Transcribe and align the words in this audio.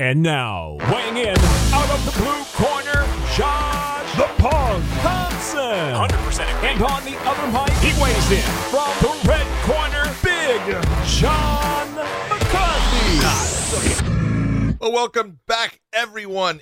And 0.00 0.24
now, 0.24 0.76
weighing 0.92 1.18
in 1.18 1.38
out 1.72 1.88
of 1.88 2.04
the 2.04 2.10
blue 2.20 2.42
corner, 2.54 3.06
Josh 3.36 4.16
the 4.16 4.26
Punk 4.42 4.84
Thompson. 5.02 5.60
100% 5.60 6.40
And 6.64 6.82
on 6.82 7.04
the 7.04 7.16
other 7.18 7.46
mic, 7.52 7.72
he 7.78 8.02
weighs 8.02 8.30
in 8.32 8.42
from 8.70 8.90
the 9.00 9.14
red 9.28 9.46
corner, 9.62 10.12
Big 10.20 10.60
John 11.06 11.94
McCarthy. 12.28 13.20
Well, 14.80 14.90
welcome 14.90 15.38
back, 15.46 15.80
everyone. 15.92 16.60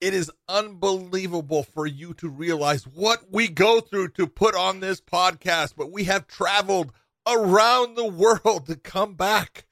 It 0.00 0.14
is 0.14 0.30
unbelievable 0.48 1.64
for 1.64 1.84
you 1.84 2.14
to 2.14 2.28
realize 2.28 2.84
what 2.86 3.24
we 3.28 3.48
go 3.48 3.80
through 3.80 4.10
to 4.10 4.28
put 4.28 4.54
on 4.54 4.78
this 4.78 5.00
podcast, 5.00 5.74
but 5.76 5.90
we 5.90 6.04
have 6.04 6.28
traveled 6.28 6.92
around 7.26 7.96
the 7.96 8.06
world 8.06 8.66
to 8.66 8.76
come 8.76 9.14
back 9.14 9.64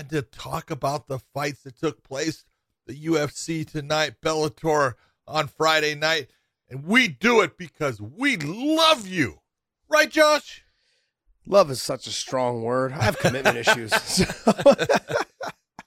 and 0.00 0.08
to 0.08 0.22
talk 0.22 0.70
about 0.70 1.08
the 1.08 1.18
fights 1.18 1.62
that 1.62 1.76
took 1.78 2.02
place 2.02 2.44
the 2.86 3.06
UFC 3.06 3.70
tonight, 3.70 4.14
Bellator 4.24 4.94
on 5.28 5.46
Friday 5.46 5.94
night. 5.94 6.28
And 6.70 6.84
we 6.86 7.06
do 7.06 7.42
it 7.42 7.58
because 7.58 8.00
we 8.00 8.36
love 8.38 9.06
you. 9.06 9.40
Right, 9.88 10.10
Josh? 10.10 10.64
Love 11.46 11.70
is 11.70 11.82
such 11.82 12.06
a 12.06 12.12
strong 12.12 12.62
word. 12.62 12.92
I 12.92 13.04
have 13.04 13.18
commitment 13.18 13.56
issues. 13.68 13.92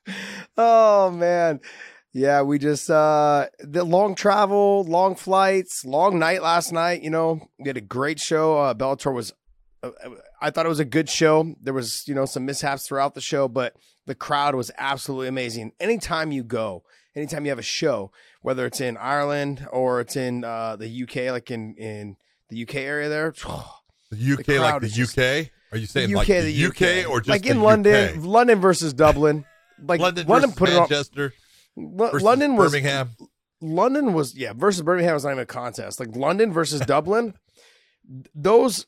oh 0.57 1.09
man. 1.09 1.59
Yeah, 2.13 2.43
we 2.43 2.59
just 2.59 2.91
uh 2.91 3.47
the 3.59 3.83
long 3.83 4.13
travel, 4.13 4.83
long 4.83 5.15
flights, 5.15 5.83
long 5.83 6.19
night 6.19 6.43
last 6.43 6.71
night, 6.71 7.01
you 7.01 7.09
know. 7.09 7.47
We 7.57 7.67
had 7.67 7.77
a 7.77 7.81
great 7.81 8.19
show. 8.19 8.59
Uh 8.59 8.73
Bellator 8.75 9.13
was 9.13 9.33
uh, 9.81 9.89
I 10.43 10.49
thought 10.51 10.65
it 10.65 10.69
was 10.69 10.79
a 10.79 10.85
good 10.85 11.09
show. 11.09 11.55
There 11.61 11.73
was, 11.73 12.05
you 12.07 12.13
know, 12.13 12.25
some 12.25 12.45
mishaps 12.45 12.85
throughout 12.85 13.15
the 13.15 13.21
show, 13.21 13.47
but 13.47 13.75
the 14.05 14.13
crowd 14.15 14.55
was 14.55 14.69
absolutely 14.77 15.29
amazing. 15.29 15.71
Anytime 15.79 16.31
you 16.31 16.43
go, 16.43 16.83
anytime 17.15 17.45
you 17.45 17.49
have 17.51 17.59
a 17.59 17.63
show, 17.63 18.11
whether 18.41 18.65
it's 18.65 18.81
in 18.81 18.97
Ireland 18.97 19.65
or 19.71 20.01
it's 20.01 20.15
in 20.17 20.43
uh 20.43 20.75
the 20.75 21.03
UK 21.03 21.31
like 21.31 21.49
in 21.49 21.75
in 21.75 22.17
the 22.49 22.61
UK 22.63 22.75
area 22.75 23.07
there, 23.09 23.31
The 24.11 24.33
UK, 24.33 24.45
The 24.45 24.59
like 24.59 24.81
the 24.81 24.89
just- 24.89 25.17
UK? 25.17 25.49
Are 25.71 25.77
you 25.77 25.87
saying 25.87 26.09
the 26.09 26.15
like 26.15 26.29
UK, 26.29 26.43
the 26.43 26.65
UK, 26.67 27.09
or 27.09 27.19
just 27.19 27.29
like 27.29 27.41
the 27.43 27.49
in 27.49 27.57
UK? 27.57 27.63
London, 27.63 28.23
London 28.23 28.59
versus 28.61 28.93
Dublin. 28.93 29.43
Like 29.81 29.99
London, 29.99 30.27
London, 30.27 30.49
versus 30.51 30.59
put 30.59 30.69
it 30.69 30.73
on 30.75 30.79
Manchester 30.81 31.33
Lo- 31.75 32.11
versus 32.11 32.21
London 32.21 32.55
was 32.55 32.71
Birmingham. 32.71 33.09
London 33.59 34.13
was 34.13 34.35
yeah 34.35 34.53
versus 34.53 34.81
Birmingham 34.83 35.13
was 35.15 35.23
not 35.23 35.31
even 35.31 35.41
a 35.41 35.45
contest. 35.47 35.99
Like 35.99 36.15
London 36.15 36.51
versus 36.53 36.81
Dublin, 36.81 37.33
those 38.35 38.85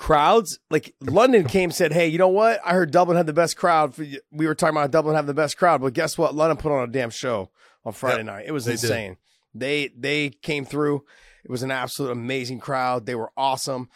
crowds 0.00 0.58
like 0.70 0.94
London 1.02 1.44
came 1.48 1.70
said, 1.70 1.92
hey, 1.92 2.08
you 2.08 2.16
know 2.18 2.28
what? 2.28 2.58
I 2.64 2.72
heard 2.72 2.90
Dublin 2.90 3.16
had 3.18 3.26
the 3.26 3.32
best 3.34 3.56
crowd. 3.56 3.94
We 4.32 4.46
were 4.46 4.54
talking 4.54 4.76
about 4.76 4.90
Dublin 4.90 5.14
having 5.14 5.26
the 5.26 5.34
best 5.34 5.56
crowd, 5.58 5.82
but 5.82 5.92
guess 5.92 6.16
what? 6.16 6.34
London 6.34 6.56
put 6.56 6.72
on 6.72 6.88
a 6.88 6.92
damn 6.92 7.10
show 7.10 7.50
on 7.84 7.92
Friday 7.92 8.18
Yep, 8.18 8.26
night. 8.26 8.44
It 8.46 8.52
was 8.52 8.64
they 8.64 8.72
did. 8.72 8.84
insane. 8.84 9.16
They 9.54 9.90
they 9.96 10.30
came 10.30 10.64
through. 10.64 11.04
It 11.44 11.50
was 11.50 11.62
an 11.62 11.70
absolute 11.70 12.10
amazing 12.12 12.60
crowd. 12.60 13.04
They 13.06 13.14
were 13.14 13.30
awesome. 13.36 13.88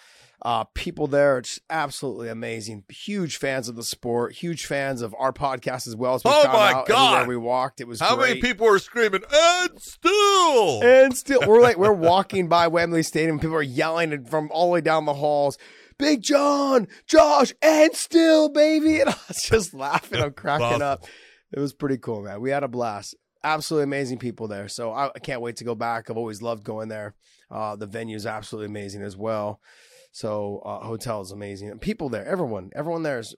Uh, 0.43 0.65
people 0.75 1.07
there, 1.07 1.39
it's 1.39 1.59
absolutely 1.71 2.29
amazing. 2.29 2.85
Huge 2.91 3.39
fans 3.39 3.67
of 3.67 3.77
the 3.77 3.83
sport. 3.83 4.35
Huge 4.35 4.67
fans 4.67 5.01
of 5.01 5.15
our 5.19 5.33
podcast 5.33 5.87
as 5.87 5.97
well. 5.97 6.17
As 6.17 6.25
we 6.25 6.31
Oh 6.35 6.43
my 6.49 6.85
God. 6.87 7.27
we 7.29 7.37
walked. 7.37 7.81
It 7.81 7.89
was 7.89 8.01
How 8.01 8.15
great. 8.17 8.29
many 8.29 8.41
people 8.43 8.67
were 8.67 8.79
screaming, 8.79 9.23
and 9.33 9.81
still? 9.81 10.83
And 10.83 11.17
still, 11.17 11.41
we're 11.47 11.63
like, 11.63 11.79
we're 11.79 11.93
walking 11.93 12.49
by 12.49 12.67
Wembley 12.69 13.03
Stadium. 13.03 13.39
People 13.39 13.57
are 13.57 13.63
yelling 13.63 14.27
from 14.27 14.51
all 14.53 14.67
the 14.67 14.73
way 14.73 14.81
down 14.83 15.07
the 15.07 15.15
halls. 15.15 15.57
Big 15.99 16.23
John, 16.23 16.89
Josh, 17.07 17.53
and 17.63 17.95
still, 17.95 18.49
baby. 18.49 19.01
And 19.01 19.11
I 19.11 19.17
was 19.29 19.43
just 19.43 19.75
laughing. 19.75 20.21
I'm 20.21 20.33
cracking 20.35 20.83
up. 20.83 21.05
It 21.53 21.61
was 21.61 21.73
pretty 21.73 21.99
cool, 21.99 22.23
man. 22.23 22.41
We 22.41 22.51
had 22.51 22.65
a 22.65 22.69
blast. 22.69 23.15
Absolutely 23.43 23.85
amazing 23.85 24.19
people 24.19 24.49
there. 24.49 24.69
So 24.69 24.93
I, 24.93 25.11
I 25.15 25.19
can't 25.19 25.41
wait 25.41 25.57
to 25.57 25.65
go 25.65 25.75
back. 25.75 26.11
I've 26.11 26.17
always 26.17 26.43
loved 26.43 26.65
going 26.65 26.89
there. 26.89 27.15
Uh, 27.51 27.77
the 27.77 27.87
venue 27.87 28.17
is 28.17 28.27
absolutely 28.27 28.67
amazing 28.67 29.03
as 29.03 29.17
well. 29.17 29.61
So 30.13 30.63
uh, 30.65 30.81
hotel 30.85 31.21
is 31.21 31.31
amazing. 31.31 31.71
And 31.71 31.81
people 31.81 32.09
there, 32.09 32.25
everyone, 32.25 32.71
everyone 32.75 33.03
there 33.03 33.19
is 33.19 33.35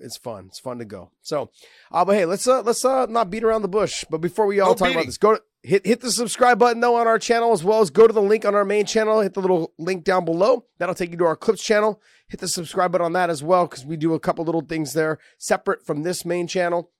it's 0.00 0.16
fun. 0.16 0.46
It's 0.48 0.58
fun 0.58 0.78
to 0.78 0.84
go. 0.84 1.12
So, 1.22 1.50
uh, 1.92 2.04
but 2.04 2.16
hey, 2.16 2.24
let's 2.24 2.46
uh, 2.48 2.62
let's 2.62 2.84
uh, 2.84 3.06
not 3.06 3.30
beat 3.30 3.44
around 3.44 3.62
the 3.62 3.68
bush. 3.68 4.04
But 4.10 4.18
before 4.20 4.44
we 4.46 4.58
all 4.60 4.70
No 4.70 4.74
talk 4.74 4.86
beating. 4.88 4.96
about 4.96 5.06
this, 5.06 5.18
go 5.18 5.34
to 5.36 5.42
hit 5.64 5.86
hit 5.86 6.00
the 6.00 6.10
subscribe 6.10 6.58
button 6.58 6.80
though 6.80 6.96
on 6.96 7.06
our 7.06 7.18
channel 7.18 7.52
as 7.52 7.64
well 7.64 7.80
as 7.80 7.90
go 7.90 8.06
to 8.06 8.12
the 8.12 8.22
link 8.22 8.44
on 8.44 8.54
our 8.54 8.64
main 8.64 8.86
channel. 8.86 9.20
Hit 9.20 9.34
the 9.34 9.40
little 9.40 9.72
link 9.78 10.04
down 10.04 10.24
below. 10.24 10.66
That'll 10.78 10.94
take 10.94 11.10
you 11.10 11.16
to 11.18 11.24
our 11.24 11.36
clips 11.36 11.64
channel. 11.64 12.00
Hit 12.28 12.40
the 12.40 12.48
subscribe 12.48 12.92
button 12.92 13.06
on 13.06 13.12
that 13.14 13.30
as 13.30 13.42
well 13.42 13.66
because 13.66 13.84
we 13.84 13.96
do 13.96 14.14
a 14.14 14.20
couple 14.20 14.44
little 14.44 14.60
things 14.60 14.92
there 14.92 15.18
separate 15.38 15.84
from 15.84 16.02
this 16.02 16.24
main 16.24 16.46
channel. 16.46 16.90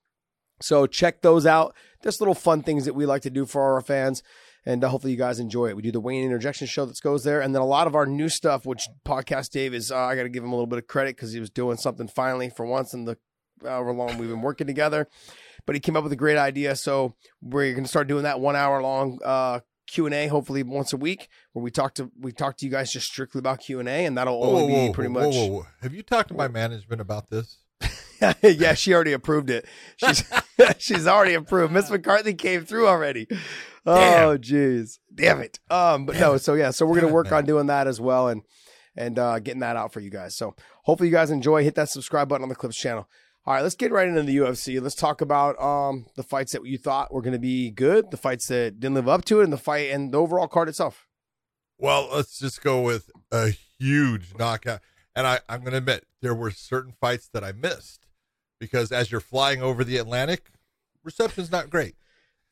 So 0.60 0.86
check 0.86 1.22
those 1.22 1.47
out. 1.47 1.75
Just 2.02 2.20
little 2.20 2.34
fun 2.34 2.62
things 2.62 2.84
that 2.86 2.94
we 2.94 3.06
like 3.06 3.22
to 3.22 3.30
do 3.30 3.44
for 3.44 3.75
our 3.75 3.80
fans. 3.80 4.22
And 4.66 4.82
uh, 4.82 4.88
hopefully 4.88 5.12
you 5.12 5.19
guys 5.19 5.38
enjoy 5.38 5.66
it. 5.66 5.76
We 5.76 5.82
do 5.82 5.92
the 5.92 6.00
Wayne 6.00 6.25
Interjection 6.25 6.66
show 6.66 6.86
that 6.86 6.98
goes 7.02 7.25
there. 7.25 7.41
And 7.41 7.54
then 7.54 7.60
a 7.60 7.66
lot 7.66 7.86
of 7.86 7.94
our 7.94 8.06
new 8.06 8.31
stuff, 8.31 8.64
which 8.64 8.88
Podcast 9.04 9.50
Dave 9.50 9.75
is, 9.75 9.92
uh, 9.92 9.96
I 9.96 10.16
got 10.16 10.22
to 10.22 10.31
give 10.31 10.42
him 10.42 10.52
a 10.52 10.54
little 10.54 10.66
bit 10.66 10.78
of 10.78 10.86
credit 10.86 11.16
because 11.16 11.32
he 11.32 11.41
was 11.41 11.50
doing 11.50 11.76
something 11.76 12.08
finally 12.08 12.48
for 12.48 12.64
once 12.64 12.94
in 12.94 13.04
the 13.04 13.19
however 13.62 13.92
long 13.92 14.16
we've 14.19 14.31
been 14.31 14.42
working 14.42 14.66
together. 14.66 15.08
But 15.66 15.76
he 15.76 15.80
came 15.80 15.97
up 15.97 16.02
with 16.02 16.12
a 16.12 16.16
great 16.16 16.36
idea. 16.38 16.76
So 16.76 17.14
we're 17.41 17.72
going 17.72 17.84
to 17.84 17.88
start 17.88 18.08
doing 18.08 18.25
that 18.25 18.41
one 18.41 18.56
hour 18.56 18.82
long 18.82 19.19
uh, 19.25 19.60
Q&A 19.86 20.26
hopefully 20.28 20.62
once 20.62 20.92
a 20.92 20.97
week 20.97 21.28
where 21.52 21.62
we 21.62 21.70
talk 21.70 21.94
to 21.94 22.10
we 22.19 22.32
talk 22.32 22.56
to 22.58 22.64
you 22.64 22.70
guys 22.70 22.92
just 22.92 23.06
strictly 23.06 23.38
about 23.38 23.60
Q&A 23.60 23.84
and 24.04 24.16
that'll 24.16 24.41
Whoa, 24.41 24.48
only 24.48 24.72
whoa, 24.72 24.88
be 24.88 24.94
pretty 24.94 25.12
whoa, 25.12 25.20
much 25.20 25.34
whoa, 25.34 25.47
whoa. 25.47 25.66
Have 25.82 25.94
you 25.94 26.02
talked 26.02 26.28
to 26.28 26.34
my 26.34 26.48
management 26.48 27.00
about 27.00 27.30
this? 27.30 27.58
yeah, 28.42 28.75
she 28.75 28.94
already 28.94 29.12
approved 29.12 29.50
it. 29.50 29.66
She's 29.97 30.25
she's 30.78 31.06
already 31.06 31.34
approved. 31.34 31.72
Miss 31.72 31.91
McCarthy 31.91 32.34
came 32.34 32.64
through 32.64 32.86
already. 32.88 33.28
Oh, 33.86 34.38
jeez, 34.41 34.98
damn 35.14 35.41
it. 35.41 35.58
Um, 35.69 36.06
but 36.06 36.16
no, 36.19 36.38
so 36.38 36.54
yeah, 36.54 36.70
so 36.70 36.86
we're 36.86 37.00
gonna 37.00 37.12
work 37.12 37.32
on 37.32 37.44
doing 37.44 37.66
that 37.66 37.86
as 37.86 38.00
well 38.00 38.28
and 38.28 38.42
and 38.96 39.19
uh, 39.19 39.38
getting 39.41 39.60
that 39.60 39.76
out 39.76 39.92
for 39.92 40.00
you 40.00 40.10
guys. 40.10 40.36
So 40.36 40.54
hopefully 40.84 41.08
you 41.08 41.14
guys 41.14 41.31
enjoy. 41.31 41.64
Hit 41.64 41.75
that 41.75 41.91
subscribe 41.91 42.28
button 42.28 42.44
on 42.44 42.48
the 42.48 42.54
Clips 42.54 42.76
channel. 42.76 43.08
All 43.47 43.55
right, 43.55 43.62
let's 43.62 43.75
get 43.75 43.93
right 43.93 44.09
into 44.09 44.22
the 44.22 44.37
UFC. 44.37 44.81
Let's 44.81 44.94
talk 44.94 45.21
about 45.21 45.60
um 45.62 46.06
the 46.16 46.22
fights 46.22 46.53
that 46.53 46.65
you 46.65 46.78
thought 46.78 47.12
were 47.12 47.22
gonna 47.22 47.38
be 47.38 47.71
good, 47.71 48.10
the 48.10 48.16
fights 48.16 48.49
that 48.49 48.81
didn't 48.81 48.94
live 48.94 49.09
up 49.09 49.25
to 49.27 49.41
it, 49.41 49.44
and 49.44 49.53
the 49.53 49.59
fight 49.59 49.91
and 49.91 50.12
the 50.12 50.19
overall 50.19 50.49
card 50.49 50.69
itself. 50.69 51.06
Well, 51.78 52.09
let's 52.12 52.38
just 52.38 52.62
go 52.62 52.81
with 52.81 53.10
a 53.32 53.50
huge 53.78 54.34
knockout. 54.38 54.81
And 55.15 55.27
I, 55.27 55.41
I'm 55.49 55.60
going 55.60 55.72
to 55.72 55.78
admit, 55.78 56.06
there 56.22 56.34
were 56.34 56.50
certain 56.50 56.93
fights 57.00 57.28
that 57.32 57.44
I 57.44 57.53
missed 57.53 58.06
because 58.59 58.91
as 58.91 59.10
you're 59.10 59.21
flying 59.21 59.62
over 59.62 59.84
the 59.84 59.97
Atlantic, 59.97 60.50
reception's 61.03 61.53
not 61.53 61.71
great. 61.71 61.94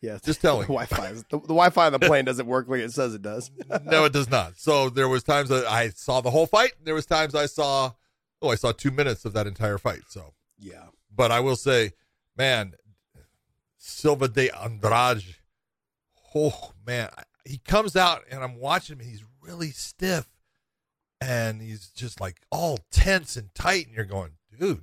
Yeah, 0.01 0.19
Just 0.23 0.41
telling 0.41 0.63
the. 0.63 0.67
Wi-Fi. 0.67 1.13
The, 1.13 1.25
the 1.31 1.39
Wi-Fi 1.39 1.87
on 1.87 1.93
the 1.93 2.01
plane 2.01 2.25
doesn't 2.25 2.47
work 2.47 2.67
like 2.69 2.81
it 2.81 2.93
says 2.93 3.15
it 3.15 3.23
does. 3.23 3.53
no, 3.85 4.05
it 4.05 4.13
does 4.13 4.29
not. 4.29 4.59
So 4.59 4.91
there 4.91 5.09
was 5.09 5.23
times 5.23 5.49
that 5.49 5.65
I 5.65 5.91
saw 5.91 6.21
the 6.21 6.31
whole 6.31 6.47
fight. 6.47 6.73
There 6.83 6.95
was 6.95 7.07
times 7.07 7.37
I 7.37 7.47
saw, 7.47 7.93
oh, 8.41 8.49
I 8.49 8.57
saw 8.57 8.73
two 8.73 8.91
minutes 8.91 9.25
of 9.25 9.33
that 9.35 9.47
entire 9.47 9.79
fight. 9.79 10.03
So, 10.09 10.35
yeah. 10.63 10.87
but 11.15 11.31
I 11.31 11.41
will 11.41 11.57
say, 11.57 11.93
man, 12.37 12.75
Silva 13.77 14.29
de 14.29 14.49
Andrade, 14.51 15.37
oh 16.35 16.73
man, 16.87 17.11
he 17.45 17.59
comes 17.59 17.97
out 17.97 18.23
and 18.31 18.43
I'm 18.43 18.59
watching 18.59 18.99
him. 18.99 19.05
He's 19.07 19.25
really 19.41 19.71
stiff, 19.71 20.29
and 21.21 21.61
he's 21.61 21.89
just 21.89 22.21
like 22.21 22.41
all 22.51 22.79
tense 22.91 23.37
and 23.37 23.55
tight. 23.55 23.87
And 23.87 23.97
you're 23.97 24.05
going, 24.05 24.33
dude, 24.51 24.79
you 24.79 24.83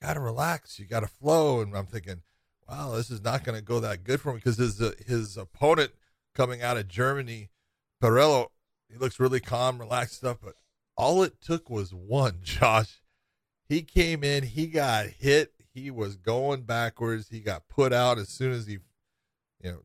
got 0.00 0.14
to 0.14 0.20
relax. 0.20 0.78
You 0.78 0.86
got 0.86 1.00
to 1.00 1.08
flow. 1.08 1.60
And 1.60 1.76
I'm 1.76 1.86
thinking, 1.86 2.22
wow, 2.68 2.92
this 2.92 3.10
is 3.10 3.22
not 3.22 3.44
going 3.44 3.58
to 3.58 3.64
go 3.64 3.80
that 3.80 4.04
good 4.04 4.20
for 4.20 4.30
him 4.30 4.36
because 4.36 4.56
his 4.56 4.80
uh, 4.80 4.92
his 5.06 5.36
opponent 5.36 5.92
coming 6.34 6.62
out 6.62 6.76
of 6.76 6.88
Germany, 6.88 7.50
Perello, 8.02 8.48
he 8.88 8.96
looks 8.96 9.20
really 9.20 9.40
calm, 9.40 9.78
relaxed 9.78 10.16
stuff. 10.16 10.38
But 10.42 10.54
all 10.96 11.22
it 11.22 11.40
took 11.40 11.68
was 11.68 11.92
one, 11.92 12.38
Josh. 12.42 13.00
He 13.74 13.82
came 13.82 14.22
in, 14.22 14.44
he 14.44 14.68
got 14.68 15.06
hit, 15.06 15.52
he 15.72 15.90
was 15.90 16.14
going 16.14 16.62
backwards, 16.62 17.28
he 17.28 17.40
got 17.40 17.66
put 17.66 17.92
out 17.92 18.18
as 18.18 18.28
soon 18.28 18.52
as 18.52 18.68
he, 18.68 18.74
you 19.60 19.72
know, 19.72 19.82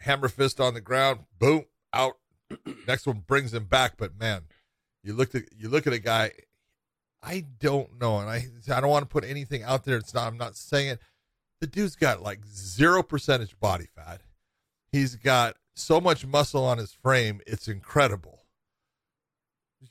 hammer 0.00 0.26
fist 0.26 0.58
on 0.58 0.74
the 0.74 0.80
ground, 0.80 1.20
boom, 1.38 1.66
out. 1.92 2.14
Next 2.88 3.06
one 3.06 3.22
brings 3.24 3.54
him 3.54 3.66
back, 3.66 3.92
but 3.96 4.18
man, 4.18 4.42
you 5.04 5.12
look 5.12 5.36
at 5.36 5.44
you 5.56 5.68
look 5.68 5.86
at 5.86 5.92
a 5.92 6.00
guy. 6.00 6.32
I 7.22 7.44
don't 7.60 7.96
know, 8.00 8.18
and 8.18 8.28
I 8.28 8.48
I 8.74 8.80
don't 8.80 8.90
want 8.90 9.04
to 9.04 9.12
put 9.12 9.22
anything 9.22 9.62
out 9.62 9.84
there. 9.84 9.98
It's 9.98 10.12
not. 10.12 10.26
I'm 10.26 10.36
not 10.36 10.56
saying 10.56 10.88
it. 10.88 10.98
The 11.60 11.68
dude's 11.68 11.94
got 11.94 12.22
like 12.22 12.44
zero 12.44 13.04
percentage 13.04 13.56
body 13.60 13.86
fat. 13.94 14.20
He's 14.90 15.14
got 15.14 15.54
so 15.76 16.00
much 16.00 16.26
muscle 16.26 16.64
on 16.64 16.78
his 16.78 16.90
frame. 16.90 17.40
It's 17.46 17.68
incredible. 17.68 18.40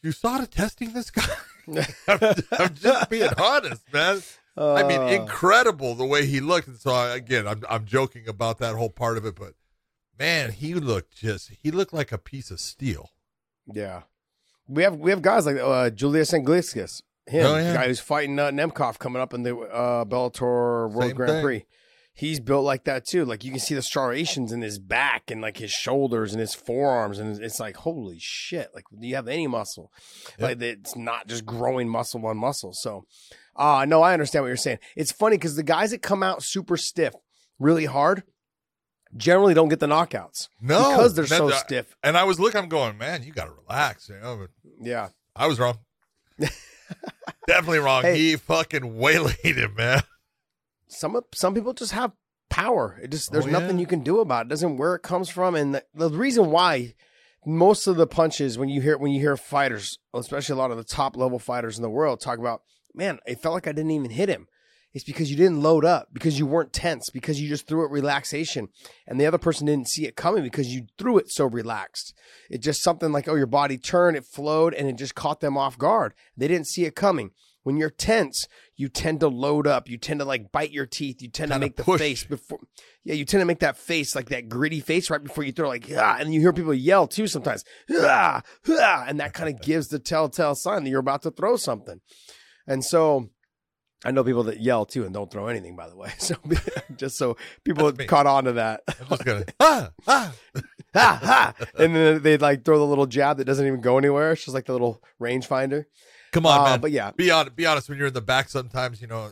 You 0.02 0.12
saw 0.12 0.38
the 0.38 0.48
testing 0.48 0.92
this 0.92 1.12
guy. 1.12 1.24
I'm, 2.08 2.20
I'm 2.52 2.74
just 2.76 3.10
being 3.10 3.30
honest, 3.38 3.82
man. 3.94 4.22
I 4.58 4.84
mean, 4.84 5.02
Uh, 5.02 5.08
incredible 5.08 5.96
the 5.96 6.06
way 6.06 6.26
he 6.26 6.40
looked. 6.40 6.68
And 6.68 6.78
so 6.78 6.92
I, 6.92 7.16
again, 7.16 7.48
I'm 7.48 7.62
I'm 7.70 7.86
joking 7.86 8.28
about 8.28 8.60
that 8.60 8.76
whole 8.76 8.90
part 8.90 9.18
of 9.18 9.26
it, 9.26 9.36
but 9.36 9.54
man, 10.18 10.52
he 10.52 10.74
looked 10.74 11.16
just 11.18 11.52
he 11.62 11.72
looked 11.72 11.94
like 11.94 12.12
a 12.12 12.18
piece 12.18 12.52
of 12.52 12.60
steel. 12.60 13.10
Yeah, 13.74 14.04
we 14.68 14.84
have 14.84 14.96
we 14.96 15.12
have 15.12 15.22
guys 15.22 15.46
like 15.46 15.58
uh, 15.58 15.90
Julius 15.90 16.32
Anglickas, 16.32 17.02
him, 17.28 17.46
Oh, 17.46 17.56
yeah. 17.58 17.72
the 17.72 17.78
guy 17.78 17.88
who's 17.88 18.00
fighting 18.00 18.40
uh, 18.40 18.50
Nemkov 18.52 18.98
coming 19.00 19.22
up 19.22 19.34
in 19.34 19.44
the 19.44 19.58
uh, 19.58 20.06
Bellator 20.06 20.90
World 20.92 21.02
Same 21.10 21.16
Grand 21.16 21.32
thing. 21.32 21.44
Prix. 21.44 21.66
He's 22.16 22.40
built 22.40 22.66
like 22.66 22.86
that 22.86 23.06
too. 23.06 23.26
Like 23.26 23.44
you 23.44 23.52
can 23.52 23.60
see 23.60 23.76
the 23.76 23.82
striations 23.82 24.52
in 24.52 24.62
his 24.62 24.80
back 24.80 25.30
and 25.30 25.42
like 25.42 25.58
his 25.58 25.72
shoulders 25.72 26.32
and 26.32 26.40
his 26.40 26.56
forearms, 26.56 27.20
and 27.20 27.40
it's 27.40 27.60
like 27.60 27.76
holy 27.78 28.18
shit! 28.20 28.70
Like 28.74 28.86
do 29.00 29.06
you 29.08 29.16
have 29.16 29.28
any 29.28 29.46
muscle? 29.48 29.92
Yeah. 30.40 30.46
Like 30.48 30.62
it's 30.62 30.96
not 30.96 31.28
just 31.28 31.46
growing 31.46 31.88
muscle 31.90 32.26
on 32.26 32.38
muscle. 32.38 32.74
So, 32.74 33.06
uh 33.56 33.86
no, 33.88 34.02
I 34.02 34.14
understand 34.14 34.44
what 34.44 34.48
you're 34.48 34.58
saying. 34.58 34.80
It's 34.96 35.12
funny 35.12 35.38
because 35.38 35.56
the 35.56 35.64
guys 35.64 35.92
that 35.92 36.02
come 36.02 36.24
out 36.24 36.42
super 36.42 36.78
stiff, 36.78 37.14
really 37.60 37.86
hard, 37.86 38.24
generally 39.16 39.54
don't 39.54 39.70
get 39.70 39.80
the 39.80 39.88
knockouts 39.88 40.48
No, 40.62 40.96
because 40.96 41.14
they're 41.14 41.28
so 41.28 41.50
stiff. 41.52 41.96
And 42.04 42.18
I 42.18 42.24
was 42.24 42.40
looking, 42.40 42.60
I'm 42.62 42.70
going, 42.70 42.98
man, 42.98 43.24
you 43.24 43.32
got 43.34 43.46
to 43.46 43.54
relax. 43.68 44.10
You 44.10 44.20
know, 44.20 44.48
Yeah. 44.82 45.10
I 45.36 45.48
was 45.48 45.60
wrong. 45.60 45.80
Definitely 47.48 47.80
wrong. 47.80 48.04
Hey. 48.04 48.18
He 48.18 48.36
fucking 48.36 48.98
waylaid 48.98 49.38
him, 49.58 49.76
man. 49.76 50.02
Some 50.88 51.20
some 51.34 51.54
people 51.54 51.74
just 51.74 51.92
have 51.94 52.12
power. 52.50 53.00
It 53.02 53.12
just 53.12 53.32
there's 53.32 53.46
Oh, 53.48 53.50
nothing 53.50 53.80
you 53.80 53.88
can 53.88 54.02
do 54.02 54.20
about 54.20 54.46
it. 54.46 54.48
it. 54.48 54.50
Doesn't 54.50 54.78
where 54.78 54.96
it 54.96 55.02
comes 55.02 55.30
from, 55.30 55.56
and 55.56 55.76
the, 55.76 55.84
the 55.94 56.10
reason 56.10 56.52
why 56.52 56.94
most 57.46 57.86
of 57.88 57.96
the 57.98 58.08
punches 58.08 58.58
when 58.58 58.70
you 58.70 58.82
hear 58.82 58.98
when 58.98 59.12
you 59.12 59.20
hear 59.20 59.38
fighters, 59.38 60.00
especially 60.14 60.54
a 60.54 60.58
lot 60.58 60.72
of 60.72 60.78
the 60.78 60.84
top 60.84 61.16
level 61.16 61.40
fighters 61.40 61.78
in 61.78 61.84
the 61.84 61.90
world, 61.90 62.20
talk 62.20 62.40
about, 62.40 62.62
man, 62.94 63.20
it 63.26 63.40
felt 63.42 63.54
like 63.54 63.68
I 63.68 63.72
didn't 63.72 63.92
even 63.92 64.12
hit 64.12 64.30
him. 64.30 64.48
It's 64.94 65.04
because 65.04 65.30
you 65.30 65.36
didn't 65.36 65.62
load 65.62 65.84
up, 65.84 66.08
because 66.14 66.40
you 66.40 66.46
weren't 66.46 66.72
tense, 66.72 67.10
because 67.10 67.42
you 67.42 67.50
just 67.50 67.68
threw 67.68 67.84
it 67.84 67.92
relaxation, 67.92 68.70
and 69.06 69.20
the 69.20 69.26
other 69.26 69.38
person 69.38 69.66
didn't 69.68 69.90
see 69.90 70.06
it 70.06 70.16
coming 70.16 70.42
because 70.42 70.74
you 70.74 70.86
threw 70.98 71.18
it 71.18 71.30
so 71.30 71.46
relaxed. 71.46 72.14
It 72.50 72.60
just 72.60 72.82
something 72.82 73.12
like, 73.12 73.28
oh, 73.28 73.36
your 73.36 73.46
body 73.46 73.78
turned, 73.78 74.16
it 74.16 74.24
flowed, 74.24 74.74
and 74.74 74.88
it 74.88 74.96
just 74.96 75.14
caught 75.14 75.42
them 75.42 75.58
off 75.58 75.78
guard. 75.78 76.14
They 76.38 76.48
didn't 76.48 76.68
see 76.68 76.86
it 76.86 76.96
coming. 76.96 77.32
When 77.66 77.78
you're 77.78 77.90
tense, 77.90 78.48
you 78.76 78.90
tend 78.90 79.22
to 79.22 79.28
load 79.28 79.66
up. 79.66 79.90
You 79.90 79.98
tend 79.98 80.20
to 80.20 80.26
like 80.26 80.52
bite 80.52 80.70
your 80.70 80.86
teeth. 80.86 81.20
You 81.20 81.30
tend 81.30 81.52
to 81.52 81.58
make 81.58 81.76
the 81.76 81.84
face 81.84 82.24
before. 82.24 82.60
Yeah, 83.04 83.16
you 83.16 83.26
tend 83.26 83.42
to 83.42 83.46
make 83.46 83.62
that 83.62 83.76
face 83.76 84.16
like 84.16 84.30
that 84.30 84.50
gritty 84.50 84.82
face 84.82 85.10
right 85.10 85.24
before 85.24 85.44
you 85.44 85.52
throw. 85.52 85.70
Like 85.70 85.90
ah, 85.98 86.18
and 86.20 86.32
you 86.32 86.42
hear 86.42 86.54
people 86.54 86.76
yell 86.76 87.08
too 87.08 87.26
sometimes. 87.26 87.66
Ah, 87.92 88.44
ah, 88.70 89.06
and 89.08 89.20
that 89.20 89.34
kind 89.34 89.50
of 89.52 89.60
gives 89.66 89.88
the 89.88 89.98
telltale 89.98 90.54
sign 90.54 90.84
that 90.84 90.92
you're 90.92 91.00
about 91.00 91.24
to 91.24 91.32
throw 91.32 91.56
something. 91.56 92.02
And 92.68 92.86
so, 92.86 93.32
I 94.04 94.12
know 94.12 94.24
people 94.24 94.44
that 94.44 94.62
yell 94.62 94.86
too 94.86 95.04
and 95.04 95.12
don't 95.12 95.32
throw 95.32 95.48
anything. 95.48 95.76
By 95.76 95.90
the 95.90 95.96
way, 95.98 96.12
so 96.20 96.36
just 96.98 97.18
so 97.18 97.36
people 97.64 97.92
caught 97.94 98.28
on 98.28 98.44
to 98.44 98.54
that. 98.54 98.82
I'm 98.88 99.08
just 99.08 99.26
gonna 99.26 99.46
ah 99.60 99.90
ah. 100.08 100.36
ha 100.94 101.20
ha, 101.24 101.54
and 101.80 101.96
then 101.96 102.22
they'd 102.22 102.44
like 102.44 102.64
throw 102.64 102.78
the 102.78 102.86
little 102.86 103.08
jab 103.08 103.38
that 103.38 103.46
doesn't 103.46 103.66
even 103.66 103.82
go 103.82 103.98
anywhere. 103.98 104.34
It's 104.34 104.46
just 104.46 104.54
like 104.54 104.68
the 104.68 104.74
little 104.74 105.02
rangefinder. 105.20 105.86
Come 106.36 106.46
on, 106.46 106.60
Uh, 106.60 106.64
man. 106.66 106.82
But 106.82 106.92
yeah, 106.92 107.12
be 107.12 107.32
honest. 107.32 107.56
Be 107.56 107.66
honest. 107.66 107.88
When 107.88 107.98
you're 107.98 108.08
in 108.08 108.14
the 108.14 108.22
back, 108.22 108.50
sometimes 108.50 109.02
you 109.02 109.08
know, 109.08 109.32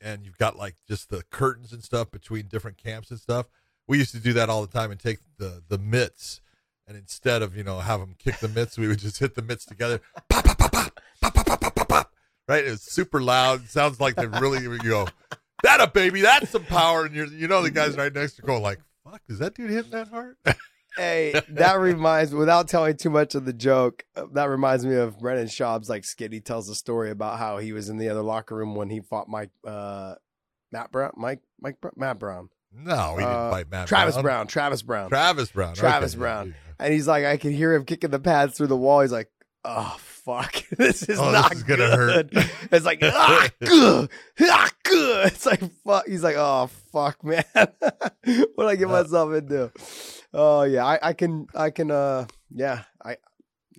and 0.00 0.24
you've 0.26 0.36
got 0.36 0.56
like 0.56 0.74
just 0.88 1.08
the 1.08 1.22
curtains 1.30 1.72
and 1.72 1.82
stuff 1.84 2.10
between 2.10 2.48
different 2.48 2.76
camps 2.76 3.10
and 3.12 3.20
stuff. 3.20 3.46
We 3.86 3.98
used 3.98 4.12
to 4.14 4.20
do 4.20 4.32
that 4.32 4.50
all 4.50 4.60
the 4.60 4.72
time 4.72 4.90
and 4.90 4.98
take 4.98 5.18
the 5.38 5.62
the 5.68 5.78
mitts, 5.78 6.40
and 6.88 6.96
instead 6.96 7.42
of 7.42 7.56
you 7.56 7.62
know 7.62 7.78
have 7.78 8.00
them 8.00 8.16
kick 8.18 8.38
the 8.40 8.48
mitts, 8.48 8.76
we 8.76 8.88
would 8.88 8.98
just 8.98 9.20
hit 9.20 9.36
the 9.36 9.42
mitts 9.42 9.64
together. 9.64 10.00
Pop 10.28 10.44
pop 10.44 10.58
pop 10.58 10.72
pop 10.72 11.00
pop 11.22 11.34
pop 11.34 11.60
pop 11.60 11.74
pop 11.76 11.88
pop. 11.88 12.12
Right? 12.48 12.64
It's 12.64 12.90
super 12.90 13.22
loud. 13.22 13.64
It 13.64 13.70
sounds 13.70 14.00
like 14.00 14.16
they 14.16 14.26
really 14.26 14.60
you 14.62 14.76
go. 14.78 15.06
That 15.62 15.80
up, 15.80 15.94
baby. 15.94 16.20
That's 16.22 16.50
some 16.50 16.64
power. 16.64 17.04
And 17.04 17.14
you're 17.14 17.26
you 17.26 17.46
know 17.46 17.62
the 17.62 17.70
guys 17.70 17.96
right 17.96 18.12
next 18.12 18.34
to 18.36 18.42
go 18.42 18.60
like, 18.60 18.80
"Fuck, 19.04 19.22
is 19.28 19.38
that 19.38 19.54
dude 19.54 19.70
hitting 19.70 19.92
that 19.92 20.08
hard?" 20.08 20.36
Hey, 20.96 21.40
that 21.50 21.78
reminds 21.78 22.34
without 22.34 22.68
telling 22.68 22.96
too 22.96 23.10
much 23.10 23.34
of 23.34 23.44
the 23.44 23.52
joke, 23.52 24.04
uh, 24.16 24.26
that 24.32 24.46
reminds 24.46 24.84
me 24.84 24.94
of 24.96 25.18
Brendan 25.18 25.46
Schaub's 25.46 25.88
like 25.88 26.04
skit. 26.04 26.32
He 26.32 26.40
tells 26.40 26.68
a 26.68 26.74
story 26.74 27.10
about 27.10 27.38
how 27.38 27.58
he 27.58 27.72
was 27.72 27.88
in 27.88 27.96
the 27.98 28.08
other 28.08 28.22
locker 28.22 28.56
room 28.56 28.74
when 28.74 28.90
he 28.90 29.00
fought 29.00 29.28
Mike 29.28 29.50
uh 29.66 30.14
Matt 30.72 30.90
Brown 30.92 31.12
Mike 31.16 31.40
Mike 31.60 31.76
Matt 31.96 32.18
Brown. 32.18 32.48
no, 32.72 33.16
he 33.16 33.22
didn't 33.24 33.36
Uh, 33.36 33.50
fight 33.50 33.70
Matt 33.70 33.88
Travis 33.88 34.14
Brown. 34.14 34.22
Brown, 34.24 34.46
Travis 34.46 34.82
Brown. 34.82 35.08
Travis 35.08 35.50
Brown. 35.50 35.74
Travis 35.74 36.12
Okay, 36.14 36.18
Brown. 36.20 36.54
and 36.78 36.92
he's 36.92 37.06
like 37.08 37.24
I 37.24 37.36
can 37.36 37.52
hear 37.52 37.72
him 37.74 37.84
kicking 37.84 38.10
the 38.10 38.18
pads 38.20 38.56
through 38.56 38.68
the 38.68 38.76
wall. 38.76 39.00
He's 39.00 39.12
like, 39.12 39.30
"Oh 39.64 39.96
fuck. 40.24 40.54
this 40.76 41.02
is 41.02 41.18
Oh, 41.18 41.30
this 41.30 41.40
not 41.42 41.52
is 41.54 41.62
gonna 41.62 41.88
hurt." 41.96 42.30
good." 42.32 42.50
It's 42.72 42.84
like, 42.86 43.00
"Ah, 43.02 43.48
good. 43.60 44.08
Ah, 44.42 44.70
good." 44.84 45.26
It's 45.28 45.46
like 45.46 45.60
fuck. 45.84 46.06
He's 46.06 46.22
like, 46.22 46.36
"Oh 46.38 46.68
fuck, 46.92 47.22
man. 47.24 47.44
what 47.54 48.16
did 48.24 48.66
I 48.66 48.76
get 48.76 48.88
myself 48.88 49.32
into?" 49.34 49.72
Oh 50.32 50.62
yeah, 50.62 50.84
I, 50.86 50.98
I 51.02 51.12
can 51.12 51.46
I 51.54 51.70
can 51.70 51.90
uh 51.90 52.26
yeah, 52.54 52.82
I 53.04 53.16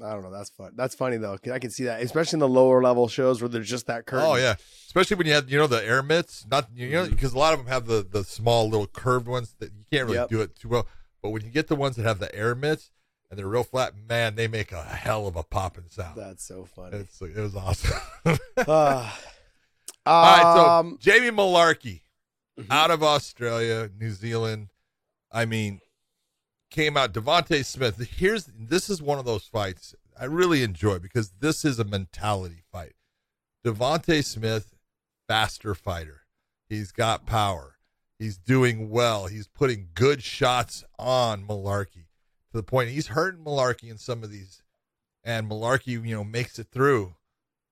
I 0.03 0.13
don't 0.13 0.23
know. 0.23 0.31
That's 0.31 0.49
fun. 0.49 0.71
That's 0.75 0.95
funny 0.95 1.17
though. 1.17 1.37
I 1.51 1.59
can 1.59 1.69
see 1.69 1.83
that, 1.85 2.01
especially 2.01 2.37
in 2.37 2.39
the 2.41 2.47
lower 2.49 2.81
level 2.81 3.07
shows 3.07 3.41
where 3.41 3.49
there's 3.49 3.69
just 3.69 3.87
that 3.87 4.05
curtain. 4.05 4.25
Oh 4.27 4.35
yeah, 4.35 4.55
especially 4.87 5.15
when 5.17 5.27
you 5.27 5.33
have 5.33 5.49
you 5.49 5.57
know 5.57 5.67
the 5.67 5.83
air 5.85 6.01
mitts. 6.03 6.45
Not 6.49 6.67
you 6.73 6.89
know 6.89 7.03
Mm-hmm. 7.03 7.13
because 7.13 7.33
a 7.33 7.37
lot 7.39 7.53
of 7.53 7.59
them 7.59 7.67
have 7.67 7.85
the 7.85 8.05
the 8.09 8.23
small 8.23 8.65
little 8.67 8.87
curved 8.87 9.27
ones 9.27 9.55
that 9.59 9.71
you 9.77 9.85
can't 9.91 10.05
really 10.05 10.17
Yep. 10.17 10.29
do 10.29 10.41
it 10.41 10.55
too 10.59 10.69
well. 10.69 10.87
But 11.21 11.29
when 11.29 11.43
you 11.43 11.51
get 11.51 11.67
the 11.67 11.75
ones 11.75 11.95
that 11.97 12.03
have 12.03 12.17
the 12.19 12.33
air 12.35 12.55
mitts 12.55 12.89
and 13.31 13.39
they're 13.39 13.47
real 13.47 13.63
flat, 13.63 13.93
man, 14.07 14.35
they 14.35 14.47
make 14.47 14.71
a 14.73 14.83
hell 14.83 15.25
of 15.25 15.35
a 15.37 15.41
popping 15.43 15.85
sound. 15.89 16.17
That's 16.17 16.43
so 16.43 16.65
funny. 16.65 16.97
It's 16.97 17.19
it 17.21 17.35
was 17.37 17.55
awesome. 17.55 17.97
Ah. 18.67 19.19
All 20.05 20.23
right, 20.23 20.55
so 20.55 20.65
um, 20.69 20.97
Jamie 20.99 21.29
Mullarkey 21.29 22.01
Mhm. 22.59 22.67
out 22.69 22.91
of 22.91 23.01
Australia, 23.01 23.89
New 23.97 24.11
Zealand. 24.11 24.69
I 25.31 25.45
mean, 25.45 25.79
came 26.69 26.97
out. 26.97 27.13
Devonte 27.13 27.63
Smith. 27.63 27.97
Here's 28.17 28.45
this 28.45 28.89
is 28.89 29.01
one 29.01 29.17
of 29.19 29.25
those 29.25 29.45
fights 29.45 29.95
I 30.19 30.25
really 30.25 30.61
enjoy 30.63 30.99
because 30.99 31.31
this 31.39 31.63
is 31.63 31.79
a 31.79 31.83
mentality 31.85 32.63
fight. 32.71 32.93
Devonte 33.65 34.23
Smith, 34.25 34.75
faster 35.27 35.73
fighter. 35.73 36.23
He's 36.67 36.91
got 36.91 37.25
power. 37.25 37.77
He's 38.19 38.37
doing 38.37 38.89
well. 38.89 39.27
He's 39.27 39.47
putting 39.47 39.89
good 39.93 40.21
shots 40.23 40.83
on 40.99 41.47
Mullarkey 41.47 42.05
to 42.51 42.57
the 42.57 42.63
point 42.63 42.89
he's 42.89 43.07
hurting 43.07 43.43
Mullarkey 43.43 43.89
in 43.89 43.97
some 43.97 44.23
of 44.23 44.31
these, 44.31 44.61
and 45.23 45.49
Mullarkey, 45.49 45.87
you 45.87 46.15
know, 46.15 46.23
makes 46.23 46.59
it 46.59 46.67
through. 46.71 47.15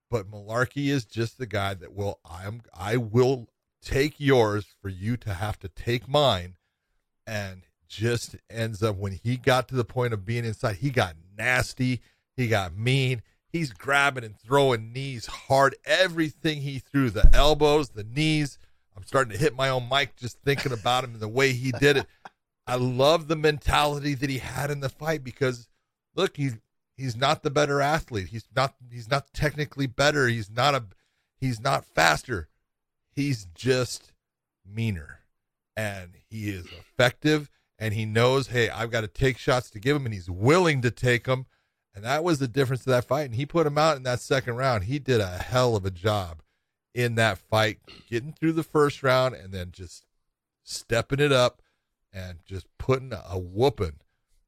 But 0.10 0.30
Mullarkey 0.30 0.88
is 0.88 1.06
just 1.06 1.38
the 1.38 1.46
guy 1.46 1.74
that 1.76 1.94
will 1.94 2.20
I'm 2.26 2.62
I 2.74 2.98
will 2.98 3.48
take 3.81 4.20
yours 4.20 4.66
for 4.81 4.90
you 4.90 5.18
to 5.18 5.34
have 5.34 5.60
to 5.60 5.68
take 5.68 6.08
mine, 6.08 6.56
and 7.28 7.64
just 7.88 8.36
ends 8.50 8.81
up 8.84 8.96
when 8.96 9.14
he 9.14 9.36
got 9.36 9.68
to 9.68 9.76
the 9.76 9.84
point 9.84 10.14
of 10.14 10.26
being 10.26 10.46
inside, 10.46 10.78
he 10.78 10.90
got 10.90 11.16
nasty, 11.38 12.02
he 12.38 12.48
got 12.48 12.76
mean. 12.76 13.22
He's 13.52 13.74
grabbing 13.74 14.24
and 14.24 14.38
throwing 14.38 14.94
knees 14.94 15.26
hard. 15.26 15.76
Everything 15.84 16.62
he 16.62 16.78
threw, 16.78 17.10
the 17.10 17.28
elbows, 17.34 17.90
the 17.90 18.04
knees. 18.04 18.60
I'm 18.96 19.04
starting 19.04 19.34
to 19.34 19.40
hit 19.40 19.56
my 19.56 19.70
own 19.70 19.90
mic 19.90 20.16
just 20.16 20.40
thinking 20.42 20.72
about 20.72 21.04
him 21.04 21.14
and 21.14 21.20
the 21.20 21.28
way 21.28 21.54
he 21.54 21.72
did 21.72 21.98
it. 21.98 22.06
I 22.69 22.75
love 22.75 23.27
the 23.27 23.36
mentality 23.36 24.14
that 24.14 24.30
he 24.30 24.38
had 24.38 24.69
in 24.69 24.80
the 24.80 24.90
fight 24.90 25.23
because 25.23 25.68
look, 26.16 26.38
he's 26.38 26.57
he's 26.95 27.16
not 27.16 27.42
the 27.42 27.49
better 27.49 27.81
athlete. 27.81 28.28
He's 28.28 28.45
not 28.56 28.76
he's 28.92 29.09
not 29.09 29.33
technically 29.33 29.88
better. 29.88 30.28
He's 30.28 30.52
not 30.52 30.76
a 30.76 30.83
he's 31.40 31.59
not 31.59 31.83
faster. 31.83 32.47
He's 33.11 33.45
just 33.56 34.14
meaner. 34.64 35.21
And 35.76 36.11
he 36.30 36.49
is 36.49 36.68
effective 36.68 37.49
and 37.80 37.95
he 37.95 38.06
knows, 38.06 38.49
hey, 38.49 38.69
I've 38.69 38.92
got 38.92 39.02
to 39.02 39.07
take 39.07 39.40
shots 39.40 39.71
to 39.71 39.80
give 39.80 39.95
him 39.95 40.06
and 40.06 40.14
he's 40.14 40.30
willing 40.30 40.83
to 40.83 40.92
take 40.92 41.23
them. 41.23 41.47
And 41.95 42.04
that 42.04 42.23
was 42.23 42.38
the 42.38 42.47
difference 42.47 42.81
of 42.81 42.92
that 42.92 43.06
fight. 43.06 43.23
And 43.23 43.35
he 43.35 43.47
put 43.47 43.66
him 43.66 43.80
out 43.80 43.97
in 43.97 44.04
that 44.04 44.19
second 44.19 44.57
round. 44.57 44.83
He 44.83 44.99
did 44.99 45.21
a 45.21 45.40
hell 45.40 45.76
of 45.76 45.85
a 45.85 45.92
job 45.92 46.44
in 46.94 47.16
that 47.16 47.40
fight, 47.40 47.80
getting 48.07 48.31
through 48.31 48.54
the 48.54 48.64
first 48.64 49.02
round 49.02 49.33
and 49.33 49.52
then 49.52 49.71
just 49.71 50.06
stepping 50.64 51.19
it 51.19 51.31
up 51.31 51.64
and 52.13 52.39
just 52.45 52.66
putting 52.78 53.11
a 53.13 53.37
whooping 53.37 53.99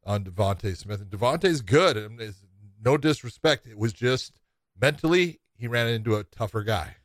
on 0.06 0.24
Devonte 0.24 0.76
Smith. 0.76 1.02
And 1.02 1.10
Devonte's 1.12 1.62
good. 1.62 1.98
And 1.98 2.20
it's 2.20 2.44
no 2.84 2.98
disrespect. 2.98 3.68
It 3.68 3.78
was 3.78 3.94
just 3.94 4.34
mentally 4.80 5.40
he 5.58 5.68
ran 5.68 5.88
into 5.88 6.16
a 6.16 6.24
tougher 6.24 6.64
guy. 6.64 6.96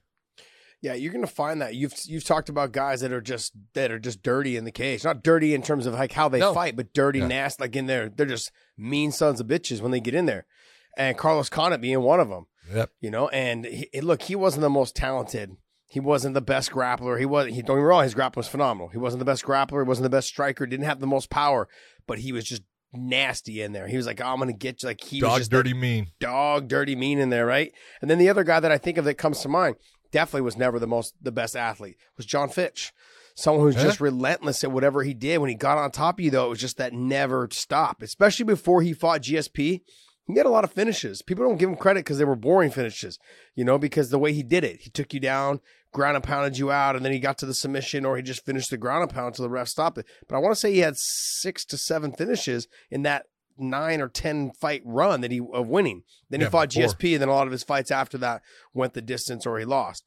Yeah, 0.82 0.94
you're 0.94 1.12
gonna 1.12 1.26
find 1.26 1.60
that 1.62 1.74
you've 1.74 1.94
you've 2.04 2.24
talked 2.24 2.48
about 2.48 2.70
guys 2.72 3.00
that 3.00 3.12
are 3.12 3.20
just 3.20 3.52
that 3.74 3.90
are 3.90 3.98
just 3.98 4.22
dirty 4.22 4.56
in 4.56 4.64
the 4.64 4.70
cage. 4.70 5.04
Not 5.04 5.22
dirty 5.22 5.54
in 5.54 5.62
terms 5.62 5.86
of 5.86 5.94
like 5.94 6.12
how 6.12 6.28
they 6.28 6.38
No. 6.38 6.54
fight, 6.54 6.76
but 6.76 6.92
dirty, 6.92 7.18
Yeah. 7.20 7.26
nasty. 7.28 7.62
Like 7.64 7.76
in 7.76 7.86
there, 7.86 8.08
they're 8.08 8.26
just 8.26 8.52
mean 8.76 9.10
sons 9.10 9.40
of 9.40 9.46
bitches 9.46 9.80
when 9.80 9.90
they 9.90 10.00
get 10.00 10.14
in 10.14 10.26
there. 10.26 10.46
And 10.96 11.16
Carlos 11.18 11.48
Condit 11.48 11.80
being 11.80 12.00
one 12.02 12.20
of 12.20 12.28
them, 12.28 12.46
Yep. 12.72 12.90
you 13.00 13.10
know. 13.10 13.28
And 13.28 13.64
he, 13.64 13.88
look, 14.00 14.22
he 14.22 14.36
wasn't 14.36 14.62
the 14.62 14.70
most 14.70 14.94
talented. 14.94 15.56
He 15.88 16.00
wasn't 16.00 16.34
the 16.34 16.40
best 16.40 16.70
grappler. 16.72 17.18
He 17.18 17.26
was. 17.26 17.46
He 17.46 17.62
don't 17.62 17.76
get 17.76 17.82
me 17.82 17.82
wrong. 17.82 18.02
His 18.02 18.14
grappling 18.14 18.40
was 18.40 18.48
phenomenal. 18.48 18.88
He 18.88 18.98
wasn't 18.98 19.20
the 19.20 19.24
best 19.24 19.44
grappler. 19.44 19.82
He 19.84 19.88
wasn't 19.88 20.02
the 20.04 20.10
best 20.10 20.28
striker. 20.28 20.66
Didn't 20.66 20.86
have 20.86 21.00
the 21.00 21.06
most 21.06 21.30
power, 21.30 21.68
but 22.06 22.18
he 22.18 22.32
was 22.32 22.44
just 22.44 22.62
nasty 22.92 23.60
in 23.62 23.72
there. 23.72 23.86
He 23.88 23.96
was 23.96 24.06
like, 24.06 24.20
oh, 24.20 24.26
"I'm 24.26 24.38
gonna 24.38 24.52
get 24.52 24.82
you." 24.82 24.88
Like 24.88 25.00
he 25.00 25.22
was 25.22 25.30
Dog 25.30 25.38
just 25.38 25.50
dirty 25.50 25.74
mean. 25.74 26.08
dog 26.20 26.68
dirty 26.68 26.96
mean 26.96 27.18
in 27.18 27.30
there, 27.30 27.46
right? 27.46 27.72
And 28.00 28.10
then 28.10 28.18
the 28.18 28.28
other 28.28 28.44
guy 28.44 28.58
that 28.60 28.72
I 28.72 28.78
think 28.78 28.98
of 28.98 29.04
that 29.04 29.14
comes 29.14 29.40
to 29.40 29.48
mind 29.48 29.76
definitely 30.12 30.42
was 30.42 30.56
never 30.56 30.78
the 30.78 30.86
most 30.86 31.14
the 31.20 31.32
best 31.32 31.56
athlete 31.56 31.96
was 32.16 32.26
John 32.26 32.48
Fitch. 32.48 32.92
Someone 33.34 33.64
who's 33.66 33.76
Yeah. 33.76 33.82
just 33.82 34.00
relentless 34.00 34.64
at 34.64 34.72
whatever 34.72 35.02
he 35.02 35.12
did. 35.12 35.38
When 35.38 35.50
he 35.50 35.54
got 35.56 35.76
on 35.78 35.90
top 35.90 36.18
of 36.18 36.24
you, 36.24 36.30
though, 36.30 36.46
it 36.46 36.50
was 36.50 36.60
just 36.60 36.78
that 36.78 36.94
never 36.94 37.46
stop. 37.52 38.00
Especially 38.02 38.44
before 38.44 38.80
he 38.82 38.92
fought 38.92 39.20
GSP, 39.22 39.82
He 40.28 40.36
had 40.36 40.46
a 40.46 40.50
lot 40.50 40.64
of 40.64 40.72
finishes. 40.72 41.22
People 41.22 41.44
don't 41.46 41.56
give 41.56 41.68
him 41.68 41.76
credit 41.76 42.00
because 42.00 42.18
they 42.18 42.24
were 42.24 42.34
boring 42.34 42.72
finishes, 42.72 43.16
you 43.54 43.64
know, 43.64 43.78
because 43.78 44.10
the 44.10 44.18
way 44.18 44.32
he 44.32 44.42
did 44.42 44.64
it, 44.64 44.80
he 44.80 44.90
took 44.90 45.14
you 45.14 45.20
down, 45.20 45.60
ground 45.92 46.16
and 46.16 46.24
pounded 46.24 46.58
you 46.58 46.70
out, 46.70 46.96
and 46.96 47.04
then 47.04 47.12
he 47.12 47.18
got 47.18 47.38
to 47.38 47.46
the 47.46 47.54
submission, 47.54 48.04
or 48.04 48.16
he 48.16 48.22
just 48.22 48.44
finished 48.44 48.70
the 48.70 48.76
ground 48.76 49.02
and 49.02 49.12
pound 49.12 49.28
until 49.28 49.44
the 49.44 49.50
ref 49.50 49.68
stopped 49.68 49.98
it. 49.98 50.06
But 50.28 50.36
I 50.36 50.38
want 50.38 50.54
to 50.54 50.60
say 50.60 50.72
he 50.72 50.80
had 50.80 50.96
six 50.96 51.64
to 51.66 51.78
seven 51.78 52.12
finishes 52.12 52.68
in 52.90 53.02
that 53.02 53.26
nine 53.58 54.00
or 54.00 54.08
ten 54.08 54.50
fight 54.52 54.82
run 54.84 55.20
that 55.22 55.30
he 55.30 55.40
of 55.52 55.68
winning. 55.68 56.02
Then 56.30 56.40
he 56.40 56.46
fought 56.46 56.70
before. 56.70 56.94
GSP, 56.94 57.14
and 57.14 57.22
then 57.22 57.28
a 57.28 57.34
lot 57.34 57.46
of 57.46 57.52
his 57.52 57.62
fights 57.62 57.90
after 57.90 58.18
that 58.18 58.42
went 58.74 58.94
the 58.94 59.02
distance 59.02 59.46
or 59.46 59.58
he 59.58 59.64
lost. 59.64 60.04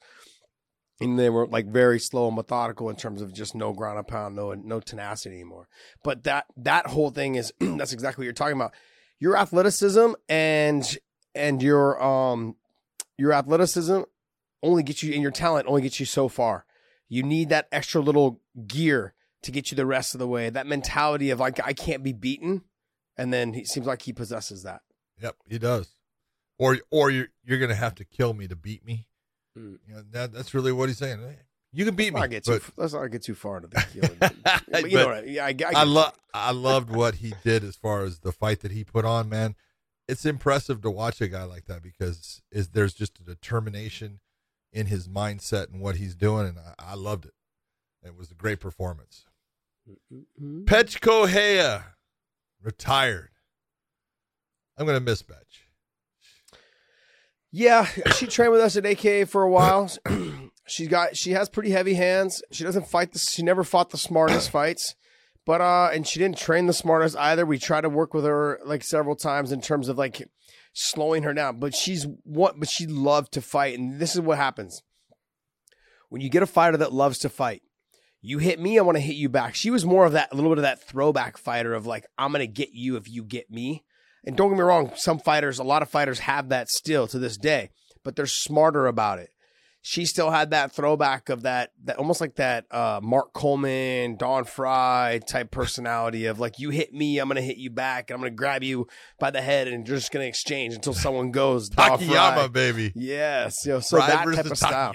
And 1.01 1.17
they 1.17 1.29
were 1.29 1.47
like 1.47 1.65
very 1.65 1.97
slow 1.97 2.27
and 2.27 2.35
methodical 2.35 2.89
in 2.89 2.97
terms 2.97 3.21
of 3.21 3.33
just 3.33 3.55
no 3.55 3.71
ground 3.71 3.97
and 3.97 4.07
pound, 4.07 4.35
no 4.35 4.53
no 4.53 4.79
tenacity 4.79 5.35
anymore. 5.35 5.67
But 6.03 6.23
that 6.25 6.45
that 6.57 6.87
whole 6.87 7.09
thing 7.09 7.35
is 7.35 7.53
that's 7.59 7.93
exactly 7.93 8.21
what 8.21 8.25
you're 8.25 8.33
talking 8.33 8.57
about. 8.57 8.73
Your 9.19 9.37
athleticism 9.37 10.11
and 10.27 10.97
and 11.33 11.63
your 11.63 12.01
um 12.03 12.55
your 13.17 13.33
athleticism 13.33 14.01
only 14.63 14.83
gets 14.83 15.03
you 15.03 15.13
and 15.13 15.21
your 15.21 15.31
talent 15.31 15.67
only 15.67 15.81
gets 15.81 15.99
you 15.99 16.05
so 16.05 16.27
far. 16.27 16.65
You 17.07 17.23
need 17.23 17.49
that 17.49 17.67
extra 17.71 18.01
little 18.01 18.41
gear 18.67 19.13
to 19.43 19.51
get 19.51 19.71
you 19.71 19.75
the 19.75 19.85
rest 19.85 20.13
of 20.13 20.19
the 20.19 20.27
way. 20.27 20.49
That 20.49 20.67
mentality 20.67 21.29
of 21.29 21.39
like 21.39 21.59
I 21.65 21.73
can't 21.73 22.03
be 22.03 22.13
beaten, 22.13 22.63
and 23.17 23.33
then 23.33 23.53
he 23.53 23.65
seems 23.65 23.87
like 23.87 24.03
he 24.03 24.13
possesses 24.13 24.63
that. 24.63 24.81
Yep, 25.21 25.35
he 25.47 25.57
does. 25.57 25.89
Or 26.57 26.77
or 26.91 27.09
you're 27.09 27.27
you're 27.43 27.59
gonna 27.59 27.75
have 27.75 27.95
to 27.95 28.05
kill 28.05 28.33
me 28.33 28.47
to 28.47 28.55
beat 28.55 28.85
me. 28.85 29.07
Mm. 29.57 29.79
You 29.87 29.93
know, 29.95 30.03
that 30.11 30.33
that's 30.33 30.53
really 30.53 30.71
what 30.71 30.89
he's 30.89 30.97
saying. 30.97 31.19
Hey, 31.19 31.37
You 31.73 31.85
can 31.85 31.95
beat 31.95 32.13
Let's 32.13 32.21
not 32.21 32.29
me, 32.29 32.35
get 32.35 32.43
too. 32.43 32.61
Let's 32.77 32.93
not 32.93 33.07
get 33.07 33.23
too 33.23 33.35
far 33.35 33.57
into 33.57 33.69
the 33.69 33.85
killing. 33.93 34.17
but 34.69 34.91
you 34.91 34.97
know 34.97 35.07
what 35.07 35.17
I, 35.17 35.23
yeah, 35.23 35.45
I, 35.45 35.49
I, 35.49 35.81
I 35.81 35.83
love 35.83 36.13
I 36.33 36.51
loved 36.51 36.93
what 36.93 37.15
he 37.15 37.33
did 37.43 37.63
as 37.63 37.75
far 37.75 38.03
as 38.03 38.19
the 38.19 38.31
fight 38.31 38.59
that 38.61 38.71
he 38.71 38.83
put 38.83 39.05
on, 39.05 39.29
man. 39.29 39.55
It's 40.07 40.25
impressive 40.25 40.81
to 40.81 40.89
watch 40.89 41.21
a 41.21 41.27
guy 41.27 41.43
like 41.43 41.65
that 41.65 41.81
because 41.81 42.41
is 42.51 42.69
there's 42.69 42.93
just 42.93 43.19
a 43.19 43.23
determination 43.23 44.19
in 44.71 44.85
his 44.87 45.07
mindset 45.07 45.71
and 45.71 45.81
what 45.81 45.95
he's 45.95 46.15
doing, 46.15 46.47
and 46.47 46.57
I, 46.59 46.91
I 46.91 46.95
loved 46.95 47.25
it. 47.25 47.33
It 48.03 48.15
was 48.15 48.31
a 48.31 48.35
great 48.35 48.59
performance. 48.59 49.25
Mhm. 50.11 50.65
Bethe 50.65 51.01
Correia 51.01 51.95
retired. 52.61 53.29
I'm 54.77 54.85
gonna 54.85 54.99
miss 54.99 55.23
Petch. 55.23 55.63
Yeah, 57.51 57.85
she 58.15 58.27
trained 58.27 58.51
with 58.51 58.61
us 58.61 58.77
at 58.77 58.85
AKA 58.85 59.25
for 59.25 59.41
a 59.43 59.49
while. 59.49 59.89
She's 60.67 60.87
got 60.87 61.17
she 61.17 61.31
has 61.31 61.49
pretty 61.49 61.71
heavy 61.71 61.95
hands. 61.95 62.43
She 62.51 62.63
doesn't 62.63 62.87
fight 62.87 63.11
the 63.11 63.19
she 63.19 63.41
never 63.41 63.63
fought 63.63 63.89
the 63.89 63.97
smartest 63.97 64.49
fights. 64.51 64.95
But 65.45 65.61
uh 65.61 65.89
and 65.91 66.07
she 66.07 66.19
didn't 66.19 66.37
train 66.37 66.67
the 66.67 66.73
smartest 66.73 67.17
either. 67.17 67.45
We 67.45 67.57
tried 67.57 67.81
to 67.81 67.89
work 67.89 68.13
with 68.13 68.23
her 68.23 68.59
like 68.63 68.83
several 68.83 69.15
times 69.15 69.51
in 69.51 69.61
terms 69.61 69.89
of 69.89 69.97
like 69.97 70.29
slowing 70.73 71.23
her 71.23 71.33
down. 71.33 71.59
But 71.59 71.75
she's 71.75 72.05
what 72.23 72.59
but 72.59 72.69
she 72.69 72.87
loved 72.87 73.33
to 73.33 73.41
fight 73.41 73.77
and 73.77 73.99
this 73.99 74.15
is 74.15 74.21
what 74.21 74.37
happens. 74.37 74.81
When 76.09 76.21
you 76.21 76.29
get 76.29 76.43
a 76.43 76.47
fighter 76.47 76.77
that 76.77 76.93
loves 76.93 77.19
to 77.19 77.29
fight, 77.29 77.61
you 78.21 78.39
hit 78.39 78.59
me, 78.59 78.77
I 78.77 78.81
want 78.81 78.97
to 78.97 79.01
hit 79.01 79.15
you 79.15 79.29
back. 79.29 79.55
She 79.55 79.69
was 79.69 79.85
more 79.85 80.05
of 80.05 80.13
that 80.13 80.31
a 80.31 80.35
little 80.35 80.51
bit 80.51 80.57
of 80.57 80.63
that 80.63 80.83
throwback 80.83 81.37
fighter 81.37 81.73
of 81.73 81.85
like 81.85 82.05
I'm 82.17 82.31
going 82.31 82.39
to 82.39 82.47
get 82.47 82.71
you 82.73 82.95
if 82.95 83.09
you 83.09 83.23
get 83.23 83.49
me. 83.49 83.85
And 84.25 84.35
don't 84.35 84.49
get 84.49 84.57
me 84.57 84.63
wrong, 84.63 84.91
some 84.95 85.17
fighters, 85.19 85.59
a 85.59 85.63
lot 85.63 85.81
of 85.81 85.89
fighters 85.89 86.19
have 86.19 86.49
that 86.49 86.69
still 86.69 87.07
to 87.07 87.19
this 87.19 87.37
day, 87.37 87.69
but 88.03 88.17
they're 88.17 88.25
smarter 88.25 88.85
about 88.85 89.19
it. 89.19 89.29
She 89.81 90.05
still 90.05 90.29
had 90.29 90.51
that 90.51 90.73
throwback 90.73 91.29
of 91.29 91.43
that, 91.43 91.71
that 91.85 91.97
almost 91.97 92.19
like 92.19 92.35
that 92.35 92.65
uh, 92.69 92.99
Mark 93.01 93.33
Coleman, 93.33 94.17
Don 94.17 94.43
Frye 94.43 95.21
type 95.25 95.51
personality 95.51 96.25
of 96.25 96.39
like, 96.39 96.59
you 96.59 96.69
hit 96.69 96.93
me, 96.93 97.17
I'm 97.17 97.27
going 97.27 97.37
to 97.37 97.41
hit 97.41 97.57
you 97.57 97.69
back, 97.69 98.09
and 98.09 98.15
I'm 98.15 98.21
going 98.21 98.31
to 98.31 98.35
grab 98.35 98.61
you 98.61 98.87
by 99.19 99.31
the 99.31 99.41
head 99.41 99.67
and 99.67 99.87
you're 99.87 99.97
just 99.97 100.11
going 100.11 100.23
to 100.23 100.27
exchange 100.27 100.73
until 100.73 100.93
someone 100.93 101.31
goes. 101.31 101.69
Takayama, 101.71 102.51
baby. 102.51 102.91
Yes. 102.93 103.65
You 103.65 103.73
know, 103.73 103.79
so 103.79 103.97
Fry 103.97 104.07
that 104.07 104.35
type 104.35 104.45
of 104.45 104.57
style 104.57 104.93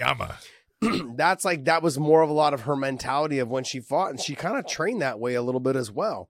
that's 1.15 1.45
like 1.45 1.65
that 1.65 1.81
was 1.81 1.97
more 1.97 2.21
of 2.21 2.29
a 2.29 2.33
lot 2.33 2.53
of 2.53 2.61
her 2.61 2.75
mentality 2.75 3.39
of 3.39 3.49
when 3.49 3.63
she 3.63 3.79
fought 3.79 4.09
and 4.09 4.19
she 4.19 4.35
kind 4.35 4.57
of 4.57 4.67
trained 4.67 5.01
that 5.01 5.19
way 5.19 5.33
a 5.33 5.41
little 5.41 5.61
bit 5.61 5.75
as 5.75 5.91
well 5.91 6.29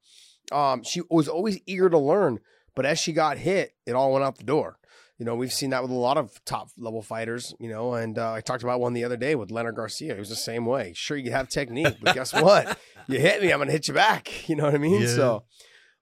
um 0.51 0.83
she 0.83 1.01
was 1.09 1.27
always 1.27 1.59
eager 1.65 1.89
to 1.89 1.97
learn 1.97 2.39
but 2.75 2.85
as 2.85 2.99
she 2.99 3.11
got 3.11 3.37
hit 3.37 3.73
it 3.85 3.93
all 3.93 4.11
went 4.11 4.23
out 4.23 4.37
the 4.37 4.43
door 4.43 4.77
you 5.17 5.25
know 5.25 5.35
we've 5.35 5.53
seen 5.53 5.69
that 5.69 5.81
with 5.81 5.91
a 5.91 5.95
lot 5.95 6.17
of 6.17 6.43
top 6.45 6.69
level 6.77 7.01
fighters 7.01 7.53
you 7.59 7.69
know 7.69 7.93
and 7.93 8.17
uh, 8.19 8.33
i 8.33 8.41
talked 8.41 8.63
about 8.63 8.79
one 8.79 8.93
the 8.93 9.03
other 9.03 9.17
day 9.17 9.35
with 9.35 9.51
leonard 9.51 9.75
garcia 9.75 10.13
he 10.13 10.19
was 10.19 10.29
the 10.29 10.35
same 10.35 10.65
way 10.65 10.91
sure 10.95 11.15
you 11.17 11.31
have 11.31 11.47
technique 11.47 11.95
but 12.01 12.13
guess 12.15 12.33
what 12.43 12.77
you 13.07 13.19
hit 13.19 13.41
me 13.41 13.51
i'm 13.51 13.59
gonna 13.59 13.71
hit 13.71 13.87
you 13.87 13.93
back 13.93 14.47
you 14.49 14.55
know 14.55 14.63
what 14.65 14.75
i 14.75 14.77
mean 14.77 15.01
Yeah. 15.01 15.07
so 15.07 15.43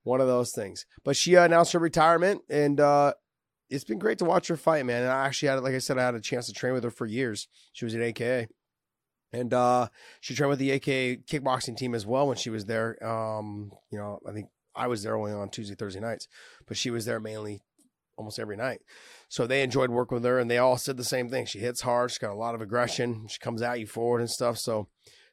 one 0.04 0.20
of 0.22 0.28
those 0.28 0.52
things 0.52 0.86
but 1.04 1.16
she 1.16 1.38
uh, 1.38 1.44
announced 1.46 1.74
her 1.74 1.80
retirement 1.80 2.42
and 2.50 2.80
uh 2.80 3.14
it's 3.70 3.84
been 3.86 3.98
great 3.98 4.20
to 4.20 4.26
watch 4.26 4.50
her 4.50 4.58
fight, 4.58 4.86
man. 4.86 5.02
And 5.02 5.12
I 5.12 5.26
actually 5.26 5.48
had, 5.50 5.64
like 5.64 5.74
I 5.74 5.80
said, 5.80 5.98
I 5.98 6.04
had 6.06 6.14
a 6.14 6.20
chance 6.20 6.46
to 6.46 6.54
train 6.54 6.74
with 6.74 6.84
her 6.84 6.92
for 6.92 7.08
years. 7.08 7.48
She 7.72 7.86
was 7.86 7.96
at 7.96 8.02
AKA, 8.02 8.48
and 9.32 9.52
uh, 9.52 9.88
she 10.22 10.36
trained 10.36 10.52
with 10.52 10.60
the 10.60 10.70
AKA 10.70 11.18
kickboxing 11.28 11.76
team 11.76 11.96
as 11.96 12.06
well 12.06 12.28
when 12.28 12.38
she 12.38 12.52
was 12.52 12.66
there. 12.66 13.04
Um, 13.04 13.72
you 13.90 13.98
know, 13.98 14.20
I 14.28 14.32
think 14.32 14.50
I 14.76 14.86
was 14.86 15.02
there 15.02 15.16
only 15.18 15.32
on 15.32 15.50
Tuesday, 15.50 15.74
Thursday 15.74 16.02
nights, 16.02 16.28
but 16.68 16.78
she 16.78 16.92
was 16.92 17.06
there 17.06 17.20
mainly 17.20 17.64
almost 18.18 18.40
every 18.40 18.58
night. 18.58 18.82
So 19.30 19.48
they 19.48 19.64
enjoyed 19.64 19.90
working 19.90 20.16
with 20.16 20.26
her, 20.26 20.40
and 20.40 20.50
they 20.50 20.58
all 20.58 20.78
said 20.78 20.98
the 20.98 21.04
same 21.04 21.30
thing. 21.30 21.46
She 21.46 21.60
hits 21.60 21.82
hard. 21.82 22.12
She's 22.12 22.20
got 22.20 22.32
a 22.32 22.36
lot 22.36 22.56
of 22.56 22.62
aggression. 22.62 23.28
She 23.28 23.40
comes 23.40 23.62
at 23.62 23.80
you 23.80 23.88
forward 23.88 24.22
and 24.22 24.30
stuff. 24.30 24.58
So 24.58 24.88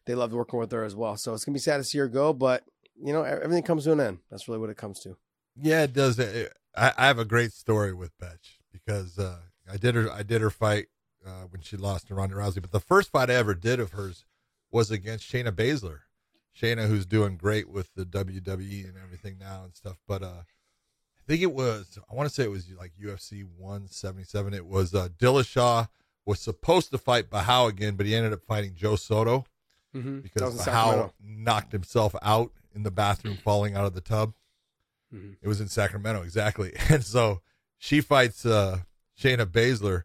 they 0.06 0.14
loved 0.14 0.32
working 0.32 0.58
with 0.58 0.72
her 0.72 0.84
as 0.84 0.96
well. 0.96 1.16
So 1.16 1.34
it's 1.34 1.44
gonna 1.44 1.54
be 1.54 1.60
sad 1.60 1.78
to 1.78 1.84
see 1.84 1.98
her 1.98 2.08
go, 2.08 2.32
but 2.32 2.64
you 3.02 3.12
know, 3.12 3.22
everything 3.22 3.62
comes 3.62 3.84
to 3.84 3.92
an 3.92 4.00
end. 4.00 4.18
That's 4.30 4.48
really 4.48 4.60
what 4.60 4.70
it 4.70 4.76
comes 4.76 5.00
to. 5.00 5.16
Yeah, 5.56 5.84
it 5.84 5.92
does. 5.92 6.20
I, 6.20 6.92
I 6.96 7.06
have 7.06 7.18
a 7.18 7.24
great 7.24 7.52
story 7.52 7.92
with 7.92 8.16
Bethe 8.18 8.58
because 8.72 9.18
uh, 9.18 9.38
I 9.70 9.76
did 9.76 9.94
her. 9.94 10.10
I 10.10 10.22
did 10.22 10.40
her 10.40 10.50
fight 10.50 10.86
uh, 11.26 11.44
when 11.50 11.62
she 11.62 11.76
lost 11.76 12.08
to 12.08 12.14
Ronda 12.14 12.36
Rousey. 12.36 12.60
But 12.60 12.72
the 12.72 12.80
first 12.80 13.10
fight 13.10 13.30
I 13.30 13.34
ever 13.34 13.54
did 13.54 13.80
of 13.80 13.92
hers 13.92 14.24
was 14.70 14.90
against 14.90 15.30
Shayna 15.30 15.52
Baszler. 15.52 16.00
Shayna, 16.58 16.88
who's 16.88 17.06
doing 17.06 17.36
great 17.36 17.68
with 17.68 17.94
the 17.94 18.04
WWE 18.04 18.84
and 18.84 18.96
everything 19.02 19.38
now 19.38 19.64
and 19.64 19.74
stuff. 19.74 19.98
But 20.06 20.22
uh, 20.22 20.42
I 21.22 21.32
think 21.32 21.42
it 21.42 21.52
was. 21.52 21.98
I 22.10 22.14
want 22.14 22.28
to 22.28 22.34
say 22.34 22.44
it 22.44 22.50
was 22.50 22.68
like 22.78 22.92
UFC 23.00 23.44
177. 23.58 24.54
It 24.54 24.66
was 24.66 24.94
uh, 24.94 25.08
Dillashaw 25.18 25.88
was 26.26 26.40
supposed 26.40 26.90
to 26.90 26.98
fight 26.98 27.30
Barão 27.30 27.68
again, 27.68 27.94
but 27.96 28.06
he 28.06 28.14
ended 28.14 28.32
up 28.32 28.42
fighting 28.46 28.74
Joe 28.74 28.96
Soto 28.96 29.44
Mm-hmm. 29.94 30.20
because 30.20 30.56
Barão 30.64 31.10
knocked 31.20 31.72
himself 31.72 32.14
out 32.22 32.52
in 32.72 32.84
the 32.84 32.92
bathroom, 32.92 33.36
falling 33.44 33.74
out 33.74 33.86
of 33.86 33.94
the 33.94 34.00
tub. 34.00 34.34
Mhm. 35.12 35.34
It 35.42 35.48
was 35.48 35.60
in 35.60 35.66
Sacramento, 35.66 36.22
exactly. 36.22 36.72
And 36.88 37.04
so 37.04 37.40
she 37.76 38.00
fights 38.00 38.46
uh, 38.46 38.82
Shayna 39.20 39.46
Baszler 39.46 40.04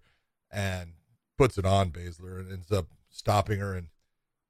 and 0.50 0.94
puts 1.38 1.60
it 1.60 1.66
on 1.68 1.92
Baszler 1.92 2.40
and 2.40 2.52
ends 2.52 2.72
up 2.72 2.88
stopping 3.12 3.60
her. 3.60 3.76
And 3.76 3.90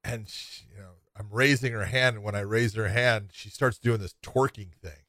and 0.05 0.29
she, 0.29 0.63
you 0.73 0.81
know, 0.81 0.91
I'm 1.17 1.27
raising 1.31 1.73
her 1.73 1.83
hand, 1.85 2.15
and 2.15 2.23
when 2.23 2.35
I 2.35 2.39
raise 2.41 2.73
her 2.75 2.87
hand, 2.87 3.31
she 3.33 3.49
starts 3.49 3.77
doing 3.77 3.99
this 3.99 4.15
twerking 4.23 4.71
thing, 4.81 5.03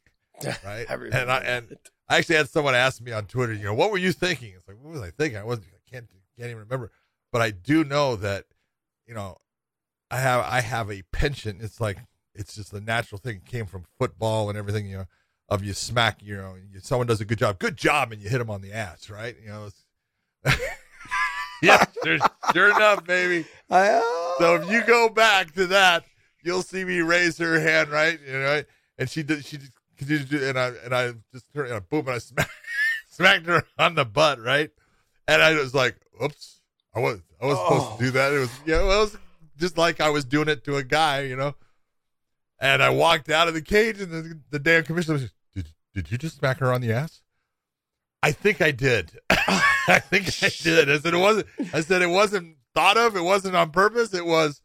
right? 0.64 0.86
I 0.88 0.94
and 0.94 1.30
I 1.30 1.38
and 1.38 1.76
I 2.08 2.18
actually 2.18 2.36
had 2.36 2.48
someone 2.48 2.74
ask 2.74 3.00
me 3.00 3.12
on 3.12 3.26
Twitter, 3.26 3.52
you 3.52 3.64
know, 3.64 3.74
what 3.74 3.90
were 3.90 3.98
you 3.98 4.12
thinking? 4.12 4.52
It's 4.56 4.68
like, 4.68 4.76
what 4.80 4.92
was 4.92 5.02
I 5.02 5.10
thinking? 5.10 5.38
I 5.38 5.44
wasn't. 5.44 5.68
I 5.68 5.90
can't 5.90 6.06
can't 6.38 6.50
even 6.50 6.58
remember. 6.58 6.90
But 7.32 7.42
I 7.42 7.50
do 7.50 7.84
know 7.84 8.16
that, 8.16 8.44
you 9.06 9.14
know, 9.14 9.38
I 10.10 10.18
have 10.18 10.44
I 10.44 10.60
have 10.60 10.90
a 10.90 11.02
penchant. 11.12 11.62
It's 11.62 11.80
like 11.80 11.98
it's 12.34 12.54
just 12.54 12.72
a 12.72 12.80
natural 12.80 13.18
thing. 13.18 13.36
It 13.36 13.46
came 13.46 13.66
from 13.66 13.84
football 13.98 14.48
and 14.48 14.58
everything. 14.58 14.86
You 14.86 14.98
know, 14.98 15.04
of 15.48 15.64
you 15.64 15.72
smack. 15.72 16.22
You 16.22 16.36
know, 16.36 16.54
you, 16.54 16.80
someone 16.80 17.06
does 17.06 17.20
a 17.20 17.24
good 17.24 17.38
job, 17.38 17.58
good 17.58 17.76
job, 17.76 18.12
and 18.12 18.22
you 18.22 18.28
hit 18.28 18.38
them 18.38 18.50
on 18.50 18.60
the 18.60 18.72
ass, 18.72 19.10
right? 19.10 19.36
You 19.42 19.48
know. 19.48 19.66
It's, 19.66 19.82
yeah, 21.62 21.84
sure, 22.04 22.18
sure 22.52 22.68
enough, 22.68 23.04
baby. 23.04 23.46
I, 23.70 23.88
uh, 23.88 24.02
So 24.38 24.54
if 24.56 24.70
you 24.70 24.84
go 24.84 25.08
back 25.08 25.52
to 25.54 25.66
that, 25.68 26.04
you'll 26.44 26.62
see 26.62 26.84
me 26.84 27.00
raise 27.00 27.38
her 27.38 27.58
hand, 27.58 27.88
right? 27.88 28.18
You 28.24 28.32
know, 28.32 28.62
and 28.98 29.10
she 29.10 29.22
did. 29.22 29.44
She 29.44 29.58
continued 29.96 30.28
to 30.30 30.38
do, 30.38 30.44
and 30.44 30.58
I 30.58 30.68
and 30.84 30.94
I 30.94 31.12
just 31.32 31.52
turned, 31.52 31.68
and 31.68 31.76
I, 31.76 31.80
boom, 31.80 32.06
and 32.06 32.16
I 32.16 32.18
smacked, 32.18 32.50
smacked 33.10 33.46
her 33.46 33.62
on 33.78 33.94
the 33.94 34.04
butt, 34.04 34.40
right? 34.40 34.70
And 35.28 35.42
I 35.42 35.54
was 35.54 35.74
like, 35.74 35.96
"Oops, 36.22 36.60
I 36.94 37.00
was 37.00 37.20
I 37.40 37.46
was 37.46 37.58
supposed 37.58 37.98
to 37.98 38.04
do 38.04 38.10
that." 38.12 38.32
It 38.32 38.38
was 38.38 38.50
yeah, 38.66 38.82
well, 38.82 39.02
it 39.02 39.04
was 39.04 39.18
just 39.58 39.78
like 39.78 40.00
I 40.00 40.10
was 40.10 40.24
doing 40.24 40.48
it 40.48 40.64
to 40.64 40.76
a 40.76 40.82
guy, 40.82 41.22
you 41.22 41.36
know. 41.36 41.54
And 42.58 42.82
I 42.82 42.90
walked 42.90 43.28
out 43.28 43.48
of 43.48 43.54
the 43.54 43.62
cage, 43.62 44.00
and 44.00 44.10
the, 44.10 44.40
the 44.50 44.58
damn 44.58 44.84
commissioner 44.84 45.14
was, 45.14 45.30
"Did 45.54 45.68
did 45.94 46.10
you 46.10 46.18
just 46.18 46.38
smack 46.38 46.58
her 46.58 46.72
on 46.72 46.80
the 46.80 46.92
ass?" 46.92 47.20
I 48.22 48.32
think 48.32 48.60
I 48.60 48.70
did. 48.70 49.12
I 49.30 50.00
think 50.00 50.26
I 50.42 50.50
did. 50.62 50.90
I 50.90 50.98
said 50.98 51.14
it 51.14 51.18
wasn't. 51.18 51.46
I 51.72 51.80
said 51.80 52.02
it 52.02 52.08
wasn't 52.08 52.56
thought 52.74 52.96
of. 52.96 53.16
It 53.16 53.22
wasn't 53.22 53.56
on 53.56 53.70
purpose. 53.70 54.14
It 54.14 54.26
was. 54.26 54.62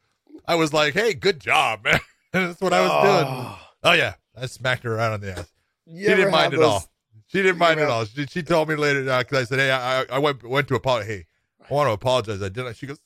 I 0.47 0.55
was 0.55 0.73
like, 0.73 0.93
"Hey, 0.93 1.13
good 1.13 1.39
job, 1.39 1.83
man." 1.83 1.99
That's 2.33 2.61
what 2.61 2.73
I 2.73 2.81
was 2.81 2.91
doing. 3.03 3.25
Oh. 3.27 3.59
Oh 3.83 3.93
yeah, 3.93 4.13
I 4.35 4.45
smacked 4.45 4.83
her 4.83 4.95
around 4.95 5.13
on 5.13 5.21
the 5.21 5.31
ass. 5.37 5.51
You 5.85 6.07
she 6.09 6.15
didn't 6.15 6.31
mind 6.31 6.53
at 6.53 6.61
all. 6.61 6.83
She 7.27 7.41
didn't 7.41 7.57
mind 7.57 7.79
at 7.79 7.89
all. 7.89 8.05
She, 8.05 8.25
she 8.25 8.43
told 8.43 8.69
me 8.69 8.75
later 8.75 9.09
uh, 9.09 9.19
because 9.19 9.39
I 9.39 9.43
said, 9.45 9.59
"Hey, 9.59 9.71
I, 9.71 10.03
I- 10.03 10.19
went 10.19 10.43
went 10.43 10.67
to 10.69 10.75
apologize. 10.75 11.07
Hey, 11.07 11.25
I 11.69 11.73
want 11.73 11.87
to 11.87 11.93
apologize. 11.93 12.41
I 12.41 12.49
didn't." 12.49 12.75
She 12.75 12.87
goes, 12.87 12.99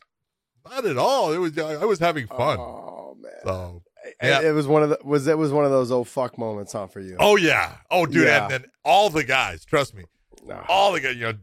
"Not 0.69 0.85
at 0.85 0.97
all. 0.97 1.31
It 1.31 1.37
was 1.37 1.57
I 1.57 1.85
was 1.85 1.99
having 1.99 2.27
fun." 2.27 2.57
Oh 2.59 3.15
man. 3.19 3.31
So, 3.43 3.83
It- 4.05 4.15
yeah. 4.21 4.41
It 4.41 4.51
was 4.51 4.67
one 4.67 4.83
of 4.83 4.89
the 4.89 4.99
was 5.03 5.27
it 5.27 5.37
was 5.37 5.51
one 5.51 5.65
of 5.65 5.71
those 5.71 5.91
oh 5.91 6.03
fuck 6.03 6.37
moments, 6.37 6.73
huh, 6.73 6.87
for 6.87 6.99
you? 7.01 7.17
oh 7.19 7.35
yeah, 7.37 7.77
oh 7.91 8.05
dude, 8.05 8.25
Yeah. 8.27 8.43
and 8.43 8.51
then 8.51 8.65
all 8.83 9.09
the 9.09 9.23
guys. 9.23 9.63
Trust 9.65 9.93
me, 9.95 10.03
No. 10.45 10.63
all 10.67 10.91
the 10.91 10.99
guys. 11.01 11.15
you 11.15 11.23
know, 11.23 11.33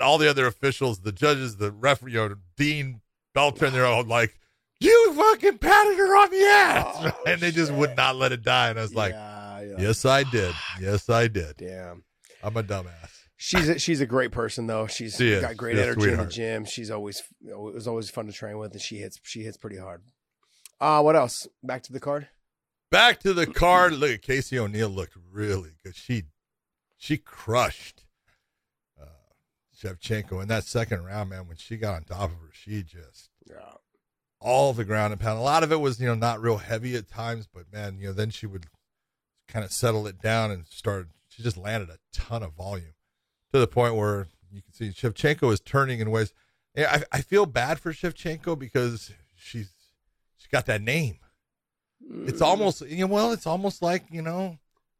all 0.00 0.18
the 0.18 0.28
other 0.28 0.46
officials, 0.46 1.00
the 1.00 1.12
judges, 1.12 1.56
the 1.56 1.70
referee, 1.70 2.12
you 2.12 2.18
know, 2.28 2.34
Dean 2.56 3.00
Beltran, 3.32 3.72
they're 3.72 3.86
all 3.86 4.04
like, 4.04 4.38
"You 4.84 5.14
fucking 5.14 5.58
patted 5.58 5.96
her 5.98 6.16
on 6.16 6.30
the 6.30 6.42
ass," 6.44 6.96
Oh, 7.16 7.22
and 7.26 7.40
they 7.40 7.50
just 7.50 7.72
would 7.72 7.96
not 7.96 8.16
let 8.16 8.32
it 8.32 8.42
die. 8.42 8.70
And 8.70 8.78
I 8.78 8.82
was 8.82 8.94
like, 8.94 9.12
yeah, 9.12 9.60
yeah. 9.60 9.74
"Yes, 9.78 10.04
I 10.04 10.24
did. 10.24 10.54
Yes, 10.80 11.08
I 11.08 11.28
did. 11.28 11.56
Damn. 11.56 12.04
I'm 12.42 12.56
a 12.56 12.62
dumbass." 12.62 13.10
She's 13.36 13.68
a, 13.68 13.78
she's 13.78 14.00
a 14.00 14.06
great 14.06 14.30
person 14.32 14.66
though. 14.66 14.86
She's 14.86 15.16
She 15.16 15.32
is. 15.32 15.42
got 15.42 15.56
great 15.56 15.76
She's 15.76 15.80
a 15.80 15.86
energy 15.88 16.10
in 16.12 16.16
the 16.18 16.26
gym. 16.26 16.64
She's 16.64 16.90
always 16.90 17.22
it 17.46 17.58
was 17.58 17.86
always 17.88 18.08
fun 18.08 18.26
to 18.26 18.32
train 18.32 18.58
with, 18.58 18.72
and 18.72 18.80
she 18.80 18.96
hits 18.98 19.18
she 19.22 19.42
hits 19.42 19.56
pretty 19.56 19.76
hard. 19.78 20.02
Uh 20.80 21.02
what 21.02 21.16
else? 21.16 21.46
Back 21.62 21.82
to 21.84 21.92
the 21.92 22.00
card. 22.00 22.28
Back 22.90 23.20
to 23.20 23.34
the 23.34 23.46
card. 23.46 23.92
Look 23.94 24.10
at 24.12 24.22
Casey 24.22 24.58
O'Neill 24.58 24.88
looked 24.88 25.16
really 25.30 25.72
good. 25.82 25.96
She 25.96 26.24
she 26.96 27.18
crushed 27.18 28.04
uh, 29.00 29.04
Shevchenko 29.76 30.40
in 30.40 30.48
that 30.48 30.64
second 30.64 31.04
round, 31.04 31.30
man. 31.30 31.46
When 31.48 31.56
she 31.56 31.76
got 31.76 31.96
on 31.96 32.04
top 32.04 32.30
of 32.30 32.36
her, 32.38 32.50
she 32.52 32.82
just 32.82 33.30
Yeah. 33.50 33.56
All 34.44 34.74
the 34.74 34.84
ground 34.84 35.12
and 35.12 35.20
pound. 35.20 35.38
A 35.38 35.42
lot 35.42 35.64
of 35.64 35.72
it 35.72 35.80
was, 35.80 35.98
you 35.98 36.06
know, 36.06 36.14
not 36.14 36.40
real 36.40 36.58
heavy 36.58 36.94
at 36.94 37.08
times, 37.08 37.48
but 37.52 37.72
man, 37.72 37.96
you 37.98 38.08
know, 38.08 38.12
then 38.12 38.30
she 38.30 38.46
would 38.46 38.66
kind 39.48 39.64
of 39.64 39.72
settle 39.72 40.06
it 40.06 40.20
down 40.20 40.50
and 40.50 40.66
start. 40.66 41.08
She 41.28 41.42
just 41.42 41.56
landed 41.56 41.88
a 41.88 41.98
ton 42.12 42.42
of 42.42 42.52
volume 42.52 42.94
to 43.52 43.58
the 43.58 43.66
point 43.66 43.96
where 43.96 44.28
you 44.52 44.62
can 44.62 44.72
see 44.72 44.90
Shevchenko 44.90 45.50
is 45.52 45.60
turning 45.60 45.98
in 45.98 46.10
ways. 46.10 46.32
Yeah, 46.76 47.00
I, 47.12 47.18
I 47.18 47.20
feel 47.22 47.46
bad 47.46 47.80
for 47.80 47.92
Shevchenko 47.92 48.58
because 48.58 49.12
she's 49.34 49.70
she 50.36 50.48
got 50.52 50.66
that 50.66 50.82
name. 50.82 51.18
It's 52.26 52.40
mm. 52.40 52.46
almost 52.46 52.82
you 52.82 53.06
know, 53.06 53.12
well, 53.12 53.32
it's 53.32 53.46
almost 53.46 53.80
like 53.80 54.04
you 54.10 54.20
know 54.22 54.58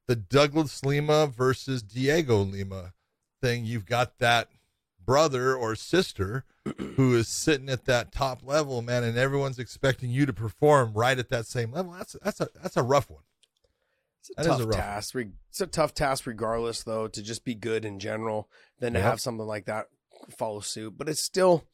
the 0.09 0.17
Douglas 0.17 0.85
Lima 0.85 1.27
versus 1.27 1.83
Diego 1.83 2.39
Lima 2.39 2.95
thing. 3.43 3.67
You've 3.67 3.87
got 3.87 4.19
that 4.21 4.49
brother 5.05 5.55
or 5.55 5.77
sister 5.77 6.45
who 6.97 7.15
is 7.15 7.29
sitting 7.29 7.69
at 7.69 7.85
that 7.85 8.11
top 8.13 8.43
level, 8.43 8.81
man, 8.83 9.05
and 9.05 9.19
everyone's 9.19 9.59
expecting 9.59 10.11
you 10.11 10.25
to 10.27 10.33
perform 10.33 10.93
right 10.95 11.19
at 11.19 11.29
that 11.29 11.47
same 11.47 11.73
level. 11.73 11.93
That's 11.93 12.17
that's 12.23 12.41
a 12.41 12.49
that's 12.63 12.77
a 12.77 12.83
rough 12.83 13.11
one. 13.11 13.23
It's 14.21 14.31
a 14.31 14.35
That 14.37 14.47
is 14.47 14.59
tough 14.59 14.69
a 14.69 14.73
task. 14.73 15.15
Re- 15.15 15.33
It's 15.51 15.61
a 15.61 15.67
tough 15.67 15.93
task, 15.95 16.27
regardless, 16.27 16.83
though, 16.83 17.09
to 17.09 17.23
just 17.23 17.45
be 17.45 17.55
good 17.55 17.85
in 17.85 17.99
general, 17.99 18.49
than 18.79 18.95
to 18.95 18.99
Yep. 18.99 19.09
have 19.11 19.21
something 19.21 19.47
like 19.47 19.67
that 19.67 19.87
follow 20.39 20.61
suit. 20.61 20.97
But 20.97 21.11
it's 21.11 21.23
still, 21.23 21.65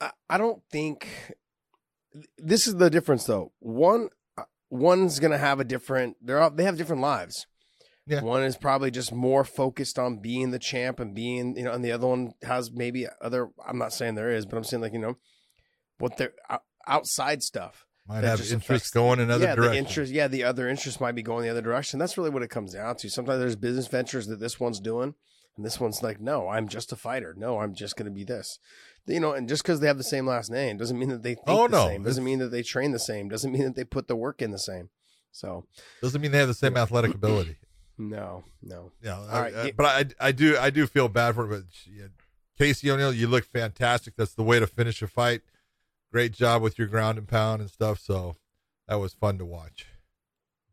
I, 0.00 0.10
I 0.28 0.36
don't 0.36 0.62
think 0.70 1.34
this 2.36 2.66
is 2.66 2.76
the 2.76 2.90
difference, 2.90 3.24
though. 3.24 3.52
One, 3.60 4.10
uh, 4.36 4.44
one's 4.68 5.18
gonna 5.18 5.38
have 5.38 5.60
a 5.60 5.64
different. 5.64 6.18
They're 6.20 6.40
all, 6.42 6.50
they 6.50 6.64
have 6.64 6.76
different 6.76 7.00
lives. 7.00 7.46
Yeah. 8.06 8.22
One 8.22 8.44
is 8.44 8.56
probably 8.56 8.92
just 8.92 9.12
more 9.12 9.42
focused 9.44 9.98
on 9.98 10.18
being 10.18 10.52
the 10.52 10.60
champ 10.60 11.00
and 11.00 11.14
being, 11.14 11.56
you 11.56 11.64
know, 11.64 11.72
and 11.72 11.84
the 11.84 11.90
other 11.90 12.06
one 12.06 12.34
has 12.42 12.70
maybe 12.72 13.06
other. 13.20 13.50
I'm 13.66 13.78
not 13.78 13.92
saying 13.92 14.14
there 14.14 14.30
is, 14.30 14.46
but 14.46 14.56
I'm 14.56 14.64
saying 14.64 14.80
like 14.80 14.92
you 14.92 15.00
know, 15.00 15.16
what 15.98 16.16
they're 16.16 16.32
outside 16.86 17.42
stuff 17.42 17.84
Might 18.06 18.22
have 18.22 18.40
interest 18.40 18.94
going 18.94 19.18
in 19.18 19.30
other 19.30 19.44
yeah, 19.44 19.54
directions. 19.56 19.72
The 19.72 19.78
interest, 19.78 20.12
yeah, 20.12 20.28
the 20.28 20.44
other 20.44 20.68
interest 20.68 21.00
might 21.00 21.16
be 21.16 21.22
going 21.22 21.42
the 21.42 21.50
other 21.50 21.62
direction. 21.62 21.98
That's 21.98 22.16
really 22.16 22.30
what 22.30 22.42
it 22.42 22.50
comes 22.50 22.74
down 22.74 22.96
to. 22.96 23.10
Sometimes 23.10 23.40
there's 23.40 23.56
business 23.56 23.88
ventures 23.88 24.28
that 24.28 24.38
this 24.38 24.60
one's 24.60 24.78
doing, 24.78 25.14
and 25.56 25.66
this 25.66 25.80
one's 25.80 26.02
like, 26.02 26.20
no, 26.20 26.48
I'm 26.48 26.68
just 26.68 26.92
a 26.92 26.96
fighter. 26.96 27.34
No, 27.36 27.58
I'm 27.58 27.74
just 27.74 27.96
going 27.96 28.06
to 28.06 28.14
be 28.14 28.24
this. 28.24 28.60
You 29.06 29.20
know, 29.20 29.32
and 29.32 29.48
just 29.48 29.62
because 29.62 29.80
they 29.80 29.86
have 29.86 29.98
the 29.98 30.04
same 30.04 30.26
last 30.26 30.50
name 30.50 30.76
doesn't 30.76 30.98
mean 30.98 31.08
that 31.08 31.22
they 31.22 31.34
think 31.34 31.48
Oh, 31.48 31.68
the 31.68 31.76
no, 31.76 31.88
same. 31.88 32.02
Doesn't 32.04 32.24
mean 32.24 32.38
that 32.40 32.50
they 32.50 32.62
train 32.62 32.92
the 32.92 32.98
same. 32.98 33.28
Doesn't 33.28 33.52
mean 33.52 33.64
that 33.64 33.74
they 33.76 33.84
put 33.84 34.08
the 34.08 34.16
work 34.16 34.42
in 34.42 34.50
the 34.50 34.58
same. 34.58 34.90
So, 35.32 35.66
Doesn't 36.00 36.20
mean 36.20 36.32
they 36.32 36.38
have 36.38 36.48
the 36.48 36.54
same 36.54 36.76
athletic 36.76 37.14
ability. 37.14 37.56
No, 37.98 38.44
no. 38.62 38.92
Yeah, 39.02 39.16
All 39.18 39.28
I- 39.28 39.40
right, 39.40 39.54
I- 39.54 39.72
but 39.72 39.86
I 40.20 40.28
I 40.28 40.32
do 40.32 40.56
I 40.58 40.70
do 40.70 40.86
feel 40.86 41.08
bad 41.08 41.34
for 41.34 41.44
it. 41.44 41.48
But 41.48 41.64
yeah, 41.90 42.06
Casey 42.58 42.90
O'Neill, 42.90 43.12
you 43.12 43.26
look 43.26 43.44
fantastic. 43.44 44.14
That's 44.16 44.34
the 44.34 44.42
way 44.42 44.60
to 44.60 44.66
finish 44.66 45.00
a 45.02 45.06
fight. 45.08 45.42
Great 46.12 46.32
job 46.32 46.62
with 46.62 46.78
your 46.78 46.88
ground 46.88 47.18
and 47.18 47.26
pound 47.28 47.60
and 47.62 47.70
stuff. 47.70 47.98
So 47.98 48.36
that 48.88 48.96
was 48.96 49.14
fun 49.14 49.38
to 49.38 49.44
watch. 49.44 49.86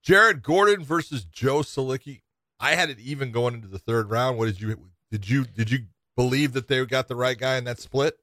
Jared 0.02 0.44
Gordon 0.44 0.84
versus 0.84 1.24
Joe 1.24 1.60
Solecki. 1.60 2.22
I 2.60 2.76
had 2.76 2.90
it 2.90 3.00
even 3.00 3.32
going 3.32 3.54
into 3.56 3.68
the 3.68 3.80
third 3.80 4.10
round. 4.10 4.38
What 4.38 4.46
did 4.46 4.62
you 4.62 4.90
did 5.12 5.30
you 5.30 5.46
did 5.46 5.72
you 5.72 5.80
believe 6.16 6.54
that 6.54 6.68
they 6.68 6.86
got 6.86 7.08
the 7.08 7.16
right 7.16 7.38
guy 7.38 7.58
in 7.58 7.64
that 7.66 7.80
split? 7.80 8.18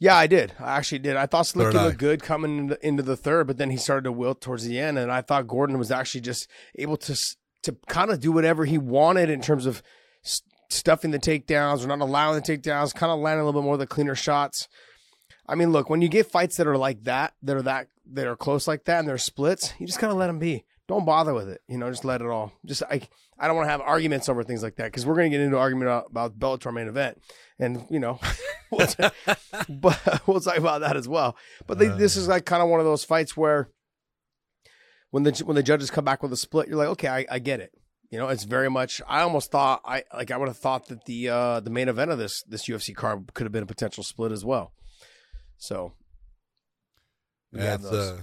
Yeah, 0.00 0.16
I 0.16 0.26
did. 0.26 0.52
I 0.58 0.76
actually 0.76 0.98
did. 0.98 1.16
I 1.16 1.26
thought 1.26 1.44
Solecki 1.46 1.72
looked 1.74 1.98
good 1.98 2.20
coming 2.22 2.58
into, 2.58 2.86
into 2.86 3.02
the 3.02 3.16
third, 3.16 3.46
but 3.46 3.58
then 3.58 3.70
he 3.70 3.76
started 3.76 4.02
to 4.04 4.12
wilt 4.12 4.40
towards 4.40 4.64
the 4.64 4.78
end, 4.78 4.98
and 4.98 5.10
I 5.10 5.20
thought 5.22 5.46
Gordon 5.46 5.78
was 5.78 5.92
actually 5.92 6.20
just 6.22 6.48
able 6.76 6.96
to 6.98 7.16
to 7.64 7.76
kind 7.88 8.10
of 8.10 8.20
do 8.20 8.32
whatever 8.32 8.64
he 8.64 8.78
wanted 8.78 9.30
in 9.30 9.40
terms 9.40 9.66
of 9.66 9.82
s- 10.24 10.42
stuffing 10.68 11.10
the 11.10 11.18
takedowns 11.18 11.84
or 11.84 11.88
not 11.88 12.00
allowing 12.00 12.40
the 12.40 12.42
takedowns, 12.42 12.94
kind 12.94 13.12
of 13.12 13.18
landing 13.18 13.42
a 13.42 13.44
little 13.44 13.60
bit 13.60 13.64
more 13.64 13.74
of 13.74 13.80
the 13.80 13.86
cleaner 13.86 14.14
shots. 14.14 14.68
I 15.46 15.54
mean, 15.54 15.72
look, 15.72 15.90
when 15.90 16.00
you 16.00 16.08
get 16.08 16.30
fights 16.30 16.56
that 16.56 16.66
are 16.66 16.78
like 16.78 17.04
that, 17.04 17.34
that 17.42 17.56
are 17.56 17.62
that 17.62 17.88
that 18.12 18.26
are 18.26 18.36
close 18.36 18.66
like 18.66 18.84
that, 18.84 19.00
and 19.00 19.08
they're 19.08 19.18
splits, 19.18 19.72
you 19.78 19.86
just 19.86 19.98
kind 19.98 20.10
of 20.10 20.18
let 20.18 20.28
them 20.28 20.38
be. 20.38 20.64
Don't 20.86 21.06
bother 21.06 21.32
with 21.32 21.48
it. 21.48 21.62
You 21.66 21.78
know, 21.78 21.90
just 21.90 22.04
let 22.04 22.20
it 22.20 22.26
all. 22.26 22.52
Just 22.66 22.82
I, 22.82 23.00
I 23.38 23.46
don't 23.46 23.56
want 23.56 23.66
to 23.66 23.70
have 23.70 23.80
arguments 23.80 24.28
over 24.28 24.42
things 24.44 24.62
like 24.62 24.76
that 24.76 24.84
because 24.84 25.06
we're 25.06 25.16
gonna 25.16 25.30
get 25.30 25.40
into 25.40 25.58
argument 25.58 25.88
about, 25.88 26.06
about 26.10 26.38
Bellator 26.38 26.72
main 26.72 26.88
event, 26.88 27.20
and 27.58 27.86
you 27.90 28.00
know, 28.00 28.20
we'll 28.70 28.86
t- 28.86 29.04
but 29.68 30.22
we'll 30.26 30.40
talk 30.40 30.58
about 30.58 30.82
that 30.82 30.96
as 30.96 31.08
well. 31.08 31.36
But 31.66 31.78
they, 31.78 31.88
this 31.88 32.16
is 32.16 32.28
uh. 32.28 32.32
like 32.32 32.44
kind 32.44 32.62
of 32.62 32.68
one 32.68 32.80
of 32.80 32.86
those 32.86 33.04
fights 33.04 33.36
where 33.36 33.68
when 35.14 35.22
the 35.22 35.42
when 35.46 35.54
the 35.54 35.62
judges 35.62 35.92
come 35.92 36.04
back 36.04 36.24
with 36.24 36.32
a 36.32 36.36
split, 36.36 36.66
you're 36.66 36.76
like, 36.76 36.88
okay, 36.88 37.06
I, 37.06 37.24
I 37.30 37.38
get 37.38 37.60
it. 37.60 37.70
You 38.10 38.18
know, 38.18 38.26
it's 38.28 38.42
very 38.42 38.68
much. 38.68 39.00
I 39.06 39.20
almost 39.20 39.52
thought 39.52 39.80
I 39.84 40.02
like 40.12 40.32
I 40.32 40.36
would 40.36 40.48
have 40.48 40.56
thought 40.58 40.88
that 40.88 41.04
the 41.04 41.28
uh 41.28 41.60
the 41.60 41.70
main 41.70 41.88
event 41.88 42.10
of 42.10 42.18
this 42.18 42.42
this 42.42 42.66
UFC 42.66 42.96
card 42.96 43.32
could 43.32 43.44
have 43.44 43.52
been 43.52 43.62
a 43.62 43.66
potential 43.66 44.02
split 44.02 44.32
as 44.32 44.44
well. 44.44 44.72
So 45.56 45.92
we 47.52 47.60
That's 47.60 47.84
uh, 47.84 48.22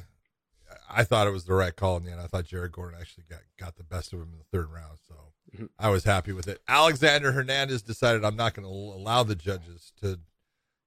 I 0.89 1.05
thought 1.05 1.27
it 1.27 1.31
was 1.31 1.45
the 1.45 1.53
right 1.53 1.73
call 1.73 1.95
in 1.95 2.03
the 2.03 2.11
end. 2.11 2.19
I 2.19 2.27
thought 2.27 2.43
Jared 2.45 2.73
Gordon 2.73 2.99
actually 2.99 3.23
got 3.29 3.39
got 3.57 3.77
the 3.77 3.83
best 3.85 4.11
of 4.11 4.19
him 4.19 4.33
in 4.33 4.39
the 4.39 4.45
third 4.51 4.69
round. 4.69 4.97
So 5.07 5.15
Mhm. 5.57 5.69
I 5.79 5.89
was 5.89 6.03
happy 6.03 6.33
with 6.33 6.49
it. 6.49 6.59
Alexander 6.67 7.31
Hernandez 7.31 7.81
decided 7.81 8.25
I'm 8.25 8.35
not 8.35 8.53
going 8.53 8.65
to 8.67 8.69
allow 8.99 9.23
the 9.23 9.35
judges 9.35 9.93
to. 10.01 10.19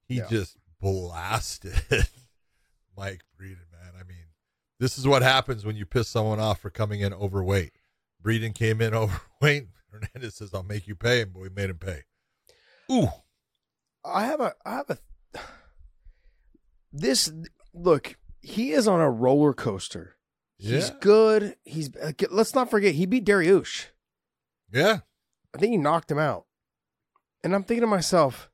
He 0.07 0.17
Yeah. 0.17 0.27
just 0.29 0.59
blasted 0.81 1.75
Mike 2.97 3.23
Breeden, 3.41 3.71
man. 3.73 3.74
I 3.74 3.74
mean, 3.74 3.74
this 4.81 4.99
is 4.99 5.07
what 5.07 5.23
happens 5.23 5.65
when 5.65 5.77
you 5.77 5.87
piss 5.87 6.09
someone 6.09 6.41
off 6.41 6.61
for 6.61 6.71
coming 6.71 7.01
in 7.01 7.13
overweight. 7.13 7.73
Breeden 8.23 8.55
came 8.55 8.81
in 8.81 8.95
overweight. 8.95 9.69
Hernandez 9.91 10.35
says, 10.37 10.51
"I'll 10.53 10.63
make 10.63 10.87
you 10.89 10.95
pay," 10.97 11.25
but 11.25 11.41
we 11.41 11.49
made 11.49 11.71
him 11.71 11.79
pay. 11.79 12.03
Ooh, 12.91 13.09
I 14.05 14.25
have 14.25 14.41
a 14.41 14.55
I 14.65 14.71
have 14.77 14.91
a 14.91 14.99
this 16.93 17.33
look. 17.73 18.17
He 18.41 18.73
is 18.73 18.87
on 18.87 19.01
a 19.01 19.11
roller 19.11 19.53
coaster. 19.53 20.17
He's 20.59 20.89
Yeah. 20.91 20.95
good. 21.01 21.57
He's 21.65 21.95
uh, 21.97 22.13
let's 22.31 22.55
not 22.55 22.71
forget 22.71 22.95
he 22.95 23.07
beat 23.07 23.25
Dariush. 23.25 23.87
yeah. 24.73 25.01
I 25.55 25.59
think 25.59 25.71
he 25.71 25.77
knocked 25.79 26.11
him 26.11 26.19
out. 26.19 26.47
And 27.45 27.55
I'm 27.55 27.63
thinking 27.63 27.83
to 27.83 27.87
myself, 27.87 28.51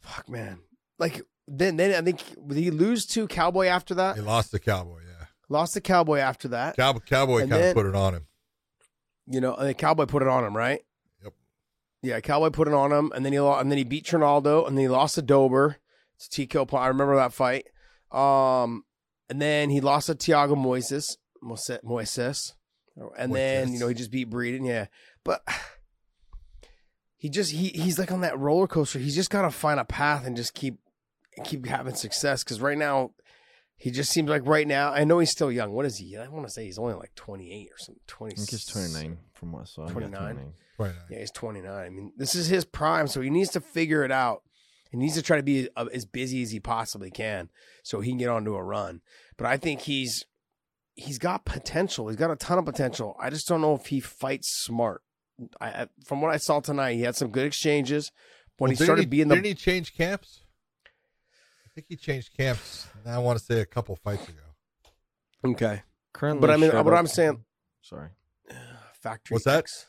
fuck 0.00 0.28
man. 0.28 0.60
Like 0.98 1.22
then 1.48 1.76
then 1.76 1.94
I 1.94 2.04
think 2.04 2.20
did 2.46 2.56
he 2.56 2.70
lose 2.70 3.06
to 3.06 3.26
Cowboy 3.26 3.66
after 3.66 3.94
that? 3.96 4.14
He 4.16 4.22
lost 4.22 4.52
the 4.52 4.60
Cowboy. 4.60 5.00
Lost 5.48 5.74
the 5.74 5.80
Cowboy 5.80 6.18
after 6.18 6.48
that. 6.48 6.76
Cowboy, 6.76 7.00
Cowboy 7.00 7.40
kind 7.40 7.52
of 7.52 7.74
put 7.74 7.86
it 7.86 7.94
on 7.94 8.14
him. 8.14 8.26
You 9.26 9.40
know, 9.40 9.54
and 9.54 9.68
the 9.68 9.74
Cowboy 9.74 10.06
put 10.06 10.22
it 10.22 10.28
on 10.28 10.44
him, 10.44 10.56
right? 10.56 10.80
Yep. 11.22 11.32
Yeah, 12.02 12.20
Cowboy 12.20 12.50
put 12.50 12.68
it 12.68 12.74
on 12.74 12.92
him, 12.92 13.12
and 13.14 13.24
then 13.24 13.32
he 13.32 13.40
lost, 13.40 13.62
and 13.62 13.70
then 13.70 13.78
he 13.78 13.84
beat 13.84 14.04
Trinaldo, 14.06 14.66
and 14.66 14.76
then 14.76 14.82
he 14.82 14.88
lost 14.88 15.14
to 15.16 15.22
Dober. 15.22 15.76
It's 16.16 16.28
TKO. 16.28 16.72
I 16.78 16.88
remember 16.88 17.16
that 17.16 17.32
fight. 17.32 17.66
Um, 18.10 18.84
and 19.28 19.40
then 19.40 19.70
he 19.70 19.80
lost 19.80 20.06
to 20.06 20.14
Tiago 20.14 20.54
Moises, 20.54 21.16
Moises, 21.42 21.82
Moises. 21.84 22.54
and 23.16 23.34
then 23.34 23.72
you 23.72 23.78
know 23.78 23.88
he 23.88 23.94
just 23.94 24.10
beat 24.10 24.30
Breeden. 24.30 24.66
Yeah, 24.66 24.86
but 25.24 25.42
he 27.16 27.28
just 27.28 27.52
he 27.52 27.68
he's 27.68 27.98
like 27.98 28.10
on 28.10 28.22
that 28.22 28.38
roller 28.38 28.66
coaster. 28.66 28.98
He's 28.98 29.14
just 29.14 29.30
got 29.30 29.42
to 29.42 29.50
find 29.50 29.78
a 29.78 29.84
path 29.84 30.26
and 30.26 30.36
just 30.36 30.54
keep 30.54 30.78
keep 31.44 31.66
having 31.66 31.94
success. 31.94 32.42
Because 32.42 32.60
right 32.60 32.78
now, 32.78 33.12
he 33.78 33.92
just 33.92 34.10
seems 34.10 34.28
like 34.28 34.44
right 34.44 34.66
now. 34.66 34.92
I 34.92 35.04
know 35.04 35.20
he's 35.20 35.30
still 35.30 35.52
young. 35.52 35.72
What 35.72 35.86
is 35.86 35.98
he? 35.98 36.16
I 36.16 36.26
want 36.28 36.46
to 36.46 36.52
say 36.52 36.64
he's 36.64 36.78
only 36.78 36.94
like 36.94 37.14
twenty 37.14 37.52
eight 37.52 37.70
or 37.72 37.78
something. 37.78 38.02
Twenty. 38.08 38.34
I 38.34 38.36
think 38.36 38.50
he's 38.50 38.64
29 38.66 39.18
from 39.32 39.52
what 39.52 39.62
I 39.62 39.64
saw. 39.64 39.86
29? 39.86 40.10
29. 40.20 40.52
29. 40.76 41.02
Yeah, 41.10 41.18
he's 41.20 41.30
29. 41.30 41.72
I 41.72 41.88
mean, 41.88 42.12
this 42.16 42.34
is 42.34 42.48
his 42.48 42.64
prime, 42.64 43.06
so 43.06 43.20
he 43.20 43.30
needs 43.30 43.50
to 43.50 43.60
figure 43.60 44.04
it 44.04 44.10
out. 44.10 44.42
He 44.90 44.96
needs 44.96 45.14
to 45.14 45.22
try 45.22 45.36
to 45.36 45.42
be 45.42 45.68
uh, 45.76 45.86
as 45.92 46.04
busy 46.04 46.42
as 46.42 46.50
he 46.50 46.60
possibly 46.60 47.10
can, 47.10 47.50
so 47.82 48.00
he 48.00 48.10
can 48.10 48.18
get 48.18 48.30
onto 48.30 48.54
a 48.54 48.62
run. 48.62 49.00
But 49.36 49.46
I 49.46 49.56
think 49.56 49.82
he's 49.82 50.24
he's 50.94 51.18
got 51.18 51.44
potential. 51.44 52.08
He's 52.08 52.16
got 52.16 52.30
a 52.30 52.36
ton 52.36 52.58
of 52.58 52.64
potential. 52.64 53.16
I 53.20 53.30
just 53.30 53.46
don't 53.46 53.60
know 53.60 53.74
if 53.74 53.86
he 53.86 54.00
fights 54.00 54.48
smart. 54.48 55.02
I, 55.60 55.66
I 55.68 55.86
from 56.04 56.20
what 56.20 56.32
I 56.32 56.36
saw 56.38 56.60
tonight, 56.60 56.94
he 56.94 57.02
had 57.02 57.16
some 57.16 57.30
good 57.30 57.46
exchanges. 57.46 58.10
When 58.56 58.70
Well, 58.70 58.72
he 58.72 58.76
didn't 58.76 58.86
started 58.86 59.10
being 59.10 59.28
the 59.28 59.36
didn't 59.36 59.46
he 59.46 59.54
change 59.54 59.94
camps? 59.96 60.42
I 61.78 61.80
think 61.80 61.86
he 61.90 61.96
changed 61.96 62.36
camps. 62.36 62.88
I 63.06 63.18
want 63.18 63.38
to 63.38 63.44
say 63.44 63.60
a 63.60 63.64
couple 63.64 63.94
fights 63.94 64.28
ago. 64.28 64.40
okay 65.44 65.84
Currently, 66.12 66.40
But 66.40 66.50
I 66.50 66.56
mean, 66.56 66.72
Shredder- 66.72 66.84
what 66.84 66.94
I'm 66.94 67.06
saying- 67.06 67.44
Sorry. 67.82 68.08
factory. 69.00 69.36
What's 69.36 69.44
that? 69.44 69.58
X. 69.58 69.86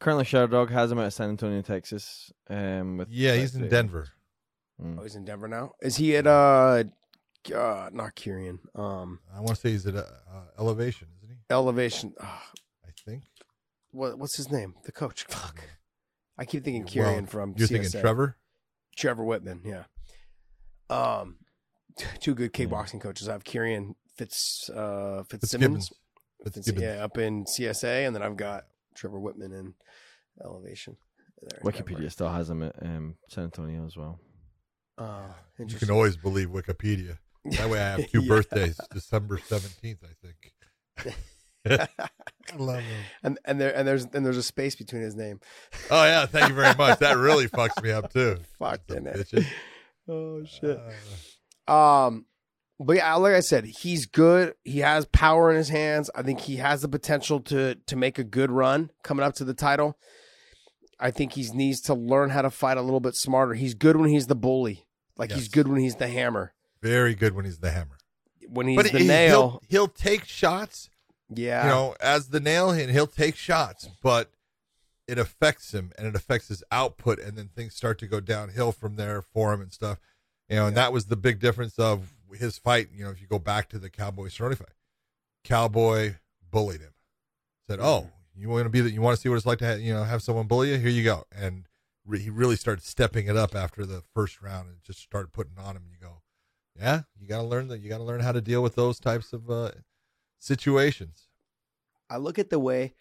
Currently, 0.00 0.24
Sherdog 0.24 0.70
has 0.70 0.90
him 0.90 0.98
at 1.00 1.12
San 1.12 1.28
Antonio, 1.28 1.60
Texas. 1.60 2.32
Um, 2.48 2.96
with 2.96 3.10
Yeah, 3.10 3.34
he's 3.34 3.54
in 3.54 3.68
Denver. 3.68 4.08
Mm. 4.82 4.98
Oh, 4.98 5.02
he's 5.02 5.16
in 5.16 5.26
Denver 5.26 5.48
now. 5.48 5.72
Is 5.82 5.96
he 5.96 6.16
at 6.16 6.26
uh, 6.26 6.84
uh 7.54 7.90
not 7.92 8.16
Kirian, 8.16 8.60
um, 8.74 9.18
I 9.30 9.40
want 9.40 9.56
to 9.56 9.56
say 9.56 9.72
he's 9.72 9.86
at 9.86 9.96
uh, 9.96 10.04
uh, 10.32 10.44
Elevation, 10.58 11.08
isn't 11.18 11.28
he? 11.28 11.54
Elevation? 11.54 12.14
I 12.18 12.38
think. 13.04 13.24
what 13.90 14.18
what's 14.18 14.38
his 14.38 14.50
name? 14.50 14.76
The 14.84 14.92
coach. 14.92 15.24
Fuck. 15.24 15.62
I 16.38 16.46
keep 16.46 16.64
thinking 16.64 16.84
Well, 16.84 17.12
Kirian 17.12 17.28
from. 17.28 17.52
You're 17.58 17.68
CSA. 17.68 17.82
thinking 17.82 18.00
Trevor? 18.00 18.36
Trevor 18.96 19.24
Whitman. 19.24 19.60
Yeah. 19.62 19.84
Um, 20.90 21.36
two 22.20 22.34
good 22.34 22.52
kickboxing 22.52 23.00
coaches. 23.00 23.28
I 23.28 23.32
have 23.32 23.44
Kirian 23.44 23.94
Fitz 24.16 24.68
uh 24.70 25.22
Fitzsimmons. 25.28 25.90
Fitzgibbons. 26.44 26.82
Yeah, 26.82 27.04
up 27.04 27.18
in 27.18 27.44
CSA, 27.44 28.06
and 28.06 28.14
then 28.14 28.22
I've 28.22 28.36
got 28.36 28.64
Trevor 28.94 29.18
Whitman 29.20 29.52
in 29.52 29.74
Elevation. 30.44 30.96
there. 31.42 31.60
Wikipedia 31.72 32.10
still 32.12 32.28
has 32.28 32.48
him 32.48 32.62
at 32.62 32.74
um, 32.82 33.16
San 33.28 33.44
Antonio 33.44 33.84
as 33.86 33.96
well. 33.96 34.20
Uh, 34.96 35.28
You 35.58 35.76
can 35.76 35.90
always 35.90 36.16
believe 36.16 36.48
Wikipedia. 36.48 37.18
That 37.44 37.68
way 37.70 37.80
I 37.80 37.90
have 37.90 38.10
two 38.10 38.22
Yeah. 38.22 38.28
birthdays, 38.28 38.78
December 38.92 39.38
17th, 39.38 39.98
I 40.04 40.14
think. 41.02 41.08
I 42.50 42.56
love 42.56 42.80
him. 42.80 43.02
and 43.22 43.38
and 43.44 43.60
there 43.60 43.76
and 43.76 43.86
there's 43.86 44.04
and 44.06 44.24
there's 44.24 44.36
a 44.36 44.42
space 44.42 44.74
between 44.74 45.02
his 45.02 45.14
name. 45.14 45.40
Oh, 45.90 46.04
yeah. 46.04 46.24
Thank 46.26 46.48
you 46.48 46.54
very 46.54 46.74
much. 46.76 46.98
That 47.00 47.16
really 47.16 47.46
fucks 47.48 47.80
me 47.82 47.90
up, 47.90 48.12
too. 48.12 48.38
Fuck 48.58 48.80
Sons 48.88 49.06
of 49.06 49.32
in 49.32 49.38
it. 49.38 49.46
Oh 50.08 50.42
shit. 50.44 50.78
Uh, 51.68 51.72
Um, 52.06 52.26
but 52.80 52.96
yeah, 52.96 53.14
like 53.16 53.34
I 53.34 53.40
said, 53.40 53.64
he's 53.64 54.06
good. 54.06 54.54
He 54.64 54.78
has 54.78 55.04
power 55.06 55.50
in 55.50 55.56
his 55.56 55.68
hands. 55.68 56.10
I 56.14 56.22
think 56.22 56.40
he 56.40 56.56
has 56.56 56.82
the 56.82 56.88
potential 56.88 57.40
to 57.42 57.74
to 57.74 57.96
make 57.96 58.18
a 58.18 58.24
good 58.24 58.50
run 58.50 58.90
coming 59.02 59.24
up 59.24 59.34
to 59.34 59.44
the 59.44 59.54
title. 59.54 59.98
I 61.00 61.10
think 61.10 61.34
he 61.34 61.42
needs 61.52 61.80
to 61.82 61.94
learn 61.94 62.30
how 62.30 62.42
to 62.42 62.50
fight 62.50 62.76
a 62.76 62.82
little 62.82 63.00
bit 63.00 63.14
smarter. 63.14 63.54
He's 63.54 63.74
good 63.74 63.96
when 63.96 64.10
he's 64.10 64.26
the 64.28 64.34
bully. 64.34 64.86
Like 65.16 65.32
he's 65.32 65.48
good 65.48 65.68
when 65.68 65.80
he's 65.80 65.96
the 65.96 66.08
hammer. 66.08 66.54
very 66.80 67.14
good 67.14 67.34
when 67.34 67.44
he's 67.44 67.58
the 67.58 67.70
hammer. 67.72 67.98
When 68.48 68.66
he's 68.68 68.76
but 68.76 68.92
the 68.92 69.00
he- 69.00 69.06
nail, 69.06 69.60
He'll, 69.68 69.86
he'll 69.86 69.88
take 69.88 70.24
shots, 70.24 70.88
yeah. 71.28 71.64
you 71.64 71.68
know, 71.70 71.96
as 72.00 72.28
the 72.28 72.40
nail, 72.40 72.70
and 72.70 72.90
he'll 72.90 73.06
take 73.08 73.34
shots, 73.36 73.88
but 74.02 74.30
it 75.08 75.18
affects 75.18 75.72
him 75.72 75.90
and 75.96 76.06
it 76.06 76.14
affects 76.14 76.48
his 76.48 76.62
output, 76.70 77.18
and 77.18 77.36
then 77.36 77.48
things 77.48 77.74
start 77.74 77.98
to 77.98 78.06
go 78.06 78.20
downhill 78.20 78.70
from 78.70 78.96
there 78.96 79.22
for 79.22 79.52
him 79.52 79.62
and 79.62 79.72
stuff. 79.72 79.98
You 80.48 80.56
know, 80.56 80.66
and 80.66 80.76
that 80.76 80.92
was 80.92 81.06
the 81.06 81.16
big 81.16 81.40
difference 81.40 81.78
of 81.78 82.12
his 82.32 82.58
fight. 82.58 82.88
You 82.94 83.04
know, 83.04 83.10
if 83.10 83.20
you 83.20 83.26
go 83.26 83.38
back 83.38 83.68
to 83.70 83.78
the 83.78 83.90
Cowboy 83.90 84.28
Cerrone 84.28 84.56
fight, 84.56 84.68
Cowboy 85.44 86.16
bullied 86.50 86.82
him. 86.82 86.92
Said, 87.66 87.80
"Oh, 87.80 88.10
you 88.36 88.48
want 88.48 88.64
to 88.64 88.70
be 88.70 88.80
that? 88.82 88.92
You 88.92 89.00
want 89.00 89.16
to 89.16 89.20
see 89.20 89.28
what 89.28 89.36
it's 89.36 89.46
like 89.46 89.58
to 89.58 89.64
have, 89.64 89.80
you 89.80 89.92
know 89.92 90.04
have 90.04 90.22
someone 90.22 90.46
bully 90.46 90.70
you? 90.70 90.78
Here 90.78 90.90
you 90.90 91.04
go." 91.04 91.24
And 91.32 91.66
re- 92.06 92.20
he 92.20 92.30
really 92.30 92.56
started 92.56 92.84
stepping 92.84 93.26
it 93.26 93.36
up 93.36 93.54
after 93.54 93.86
the 93.86 94.02
first 94.14 94.42
round 94.42 94.68
and 94.68 94.82
just 94.82 95.00
started 95.00 95.32
putting 95.32 95.58
on 95.58 95.76
him. 95.76 95.82
And 95.84 95.92
you 95.92 95.98
go, 96.00 96.22
"Yeah, 96.76 97.02
you 97.18 97.26
got 97.26 97.38
to 97.38 97.44
learn 97.44 97.68
that. 97.68 97.80
You 97.80 97.88
got 97.88 97.98
to 97.98 98.04
learn 98.04 98.20
how 98.20 98.32
to 98.32 98.40
deal 98.40 98.62
with 98.62 98.74
those 98.74 99.00
types 99.00 99.32
of 99.32 99.50
uh, 99.50 99.72
situations." 100.38 101.28
I 102.10 102.16
look 102.16 102.38
at 102.38 102.48
the 102.48 102.58
way, 102.58 102.94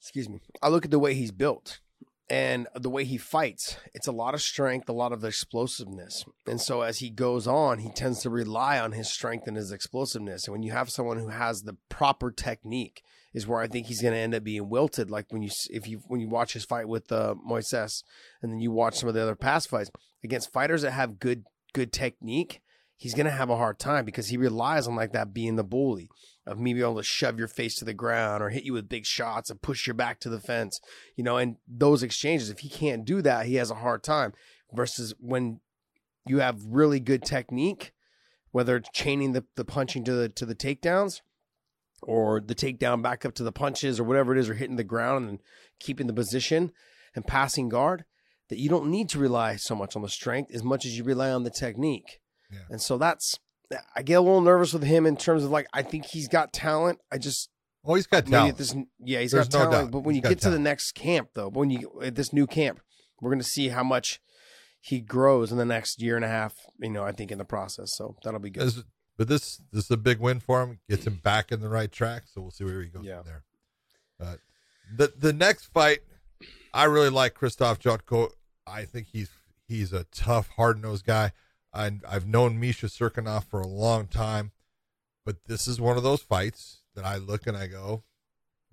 excuse 0.00 0.28
me, 0.28 0.40
I 0.62 0.68
look 0.68 0.84
at 0.84 0.90
the 0.90 0.98
way 0.98 1.14
he's 1.14 1.32
built 1.32 1.80
and 2.28 2.68
the 2.74 2.90
way 2.90 3.04
he 3.04 3.18
fights. 3.18 3.76
It's 3.92 4.06
a 4.06 4.12
lot 4.12 4.34
of 4.34 4.40
strength, 4.40 4.88
a 4.88 4.92
lot 4.92 5.12
of 5.12 5.24
explosiveness. 5.24 6.24
And 6.46 6.60
so 6.60 6.82
as 6.82 7.00
he 7.00 7.10
goes 7.10 7.46
on, 7.46 7.80
he 7.80 7.90
tends 7.90 8.20
to 8.22 8.30
rely 8.30 8.78
on 8.78 8.92
his 8.92 9.10
strength 9.10 9.46
and 9.46 9.56
his 9.56 9.72
explosiveness. 9.72 10.46
And 10.46 10.52
when 10.52 10.62
you 10.62 10.72
have 10.72 10.90
someone 10.90 11.18
who 11.18 11.28
has 11.28 11.62
the 11.62 11.76
proper 11.88 12.30
technique, 12.30 13.02
is 13.32 13.46
where 13.46 13.60
I 13.60 13.68
think 13.68 13.86
he's 13.86 14.02
going 14.02 14.14
to 14.14 14.20
end 14.20 14.34
up 14.34 14.44
being 14.44 14.68
wilted. 14.68 15.10
Like 15.10 15.26
when 15.30 15.42
you 15.42 15.50
if 15.70 15.86
you 15.86 16.02
when 16.08 16.20
you 16.20 16.28
watch 16.28 16.52
his 16.52 16.64
fight 16.64 16.88
with 16.88 17.10
uh, 17.12 17.34
Moises, 17.48 18.02
and 18.42 18.52
then 18.52 18.60
you 18.60 18.70
watch 18.70 18.96
some 18.96 19.08
of 19.08 19.14
the 19.14 19.22
other 19.22 19.36
past 19.36 19.68
fights 19.68 19.90
against 20.24 20.52
fighters 20.52 20.82
that 20.82 20.92
have 20.92 21.20
good 21.20 21.44
good 21.72 21.92
technique, 21.92 22.60
he's 23.00 23.14
going 23.14 23.24
to 23.24 23.32
have 23.32 23.48
a 23.48 23.56
hard 23.56 23.78
time 23.78 24.04
because 24.04 24.28
he 24.28 24.36
relies 24.36 24.86
on 24.86 24.94
like 24.94 25.12
that 25.12 25.32
being 25.32 25.56
the 25.56 25.64
bully 25.64 26.10
of 26.46 26.58
me 26.58 26.74
being 26.74 26.84
able 26.84 26.96
to 26.96 27.02
shove 27.02 27.38
your 27.38 27.48
face 27.48 27.74
to 27.76 27.84
the 27.86 27.94
ground 27.94 28.42
or 28.42 28.50
hit 28.50 28.62
you 28.62 28.74
with 28.74 28.90
big 28.90 29.06
shots 29.06 29.48
and 29.48 29.62
push 29.62 29.86
your 29.86 29.94
back 29.94 30.20
to 30.20 30.28
the 30.28 30.38
fence, 30.38 30.82
you 31.16 31.24
know, 31.24 31.38
and 31.38 31.56
those 31.66 32.02
exchanges, 32.02 32.50
if 32.50 32.58
he 32.58 32.68
can't 32.68 33.06
do 33.06 33.22
that, 33.22 33.46
he 33.46 33.54
has 33.54 33.70
a 33.70 33.76
hard 33.76 34.02
time 34.02 34.34
versus 34.74 35.14
when 35.18 35.60
you 36.26 36.40
have 36.40 36.62
really 36.66 37.00
good 37.00 37.22
technique, 37.22 37.92
whether 38.50 38.76
it's 38.76 38.90
chaining 38.92 39.32
the, 39.32 39.44
the 39.56 39.64
punching 39.64 40.04
to 40.04 40.12
the, 40.12 40.28
to 40.28 40.44
the 40.44 40.54
takedowns 40.54 41.22
or 42.02 42.38
the 42.38 42.54
takedown 42.54 43.02
back 43.02 43.24
up 43.24 43.32
to 43.32 43.42
the 43.42 43.50
punches 43.50 43.98
or 43.98 44.04
whatever 44.04 44.36
it 44.36 44.38
is, 44.38 44.50
or 44.50 44.54
hitting 44.54 44.76
the 44.76 44.84
ground 44.84 45.26
and 45.26 45.38
keeping 45.78 46.06
the 46.06 46.12
position 46.12 46.70
and 47.14 47.26
passing 47.26 47.70
guard 47.70 48.04
that 48.50 48.58
you 48.58 48.68
don't 48.68 48.90
need 48.90 49.08
to 49.08 49.18
rely 49.18 49.56
so 49.56 49.74
much 49.74 49.96
on 49.96 50.02
the 50.02 50.08
strength 50.08 50.50
as 50.54 50.62
much 50.62 50.84
as 50.84 50.98
you 50.98 51.02
rely 51.02 51.30
on 51.30 51.44
the 51.44 51.50
technique. 51.50 52.20
Yeah. 52.50 52.58
And 52.70 52.80
so 52.80 52.98
that's, 52.98 53.38
I 53.94 54.02
get 54.02 54.14
a 54.14 54.20
little 54.20 54.40
nervous 54.40 54.72
with 54.72 54.82
him 54.82 55.06
in 55.06 55.16
terms 55.16 55.44
of 55.44 55.50
like, 55.50 55.66
I 55.72 55.82
think 55.82 56.06
he's 56.06 56.28
got 56.28 56.52
talent. 56.52 56.98
I 57.12 57.18
just, 57.18 57.48
Oh, 57.84 57.94
he's 57.94 58.06
got 58.06 58.26
talent. 58.26 58.58
this, 58.58 58.74
yeah, 58.98 59.20
he's 59.20 59.30
There's 59.32 59.48
got 59.48 59.58
no 59.58 59.70
talent. 59.70 59.86
doubt. 59.86 59.90
But 59.92 60.00
when 60.00 60.14
He's 60.14 60.22
you 60.24 60.28
get 60.28 60.40
to 60.42 60.50
the 60.50 60.58
next 60.58 60.92
camp, 60.92 61.30
though, 61.34 61.48
when 61.48 61.70
you 61.70 62.00
at 62.02 62.14
this 62.14 62.30
new 62.32 62.46
camp, 62.46 62.80
we're 63.22 63.30
going 63.30 63.40
to 63.40 63.48
see 63.48 63.68
how 63.68 63.82
much 63.82 64.20
he 64.82 65.00
grows 65.00 65.50
in 65.50 65.56
the 65.56 65.64
next 65.64 66.02
year 66.02 66.14
and 66.16 66.24
a 66.24 66.28
half. 66.28 66.54
You 66.78 66.90
know, 66.90 67.04
I 67.04 67.12
think 67.12 67.30
in 67.30 67.38
the 67.38 67.44
process. 67.46 67.94
So 67.96 68.16
that'll 68.22 68.38
be 68.40 68.50
good. 68.50 68.66
This- 68.66 68.82
but 69.16 69.28
this 69.28 69.60
this 69.70 69.84
is 69.84 69.90
a 69.90 69.96
big 69.98 70.18
win 70.18 70.40
for 70.40 70.62
him. 70.62 70.80
Gets 70.88 71.06
him 71.06 71.20
back 71.22 71.52
in 71.52 71.60
the 71.60 71.68
right 71.68 71.92
track. 71.92 72.22
So 72.26 72.40
we'll 72.40 72.50
see 72.50 72.64
where 72.64 72.80
he 72.82 72.88
goes 72.88 73.04
Yeah. 73.04 73.18
from 73.18 73.26
there. 73.26 73.44
But 74.18 74.40
the 74.96 75.12
the 75.18 75.32
next 75.34 75.66
fight, 75.66 76.00
I 76.72 76.84
really 76.84 77.10
like 77.10 77.34
Christoph 77.34 77.78
Jotko. 77.80 78.30
I 78.66 78.84
think 78.86 79.08
he's 79.12 79.28
he's 79.68 79.92
a 79.92 80.04
tough, 80.04 80.48
hard 80.56 80.80
nosed 80.80 81.04
guy. 81.04 81.32
I, 81.72 81.92
I've 82.08 82.26
known 82.26 82.58
Misha 82.58 82.86
Cirkunov 82.86 83.44
for 83.44 83.60
a 83.60 83.66
long 83.66 84.06
time, 84.06 84.52
but 85.24 85.44
this 85.46 85.66
is 85.66 85.80
one 85.80 85.96
of 85.96 86.02
those 86.02 86.22
fights 86.22 86.82
that 86.94 87.04
I 87.04 87.16
look 87.16 87.46
and 87.46 87.56
I 87.56 87.66
go, 87.66 88.04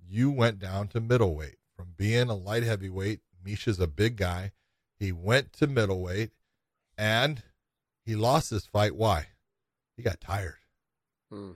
you 0.06 0.30
went 0.30 0.58
down 0.58 0.88
to 0.88 1.00
middleweight 1.00 1.56
from 1.76 1.94
being 1.96 2.28
a 2.28 2.34
light 2.34 2.62
heavyweight. 2.62 3.20
Misha's 3.44 3.78
a 3.78 3.86
big 3.86 4.16
guy. 4.16 4.52
He 4.98 5.12
went 5.12 5.52
to 5.54 5.66
middleweight, 5.68 6.30
and 6.96 7.42
he 8.04 8.16
lost 8.16 8.50
this 8.50 8.66
fight. 8.66 8.96
Why? 8.96 9.28
He 9.96 10.02
got 10.02 10.20
tired. 10.20 10.56
Hmm. 11.30 11.52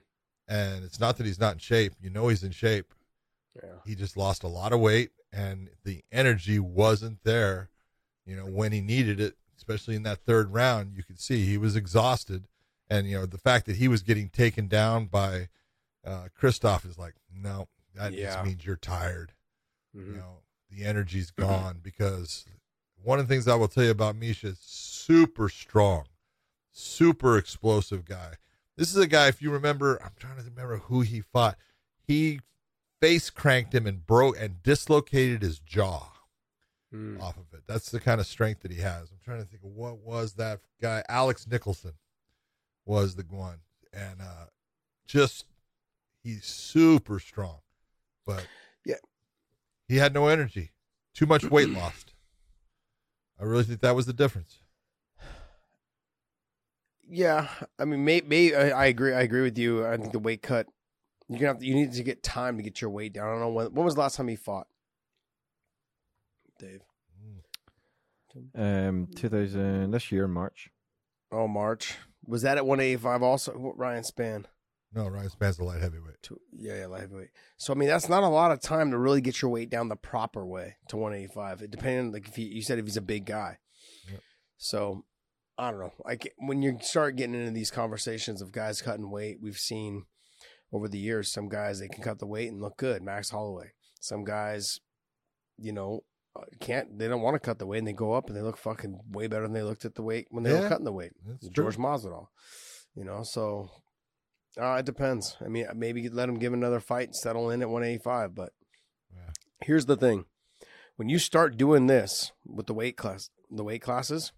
And 0.46 0.84
it's 0.84 1.00
not 1.00 1.16
that 1.16 1.26
he's 1.26 1.40
not 1.40 1.54
in 1.54 1.58
shape. 1.58 1.94
You 2.00 2.10
know 2.10 2.28
he's 2.28 2.44
in 2.44 2.52
shape. 2.52 2.94
Yeah. 3.56 3.78
He 3.84 3.94
just 3.94 4.16
lost 4.16 4.44
a 4.44 4.48
lot 4.48 4.72
of 4.72 4.80
weight 4.80 5.10
and 5.32 5.70
the 5.84 6.04
energy 6.12 6.58
wasn't 6.58 7.22
there, 7.24 7.70
you 8.26 8.36
know, 8.36 8.44
when 8.44 8.72
he 8.72 8.80
needed 8.80 9.20
it, 9.20 9.36
especially 9.62 9.94
in 9.94 10.02
that 10.02 10.18
third 10.24 10.52
round. 10.52 10.92
You 10.96 11.04
could 11.04 11.20
see 11.20 11.44
he 11.46 11.56
was 11.56 11.76
exhausted. 11.76 12.48
And, 12.90 13.06
you 13.06 13.14
know, 13.16 13.26
the 13.26 13.38
fact 13.38 13.66
that 13.66 13.76
he 13.76 13.86
was 13.88 14.02
getting 14.02 14.28
taken 14.28 14.66
down 14.66 15.06
by 15.06 15.48
uh, 16.04 16.26
Christoph 16.34 16.84
is 16.84 16.98
like, 16.98 17.14
no, 17.32 17.68
that 17.94 18.12
Yeah. 18.12 18.34
just 18.34 18.44
means 18.44 18.66
you're 18.66 18.74
tired. 18.74 19.34
Mhm. 19.96 20.06
You 20.06 20.12
know, 20.16 20.42
the 20.68 20.84
energy's 20.84 21.30
gone 21.30 21.78
because 21.80 22.44
one 23.00 23.20
of 23.20 23.28
the 23.28 23.32
things 23.32 23.46
I 23.46 23.54
will 23.54 23.68
tell 23.68 23.84
you 23.84 23.90
about 23.92 24.16
Misha 24.16 24.48
is 24.48 24.58
super 24.58 25.48
strong, 25.48 26.06
super 26.72 27.38
explosive 27.38 28.04
guy. 28.04 28.34
This 28.76 28.90
is 28.90 28.96
a 28.96 29.06
guy, 29.06 29.28
if 29.28 29.40
you 29.40 29.52
remember, 29.52 30.02
I'm 30.02 30.14
trying 30.18 30.38
to 30.38 30.42
remember 30.42 30.78
who 30.78 31.02
he 31.02 31.20
fought. 31.20 31.56
He 32.04 32.40
face 33.00 33.30
cranked 33.30 33.74
him 33.74 33.86
and 33.86 34.04
broke 34.04 34.36
and 34.40 34.60
dislocated 34.62 35.42
his 35.42 35.60
jaw 35.60 36.11
Mm. 36.92 37.20
off 37.22 37.36
of 37.38 37.44
it. 37.54 37.62
That's 37.66 37.90
the 37.90 38.00
kind 38.00 38.20
of 38.20 38.26
strength 38.26 38.60
that 38.62 38.70
he 38.70 38.80
has. 38.80 39.10
I'm 39.10 39.18
trying 39.24 39.38
to 39.42 39.46
think 39.46 39.62
of 39.64 39.70
what 39.70 39.98
was 39.98 40.34
that 40.34 40.60
guy. 40.80 41.02
Alex 41.08 41.46
Nicholson 41.50 41.92
was 42.84 43.14
the 43.16 43.22
one, 43.30 43.60
and 43.92 44.20
uh, 44.20 44.46
just 45.06 45.46
he's 46.22 46.44
super 46.44 47.18
strong, 47.18 47.60
but 48.26 48.46
Yeah. 48.84 48.96
he 49.88 49.96
had 49.96 50.12
no 50.12 50.26
energy, 50.28 50.72
too 51.14 51.24
much 51.26 51.44
weight 51.44 51.68
lost. 51.70 52.12
I 53.40 53.44
really 53.44 53.64
think 53.64 53.80
that 53.80 53.96
was 53.96 54.04
the 54.06 54.12
difference. 54.12 54.58
Yeah, 57.08 57.48
I 57.78 57.84
mean, 57.84 58.04
may, 58.04 58.20
may 58.22 58.54
I, 58.54 58.82
I 58.82 58.86
agree. 58.86 59.12
I 59.12 59.22
agree 59.22 59.42
with 59.42 59.58
you. 59.58 59.86
I 59.86 59.96
think 59.96 60.12
the 60.12 60.18
weight 60.18 60.42
cut. 60.42 60.66
You're 61.28 61.38
gonna 61.38 61.48
have 61.52 61.58
to, 61.60 61.66
you 61.66 61.74
need 61.74 61.92
to 61.92 62.02
get 62.02 62.22
time 62.22 62.56
to 62.56 62.62
get 62.62 62.80
your 62.80 62.90
weight 62.90 63.12
down. 63.14 63.26
I 63.28 63.30
don't 63.32 63.40
know 63.40 63.48
when. 63.50 63.66
When 63.74 63.84
was 63.84 63.94
the 63.94 64.00
last 64.00 64.16
time 64.16 64.28
he 64.28 64.36
fought? 64.36 64.66
Dave. 66.62 66.80
Um, 68.54 69.08
2000 69.16 69.90
this 69.90 70.10
year 70.10 70.24
in 70.24 70.30
March. 70.30 70.70
Oh, 71.30 71.48
March. 71.48 71.96
Was 72.24 72.42
that 72.42 72.56
at 72.56 72.64
185 72.64 73.22
also? 73.22 73.74
Ryan 73.76 74.04
Spann? 74.04 74.44
No, 74.94 75.08
Ryan 75.08 75.30
Spann's 75.30 75.58
a 75.58 75.64
light 75.64 75.80
heavyweight. 75.80 76.22
Two, 76.22 76.38
yeah, 76.56 76.80
yeah, 76.80 76.86
light 76.86 77.00
heavyweight. 77.00 77.30
So 77.56 77.72
I 77.72 77.76
mean, 77.76 77.88
that's 77.88 78.08
not 78.08 78.22
a 78.22 78.28
lot 78.28 78.52
of 78.52 78.60
time 78.60 78.90
to 78.90 78.98
really 78.98 79.20
get 79.20 79.40
your 79.42 79.50
weight 79.50 79.70
down 79.70 79.88
the 79.88 79.96
proper 79.96 80.46
way 80.46 80.76
to 80.88 80.96
185. 80.96 81.62
It 81.62 81.70
depending, 81.70 82.06
on, 82.06 82.12
like 82.12 82.28
if 82.28 82.36
he, 82.36 82.44
you 82.44 82.62
said 82.62 82.78
if 82.78 82.84
he's 82.84 82.98
a 82.98 83.02
big 83.02 83.24
guy. 83.24 83.58
Yep. 84.10 84.20
So 84.58 85.04
I 85.58 85.70
don't 85.70 85.80
know. 85.80 85.92
Like 86.04 86.32
when 86.38 86.62
you 86.62 86.78
start 86.82 87.16
getting 87.16 87.34
into 87.34 87.52
these 87.52 87.70
conversations 87.70 88.42
of 88.42 88.52
guys 88.52 88.82
cutting 88.82 89.10
weight, 89.10 89.38
we've 89.42 89.58
seen 89.58 90.04
over 90.72 90.88
the 90.88 90.98
years 90.98 91.32
some 91.32 91.48
guys 91.48 91.80
they 91.80 91.88
can 91.88 92.02
cut 92.04 92.18
the 92.18 92.26
weight 92.26 92.52
and 92.52 92.60
look 92.60 92.76
good. 92.76 93.02
Max 93.02 93.30
Holloway. 93.30 93.72
Some 93.98 94.24
guys 94.24 94.80
you 95.62 95.72
know, 95.72 96.02
can't 96.60 96.98
they 96.98 97.08
don't 97.08 97.20
want 97.20 97.34
to 97.34 97.40
cut 97.40 97.58
the 97.58 97.66
weight 97.66 97.78
and 97.78 97.86
they 97.86 97.92
go 97.92 98.12
up 98.14 98.28
and 98.28 98.36
they 98.36 98.40
look 98.40 98.56
fucking 98.56 98.98
way 99.10 99.26
better 99.26 99.42
than 99.42 99.52
they 99.52 99.62
looked 99.62 99.84
at 99.84 99.94
the 99.94 100.02
weight 100.02 100.26
when 100.30 100.44
they 100.44 100.50
Yeah, 100.50 100.60
were 100.62 100.68
cutting 100.68 100.84
the 100.84 100.92
weight. 100.92 101.12
George. 101.50 101.76
Masvidal, 101.76 102.28
you 102.94 103.04
know, 103.04 103.22
so 103.22 103.70
uh, 104.60 104.76
it 104.78 104.86
depends. 104.86 105.36
I 105.44 105.48
mean, 105.48 105.66
maybe 105.74 106.08
let 106.08 106.28
him 106.28 106.38
give 106.38 106.52
another 106.52 106.80
fight 106.80 107.08
and 107.08 107.16
settle 107.16 107.50
in 107.50 107.62
at 107.62 107.68
185. 107.68 108.34
But 108.34 108.52
Yeah. 109.14 109.30
here's 109.64 109.86
the 109.86 109.96
thing: 109.96 110.24
when 110.96 111.08
you 111.08 111.18
start 111.18 111.56
doing 111.56 111.86
this 111.86 112.32
with 112.46 112.66
the 112.66 112.74
weight 112.74 112.96
class, 112.96 113.28
the 113.50 113.64
weight 113.64 113.82
classes, 113.82 114.32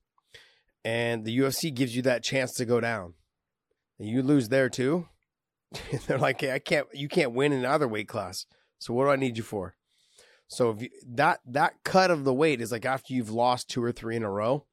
and 0.85 1.24
the 1.24 1.37
UFC 1.38 1.72
gives 1.74 1.94
you 1.94 2.02
that 2.02 2.22
chance 2.24 2.52
to 2.54 2.64
go 2.64 2.80
down, 2.80 3.14
and 3.98 4.09
you 4.09 4.22
lose 4.22 4.48
there 4.48 4.68
too, 4.68 5.09
they're 6.07 6.18
like, 6.18 6.40
hey, 6.40 6.52
I 6.52 6.59
can't, 6.59 6.87
you 6.92 7.09
can't 7.09 7.33
win 7.33 7.52
in 7.52 7.64
either 7.64 7.87
weight 7.88 8.09
class. 8.09 8.46
So 8.78 8.92
what 8.94 9.04
do 9.04 9.11
I 9.11 9.16
need 9.16 9.37
you 9.37 9.42
for? 9.44 9.76
So 10.54 10.70
if 10.70 10.82
you, 10.82 10.90
that 11.14 11.40
that 11.46 11.74
cut 11.84 12.10
of 12.10 12.24
the 12.24 12.34
weight 12.34 12.60
is 12.60 12.72
like 12.72 12.84
after 12.84 13.12
you've 13.12 13.30
lost 13.30 13.68
two 13.68 13.82
or 13.82 13.92
three 13.92 14.16
in 14.16 14.22
a 14.22 14.30
row. 14.30 14.64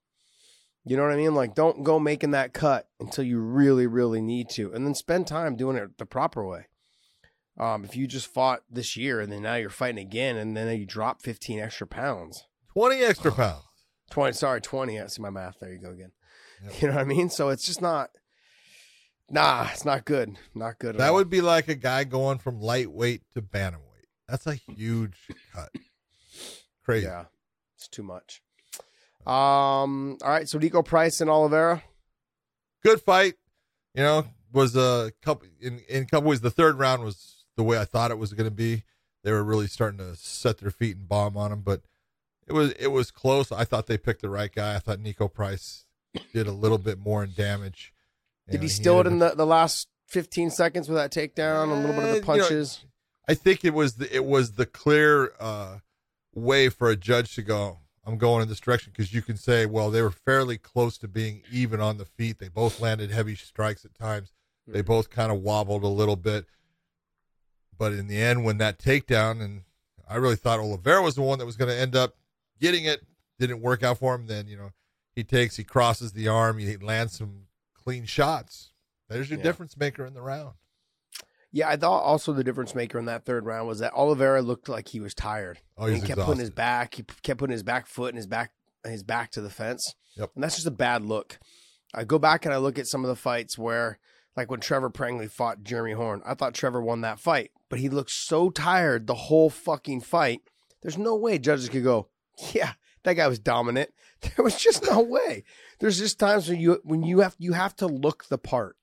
You 0.83 0.97
know 0.97 1.03
what 1.03 1.11
I 1.11 1.15
mean? 1.17 1.35
Like, 1.35 1.53
don't 1.53 1.83
go 1.83 1.99
making 1.99 2.31
that 2.31 2.53
cut 2.53 2.87
until 2.99 3.23
you 3.23 3.39
really, 3.39 3.85
really 3.85 4.19
need 4.19 4.49
to, 4.51 4.73
and 4.73 4.83
then 4.83 4.95
spend 4.95 5.27
time 5.27 5.55
doing 5.55 5.77
it 5.77 5.99
the 5.99 6.07
proper 6.07 6.43
way. 6.43 6.65
Um, 7.59 7.85
if 7.85 7.95
you 7.95 8.07
just 8.07 8.25
fought 8.25 8.63
this 8.67 8.97
year 8.97 9.19
and 9.21 9.31
then 9.31 9.43
now 9.43 9.55
you're 9.55 9.69
fighting 9.69 9.99
again, 9.99 10.37
and 10.37 10.57
then 10.57 10.75
you 10.79 10.87
drop 10.87 11.21
15 11.21 11.59
extra 11.59 11.85
pounds, 11.85 12.45
20 12.73 13.03
extra 13.03 13.31
pounds. 13.31 13.63
20, 14.09 14.33
sorry, 14.33 14.61
20. 14.61 14.99
I 14.99 15.05
see 15.07 15.21
my 15.21 15.29
math. 15.29 15.57
There 15.59 15.71
you 15.71 15.79
go 15.79 15.91
again. 15.91 16.11
Yep. 16.63 16.81
You 16.81 16.87
know 16.87 16.95
what 16.95 17.01
I 17.01 17.05
mean? 17.05 17.29
So 17.29 17.49
it's 17.49 17.65
just 17.65 17.81
not, 17.81 18.09
nah, 19.29 19.67
it's 19.71 19.85
not 19.85 20.05
good. 20.05 20.37
Not 20.55 20.79
good. 20.79 20.95
at 20.95 20.97
That 20.99 21.13
would 21.13 21.29
be 21.29 21.41
like 21.41 21.67
a 21.67 21.75
guy 21.75 22.03
going 22.03 22.39
from 22.39 22.59
lightweight 22.59 23.21
to 23.35 23.41
bantamweight. 23.41 23.90
That's 24.31 24.47
a 24.47 24.55
huge 24.55 25.27
cut. 25.53 25.69
Crazy. 26.85 27.05
Yeah, 27.05 27.25
it's 27.75 27.89
too 27.89 28.01
much. 28.01 28.41
Um. 29.27 30.17
All 30.23 30.29
right. 30.29 30.47
So 30.47 30.57
Niko 30.57 30.83
Price 30.83 31.19
and 31.19 31.29
Oliveira. 31.29 31.83
Good 32.81 33.01
fight. 33.01 33.35
You 33.93 34.03
know, 34.03 34.25
was 34.53 34.75
a 34.77 35.11
couple 35.21 35.49
in 35.59 35.79
in 35.89 36.03
a 36.03 36.05
couple 36.05 36.29
ways. 36.29 36.39
The 36.39 36.49
third 36.49 36.79
round 36.79 37.03
was 37.03 37.43
the 37.57 37.63
way 37.63 37.77
I 37.77 37.83
thought 37.83 38.09
it 38.09 38.17
was 38.17 38.31
going 38.31 38.49
to 38.49 38.55
be. 38.55 38.83
They 39.23 39.31
were 39.33 39.43
really 39.43 39.67
starting 39.67 39.99
to 39.99 40.15
set 40.15 40.59
their 40.59 40.71
feet 40.71 40.95
and 40.95 41.09
bomb 41.09 41.35
on 41.35 41.51
him, 41.51 41.61
but 41.61 41.81
it 42.47 42.53
was 42.53 42.71
it 42.79 42.87
was 42.87 43.11
close. 43.11 43.51
I 43.51 43.65
thought 43.65 43.87
they 43.87 43.97
picked 43.97 44.21
the 44.21 44.29
right 44.29 44.51
guy. 44.53 44.75
I 44.75 44.79
thought 44.79 44.99
Niko 44.99 45.31
Price 45.31 45.85
did 46.33 46.47
a 46.47 46.53
little 46.53 46.77
bit 46.77 46.97
more 46.97 47.21
in 47.21 47.33
damage. 47.35 47.93
You 48.47 48.53
Did 48.53 48.61
know, 48.61 48.63
he 48.63 48.69
steal 48.69 48.99
it 49.01 49.07
in 49.07 49.19
the, 49.19 49.35
the 49.35 49.45
last 49.45 49.89
15 50.07 50.49
seconds 50.49 50.89
with 50.89 50.97
that 50.97 51.11
takedown? 51.11 51.69
A 51.69 51.73
little 51.73 51.93
bit 51.93 52.03
of 52.03 52.07
you 52.07 52.13
the 52.15 52.19
know, 52.21 52.25
punches. 52.25 52.85
I 53.31 53.33
think 53.33 53.63
it 53.63 53.73
was 53.73 53.93
the, 53.93 54.13
it 54.13 54.25
was 54.25 54.53
the 54.53 54.65
clear 54.65 55.31
uh, 55.39 55.77
way 56.35 56.67
for 56.67 56.89
a 56.89 56.97
judge 56.97 57.33
to 57.35 57.41
go. 57.41 57.79
I'm 58.05 58.17
going 58.17 58.41
in 58.41 58.49
this 58.49 58.59
direction 58.59 58.91
because 58.91 59.13
you 59.13 59.21
can 59.21 59.37
say, 59.37 59.65
well, 59.65 59.89
they 59.89 60.01
were 60.01 60.11
fairly 60.11 60.57
close 60.57 60.97
to 60.97 61.07
being 61.07 61.43
even 61.49 61.79
on 61.79 61.97
the 61.97 62.03
feet. 62.03 62.39
They 62.39 62.49
both 62.49 62.81
landed 62.81 63.09
heavy 63.09 63.35
strikes 63.35 63.85
at 63.85 63.95
times. 63.95 64.33
They 64.67 64.81
both 64.81 65.09
kind 65.09 65.31
of 65.31 65.41
wobbled 65.41 65.83
a 65.83 65.87
little 65.87 66.17
bit, 66.17 66.45
but 67.77 67.93
in 67.93 68.07
the 68.07 68.21
end, 68.21 68.43
when 68.43 68.57
that 68.57 68.79
takedown, 68.79 69.41
and 69.41 69.61
I 70.09 70.17
really 70.17 70.35
thought 70.35 70.59
Oliveira 70.59 71.01
was 71.01 71.15
the 71.15 71.21
one 71.21 71.39
that 71.39 71.45
was 71.45 71.55
going 71.55 71.69
to 71.71 71.79
end 71.79 71.95
up 71.95 72.15
getting 72.59 72.83
it, 72.83 73.01
didn't 73.39 73.61
work 73.61 73.81
out 73.81 73.99
for 73.99 74.13
him. 74.13 74.27
Then 74.27 74.47
you 74.47 74.57
know 74.57 74.71
he 75.15 75.23
takes, 75.23 75.55
he 75.55 75.63
crosses 75.63 76.11
the 76.11 76.27
arm, 76.27 76.57
he 76.57 76.75
lands 76.77 77.17
some 77.17 77.47
clean 77.73 78.05
shots. 78.05 78.71
There's 79.09 79.29
your 79.29 79.39
Yeah. 79.39 79.43
difference 79.43 79.77
maker 79.77 80.05
in 80.05 80.13
the 80.15 80.21
round. 80.21 80.55
Yeah, 81.51 81.67
I 81.69 81.75
thought 81.75 82.03
also 82.03 82.31
the 82.31 82.43
difference 82.43 82.73
maker 82.73 82.97
in 82.97 83.05
that 83.05 83.25
third 83.25 83.45
round 83.45 83.67
was 83.67 83.79
that 83.79 83.93
Oliveira 83.93 84.41
looked 84.41 84.69
like 84.69 84.87
he 84.89 84.99
was 85.01 85.13
tired. 85.13 85.59
Oh, 85.77 85.87
he's 85.87 86.01
he 86.01 86.07
kept 86.07 86.21
putting 86.21 86.39
his 86.39 86.49
back. 86.49 86.95
He 86.95 87.03
kept 87.23 87.39
putting 87.39 87.51
his 87.51 87.63
back 87.63 87.87
foot 87.87 88.09
and 88.09 88.17
his 88.17 88.27
back 88.27 88.51
his 88.85 89.03
back 89.03 89.31
to 89.31 89.41
the 89.41 89.49
fence. 89.49 89.95
Yep. 90.15 90.31
And 90.35 90.43
that's 90.43 90.55
just 90.55 90.67
a 90.67 90.71
bad 90.71 91.03
look. 91.03 91.39
I 91.93 92.03
go 92.03 92.17
back 92.19 92.45
and 92.45 92.53
I 92.53 92.57
look 92.57 92.79
at 92.79 92.87
some 92.87 93.03
of 93.03 93.09
the 93.09 93.15
fights 93.15 93.57
where, 93.57 93.99
like 94.37 94.49
when 94.49 94.61
Trevor 94.61 94.89
Prangley 94.89 95.27
fought 95.27 95.63
Jeremy 95.63 95.93
Horn, 95.93 96.21
I 96.25 96.35
thought 96.35 96.53
Trevor 96.53 96.81
won 96.81 97.01
that 97.01 97.19
fight, 97.19 97.51
but 97.69 97.79
he 97.79 97.89
looked 97.89 98.11
so 98.11 98.49
tired 98.49 99.07
the 99.07 99.15
whole 99.15 99.49
fucking 99.49 100.01
fight. 100.01 100.41
There's 100.81 100.97
no 100.97 101.15
way 101.15 101.37
judges 101.37 101.69
could 101.69 101.83
go, 101.83 102.07
yeah, 102.53 102.73
that 103.03 103.13
guy 103.15 103.27
was 103.27 103.39
dominant. 103.39 103.91
There 104.35 104.43
was 104.43 104.55
just 104.55 104.85
no 104.85 105.01
way. 105.01 105.43
There's 105.79 105.97
just 105.97 106.19
times 106.19 106.47
when 106.47 106.59
you 106.59 106.79
when 106.83 107.01
you 107.01 107.21
have 107.21 107.35
you 107.39 107.53
have 107.53 107.75
to 107.77 107.87
look 107.87 108.25
the 108.25 108.37
part. 108.37 108.77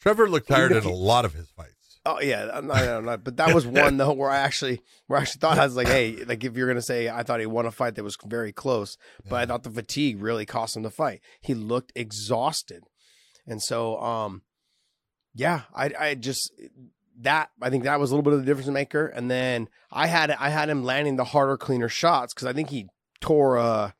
Trevor 0.00 0.30
looked 0.30 0.46
tired 0.46 0.70
in 0.70 0.84
a 0.84 0.92
lot 0.92 1.24
of 1.24 1.34
his 1.34 1.50
fights. 1.50 1.75
Oh 2.06 2.20
yeah, 2.20 2.48
I'm 2.52 2.68
not, 2.68 2.76
I'm 2.78 3.04
not, 3.04 3.24
but 3.24 3.36
that 3.38 3.52
was 3.52 3.66
one 3.66 3.96
though 3.96 4.12
where 4.12 4.30
I 4.30 4.38
actually 4.38 4.80
where 5.08 5.18
I 5.18 5.22
actually 5.22 5.40
thought 5.40 5.58
I 5.58 5.64
was 5.64 5.76
like, 5.76 5.88
hey, 5.88 6.24
like 6.24 6.44
if 6.44 6.56
you're 6.56 6.68
gonna 6.68 6.80
say 6.80 7.08
I 7.08 7.22
thought 7.24 7.40
he 7.40 7.46
won 7.46 7.66
a 7.66 7.70
fight 7.72 7.96
that 7.96 8.04
was 8.04 8.16
very 8.24 8.52
close, 8.52 8.96
but 9.28 9.36
I 9.36 9.46
thought 9.46 9.64
the 9.64 9.70
fatigue 9.70 10.22
really 10.22 10.46
cost 10.46 10.76
him 10.76 10.84
the 10.84 10.90
fight. 10.90 11.20
He 11.40 11.54
looked 11.54 11.92
exhausted, 11.96 12.84
and 13.46 13.60
so 13.60 14.00
um, 14.00 14.42
yeah, 15.34 15.62
I 15.74 15.90
I 15.98 16.14
just 16.14 16.52
that 17.20 17.50
I 17.60 17.70
think 17.70 17.84
that 17.84 17.98
was 17.98 18.10
a 18.10 18.14
little 18.14 18.22
bit 18.22 18.34
of 18.34 18.40
the 18.40 18.46
difference 18.46 18.68
maker. 18.68 19.06
And 19.06 19.30
then 19.30 19.68
I 19.90 20.06
had 20.06 20.30
I 20.30 20.50
had 20.50 20.68
him 20.68 20.84
landing 20.84 21.16
the 21.16 21.24
harder, 21.24 21.56
cleaner 21.56 21.88
shots 21.88 22.34
because 22.34 22.46
I 22.46 22.52
think 22.52 22.70
he 22.70 22.86
tore 23.20 23.58
uh 23.58 23.90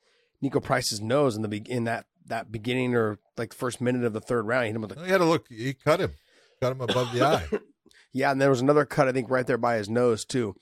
Niko 0.42 0.62
Price's 0.62 1.01
nose 1.01 1.37
in 1.37 1.42
the 1.42 1.49
be- 1.49 1.71
in 1.71 1.85
that 1.85 2.07
that 2.27 2.53
beginning 2.53 2.95
or 2.95 3.19
like 3.37 3.51
the 3.51 3.57
first 3.57 3.81
minute 3.81 4.05
of 4.05 4.12
the 4.12 4.21
third 4.21 4.47
round. 4.47 4.64
He 4.64 4.69
hit 4.69 4.77
him 4.77 4.83
with 4.83 4.97
a 4.97 5.05
He 5.05 5.11
had 5.11 5.19
to 5.19 5.25
look. 5.25 5.47
He 5.49 5.75
cut 5.75 6.01
him, 6.01 6.14
cut 6.61 6.73
him 6.73 6.81
above 6.81 7.12
the 7.12 7.23
eye. 7.23 7.45
Yeah, 8.16 8.31
and 8.33 8.40
there 8.40 8.50
was 8.50 8.61
another 8.61 8.85
cut, 8.85 9.09
I 9.09 9.12
think, 9.12 9.29
right 9.31 9.46
there 9.46 9.59
by 9.59 9.76
his 9.76 9.88
nose 9.90 10.24
too, 10.24 10.55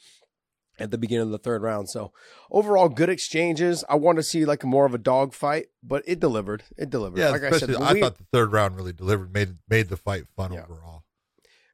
at 0.78 0.90
the 0.90 0.98
beginning 0.98 1.26
of 1.26 1.30
the 1.30 1.38
third 1.38 1.62
round. 1.62 1.88
So 1.88 2.12
overall, 2.50 2.88
good 2.88 3.08
exchanges. 3.08 3.84
I 3.88 3.94
want 3.94 4.16
to 4.16 4.22
see 4.24 4.44
like 4.44 4.64
more 4.64 4.86
of 4.86 4.94
a 4.94 4.98
dog 4.98 5.32
fight, 5.34 5.66
but 5.82 6.02
it 6.06 6.18
delivered. 6.20 6.64
It 6.76 6.90
delivered. 6.90 7.18
Yeah, 7.18 7.30
like 7.30 7.42
I 7.44 7.50
said, 7.50 7.70
especially 7.70 7.84
I, 7.86 7.92
we- 7.92 8.00
thought 8.00 8.18
the 8.18 8.26
third 8.32 8.52
round 8.52 8.76
really 8.76 8.92
delivered, 8.92 9.32
made 9.32 9.56
made 9.68 9.88
the 9.88 9.96
fight 9.96 10.24
fun 10.36 10.52
Yeah. 10.52 10.64
overall. 10.64 11.04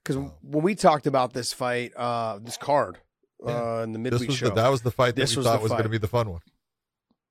because 0.05 0.17
Wow. 0.19 0.35
when 0.43 0.63
we 0.65 0.75
talked 0.75 1.07
about 1.07 1.33
this 1.33 1.53
fight, 1.53 1.93
uh, 1.97 2.39
this 2.41 2.57
card, 2.57 2.99
uh, 3.47 3.81
in 3.85 3.93
the 3.93 3.99
This 3.99 4.13
midweek 4.13 4.29
was 4.29 4.37
show, 4.39 4.49
the, 4.51 4.55
that 4.57 4.69
was 4.69 4.83
the 4.83 4.91
fight 4.91 5.15
that 5.17 5.23
This 5.23 5.33
we 5.35 5.39
was 5.39 5.47
thought 5.47 5.63
was 5.63 5.71
going 5.73 5.83
to 5.85 5.89
be 5.89 5.99
the 5.99 6.09
fun 6.09 6.31
one. 6.31 6.41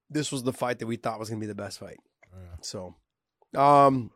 this 0.09 0.31
was 0.31 0.41
the 0.43 0.53
fight 0.53 0.79
that 0.79 0.87
we 0.87 0.95
thought 0.95 1.19
was 1.19 1.29
going 1.29 1.39
to 1.39 1.43
be 1.43 1.47
the 1.47 1.55
best 1.55 1.77
fight. 1.79 1.97
Yeah. 2.33 2.55
So, 2.61 2.95
um, 3.55 4.09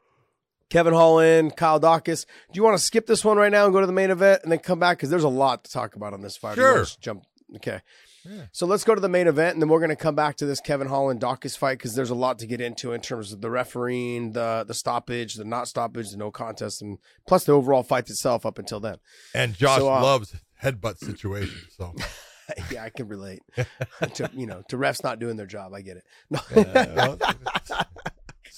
Kevin 0.74 0.94
Holland, 0.94 1.56
Kyle 1.56 1.80
Daukaus. 1.80 2.26
Do 2.52 2.58
you 2.58 2.64
want 2.64 2.76
to 2.76 2.84
skip 2.84 3.06
this 3.06 3.24
one 3.24 3.38
right 3.38 3.52
now 3.52 3.66
and 3.66 3.74
go 3.74 3.80
to 3.80 3.86
the 3.86 3.94
main 3.94 4.10
event 4.10 4.42
and 4.42 4.52
then 4.52 4.58
come 4.58 4.80
back 4.80 4.98
because 4.98 5.12
there's 5.12 5.24
a 5.24 5.30
lot 5.30 5.64
to 5.66 5.72
talk 5.72 5.96
about 5.96 6.14
on 6.14 6.22
this 6.22 6.36
fight. 6.36 6.56
Sure. 6.56 6.84
Jump. 7.00 7.26
Okay. 7.58 7.82
Yeah. 8.28 8.46
So 8.52 8.66
let's 8.66 8.84
go 8.84 8.96
to 8.96 9.02
the 9.02 9.08
main 9.08 9.28
event, 9.28 9.54
and 9.54 9.62
then 9.62 9.70
we're 9.70 9.82
going 9.82 9.90
to 9.90 9.96
come 9.96 10.16
back 10.16 10.38
to 10.38 10.48
this 10.48 10.60
Kevin 10.60 10.88
Holland 10.88 11.20
Dawkins 11.20 11.56
fight 11.56 11.78
because 11.78 11.94
there's 11.94 12.10
a 12.10 12.16
lot 12.16 12.40
to 12.40 12.48
get 12.48 12.60
into 12.60 12.92
in 12.92 13.02
terms 13.02 13.32
of 13.34 13.42
the 13.42 13.52
refereeing, 13.52 14.32
the 14.32 14.64
the 14.68 14.74
stoppage, 14.74 15.36
the 15.36 15.44
not 15.46 15.68
stoppage, 15.68 16.10
the 16.10 16.18
no 16.18 16.32
contest, 16.32 16.82
and 16.82 16.98
plus 17.28 17.44
the 17.44 17.52
overall 17.52 17.84
fight 17.84 18.10
itself 18.10 18.44
up 18.44 18.58
until 18.58 18.80
then. 18.80 18.98
And 19.36 19.54
Josh 19.54 19.78
So, 19.78 19.94
uh, 19.94 20.02
loves 20.02 20.36
headbutt 20.64 20.98
situations. 20.98 21.66
So 21.78 21.94
yeah, 22.72 22.84
I 22.84 22.90
can 22.90 23.08
relate 23.08 23.42
to 24.16 24.30
you 24.34 24.48
know 24.48 24.64
to 24.70 24.78
refs 24.78 25.04
not 25.04 25.20
doing 25.20 25.36
their 25.38 25.46
job. 25.46 25.74
I 25.74 25.82
get 25.82 25.98
it. 25.98 26.04
No. 26.32 26.40
uh, 26.56 27.18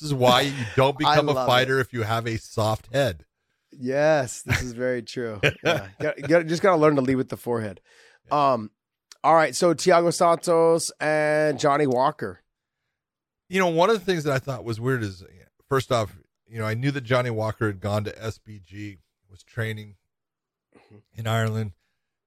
is 0.06 0.14
why 0.14 0.42
you 0.42 0.54
don't 0.76 0.98
become 0.98 1.30
a 1.30 1.34
fighter 1.34 1.80
if 1.80 1.92
you 1.94 2.04
have 2.04 2.26
a 2.28 2.38
soft 2.38 2.94
head. 2.94 3.26
Yes, 3.78 4.42
this 4.44 4.62
is 4.62 4.72
very 4.74 5.02
true. 5.02 5.42
Yeah, 5.64 5.88
got, 6.00 6.22
got, 6.22 6.46
just 6.48 6.62
got 6.62 6.72
to 6.72 6.78
learn 6.78 6.96
to 6.96 7.02
lead 7.02 7.16
with 7.16 7.30
the 7.30 7.38
forehead. 7.38 7.82
Um, 8.32 8.72
all 9.24 9.36
right. 9.36 9.54
So 9.56 9.74
Thiago 9.74 10.14
Santos 10.14 10.92
and 11.00 11.60
Johnny 11.60 11.88
Walker. 11.88 12.42
You 13.50 13.60
know, 13.60 13.68
one 13.68 13.90
of 13.90 14.00
the 14.00 14.06
things 14.06 14.24
that 14.24 14.34
I 14.34 14.40
thought 14.40 14.64
was 14.64 14.80
weird 14.80 15.04
is 15.04 15.24
first 15.68 15.92
off, 15.92 16.16
you 16.48 16.58
know, 16.60 16.66
I 16.66 16.74
knew 16.74 16.92
that 16.92 17.02
Johnny 17.04 17.30
Walker 17.30 17.68
had 17.68 17.80
gone 17.82 18.04
to 18.06 18.12
SBG, 18.12 19.00
was 19.30 19.44
training 19.44 19.96
Mm-hmm. 20.76 21.20
in 21.20 21.28
Ireland, 21.28 21.72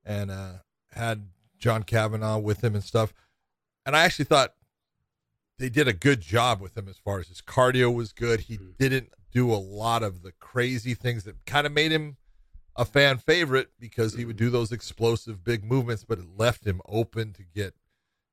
and 0.04 0.30
uh, 0.30 0.52
had 0.92 1.28
John 1.58 1.82
Kavanagh 1.82 2.38
with 2.38 2.64
him 2.64 2.74
and 2.74 2.82
stuff. 2.82 3.12
And 3.84 3.94
I 3.94 4.04
actually 4.04 4.24
thought 4.24 4.54
they 5.59 5.68
did 5.68 5.88
a 5.88 5.92
good 5.92 6.21
job 6.21 6.61
with 6.61 6.77
him 6.77 6.88
as 6.88 6.99
far 6.99 7.21
as 7.21 7.29
his 7.29 7.42
cardio 7.42 7.92
was 7.92 8.12
good. 8.12 8.40
He 8.40 8.59
Mhm. 8.59 8.77
didn't 8.79 9.12
do 9.33 9.53
a 9.53 9.57
lot 9.57 10.03
of 10.03 10.23
the 10.23 10.33
crazy 10.33 10.94
things 10.94 11.25
that 11.25 11.44
kind 11.44 11.66
of 11.66 11.73
made 11.73 11.92
him 11.92 12.16
a 12.77 12.85
fan 12.85 13.18
favorite 13.18 13.71
because 13.79 14.14
he 14.14 14.25
would 14.25 14.37
mm-hmm. 14.37 14.47
do 14.47 14.51
those 14.51 14.73
explosive 14.73 15.42
big 15.44 15.64
movements, 15.64 16.05
but 16.05 16.18
it 16.18 16.37
left 16.37 16.64
him 16.64 16.81
open 16.87 17.33
to 17.35 17.42
get 17.42 17.75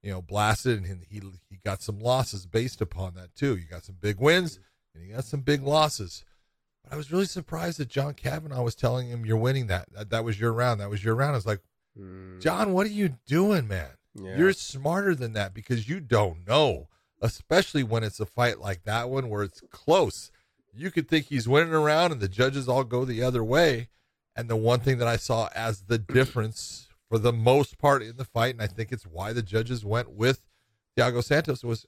you 0.03 0.11
know 0.11 0.21
blasted, 0.21 0.83
and 0.83 1.03
he 1.09 1.21
he 1.49 1.57
got 1.57 1.81
some 1.81 1.99
losses 1.99 2.45
based 2.45 2.79
upon 2.79 3.15
that 3.15 3.35
too. 3.35 3.55
You 3.55 3.65
got 3.65 3.83
some 3.83 3.97
big 3.99 4.19
wins, 4.19 4.53
mm-hmm. 4.53 4.99
and 4.99 5.07
you 5.07 5.15
got 5.15 5.25
some 5.25 5.41
big 5.41 5.63
losses. 5.63 6.23
But 6.83 6.93
I 6.93 6.95
was 6.95 7.11
really 7.11 7.25
surprised 7.25 7.79
that 7.79 7.89
John 7.89 8.13
Kavanagh 8.13 8.61
was 8.61 8.75
telling 8.75 9.07
him, 9.07 9.25
"You're 9.25 9.35
winning 9.37 9.65
that. 9.67 9.91
That, 9.93 10.11
that 10.11 10.23
was 10.23 10.39
your 10.39 10.53
round. 10.53 10.79
That 10.79 10.91
was 10.91 11.03
your 11.03 11.15
round." 11.15 11.31
I 11.31 11.37
was 11.37 11.47
like, 11.47 11.61
mm. 11.99 12.39
John, 12.39 12.71
what 12.71 12.85
are 12.85 12.91
you 12.91 13.17
doing, 13.25 13.67
man? 13.67 13.89
Yeah. 14.13 14.37
You're 14.37 14.53
smarter 14.53 15.15
than 15.15 15.33
that 15.33 15.55
because 15.55 15.89
you 15.89 15.99
don't 15.99 16.47
know, 16.47 16.87
especially 17.21 17.83
when 17.83 18.03
it's 18.03 18.19
a 18.19 18.25
fight 18.25 18.59
like 18.59 18.83
that 18.83 19.09
one 19.09 19.29
where 19.29 19.43
it's 19.43 19.61
close. 19.69 20.31
You 20.73 20.91
could 20.91 21.07
think 21.07 21.27
he's 21.27 21.47
winning 21.47 21.73
around 21.73 22.11
and 22.11 22.21
the 22.21 22.27
judges 22.27 22.67
all 22.67 22.83
go 22.83 23.05
the 23.05 23.23
other 23.23 23.43
way. 23.43 23.89
And 24.35 24.49
the 24.49 24.57
one 24.57 24.81
thing 24.81 24.97
that 24.97 25.07
I 25.07 25.15
saw 25.15 25.49
as 25.55 25.83
the 25.83 25.97
difference 25.97 26.89
for 27.07 27.17
the 27.17 27.31
most 27.31 27.77
part 27.77 28.01
in 28.03 28.17
the 28.17 28.25
fight, 28.25 28.55
and 28.55 28.61
I 28.61 28.67
think 28.67 28.91
it's 28.91 29.05
why 29.05 29.31
the 29.31 29.41
judges 29.41 29.85
went 29.85 30.11
with 30.11 30.41
Thiago 30.97 31.23
Santos 31.23 31.63
was 31.63 31.85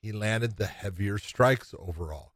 he 0.00 0.12
landed 0.12 0.56
the 0.56 0.66
heavier 0.66 1.18
strikes 1.18 1.74
overall, 1.78 2.32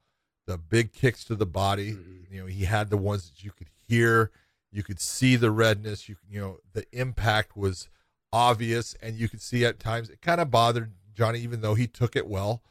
the 0.47 0.59
big 0.59 0.93
kicks 0.93 1.25
to 1.25 1.37
the 1.37 1.47
body. 1.47 1.93
Mm-hmm. 1.93 2.35
You 2.35 2.41
know, 2.41 2.47
he 2.47 2.65
had 2.65 2.91
the 2.91 2.97
ones 2.97 3.31
that 3.31 3.45
you 3.45 3.53
could 3.53 3.69
hear, 3.87 4.31
you 4.73 4.83
could 4.83 5.01
see 5.01 5.37
the 5.37 5.51
redness. 5.51 6.09
You 6.09 6.17
you 6.29 6.41
know, 6.41 6.59
the 6.73 6.85
impact 6.93 7.57
was 7.57 7.89
obvious, 8.33 8.97
and 9.03 9.17
you 9.17 9.29
could 9.29 9.43
see 9.43 9.65
at 9.65 9.79
times 9.79 10.11
it 10.11 10.23
kind 10.23 10.41
of 10.41 10.51
bothered 10.51 10.93
Johnny, 11.15 11.41
even 11.41 11.61
though 11.61 11.75
he 11.75 11.87
took 11.87 12.17
it 12.17 12.27
well. 12.27 12.63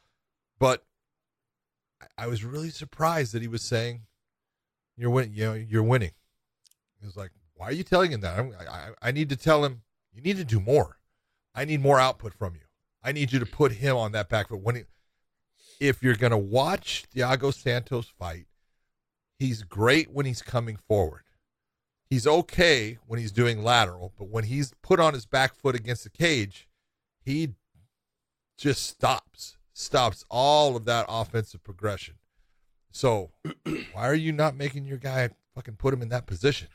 But 0.60 0.86
I- 2.18 2.28
was 2.28 2.44
really 2.44 2.70
surprised 2.70 3.34
that 3.34 3.42
he 3.42 3.48
was 3.48 3.62
saying, 3.62 4.06
"You're 4.96 5.10
win, 5.10 5.34
you 5.34 5.46
know, 5.46 5.54
you're 5.54 5.84
winning." 5.84 6.14
He 7.00 7.06
was 7.06 7.18
like, 7.18 7.32
"Why 7.54 7.68
are 7.68 7.72
you 7.72 7.84
telling 7.84 8.12
him 8.12 8.22
that? 8.22 8.40
I, 8.70 8.92
I 9.02 9.12
need 9.12 9.30
to 9.30 9.36
tell 9.36 9.66
him 9.66 9.84
you 10.14 10.22
need 10.22 10.38
to 10.38 10.44
do 10.44 10.60
more. 10.60 10.98
I 11.54 11.66
need 11.66 11.82
more 11.82 12.00
output 12.00 12.34
from 12.34 12.56
you. 12.56 12.62
I 13.04 13.12
need 13.12 13.32
you 13.32 13.40
to 13.40 13.46
put 13.46 13.74
him 13.74 13.96
on 13.96 14.12
that 14.12 14.30
back 14.30 14.50
foot. 14.50 14.62
When 14.62 14.76
he, 14.76 14.84
if 15.80 16.04
you're 16.04 16.16
going 16.16 16.32
to 16.32 16.38
watch 16.38 17.06
Thiago 17.14 17.54
Santos 17.54 18.08
fight, 18.08 18.46
he's 19.40 19.64
great 19.64 20.12
when 20.12 20.26
he's 20.26 20.42
coming 20.42 20.78
forward. 20.78 21.24
He's 22.10 22.28
okay 22.28 22.98
when 23.08 23.20
he's 23.20 23.32
doing 23.32 23.64
lateral, 23.64 24.14
but 24.18 24.28
when 24.28 24.44
he's 24.44 24.74
put 24.82 25.00
on 25.00 25.14
his 25.14 25.26
back 25.26 25.56
foot 25.56 25.76
against 25.76 26.04
the 26.04 26.10
cage, 26.10 26.68
he 27.24 27.56
just 28.62 28.86
stops, 28.86 29.58
stops 29.74 30.24
all 30.30 30.76
of 30.76 30.86
that 30.86 31.06
offensive 31.10 31.64
progression. 31.64 32.16
So, 32.92 33.32
why 33.94 34.08
are 34.08 34.16
you 34.16 34.32
not 34.32 34.56
making 34.56 34.86
your 34.86 34.98
guy 34.98 35.30
fucking 35.56 35.76
put 35.76 35.94
him 35.94 36.02
in 36.02 36.10
that 36.10 36.28
position? 36.28 36.68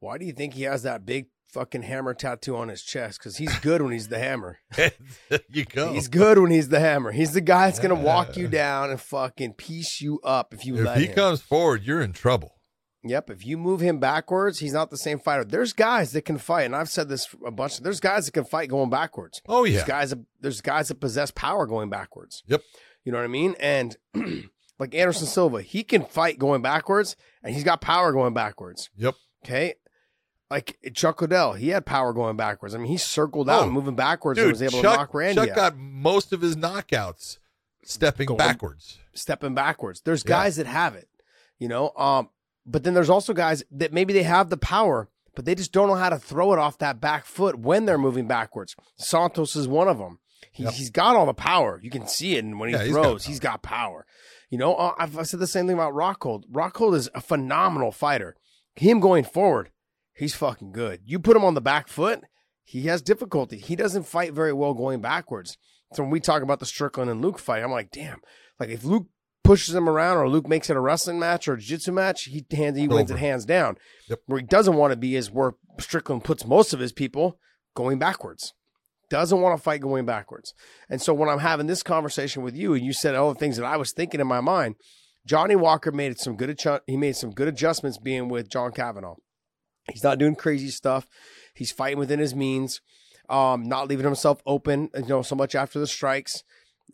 Why 0.00 0.16
do 0.16 0.24
you 0.24 0.32
think 0.32 0.54
he 0.54 0.62
has 0.62 0.84
that 0.84 1.04
big 1.04 1.26
fucking 1.52 1.82
hammer 1.82 2.14
tattoo 2.14 2.56
on 2.56 2.68
his 2.68 2.82
chest? 2.82 3.18
Because 3.18 3.36
he's 3.36 3.56
good 3.58 3.82
when 3.82 3.92
he's 3.92 4.08
the 4.08 4.18
hammer. 4.18 4.58
you 5.50 5.64
go. 5.64 5.92
He's 5.92 6.08
good 6.08 6.38
when 6.38 6.50
he's 6.50 6.68
the 6.68 6.80
hammer. 6.80 7.12
He's 7.12 7.32
the 7.32 7.40
guy 7.40 7.66
that's 7.66 7.80
gonna 7.80 7.94
walk 7.94 8.36
you 8.36 8.48
down 8.48 8.90
and 8.90 9.00
fucking 9.00 9.54
piece 9.54 10.00
you 10.00 10.20
up 10.20 10.54
if 10.54 10.64
you 10.64 10.76
if 10.76 10.84
let 10.84 10.98
he 10.98 11.06
him. 11.06 11.14
comes 11.14 11.42
forward, 11.42 11.82
you're 11.82 12.00
in 12.00 12.12
trouble. 12.12 12.54
Yep. 13.08 13.30
If 13.30 13.44
you 13.46 13.56
move 13.58 13.80
him 13.80 13.98
backwards, 13.98 14.58
he's 14.58 14.72
not 14.72 14.90
the 14.90 14.96
same 14.96 15.18
fighter. 15.18 15.44
There's 15.44 15.72
guys 15.72 16.12
that 16.12 16.22
can 16.22 16.38
fight, 16.38 16.62
and 16.64 16.76
I've 16.76 16.88
said 16.90 17.08
this 17.08 17.26
a 17.46 17.50
bunch. 17.50 17.80
There's 17.80 18.00
guys 18.00 18.26
that 18.26 18.32
can 18.32 18.44
fight 18.44 18.68
going 18.68 18.90
backwards. 18.90 19.40
Oh 19.48 19.64
yeah, 19.64 19.76
There's 19.76 19.88
guys. 19.88 20.10
That, 20.10 20.20
there's 20.40 20.60
guys 20.60 20.88
that 20.88 21.00
possess 21.00 21.30
power 21.30 21.66
going 21.66 21.90
backwards. 21.90 22.42
Yep. 22.46 22.62
You 23.04 23.12
know 23.12 23.18
what 23.18 23.24
I 23.24 23.28
mean? 23.28 23.54
And 23.58 23.96
like 24.78 24.94
Anderson 24.94 25.26
Silva, 25.26 25.62
he 25.62 25.82
can 25.82 26.04
fight 26.04 26.38
going 26.38 26.62
backwards, 26.62 27.16
and 27.42 27.54
he's 27.54 27.64
got 27.64 27.80
power 27.80 28.12
going 28.12 28.34
backwards. 28.34 28.90
Yep. 28.96 29.14
Okay. 29.44 29.74
Like 30.50 30.78
Chuck 30.94 31.20
Liddell, 31.20 31.52
he 31.52 31.68
had 31.68 31.84
power 31.84 32.12
going 32.14 32.36
backwards. 32.36 32.74
I 32.74 32.78
mean, 32.78 32.86
he 32.90 32.96
circled 32.96 33.50
out 33.50 33.64
Oh, 33.64 33.70
moving 33.70 33.96
backwards 33.96 34.38
and 34.38 34.48
was 34.50 34.62
able 34.62 34.80
Chuck, 34.80 34.92
to 34.94 34.98
knock 34.98 35.14
Randy 35.14 35.34
Chuck 35.34 35.50
out. 35.50 35.56
got 35.56 35.76
most 35.76 36.32
of 36.32 36.40
his 36.40 36.56
knockouts 36.56 37.36
stepping 37.84 38.26
Going- 38.26 38.38
backwards. 38.38 38.98
stepping 39.12 39.54
backwards. 39.54 40.00
There's 40.00 40.24
Yeah. 40.24 40.28
guys 40.30 40.56
that 40.56 40.66
have 40.66 40.94
it, 40.94 41.06
you 41.58 41.68
know. 41.68 41.92
Um, 41.96 42.30
but 42.70 42.84
then 42.84 42.94
there's 42.94 43.10
also 43.10 43.32
guys 43.32 43.64
that 43.70 43.92
maybe 43.92 44.12
they 44.12 44.22
have 44.22 44.50
the 44.50 44.56
power, 44.56 45.08
but 45.34 45.44
they 45.44 45.54
just 45.54 45.72
don't 45.72 45.88
know 45.88 45.94
how 45.94 46.10
to 46.10 46.18
throw 46.18 46.52
it 46.52 46.58
off 46.58 46.78
that 46.78 47.00
back 47.00 47.24
foot 47.24 47.58
when 47.58 47.86
they're 47.86 47.98
moving 47.98 48.26
backwards. 48.28 48.76
Santos 48.96 49.56
is 49.56 49.66
one 49.68 49.88
of 49.88 49.98
them. 49.98 50.18
He, 50.52 50.64
Yep. 50.64 50.72
He's 50.74 50.90
got 50.90 51.16
all 51.16 51.26
the 51.26 51.34
power. 51.34 51.80
You 51.82 51.90
can 51.90 52.06
see 52.06 52.36
it 52.36 52.44
and 52.44 52.58
when 52.58 52.68
he 52.68 52.74
Yeah, 52.74 52.84
he's 52.84 52.94
got 52.94 53.02
throws. 53.02 53.24
he's 53.26 53.40
got 53.40 53.62
power. 53.62 54.06
You 54.50 54.58
know, 54.58 54.74
uh, 54.74 54.94
I've, 54.98 55.18
I 55.18 55.22
said 55.22 55.40
the 55.40 55.46
same 55.46 55.66
thing 55.66 55.74
about 55.74 55.92
Rockhold. 55.94 56.44
Rockhold 56.50 56.94
is 56.94 57.08
a 57.14 57.20
phenomenal 57.20 57.92
fighter. 57.92 58.34
Him 58.74 58.98
going 59.00 59.24
forward, 59.24 59.70
he's 60.14 60.34
fucking 60.34 60.72
good. 60.72 61.00
You 61.04 61.18
put 61.18 61.36
him 61.36 61.44
on 61.44 61.54
the 61.54 61.60
back 61.60 61.88
foot, 61.88 62.22
he 62.64 62.82
has 62.82 63.02
difficulty. 63.02 63.58
He 63.58 63.76
doesn't 63.76 64.04
fight 64.04 64.32
very 64.32 64.52
well 64.52 64.74
going 64.74 65.00
backwards. 65.00 65.56
So 65.94 66.02
when 66.02 66.10
we 66.10 66.20
talk 66.20 66.42
about 66.42 66.60
the 66.60 66.66
Strickland 66.66 67.10
and 67.10 67.22
Luke 67.22 67.38
fight, 67.38 67.62
I'm 67.62 67.70
like, 67.70 67.90
damn. 67.90 68.20
Like 68.58 68.68
if 68.70 68.84
Luke 68.84 69.06
pushes 69.48 69.74
him 69.74 69.88
around 69.88 70.18
or 70.18 70.28
Luke 70.28 70.46
makes 70.46 70.68
it 70.68 70.76
a 70.76 70.80
wrestling 70.80 71.18
match 71.18 71.48
or 71.48 71.54
a 71.54 71.58
jiu-jitsu 71.58 71.90
match, 71.90 72.24
he 72.24 72.44
hands 72.52 72.76
he 72.76 72.86
wins 72.86 73.10
it 73.10 73.16
hands 73.16 73.46
down. 73.46 73.78
Yep. 74.08 74.20
Where 74.26 74.40
he 74.40 74.46
doesn't 74.46 74.76
want 74.76 74.92
to 74.92 74.96
be 74.96 75.16
is 75.16 75.30
where 75.30 75.54
Strickland 75.80 76.22
puts 76.22 76.44
most 76.44 76.74
of 76.74 76.80
his 76.80 76.92
people 76.92 77.38
going 77.74 77.98
backwards. 77.98 78.52
Doesn't 79.08 79.40
want 79.40 79.56
to 79.56 79.62
fight 79.62 79.80
going 79.80 80.04
backwards. 80.04 80.52
And 80.90 81.00
so 81.00 81.14
when 81.14 81.30
I'm 81.30 81.38
having 81.38 81.66
this 81.66 81.82
conversation 81.82 82.42
with 82.42 82.54
you 82.54 82.74
and 82.74 82.84
you 82.84 82.92
said 82.92 83.14
all 83.14 83.32
the 83.32 83.38
things 83.38 83.56
that 83.56 83.64
I 83.64 83.78
was 83.78 83.92
thinking 83.92 84.20
in 84.20 84.26
my 84.26 84.42
mind, 84.42 84.74
Johnny 85.24 85.56
Walker 85.56 85.90
made 85.92 86.18
some 86.18 86.36
good 86.36 86.50
adju- 86.50 86.82
he 86.86 86.98
made 86.98 87.16
some 87.16 87.30
good 87.30 87.48
adjustments 87.48 87.96
being 87.96 88.28
with 88.28 88.50
John 88.50 88.70
Kavanagh. 88.72 89.14
He's 89.90 90.04
not 90.04 90.18
doing 90.18 90.34
crazy 90.34 90.68
stuff. 90.68 91.06
He's 91.54 91.72
fighting 91.72 91.98
within 91.98 92.18
his 92.18 92.34
means, 92.34 92.82
um, 93.30 93.66
not 93.66 93.88
leaving 93.88 94.04
himself 94.04 94.42
open, 94.44 94.90
you 94.94 95.06
know, 95.06 95.22
so 95.22 95.34
much 95.34 95.54
after 95.54 95.78
the 95.78 95.86
strikes. 95.86 96.44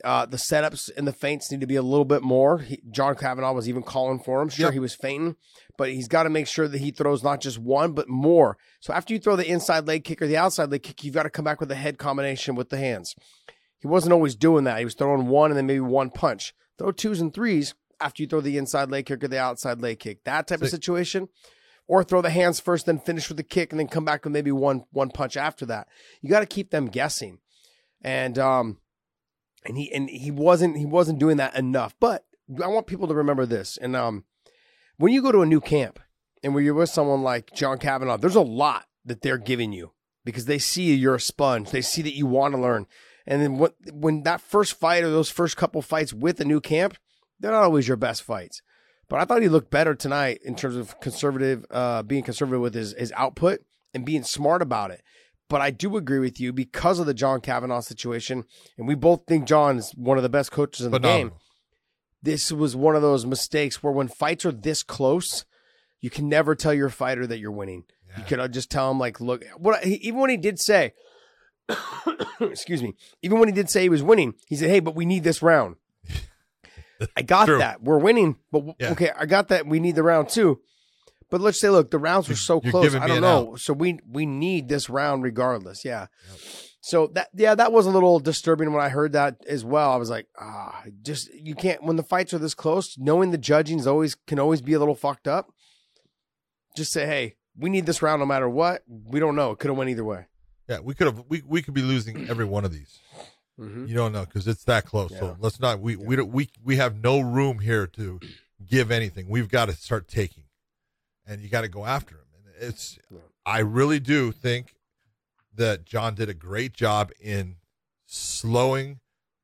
Uh, 0.02 0.26
the 0.26 0.36
setups 0.36 0.90
and 0.96 1.06
the 1.06 1.12
feints 1.12 1.50
need 1.52 1.60
to 1.60 1.66
be 1.68 1.76
a 1.76 1.82
little 1.82 2.04
bit 2.04 2.22
more. 2.22 2.58
He, 2.58 2.82
John 2.90 3.14
Kavanagh 3.14 3.52
was 3.52 3.68
even 3.68 3.82
calling 3.82 4.18
for 4.18 4.42
him. 4.42 4.48
Sure, 4.48 4.66
Yep. 4.66 4.72
he 4.72 4.78
was 4.80 4.94
feinting, 4.94 5.36
but 5.78 5.90
he's 5.90 6.08
got 6.08 6.24
to 6.24 6.30
make 6.30 6.48
sure 6.48 6.66
that 6.66 6.78
he 6.78 6.90
throws 6.90 7.22
not 7.22 7.40
just 7.40 7.58
one, 7.58 7.92
but 7.92 8.08
more. 8.08 8.56
So 8.80 8.92
after 8.92 9.14
you 9.14 9.20
throw 9.20 9.36
the 9.36 9.48
inside 9.48 9.86
leg 9.86 10.02
kick 10.04 10.20
or 10.20 10.26
the 10.26 10.36
outside 10.36 10.70
leg 10.70 10.82
kick, 10.82 11.04
you've 11.04 11.14
got 11.14 11.22
to 11.22 11.30
come 11.30 11.44
back 11.44 11.60
with 11.60 11.70
a 11.70 11.76
head 11.76 11.96
combination 11.98 12.56
with 12.56 12.70
the 12.70 12.76
hands. 12.78 13.14
He 13.78 13.86
wasn't 13.86 14.12
always 14.14 14.34
doing 14.34 14.64
that. 14.64 14.78
He 14.78 14.84
was 14.84 14.94
throwing 14.94 15.28
one 15.28 15.50
and 15.50 15.56
then 15.58 15.66
maybe 15.66 15.80
one 15.80 16.10
punch. 16.10 16.54
Throw 16.78 16.90
twos 16.90 17.20
and 17.20 17.32
threes 17.32 17.74
after 18.00 18.22
you 18.22 18.28
throw 18.28 18.40
the 18.40 18.58
inside 18.58 18.90
leg 18.90 19.06
kick 19.06 19.22
or 19.22 19.28
the 19.28 19.38
outside 19.38 19.80
leg 19.80 20.00
kick. 20.00 20.24
That 20.24 20.48
type 20.48 20.60
of 20.62 20.70
situation. 20.70 21.28
Or 21.86 22.02
throw 22.02 22.22
the 22.22 22.30
hands 22.30 22.60
first, 22.60 22.86
then 22.86 22.98
finish 22.98 23.28
with 23.28 23.36
the 23.36 23.42
kick, 23.42 23.70
and 23.70 23.78
then 23.78 23.88
come 23.88 24.06
back 24.06 24.24
with 24.24 24.32
maybe 24.32 24.50
one 24.50 24.84
one 24.92 25.10
punch 25.10 25.36
after 25.36 25.66
that. 25.66 25.86
You 26.22 26.30
got 26.30 26.40
to 26.40 26.46
keep 26.46 26.70
them 26.70 26.86
guessing, 26.86 27.40
and 28.00 28.38
um, 28.38 28.78
and 29.64 29.76
he 29.76 29.92
and 29.92 30.08
he 30.10 30.30
wasn't 30.30 30.76
he 30.76 30.86
wasn't 30.86 31.18
doing 31.18 31.36
that 31.38 31.54
enough. 31.56 31.94
But 32.00 32.24
I 32.62 32.68
want 32.68 32.86
people 32.86 33.08
to 33.08 33.14
remember 33.14 33.46
this. 33.46 33.76
And 33.76 33.96
um, 33.96 34.24
when 34.96 35.12
you 35.12 35.22
go 35.22 35.32
to 35.32 35.42
a 35.42 35.46
new 35.46 35.60
camp 35.60 35.98
and 36.42 36.54
when 36.54 36.64
you're 36.64 36.74
with 36.74 36.90
someone 36.90 37.22
like 37.22 37.52
John 37.54 37.78
Kavanagh, 37.78 38.18
there's 38.18 38.34
a 38.34 38.42
lot 38.42 38.86
that 39.04 39.22
they're 39.22 39.38
giving 39.38 39.72
you 39.72 39.92
because 40.24 40.46
they 40.46 40.58
see 40.58 40.94
you're 40.94 41.14
a 41.14 41.20
sponge. 41.20 41.70
They 41.70 41.82
see 41.82 42.02
that 42.02 42.16
you 42.16 42.26
want 42.26 42.54
to 42.54 42.60
learn. 42.60 42.86
And 43.26 43.40
then 43.40 43.58
what, 43.58 43.74
when 43.92 44.22
that 44.24 44.40
first 44.40 44.78
fight 44.78 45.02
or 45.02 45.10
those 45.10 45.30
first 45.30 45.56
couple 45.56 45.80
fights 45.82 46.12
with 46.12 46.40
a 46.40 46.44
new 46.44 46.60
camp, 46.60 46.96
they're 47.40 47.52
not 47.52 47.62
always 47.62 47.88
your 47.88 47.96
best 47.96 48.22
fights. 48.22 48.62
But 49.08 49.20
I 49.20 49.24
thought 49.24 49.42
he 49.42 49.48
looked 49.48 49.70
better 49.70 49.94
tonight 49.94 50.40
in 50.44 50.54
terms 50.54 50.76
of 50.76 50.98
conservative, 51.00 51.64
uh, 51.70 52.02
being 52.02 52.22
conservative 52.22 52.60
with 52.60 52.74
his, 52.74 52.94
his 52.98 53.12
output 53.16 53.60
and 53.92 54.04
being 54.04 54.24
smart 54.24 54.62
about 54.62 54.90
it. 54.90 55.02
But 55.54 55.60
I 55.60 55.70
do 55.70 55.96
agree 55.96 56.18
with 56.18 56.40
you 56.40 56.52
because 56.52 56.98
of 56.98 57.06
the 57.06 57.14
John 57.14 57.40
Kavanagh 57.40 57.82
situation, 57.82 58.42
and 58.76 58.88
we 58.88 58.96
both 58.96 59.22
think 59.28 59.46
John 59.46 59.78
is 59.78 59.92
one 59.94 60.16
of 60.16 60.24
the 60.24 60.28
best 60.28 60.50
coaches 60.50 60.84
in 60.84 60.90
the 60.90 60.98
game 60.98 61.30
this 62.24 62.50
was 62.50 62.74
one 62.74 62.96
of 62.96 63.02
those 63.02 63.26
mistakes 63.26 63.82
where 63.82 63.92
when 63.92 64.08
fights 64.08 64.46
are 64.46 64.50
this 64.50 64.82
close, 64.82 65.44
you 66.00 66.08
can 66.10 66.28
never 66.28 66.54
tell 66.54 66.72
your 66.72 66.88
fighter 66.88 67.26
that 67.26 67.38
you're 67.38 67.52
winning. 67.52 67.84
You 68.16 68.22
Yeah. 68.22 68.24
could 68.24 68.40
uh, 68.40 68.48
just 68.48 68.70
tell 68.70 68.90
him 68.90 68.98
like, 68.98 69.20
look, 69.20 69.44
what 69.58 69.86
even 69.86 70.20
when 70.20 70.30
he 70.30 70.38
did 70.38 70.58
say, 70.58 70.94
excuse 72.40 72.82
me, 72.82 72.94
even 73.22 73.38
when 73.38 73.48
he 73.48 73.54
did 73.54 73.68
say 73.68 73.82
he 73.82 73.88
was 73.90 74.02
winning, 74.02 74.34
he 74.48 74.56
said, 74.56 74.70
hey, 74.70 74.80
but 74.80 74.96
we 74.96 75.04
need 75.04 75.22
this 75.22 75.42
round. 75.42 75.76
I 77.16 77.22
got 77.22 77.46
True. 77.46 77.58
that. 77.58 77.82
We're 77.82 77.98
winning, 77.98 78.36
but 78.50 78.64
Yeah. 78.78 78.92
okay, 78.92 79.10
I 79.16 79.26
got 79.26 79.48
that. 79.48 79.66
We 79.66 79.78
need 79.78 79.94
the 79.94 80.02
round 80.02 80.30
too. 80.30 80.60
But 81.30 81.40
let's 81.40 81.60
say, 81.60 81.68
look, 81.68 81.90
the 81.90 81.98
rounds 81.98 82.28
were 82.28 82.34
so 82.36 82.60
You're 82.62 82.70
close. 82.70 82.94
I 82.94 83.06
don't 83.06 83.20
know. 83.20 83.56
So 83.56 83.72
we 83.72 83.98
we 84.08 84.26
need 84.26 84.68
this 84.68 84.88
round 84.88 85.22
regardless. 85.22 85.84
Yeah. 85.84 86.06
So 86.80 87.06
that 87.14 87.28
yeah, 87.34 87.54
that 87.54 87.72
was 87.72 87.86
a 87.86 87.90
little 87.90 88.20
disturbing 88.20 88.72
when 88.72 88.84
I 88.84 88.90
heard 88.90 89.12
that 89.12 89.36
as 89.48 89.64
well. 89.64 89.90
I 89.90 89.96
was 89.96 90.10
like, 90.10 90.26
ah, 90.38 90.82
just 91.02 91.32
you 91.32 91.54
can't 91.54 91.82
when 91.82 91.96
the 91.96 92.02
fights 92.02 92.34
are 92.34 92.38
this 92.38 92.54
close, 92.54 92.96
knowing 92.98 93.30
the 93.30 93.38
judging 93.38 93.78
is 93.78 93.86
always 93.86 94.14
can 94.14 94.38
always 94.38 94.60
be 94.60 94.74
a 94.74 94.78
little 94.78 94.94
fucked 94.94 95.26
up. 95.26 95.50
Just 96.76 96.92
say, 96.92 97.06
hey, 97.06 97.36
we 97.56 97.70
need 97.70 97.86
this 97.86 98.02
round 98.02 98.20
no 98.20 98.26
matter 98.26 98.48
what. 98.48 98.82
We 98.86 99.20
don't 99.20 99.36
know. 99.36 99.52
It 99.52 99.60
could 99.60 99.68
have 99.68 99.78
went 99.78 99.90
either 99.90 100.04
way. 100.04 100.26
Yeah, 100.68 100.80
we 100.80 100.94
could 100.94 101.06
have 101.06 101.24
we, 101.28 101.42
we 101.46 101.62
could 101.62 101.74
be 101.74 101.82
losing 101.82 102.28
every 102.28 102.44
one 102.44 102.64
of 102.64 102.72
these. 102.72 103.00
Mm-hmm. 103.58 103.86
You 103.86 103.94
don't 103.94 104.12
know 104.12 104.24
because 104.24 104.48
it's 104.48 104.64
that 104.64 104.84
close. 104.84 105.10
Yeah. 105.12 105.20
So 105.20 105.36
let's 105.38 105.60
not 105.60 105.80
we 105.80 105.96
we 105.96 106.16
don't, 106.16 106.30
we 106.32 106.50
we 106.62 106.76
have 106.76 107.02
no 107.02 107.20
room 107.20 107.60
here 107.60 107.86
to 107.88 108.20
give 108.66 108.90
anything. 108.90 109.28
We've 109.28 109.48
got 109.48 109.66
to 109.66 109.72
start 109.72 110.08
taking, 110.08 110.43
and 111.26 111.40
you 111.40 111.48
got 111.48 111.62
to 111.62 111.68
go 111.68 111.84
after 111.86 112.16
him. 112.16 112.24
And 112.36 112.68
it's 112.68 112.98
Yeah. 113.10 113.18
I 113.46 113.58
really 113.58 114.00
do 114.00 114.32
think 114.32 114.74
that 115.54 115.84
John 115.84 116.14
did 116.14 116.28
a 116.28 116.34
great 116.34 116.72
job 116.72 117.12
in 117.20 117.56
slowing 118.06 119.00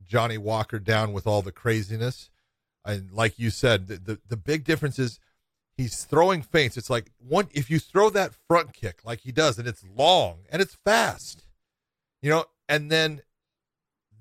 Johnny 0.07 0.39
Walker 0.39 0.79
down 0.79 1.13
with 1.13 1.27
all 1.27 1.43
the 1.43 1.53
craziness. 1.53 2.31
And 2.85 3.13
like 3.13 3.39
you 3.39 3.51
said, 3.51 3.89
the 3.89 3.97
the, 3.97 4.19
the 4.29 4.37
big 4.37 4.65
difference 4.65 4.99
is 4.99 5.21
he's 5.77 6.05
throwing 6.05 6.43
feints. 6.43 6.77
It's 6.77 6.91
like 6.91 7.11
one 7.19 7.49
if 7.53 7.71
you 7.71 7.79
throw 7.79 8.11
that 8.11 8.33
front 8.49 8.73
kick 8.73 9.01
like 9.05 9.21
he 9.21 9.33
does, 9.33 9.59
and 9.59 9.69
it's 9.69 9.85
long 9.97 10.39
and 10.51 10.61
it's 10.63 10.77
fast, 10.85 11.45
you 12.23 12.31
know, 12.31 12.47
and 12.69 12.91
then 12.91 13.23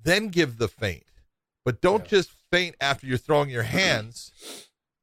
then 0.02 0.28
give 0.28 0.58
the 0.58 0.68
feint. 0.68 1.04
But 1.64 1.80
don't 1.80 2.04
Yeah. 2.04 2.08
just 2.18 2.30
feint 2.50 2.76
after 2.80 3.06
you're 3.06 3.18
throwing 3.18 3.50
your 3.50 3.64
hands 3.64 4.32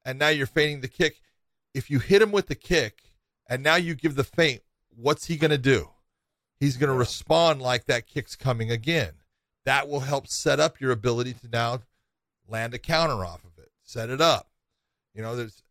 and 0.05 0.17
now 0.19 0.29
you're 0.29 0.47
feinting 0.47 0.81
the 0.81 0.87
kick. 0.87 1.21
If 1.73 1.89
you 1.89 1.99
hit 1.99 2.21
him 2.21 2.31
with 2.31 2.47
the 2.47 2.55
kick 2.55 3.11
and 3.49 3.63
now 3.63 3.75
you 3.75 3.95
give 3.95 4.15
the 4.15 4.23
feint 4.23 4.61
what's 4.97 5.25
he 5.25 5.37
going 5.37 5.51
to 5.51 5.57
do? 5.57 5.89
He's 6.59 6.77
going 6.77 6.89
to 6.89 6.97
respond 6.97 7.61
like 7.61 7.85
that 7.85 8.07
kick's 8.07 8.35
coming 8.35 8.71
again. 8.71 9.13
That 9.65 9.87
will 9.87 10.01
help 10.01 10.27
set 10.27 10.59
up 10.59 10.81
your 10.81 10.91
ability 10.91 11.33
to 11.33 11.47
now 11.47 11.81
land 12.47 12.73
a 12.73 12.79
counter 12.79 13.23
off 13.23 13.43
of 13.43 13.61
it, 13.61 13.69
set 13.83 14.09
it 14.09 14.21
up. 14.21 14.49
You 15.13 15.21
know, 15.21 15.35
there's 15.35 15.63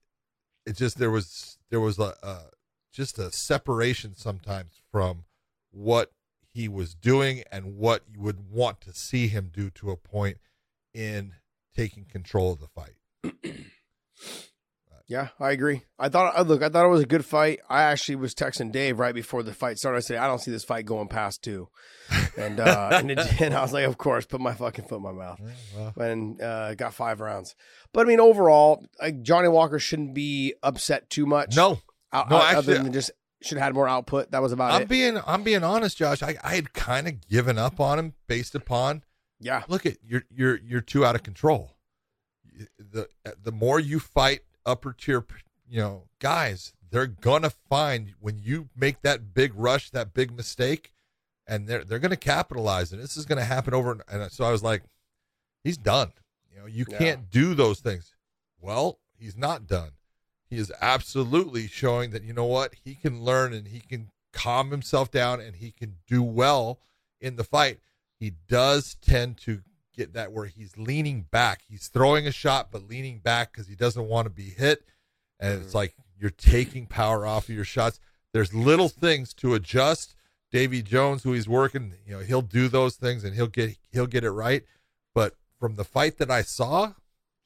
it 0.64 0.76
just 0.76 0.98
there 0.98 1.10
was 1.10 1.58
there 1.70 1.80
was 1.80 1.98
a, 1.98 2.14
a 2.22 2.38
just 2.92 3.18
a 3.18 3.32
separation 3.32 4.14
sometimes 4.14 4.80
from 4.90 5.24
what 5.70 6.12
he 6.52 6.68
was 6.68 6.94
doing 6.94 7.42
and 7.50 7.76
what 7.76 8.02
you 8.10 8.20
would 8.20 8.50
want 8.50 8.80
to 8.82 8.92
see 8.92 9.28
him 9.28 9.50
do 9.52 9.70
to 9.70 9.90
a 9.90 9.96
point 9.96 10.38
in 10.94 11.34
taking 11.74 12.04
control 12.04 12.52
of 12.52 12.60
the 12.60 12.68
fight. 12.68 12.96
Yeah, 15.08 15.28
I 15.38 15.52
agree. 15.52 15.82
I 16.00 16.08
thought, 16.08 16.36
uh, 16.36 16.42
look, 16.42 16.62
I 16.64 16.68
thought 16.68 16.84
it 16.84 16.88
was 16.90 17.02
a 17.02 17.06
good 17.06 17.24
fight. 17.24 17.60
I 17.68 17.82
actually 17.82 18.16
was 18.16 18.34
texting 18.34 18.72
Dave 18.72 18.98
right 18.98 19.14
before 19.14 19.44
the 19.44 19.54
fight 19.54 19.78
started. 19.78 19.98
I 19.98 20.00
said, 20.00 20.16
I 20.18 20.26
don't 20.26 20.40
see 20.40 20.50
this 20.50 20.64
fight 20.64 20.84
going 20.84 21.06
past 21.06 21.42
two, 21.44 21.68
and 22.36 22.58
uh, 22.58 22.90
and, 22.94 23.12
it, 23.12 23.40
and 23.40 23.54
I 23.54 23.62
was 23.62 23.72
like, 23.72 23.84
of 23.86 23.98
course, 23.98 24.26
put 24.26 24.40
my 24.40 24.52
fucking 24.54 24.86
foot 24.86 24.96
in 24.96 25.02
my 25.02 25.12
mouth, 25.12 25.40
well. 25.76 25.92
and 26.04 26.42
uh, 26.42 26.74
got 26.74 26.92
five 26.92 27.20
rounds. 27.20 27.54
But 27.92 28.06
I 28.06 28.08
mean, 28.08 28.18
overall, 28.18 28.84
like 29.00 29.22
Johnny 29.22 29.48
Walker 29.48 29.78
shouldn't 29.78 30.12
be 30.14 30.54
upset 30.62 31.08
too 31.08 31.24
much. 31.24 31.54
No, 31.54 31.78
out, 32.12 32.28
no, 32.28 32.36
out- 32.36 32.42
actually- 32.56 32.74
other 32.74 32.82
than 32.82 32.92
just 32.92 33.12
should 33.42 33.58
have 33.58 33.64
had 33.64 33.74
more 33.74 33.86
output. 33.86 34.32
That 34.32 34.42
was 34.42 34.50
about 34.50 34.72
I'm 34.72 34.82
it. 34.82 34.88
being 34.88 35.20
I'm 35.24 35.44
being 35.44 35.62
honest, 35.62 35.98
Josh. 35.98 36.22
I, 36.22 36.36
I 36.42 36.56
had 36.56 36.72
kind 36.72 37.06
of 37.06 37.28
given 37.28 37.58
up 37.58 37.78
on 37.78 37.98
him 37.98 38.14
based 38.26 38.54
upon 38.56 39.04
yeah, 39.38 39.62
look 39.68 39.86
at 39.86 39.98
you're 40.04 40.24
you're 40.30 40.58
you're 40.64 40.80
too 40.80 41.04
out 41.04 41.14
of 41.14 41.22
control. 41.22 41.76
The 42.78 43.08
the 43.40 43.52
more 43.52 43.78
you 43.78 44.00
fight 44.00 44.40
upper 44.66 44.92
tier, 44.92 45.24
you 45.68 45.80
know, 45.80 46.08
guys, 46.18 46.74
they're 46.90 47.06
gonna 47.06 47.50
find 47.50 48.14
when 48.20 48.38
you 48.38 48.68
make 48.76 49.00
that 49.02 49.32
big 49.32 49.52
rush, 49.54 49.90
that 49.90 50.12
big 50.12 50.30
mistake, 50.36 50.92
and 51.46 51.66
they're 51.68 51.84
they're 51.84 51.98
gonna 51.98 52.16
capitalize, 52.16 52.92
and 52.92 53.00
this 53.02 53.16
is 53.16 53.24
gonna 53.24 53.44
happen 53.44 53.72
over. 53.72 53.98
And, 54.08 54.30
so 54.32 54.44
I 54.44 54.50
was 54.52 54.62
like, 54.62 54.82
he's 55.64 55.78
done. 55.78 56.12
You 56.52 56.60
know, 56.60 56.66
you 56.66 56.84
Yeah. 56.88 56.98
can't 56.98 57.30
do 57.30 57.54
those 57.54 57.80
things. 57.80 58.12
Well, 58.60 58.98
he's 59.18 59.36
not 59.36 59.66
done. 59.66 59.92
He 60.48 60.56
is 60.58 60.72
absolutely 60.80 61.66
showing 61.66 62.10
that 62.10 62.22
you 62.22 62.32
know 62.32 62.44
what 62.44 62.74
he 62.84 62.94
can 62.94 63.22
learn 63.22 63.52
and 63.52 63.68
he 63.68 63.80
can 63.80 64.10
calm 64.32 64.70
himself 64.70 65.10
down 65.10 65.40
and 65.40 65.56
he 65.56 65.70
can 65.72 65.96
do 66.06 66.22
well 66.22 66.78
in 67.20 67.36
the 67.36 67.44
fight. 67.44 67.80
He 68.18 68.30
does 68.48 68.94
tend 69.00 69.38
to 69.38 69.62
get 69.96 70.12
that 70.14 70.32
where 70.32 70.46
he's 70.46 70.76
leaning 70.76 71.22
back. 71.30 71.62
He's 71.68 71.88
throwing 71.88 72.26
a 72.26 72.32
shot 72.32 72.68
but 72.70 72.88
leaning 72.88 73.18
back 73.18 73.52
because 73.52 73.66
he 73.66 73.74
doesn't 73.74 74.06
want 74.06 74.26
to 74.26 74.30
be 74.30 74.50
hit. 74.50 74.84
And 75.40 75.54
it's 75.54 75.68
mm-hmm. 75.68 75.76
like 75.76 75.94
you're 76.18 76.30
taking 76.30 76.86
power 76.86 77.26
off 77.26 77.48
of 77.48 77.54
your 77.54 77.64
shots. 77.64 77.98
There's 78.32 78.54
little 78.54 78.88
things 78.88 79.32
to 79.34 79.54
adjust. 79.54 80.14
Davy 80.52 80.80
Jones, 80.80 81.22
who 81.22 81.32
he's 81.32 81.48
working, 81.48 81.94
you 82.06 82.14
know, 82.14 82.20
he'll 82.20 82.40
do 82.40 82.68
those 82.68 82.96
things 82.96 83.24
and 83.24 83.34
he'll 83.34 83.48
get 83.48 83.76
he'll 83.90 84.06
get 84.06 84.24
it 84.24 84.30
right. 84.30 84.62
But 85.14 85.34
from 85.58 85.76
the 85.76 85.84
fight 85.84 86.18
that 86.18 86.30
I 86.30 86.42
saw, 86.42 86.92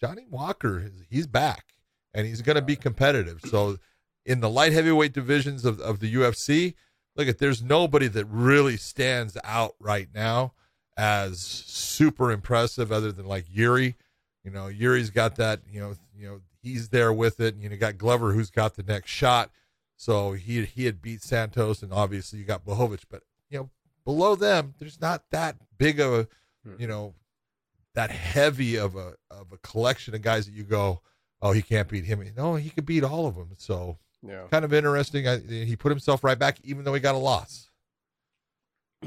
Johnny 0.00 0.26
Walker, 0.28 0.90
he's 1.08 1.26
back 1.26 1.64
and 2.12 2.26
he's 2.26 2.42
going 2.42 2.56
to 2.56 2.62
be 2.62 2.76
competitive. 2.76 3.40
So 3.46 3.78
in 4.26 4.40
the 4.40 4.50
light 4.50 4.72
heavyweight 4.72 5.12
divisions 5.12 5.64
of, 5.64 5.80
of 5.80 6.00
the 6.00 6.14
UFC, 6.14 6.74
look 7.16 7.28
at 7.28 7.38
there's 7.38 7.62
nobody 7.62 8.06
that 8.08 8.26
really 8.26 8.76
stands 8.76 9.36
out 9.44 9.74
right 9.80 10.08
now 10.14 10.52
as 11.00 11.40
super 11.40 12.30
impressive 12.30 12.92
other 12.92 13.10
than 13.10 13.24
like 13.24 13.46
Yuri. 13.50 13.96
You 14.44 14.50
know, 14.50 14.66
Yuri's 14.66 15.08
got 15.08 15.36
that, 15.36 15.60
you 15.70 15.80
know, 15.80 15.94
you 16.14 16.28
know, 16.28 16.40
he's 16.62 16.90
there 16.90 17.10
with 17.10 17.40
it. 17.40 17.56
You 17.56 17.70
know, 17.70 17.76
got 17.76 17.96
Glover 17.96 18.32
who's 18.32 18.50
got 18.50 18.74
the 18.74 18.82
next 18.82 19.10
shot. 19.10 19.50
So 19.96 20.32
he 20.32 20.62
he 20.66 20.84
had 20.84 21.00
beat 21.00 21.22
Santos 21.22 21.82
and 21.82 21.90
obviously 21.90 22.38
you 22.38 22.44
got 22.44 22.66
Blachowicz, 22.66 23.04
but 23.10 23.22
you 23.48 23.58
know, 23.58 23.70
below 24.04 24.34
them, 24.34 24.74
there's 24.78 25.00
not 25.00 25.22
that 25.30 25.56
big 25.78 26.00
of 26.00 26.12
a, 26.12 26.28
hmm. 26.66 26.74
you 26.78 26.86
know, 26.86 27.14
that 27.94 28.10
heavy 28.10 28.76
of 28.76 28.94
a 28.94 29.14
of 29.30 29.52
a 29.52 29.58
collection 29.62 30.14
of 30.14 30.20
guys 30.20 30.44
that 30.44 30.54
you 30.54 30.64
go, 30.64 31.00
oh, 31.40 31.52
he 31.52 31.62
can't 31.62 31.88
beat 31.88 32.04
him. 32.04 32.22
No, 32.36 32.56
he 32.56 32.68
could 32.68 32.84
beat 32.84 33.04
all 33.04 33.26
of 33.26 33.36
them. 33.36 33.52
So 33.56 33.96
yeah. 34.22 34.42
kind 34.50 34.66
of 34.66 34.74
interesting. 34.74 35.26
I, 35.26 35.38
he 35.38 35.76
put 35.76 35.92
himself 35.92 36.22
right 36.22 36.38
back, 36.38 36.58
even 36.62 36.84
though 36.84 36.92
he 36.92 37.00
got 37.00 37.14
a 37.14 37.18
loss. 37.18 37.70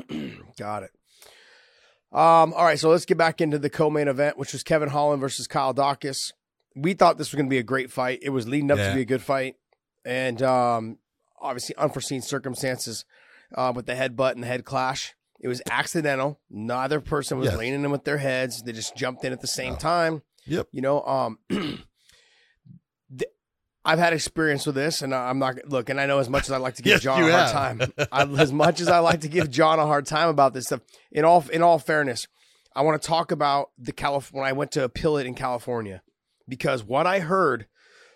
Got 0.58 0.84
it. 0.84 0.91
Um, 2.14 2.53
all 2.53 2.64
right, 2.66 2.78
so 2.80 2.89
let's 2.89 3.05
get 3.05 3.18
back 3.18 3.41
into 3.41 3.57
the 3.57 3.70
co-main 3.70 4.07
event, 4.07 4.38
which 4.38 4.53
was 4.53 4.61
Kevin 4.64 4.89
Holland 4.89 5.20
versus 5.20 5.47
Kyle 5.47 5.74
Daukaus. 5.74 6.32
We 6.76 6.93
thought 6.93 7.18
this 7.18 7.32
was 7.32 7.38
going 7.38 7.47
to 7.47 7.49
be 7.49 7.57
a 7.57 7.64
great 7.64 7.91
fight. 7.91 8.20
It 8.22 8.30
was 8.30 8.47
leading 8.47 8.70
up 8.72 8.78
Yeah. 8.78 8.89
to 8.89 8.95
be 8.95 9.01
a 9.01 9.05
good 9.05 9.22
fight, 9.22 9.55
and 10.05 10.41
um, 10.43 10.97
obviously 11.41 11.76
unforeseen 11.76 12.22
circumstances 12.22 13.05
uh, 13.55 13.72
with 13.76 13.86
the 13.88 13.93
headbutt 13.93 14.34
and 14.34 14.43
the 14.43 14.47
head 14.47 14.64
clash. 14.66 15.16
It 15.39 15.47
was 15.47 15.61
accidental. 15.70 16.39
Neither 16.49 17.01
person 17.01 17.38
was 17.39 17.49
Yes. 17.49 17.57
leaning 17.57 17.84
in 17.84 17.91
with 17.91 18.03
their 18.05 18.18
heads. 18.20 18.61
They 18.64 18.72
just 18.72 18.95
jumped 18.95 19.26
in 19.26 19.34
at 19.34 19.41
the 19.41 19.47
same 19.47 19.74
Oh. 19.74 19.78
time. 19.78 20.22
Yep. 20.45 20.68
You 20.72 20.82
know, 20.82 21.03
um, 21.03 21.39
I've 23.86 24.00
had 24.00 24.14
experience 24.14 24.66
with 24.66 24.76
this, 24.76 25.02
and 25.02 25.14
I'm 25.14 25.40
not 25.40 25.56
look. 25.68 25.90
And 25.90 26.00
I 26.00 26.06
know 26.06 26.20
as 26.20 26.30
much 26.30 26.44
as 26.44 26.52
I 26.52 26.58
like 26.58 26.76
to 26.76 26.82
give 26.82 26.92
Yes, 26.92 27.02
John 27.02 27.22
a 27.22 27.32
hard 27.32 27.34
have. 27.34 27.52
time, 27.52 27.94
I, 28.38 28.42
as 28.42 28.52
much 28.54 28.80
as 28.80 28.88
I 28.88 29.00
like 29.00 29.22
to 29.22 29.28
give 29.28 29.50
John 29.52 29.80
a 29.80 29.86
hard 29.86 30.06
time 30.06 30.30
about 30.30 30.54
this 30.54 30.66
stuff. 30.68 30.82
In 31.12 31.26
all, 31.26 31.44
in 31.52 31.62
all 31.62 31.80
fairness, 31.80 32.28
I 32.76 32.82
want 32.82 33.02
to 33.02 33.06
talk 33.08 33.32
about 33.32 33.72
the 33.78 33.92
Calif- 33.92 34.32
when 34.34 34.46
I 34.46 34.54
went 34.54 34.72
to 34.72 34.84
appeal 34.84 35.18
it 35.18 35.26
in 35.26 35.36
California, 35.36 36.02
because 36.48 36.84
what 36.84 37.06
I 37.06 37.20
heard 37.20 37.68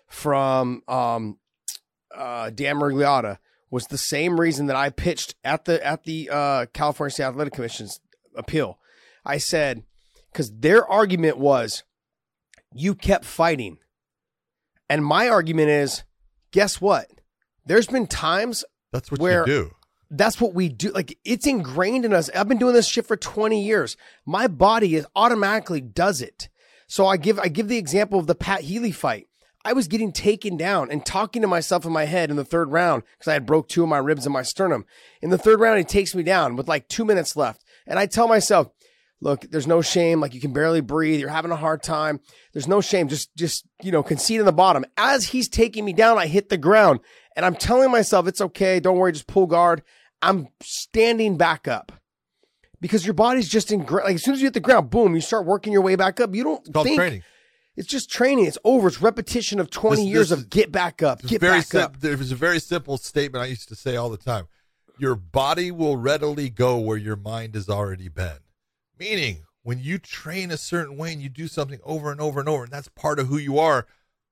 from 0.06 0.82
um, 0.88 1.38
uh, 2.16 2.48
Dan 2.50 2.76
Miragliotta 2.76 3.38
was 3.70 3.86
the 3.88 3.98
same 3.98 4.40
reason 4.40 4.66
that 4.66 4.76
I 4.76 4.88
pitched 4.88 5.34
at 5.44 5.66
the 5.66 5.84
at 5.86 6.04
the 6.04 6.30
uh, 6.32 6.66
California 6.72 7.10
State 7.12 7.24
Athletic 7.24 7.52
Commission's 7.52 8.00
appeal. 8.34 8.78
I 9.24 9.36
said 9.36 9.82
because 10.32 10.50
their 10.60 10.86
argument 10.86 11.36
was 11.36 11.82
you 12.74 12.94
kept 12.94 13.26
fighting, 13.26 13.76
and 14.88 15.04
my 15.04 15.28
argument 15.28 15.68
is, 15.70 16.02
guess 16.52 16.80
what? 16.80 17.08
There's 17.66 17.86
been 17.86 18.06
times 18.06 18.64
That's 18.92 19.10
what 19.10 19.20
Where- 19.20 19.40
you 19.40 19.46
do. 19.46 19.70
that's 20.10 20.40
what 20.40 20.54
we 20.54 20.68
do. 20.70 20.90
Like 20.92 21.18
it's 21.24 21.46
ingrained 21.46 22.04
in 22.06 22.14
us. 22.14 22.30
I've 22.34 22.48
been 22.48 22.58
doing 22.58 22.74
this 22.74 22.88
shit 22.88 23.06
for 23.06 23.16
20 23.16 23.62
years. 23.62 23.96
My 24.24 24.46
body 24.46 24.94
is 24.94 25.06
automatically 25.14 25.80
does 25.82 26.22
it. 26.22 26.48
So 26.86 27.06
I 27.06 27.18
give 27.18 27.38
I 27.38 27.48
give 27.48 27.68
the 27.68 27.76
example 27.76 28.18
of 28.18 28.26
the 28.26 28.34
Pat 28.34 28.62
Healy 28.62 28.92
fight. 28.92 29.26
I 29.64 29.74
was 29.74 29.88
getting 29.88 30.12
taken 30.12 30.56
down 30.56 30.90
and 30.90 31.04
talking 31.04 31.42
to 31.42 31.48
myself 31.48 31.84
in 31.84 31.92
my 31.92 32.06
head 32.06 32.30
in 32.30 32.36
the 32.36 32.44
third 32.44 32.70
round 32.72 33.02
because 33.18 33.28
I 33.28 33.34
had 33.34 33.44
broke 33.44 33.68
two 33.68 33.82
of 33.82 33.88
my 33.90 33.98
ribs 33.98 34.24
and 34.24 34.32
my 34.32 34.40
sternum. 34.42 34.86
In 35.20 35.28
the 35.28 35.36
third 35.36 35.60
round, 35.60 35.76
he 35.78 35.84
takes 35.84 36.14
me 36.14 36.22
down 36.22 36.56
with 36.56 36.68
like 36.68 36.88
two 36.88 37.04
minutes 37.04 37.36
left. 37.36 37.62
And 37.86 37.98
I 37.98 38.06
tell 38.06 38.28
myself, 38.28 38.68
look, 39.20 39.42
there's 39.50 39.66
no 39.66 39.82
shame. 39.82 40.20
Like 40.20 40.34
you 40.34 40.40
can 40.40 40.52
barely 40.52 40.80
breathe. 40.80 41.20
You're 41.20 41.28
having 41.28 41.50
a 41.50 41.56
hard 41.56 41.82
time. 41.82 42.20
There's 42.52 42.68
no 42.68 42.80
shame. 42.80 43.08
Just, 43.08 43.34
just, 43.36 43.64
you 43.82 43.90
know, 43.92 44.02
concede 44.02 44.40
in 44.40 44.46
the 44.46 44.52
bottom. 44.52 44.84
As 44.96 45.26
he's 45.28 45.48
taking 45.48 45.84
me 45.84 45.92
down, 45.92 46.18
I 46.18 46.26
hit 46.26 46.48
the 46.48 46.56
ground 46.58 47.00
and 47.36 47.44
I'm 47.46 47.54
telling 47.56 47.90
myself, 47.90 48.26
it's 48.26 48.40
okay. 48.40 48.80
Don't 48.80 48.96
worry. 48.98 49.12
Just 49.12 49.26
pull 49.26 49.46
guard. 49.46 49.82
I'm 50.22 50.48
standing 50.62 51.36
back 51.36 51.68
up 51.68 51.92
because 52.80 53.04
your 53.06 53.14
body's 53.14 53.48
just 53.48 53.70
in, 53.72 53.84
like 53.86 54.16
as 54.16 54.22
soon 54.24 54.34
as 54.34 54.40
you 54.40 54.46
hit 54.46 54.54
the 54.54 54.60
ground, 54.60 54.90
boom, 54.90 55.14
you 55.14 55.20
start 55.20 55.46
working 55.46 55.72
your 55.72 55.82
way 55.82 55.96
back 55.96 56.20
up. 56.20 56.34
You 56.34 56.44
don't 56.44 56.66
It's 56.68 56.82
think 56.82 56.96
training. 56.96 57.22
it's 57.76 57.86
just 57.88 58.10
training. 58.10 58.46
It's 58.46 58.58
over. 58.64 58.88
It's 58.88 59.00
repetition 59.00 59.60
of 59.60 59.70
20 59.70 60.02
This- 60.02 60.06
years 60.06 60.28
this 60.30 60.38
of 60.40 60.50
get 60.50 60.72
back 60.72 61.02
up, 61.02 61.22
get 61.22 61.40
back 61.40 61.66
sim- 61.66 61.82
up. 61.82 62.00
There 62.00 62.16
was 62.16 62.32
a 62.32 62.36
very 62.36 62.58
simple 62.60 62.98
statement 62.98 63.42
I 63.44 63.46
used 63.46 63.68
to 63.68 63.76
say 63.76 63.94
all 63.96 64.10
the 64.10 64.16
time. 64.16 64.46
Your 64.98 65.14
body 65.14 65.70
will 65.70 65.96
readily 65.96 66.50
go 66.50 66.78
where 66.78 66.96
your 66.96 67.14
mind 67.14 67.54
has 67.54 67.68
already 67.68 68.08
been. 68.08 68.38
Meaning, 68.98 69.44
when 69.62 69.78
you 69.78 69.98
train 69.98 70.50
a 70.50 70.56
certain 70.56 70.96
way 70.96 71.12
and 71.12 71.22
you 71.22 71.28
do 71.28 71.46
something 71.46 71.80
over 71.84 72.10
and 72.10 72.20
over 72.20 72.40
and 72.40 72.48
over, 72.48 72.64
and 72.64 72.72
that's 72.72 72.88
part 72.88 73.18
of 73.18 73.26
who 73.28 73.36
you 73.36 73.58
are, 73.58 73.86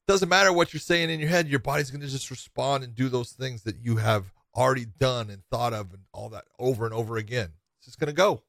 doesn't 0.08 0.28
matter 0.28 0.52
what 0.52 0.72
you're 0.72 0.80
saying 0.80 1.10
in 1.10 1.20
your 1.20 1.28
head, 1.28 1.48
your 1.48 1.58
body's 1.58 1.90
going 1.90 2.00
to 2.00 2.06
just 2.06 2.30
respond 2.30 2.84
and 2.84 2.94
do 2.94 3.08
those 3.08 3.32
things 3.32 3.62
that 3.62 3.76
you 3.76 3.96
have 3.96 4.32
already 4.54 4.86
done 4.86 5.30
and 5.30 5.42
thought 5.50 5.72
of 5.72 5.92
and 5.92 6.02
all 6.12 6.28
that 6.30 6.44
over 6.58 6.84
and 6.84 6.94
over 6.94 7.16
again. 7.16 7.50
It's 7.78 7.86
just 7.86 7.98
going 7.98 8.08
to 8.08 8.14
go. 8.14 8.42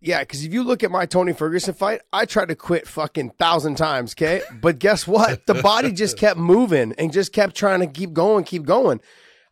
Yeah, 0.00 0.20
because 0.20 0.44
if 0.44 0.52
you 0.52 0.62
look 0.62 0.82
at 0.82 0.90
my 0.90 1.06
Tony 1.06 1.32
Ferguson 1.32 1.74
fight, 1.74 2.02
I 2.12 2.26
tried 2.26 2.48
to 2.48 2.54
quit 2.54 2.86
fucking 2.86 3.30
thousand 3.38 3.76
times, 3.76 4.12
okay? 4.12 4.42
But 4.60 4.78
guess 4.78 5.06
what? 5.06 5.46
The 5.46 5.54
body 5.54 5.92
just 5.92 6.18
kept 6.18 6.38
moving 6.38 6.94
and 6.98 7.12
just 7.12 7.32
kept 7.32 7.56
trying 7.56 7.80
to 7.80 7.86
keep 7.86 8.12
going, 8.12 8.44
keep 8.44 8.64
going. 8.64 9.00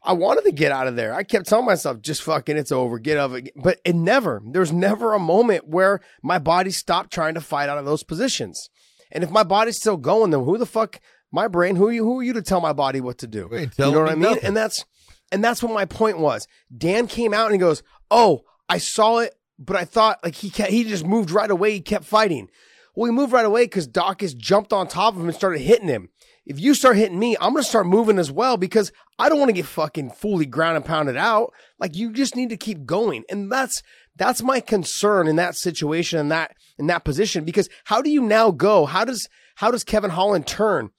I 0.06 0.12
wanted 0.12 0.44
to 0.44 0.52
get 0.52 0.70
out 0.70 0.86
of 0.86 0.96
there. 0.96 1.14
I 1.14 1.22
kept 1.22 1.46
telling 1.48 1.64
myself, 1.64 2.02
just 2.02 2.22
fucking, 2.22 2.56
it's 2.58 2.70
over, 2.70 2.98
get 2.98 3.16
out 3.16 3.30
of 3.30 3.36
it. 3.36 3.52
But 3.56 3.80
it 3.84 3.94
never, 3.94 4.42
there's 4.44 4.70
never 4.72 5.14
a 5.14 5.18
moment 5.18 5.66
where 5.66 6.00
my 6.22 6.38
body 6.38 6.70
stopped 6.70 7.10
trying 7.12 7.34
to 7.34 7.40
fight 7.40 7.68
out 7.70 7.78
of 7.78 7.86
those 7.86 8.02
positions. 8.02 8.68
And 9.10 9.24
if 9.24 9.30
my 9.30 9.44
body's 9.44 9.78
still 9.78 9.96
going, 9.96 10.30
then 10.30 10.44
who 10.44 10.58
the 10.58 10.66
fuck, 10.66 11.00
my 11.32 11.48
brain, 11.48 11.76
who 11.76 11.88
are 11.88 11.92
you, 11.92 12.04
who 12.04 12.20
are 12.20 12.22
you 12.22 12.34
to 12.34 12.42
tell 12.42 12.60
my 12.60 12.72
body 12.74 13.00
what 13.00 13.18
to 13.18 13.26
do? 13.26 13.48
We 13.50 13.58
ain't 13.58 13.78
You 13.78 13.90
know 13.92 14.00
what 14.00 14.10
I 14.10 14.14
mean? 14.14 14.22
nothing. 14.22 14.44
And 14.44 14.56
that's, 14.56 14.84
and 15.32 15.42
that's 15.42 15.62
what 15.62 15.72
my 15.72 15.86
point 15.86 16.18
was. 16.18 16.46
Dan 16.76 17.06
came 17.06 17.32
out 17.32 17.46
and 17.46 17.54
he 17.54 17.58
goes, 17.58 17.82
"Oh, 18.10 18.44
I 18.68 18.78
saw 18.78 19.18
it, 19.18 19.34
but 19.58 19.74
I 19.74 19.84
thought 19.84 20.18
like 20.22 20.34
he 20.34 20.50
kept, 20.50 20.70
he 20.70 20.84
just 20.84 21.06
moved 21.06 21.30
right 21.30 21.50
away. 21.50 21.72
He 21.72 21.80
kept 21.80 22.04
fighting. 22.04 22.50
Well, 22.94 23.06
he 23.06 23.12
moved 23.12 23.32
right 23.32 23.44
away 23.44 23.64
because 23.64 23.88
Daukaus 23.88 24.36
jumped 24.36 24.72
on 24.72 24.86
top 24.86 25.14
of 25.14 25.20
him 25.20 25.26
and 25.26 25.34
started 25.34 25.60
hitting 25.60 25.88
him. 25.88 26.10
If 26.46 26.60
you 26.60 26.74
start 26.74 26.96
hitting 26.96 27.18
me, 27.18 27.36
I'm 27.40 27.52
going 27.52 27.62
to 27.62 27.68
start 27.68 27.86
moving 27.86 28.18
as 28.18 28.30
well 28.30 28.56
because 28.56 28.92
I 29.18 29.28
don't 29.28 29.38
want 29.38 29.48
to 29.48 29.54
get 29.54 29.66
fucking 29.66 30.10
fully 30.10 30.46
ground 30.46 30.76
and 30.76 30.84
pounded 30.84 31.16
out. 31.16 31.52
Like 31.78 31.96
you 31.96 32.12
just 32.12 32.36
need 32.36 32.50
to 32.50 32.56
keep 32.56 32.84
going. 32.84 33.24
And 33.30 33.50
that's, 33.50 33.82
that's 34.16 34.42
my 34.42 34.60
concern 34.60 35.26
in 35.26 35.36
that 35.36 35.56
situation 35.56 36.18
and 36.18 36.30
that, 36.30 36.54
in 36.78 36.86
that 36.88 37.04
position, 37.04 37.44
because 37.44 37.68
how 37.84 38.02
do 38.02 38.10
you 38.10 38.20
now 38.20 38.50
go? 38.50 38.84
How 38.84 39.04
does, 39.04 39.28
how 39.56 39.70
does 39.70 39.84
Kevin 39.84 40.10
Holland 40.10 40.46
turn? 40.46 40.90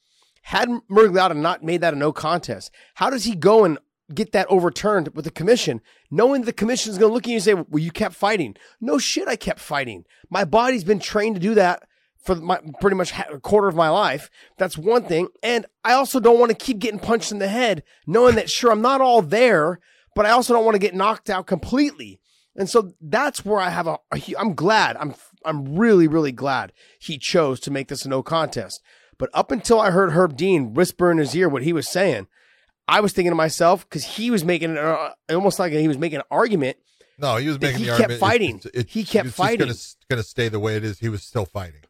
Had 0.41 0.69
Miragliotta 0.89 1.35
not 1.35 1.63
made 1.63 1.81
that 1.81 1.93
a 1.93 1.97
no 1.97 2.11
contest, 2.11 2.71
how 2.95 3.09
does 3.09 3.25
he 3.25 3.35
go 3.35 3.65
and 3.65 3.77
get 4.13 4.31
that 4.33 4.47
overturned 4.49 5.09
with 5.15 5.25
the 5.25 5.31
commission, 5.31 5.81
knowing 6.11 6.43
the 6.43 6.53
commission 6.53 6.91
is 6.91 6.97
going 6.97 7.09
to 7.09 7.13
look 7.13 7.23
at 7.23 7.29
you 7.29 7.35
and 7.35 7.43
say, 7.43 7.53
well, 7.55 7.83
you 7.83 7.91
kept 7.91 8.13
fighting. 8.13 8.55
No 8.79 8.99
shit, 8.99 9.27
I 9.27 9.35
kept 9.35 9.59
fighting. 9.59 10.05
My 10.29 10.45
body's 10.45 10.83
been 10.83 10.99
trained 10.99 11.35
to 11.35 11.41
do 11.41 11.55
that 11.55 11.83
for 12.25 12.35
my 12.35 12.59
pretty 12.81 12.95
much 12.95 13.13
a 13.17 13.39
quarter 13.39 13.67
of 13.67 13.75
my 13.75 13.89
life. 13.89 14.29
That's 14.57 14.77
one 14.77 15.03
thing. 15.03 15.27
And 15.43 15.65
I 15.83 15.93
also 15.93 16.19
don't 16.19 16.39
want 16.39 16.49
to 16.49 16.57
keep 16.57 16.79
getting 16.79 16.99
punched 16.99 17.31
in 17.31 17.39
the 17.39 17.47
head, 17.47 17.83
knowing 18.07 18.35
that 18.35 18.49
sure, 18.49 18.71
I'm 18.71 18.81
not 18.81 18.99
all 18.99 19.21
there, 19.21 19.79
but 20.15 20.25
I 20.25 20.31
also 20.31 20.53
don't 20.53 20.65
want 20.65 20.75
to 20.75 20.79
get 20.79 20.95
knocked 20.95 21.29
out 21.29 21.45
completely. 21.45 22.19
And 22.55 22.69
so 22.69 22.93
that's 22.99 23.45
where 23.45 23.59
I 23.59 23.69
have 23.69 23.85
a, 23.85 23.99
a 24.13 24.21
I'm 24.39 24.55
glad. 24.55 24.97
I'm, 24.97 25.13
I'm 25.43 25.75
really, 25.75 26.07
really 26.07 26.31
glad 26.31 26.73
he 26.99 27.17
chose 27.17 27.59
to 27.61 27.71
make 27.71 27.89
this 27.89 28.05
a 28.05 28.09
no 28.09 28.23
contest. 28.23 28.81
But 29.17 29.29
up 29.33 29.51
until 29.51 29.79
I 29.79 29.91
heard 29.91 30.11
Herb 30.11 30.35
Dean 30.35 30.73
whisper 30.73 31.11
in 31.11 31.19
his 31.19 31.35
ear 31.35 31.47
what 31.47 31.63
he 31.63 31.73
was 31.73 31.87
saying, 31.87 32.27
I 32.87 33.01
was 33.01 33.13
thinking 33.13 33.31
to 33.31 33.35
myself 33.35 33.87
because 33.87 34.03
he 34.03 34.31
was 34.31 34.43
making 34.43 34.77
uh, 34.77 35.11
almost 35.29 35.59
like 35.59 35.73
he 35.73 35.87
was 35.87 35.97
making 35.97 36.19
an 36.19 36.25
argument. 36.31 36.77
No, 37.17 37.37
he 37.37 37.47
was 37.47 37.59
making 37.59 37.79
he 37.79 37.85
the 37.85 37.91
kept 37.91 38.01
argument. 38.01 38.19
fighting. 38.19 38.61
It, 38.65 38.71
it, 38.73 38.89
He 38.89 39.03
kept 39.03 39.27
it's 39.27 39.35
fighting. 39.35 39.67
Gonna, 39.67 39.79
gonna 40.09 40.23
stay 40.23 40.49
the 40.49 40.59
way 40.59 40.75
it 40.75 40.83
is. 40.83 40.99
He 40.99 41.09
was 41.09 41.23
still 41.23 41.45
fighting. 41.45 41.81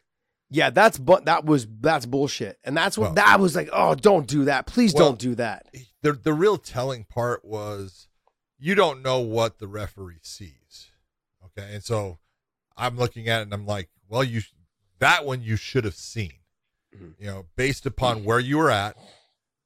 Yeah, 0.50 0.70
that's 0.70 0.98
but 0.98 1.26
that 1.26 1.46
was 1.46 1.68
that's 1.82 2.06
bullshit, 2.06 2.60
and 2.64 2.78
that's 2.78 2.98
what 2.98 3.06
Well- 3.06 3.14
that 3.16 3.40
was 3.40 3.56
like. 3.56 3.70
Oh, 3.74 3.96
don't 3.96 4.28
do 4.28 4.46
that, 4.46 4.68
please 4.68 4.94
Well- 4.94 5.10
don't 5.10 5.20
do 5.20 5.36
that. 5.36 5.68
The 6.02 6.14
the 6.14 6.34
real 6.34 6.58
telling 6.58 7.04
part 7.06 7.44
was 7.44 8.08
you 8.58 8.76
don't 8.76 9.02
know 9.02 9.20
what 9.20 9.58
the 9.60 9.68
referee 9.68 10.20
sees. 10.22 10.92
Okay, 11.44 11.74
and 11.74 11.84
so 11.84 12.20
I'm 12.78 12.98
looking 12.98 13.28
at 13.28 13.40
it 13.40 13.44
and 13.44 13.54
I'm 13.54 13.66
like, 13.66 13.90
well, 14.08 14.24
you 14.24 14.42
that 15.00 15.26
one 15.26 15.42
you 15.42 15.56
should 15.56 15.84
have 15.84 15.96
seen. 15.96 16.34
Mm-hmm. 16.96 17.24
You 17.24 17.28
know, 17.28 17.46
based 17.56 17.86
upon 17.86 18.24
where 18.24 18.40
you 18.40 18.58
were 18.58 18.72
at, 18.72 18.96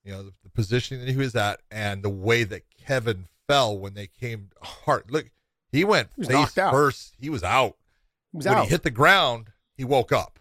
you 0.03 0.11
know, 0.11 0.23
the, 0.23 0.33
the 0.43 0.49
positioning 0.49 1.05
that 1.05 1.11
he 1.11 1.17
was 1.17 1.35
at, 1.35 1.61
and 1.69 2.03
the 2.03 2.09
way 2.09 2.43
that 2.43 2.63
Kevin 2.77 3.27
fell 3.47 3.77
when 3.77 3.93
they 3.93 4.07
came 4.07 4.49
hard. 4.61 5.11
Look, 5.11 5.29
he 5.71 5.83
went 5.83 6.09
was 6.17 6.27
face 6.27 6.53
first. 6.53 7.15
He 7.19 7.29
was 7.29 7.43
out. 7.43 7.75
He 8.31 8.37
was 8.37 8.45
when 8.45 8.55
out. 8.55 8.63
he 8.63 8.69
hit 8.69 8.83
the 8.83 8.91
ground, 8.91 9.51
he 9.75 9.83
woke 9.83 10.11
up. 10.11 10.38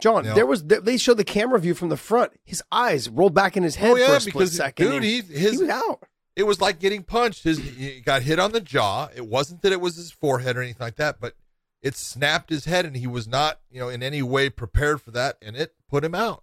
John, 0.00 0.24
there 0.24 0.46
was 0.46 0.64
they 0.64 0.96
showed 0.96 1.16
the 1.18 1.24
camera 1.24 1.58
view 1.58 1.74
from 1.74 1.88
the 1.88 1.96
front. 1.96 2.32
His 2.44 2.62
eyes 2.72 3.08
rolled 3.08 3.34
back 3.34 3.56
in 3.56 3.62
his 3.62 3.76
head 3.76 3.92
Oh, 3.92 3.96
yeah, 3.96 4.06
for 4.08 4.16
a 4.16 4.20
split 4.20 4.48
second. 4.48 4.90
dude, 4.90 5.02
he- 5.02 5.20
his- 5.22 5.52
he 5.52 5.58
was 5.58 5.68
out. 5.68 6.02
it 6.36 6.42
was 6.44 6.60
like 6.60 6.78
getting 6.80 7.02
punched. 7.02 7.44
His 7.44 7.58
he 7.58 8.00
got 8.00 8.22
hit 8.22 8.38
on 8.38 8.52
the 8.52 8.60
jaw. 8.60 9.08
It 9.14 9.26
wasn't 9.26 9.62
that 9.62 9.72
it 9.72 9.80
was 9.80 9.96
his 9.96 10.10
forehead 10.10 10.56
or 10.56 10.62
anything 10.62 10.84
like 10.84 10.96
that, 10.96 11.20
but 11.20 11.36
it 11.80 11.96
snapped 11.96 12.50
his 12.50 12.64
head, 12.64 12.84
and 12.86 12.96
he 12.96 13.06
was 13.06 13.28
not, 13.28 13.60
you 13.70 13.78
know, 13.78 13.88
in 13.88 14.02
any 14.02 14.22
way 14.22 14.48
prepared 14.50 15.00
for 15.02 15.10
that, 15.12 15.36
and 15.42 15.54
it 15.56 15.74
put 15.88 16.02
him 16.04 16.14
out. 16.14 16.42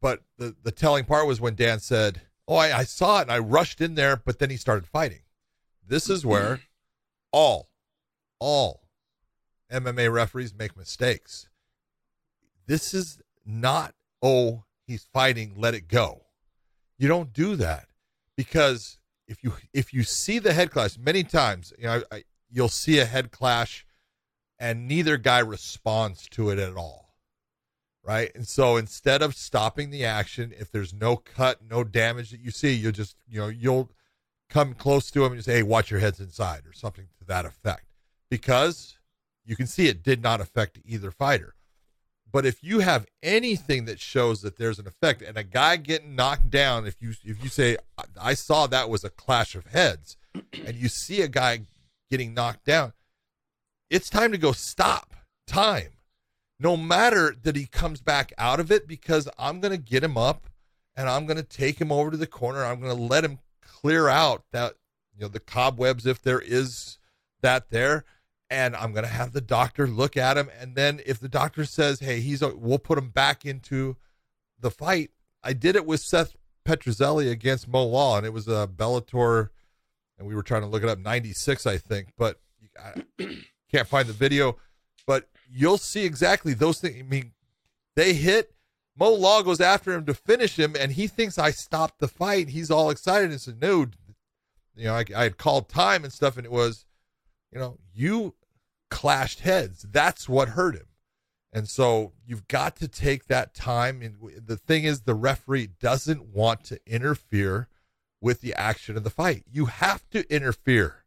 But 0.00 0.22
the 0.38 0.54
the 0.62 0.72
telling 0.72 1.04
part 1.04 1.26
was 1.26 1.40
when 1.40 1.54
Dan 1.54 1.80
said, 1.80 2.22
"Oh, 2.46 2.56
I, 2.56 2.78
I 2.78 2.84
saw 2.84 3.18
it, 3.18 3.22
and 3.22 3.32
I 3.32 3.38
rushed 3.38 3.80
in 3.80 3.94
there, 3.94 4.16
but 4.16 4.38
then 4.38 4.50
he 4.50 4.56
started 4.56 4.86
fighting." 4.86 5.20
This 5.86 6.10
is 6.10 6.26
where 6.26 6.60
all, 7.32 7.70
all 8.38 8.82
MMA 9.72 10.12
referees 10.12 10.52
make 10.54 10.76
mistakes. 10.76 11.48
This 12.66 12.94
is 12.94 13.18
not, 13.44 13.94
oh, 14.22 14.64
he's 14.86 15.06
fighting, 15.12 15.54
let 15.56 15.74
it 15.74 15.88
go. 15.88 16.22
You 16.98 17.08
don't 17.08 17.32
do 17.32 17.56
that 17.56 17.88
because 18.36 18.98
if 19.26 19.42
you 19.42 19.54
if 19.72 19.92
you 19.92 20.02
see 20.02 20.38
the 20.38 20.52
head 20.52 20.70
clash 20.70 20.96
many 20.98 21.24
times, 21.24 21.72
you 21.78 21.84
know, 21.84 22.02
I, 22.10 22.24
you'll 22.50 22.68
see 22.68 22.98
a 22.98 23.04
head 23.04 23.30
clash, 23.30 23.84
and 24.58 24.86
neither 24.86 25.16
guy 25.16 25.40
responds 25.40 26.28
to 26.30 26.50
it 26.50 26.58
at 26.58 26.76
all, 26.76 27.14
right? 28.02 28.30
And 28.34 28.46
so 28.46 28.76
instead 28.76 29.22
of 29.22 29.34
stopping 29.34 29.90
the 29.90 30.04
action, 30.04 30.54
if 30.58 30.70
there's 30.70 30.94
no 30.94 31.16
cut, 31.16 31.60
no 31.68 31.84
damage 31.84 32.30
that 32.30 32.40
you 32.40 32.50
see, 32.50 32.72
you'll 32.72 32.92
just 32.92 33.16
you 33.28 33.40
know 33.40 33.48
you'll 33.48 33.90
come 34.48 34.74
close 34.74 35.10
to 35.10 35.24
him 35.24 35.32
and 35.32 35.44
say, 35.44 35.56
"Hey, 35.56 35.62
watch 35.62 35.90
your 35.90 36.00
heads 36.00 36.20
inside," 36.20 36.64
or 36.66 36.72
something 36.72 37.08
to 37.18 37.24
that 37.26 37.46
effect, 37.46 37.86
because 38.30 38.96
you 39.44 39.56
can 39.56 39.66
see 39.66 39.88
it 39.88 40.02
did 40.02 40.22
not 40.22 40.40
affect 40.40 40.78
either 40.84 41.10
fighter. 41.10 41.55
But 42.36 42.44
if 42.44 42.62
you 42.62 42.80
have 42.80 43.06
anything 43.22 43.86
that 43.86 43.98
shows 43.98 44.42
that 44.42 44.58
there's 44.58 44.78
an 44.78 44.86
effect 44.86 45.22
and 45.22 45.38
a 45.38 45.42
guy 45.42 45.78
getting 45.78 46.14
knocked 46.14 46.50
down, 46.50 46.86
if 46.86 47.00
you 47.00 47.14
if 47.24 47.42
you 47.42 47.48
say 47.48 47.78
I- 48.18 48.34
saw 48.34 48.66
that 48.66 48.90
was 48.90 49.04
a 49.04 49.08
clash 49.08 49.54
of 49.54 49.68
heads, 49.68 50.18
and 50.34 50.76
you 50.76 50.90
see 50.90 51.22
a 51.22 51.28
guy 51.28 51.60
getting 52.10 52.34
knocked 52.34 52.66
down, 52.66 52.92
it's 53.88 54.10
time 54.10 54.32
to 54.32 54.36
go 54.36 54.52
stop 54.52 55.14
time. 55.46 55.92
No 56.60 56.76
matter 56.76 57.34
that 57.42 57.56
he 57.56 57.64
comes 57.64 58.02
back 58.02 58.34
out 58.36 58.60
of 58.60 58.70
it, 58.70 58.86
because 58.86 59.30
I'm 59.38 59.60
gonna 59.60 59.78
get 59.78 60.04
him 60.04 60.18
up 60.18 60.46
and 60.94 61.08
I'm 61.08 61.24
gonna 61.24 61.42
take 61.42 61.80
him 61.80 61.90
over 61.90 62.10
to 62.10 62.18
the 62.18 62.26
corner. 62.26 62.66
I'm 62.66 62.82
gonna 62.82 62.92
let 62.92 63.24
him 63.24 63.38
clear 63.62 64.10
out 64.10 64.44
that 64.52 64.74
you 65.14 65.22
know 65.22 65.28
the 65.28 65.40
cobwebs 65.40 66.04
if 66.04 66.20
there 66.20 66.42
is 66.42 66.98
that 67.40 67.70
there 67.70 68.04
and 68.50 68.76
I'm 68.76 68.92
going 68.92 69.04
to 69.04 69.10
have 69.10 69.32
the 69.32 69.40
doctor 69.40 69.86
look 69.86 70.16
at 70.16 70.36
him. 70.36 70.48
And 70.60 70.74
then 70.74 71.00
if 71.04 71.18
the 71.18 71.28
doctor 71.28 71.64
says, 71.64 72.00
"Hey, 72.00 72.20
he's," 72.20 72.42
a, 72.42 72.54
we'll 72.54 72.78
put 72.78 72.98
him 72.98 73.10
back 73.10 73.44
into 73.44 73.96
the 74.60 74.70
fight. 74.70 75.10
I 75.42 75.52
did 75.52 75.76
it 75.76 75.86
with 75.86 76.00
Seth 76.00 76.36
Petruzelli 76.66 77.30
against 77.30 77.68
Mo 77.68 77.86
Lawal, 77.86 78.18
and 78.18 78.26
it 78.26 78.32
was 78.32 78.48
a 78.48 78.68
Bellator, 78.72 79.50
and 80.18 80.26
we 80.26 80.34
were 80.34 80.42
trying 80.42 80.62
to 80.62 80.68
look 80.68 80.82
it 80.82 80.88
up, 80.88 80.98
'96, 80.98 81.66
I 81.66 81.78
think, 81.78 82.08
but 82.16 82.40
I 82.78 83.02
can't 83.72 83.88
find 83.88 84.08
the 84.08 84.12
video. 84.12 84.56
But 85.06 85.28
you'll 85.50 85.78
see 85.78 86.04
exactly 86.04 86.54
those 86.54 86.80
things. 86.80 86.96
I 86.98 87.02
mean, 87.02 87.32
they 87.94 88.14
hit. 88.14 88.52
Mo 88.98 89.14
Lawal 89.14 89.44
goes 89.44 89.60
after 89.60 89.92
him 89.92 90.06
to 90.06 90.14
finish 90.14 90.58
him, 90.58 90.74
and 90.78 90.92
he 90.92 91.06
thinks 91.06 91.38
I 91.38 91.50
stopped 91.50 91.98
the 91.98 92.08
fight. 92.08 92.48
He's 92.48 92.70
all 92.70 92.90
excited 92.90 93.30
and 93.30 93.40
said, 93.40 93.60
"No." 93.60 93.86
You 94.74 94.84
know, 94.84 94.94
I, 94.94 95.04
I 95.16 95.22
had 95.22 95.38
called 95.38 95.70
time 95.70 96.04
and 96.04 96.12
stuff, 96.12 96.36
and 96.36 96.44
it 96.44 96.52
was 96.52 96.84
you 97.56 97.62
know, 97.62 97.78
you 97.94 98.34
clashed 98.90 99.40
heads. 99.40 99.86
That's 99.90 100.28
what 100.28 100.50
hurt 100.50 100.74
him. 100.74 100.88
And 101.54 101.66
so 101.66 102.12
you've 102.26 102.46
got 102.48 102.76
to 102.76 102.86
take 102.86 103.28
that 103.28 103.54
time. 103.54 104.02
And 104.02 104.16
the 104.46 104.58
thing 104.58 104.84
is, 104.84 105.00
the 105.00 105.14
referee 105.14 105.70
doesn't 105.80 106.34
want 106.34 106.64
to 106.64 106.78
interfere 106.86 107.68
with 108.20 108.42
the 108.42 108.52
action 108.52 108.94
of 108.94 109.04
the 109.04 109.10
fight. 109.10 109.44
You 109.50 109.66
have 109.66 110.06
to 110.10 110.30
interfere 110.30 111.06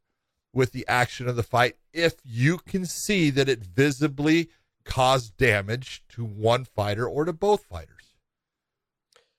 with 0.52 0.72
the 0.72 0.88
action 0.88 1.28
of 1.28 1.36
the 1.36 1.44
fight 1.44 1.76
if 1.94 2.16
you 2.24 2.58
can 2.58 2.88
see 2.88 3.30
that 3.30 3.48
it 3.48 3.64
visibly 3.64 4.50
caused 4.84 5.38
damage 5.38 6.02
to 6.10 6.26
one 6.26 6.66
fighter 6.66 7.08
or 7.08 7.26
to 7.26 7.34
both 7.34 7.66
fighters. 7.66 8.16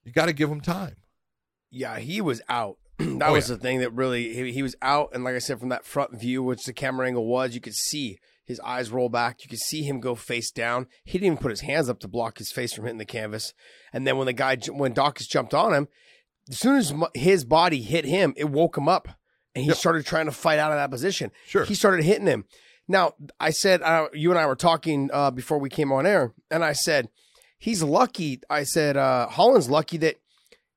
You 0.05 0.13
got 0.13 0.27
to 0.27 0.33
give 0.33 0.49
them 0.49 0.61
time. 0.61 0.95
Yeah, 1.73 1.99
he 1.99 2.21
was 2.21 2.41
out. 2.49 2.79
that 3.18 3.28
Oh, 3.28 3.32
was 3.32 3.48
yeah. 3.48 3.57
the 3.57 3.61
thing 3.62 3.80
that 3.80 3.92
really 3.92 4.32
he, 4.34 4.53
he 4.53 4.62
was 4.62 4.76
out, 4.82 5.11
and 5.12 5.24
like 5.24 5.34
I 5.34 5.38
said, 5.38 5.59
from 5.61 5.68
that 5.70 5.84
front 5.84 6.18
view, 6.18 6.42
which 6.42 6.64
the 6.64 6.72
camera 6.72 7.07
angle 7.07 7.26
was, 7.26 7.55
you 7.55 7.61
could 7.61 7.74
see 7.74 8.18
his 8.44 8.61
eyes 8.61 8.90
roll 8.90 9.09
back. 9.09 9.42
You 9.42 9.48
could 9.48 9.61
see 9.61 9.82
him 9.82 10.01
go 10.01 10.14
face 10.14 10.51
down. 10.51 10.86
He 11.05 11.12
didn't 11.18 11.26
even 11.26 11.38
put 11.38 11.51
his 11.53 11.61
hands 11.61 11.88
up 11.88 12.01
to 12.01 12.09
block 12.09 12.38
his 12.38 12.51
face 12.51 12.72
from 12.72 12.84
hitting 12.84 12.98
the 12.98 13.05
canvas. 13.05 13.55
And 13.92 14.07
then 14.07 14.16
when 14.16 14.26
the 14.26 14.32
guy, 14.32 14.57
when 14.72 14.92
Daukaus 14.94 15.28
jumped 15.28 15.55
on 15.55 15.72
him, 15.72 15.88
as 16.48 16.59
soon 16.59 16.76
as 16.76 16.92
his 17.14 17.44
body 17.44 17.80
hit 17.82 18.05
him, 18.05 18.34
it 18.36 18.51
woke 18.51 18.76
him 18.76 18.88
up, 18.88 19.07
and 19.55 19.62
he 19.62 19.68
Yep. 19.68 19.76
started 19.76 20.05
trying 20.07 20.26
to 20.26 20.32
fight 20.32 20.59
out 20.59 20.72
of 20.72 20.78
that 20.78 20.90
position. 20.90 21.30
Sure. 21.46 21.64
he 21.64 21.74
started 21.74 22.05
hitting 22.05 22.26
him. 22.26 22.44
Now, 22.88 23.14
I 23.38 23.51
said, 23.51 23.82
uh, 23.82 24.09
you 24.12 24.30
and 24.30 24.38
I 24.38 24.46
were 24.46 24.57
talking 24.57 25.11
uh, 25.12 25.30
before 25.30 25.59
we 25.59 25.68
came 25.70 25.92
on 25.92 26.05
air, 26.07 26.32
and 26.51 26.64
I 26.64 26.72
said, 26.72 27.09
he's 27.57 27.84
lucky. 27.84 28.40
I 28.51 28.64
said, 28.64 28.96
uh, 28.96 29.28
Holland's 29.28 29.70
lucky 29.70 29.96
that 29.98 30.16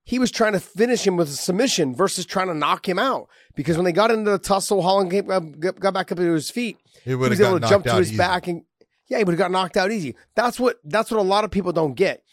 he 0.03 0.19
was 0.19 0.31
trying 0.31 0.53
to 0.53 0.59
finish 0.59 1.07
him 1.07 1.15
with 1.15 1.29
a 1.29 1.33
submission 1.33 1.95
versus 1.95 2.25
trying 2.25 2.47
to 2.47 2.53
knock 2.53 2.87
him 2.87 2.99
out. 2.99 3.29
Because 3.55 3.77
when 3.77 3.85
they 3.85 3.91
got 3.91 4.11
into 4.11 4.29
the 4.29 4.37
tussle, 4.39 4.81
Holland 4.81 5.11
came, 5.11 5.31
uh, 5.31 5.39
got 5.39 5.93
back 5.93 6.11
up 6.11 6.17
to 6.17 6.33
his 6.33 6.49
feet. 6.49 6.77
He 7.05 7.15
was 7.15 7.39
able 7.39 7.59
to 7.59 7.67
jump 7.67 7.85
to 7.85 7.95
his 7.95 8.09
easy. 8.09 8.17
back, 8.17 8.47
and 8.47 8.63
yeah, 9.07 9.17
he 9.17 9.23
would 9.23 9.33
have 9.33 9.39
got 9.39 9.51
knocked 9.51 9.77
out 9.77 9.91
easy. 9.91 10.15
That's 10.35 10.59
what 10.59 10.79
that's 10.83 11.11
what 11.11 11.19
a 11.19 11.23
lot 11.23 11.43
of 11.43 11.51
people 11.51 11.71
don't 11.71 11.93
get. 11.93 12.23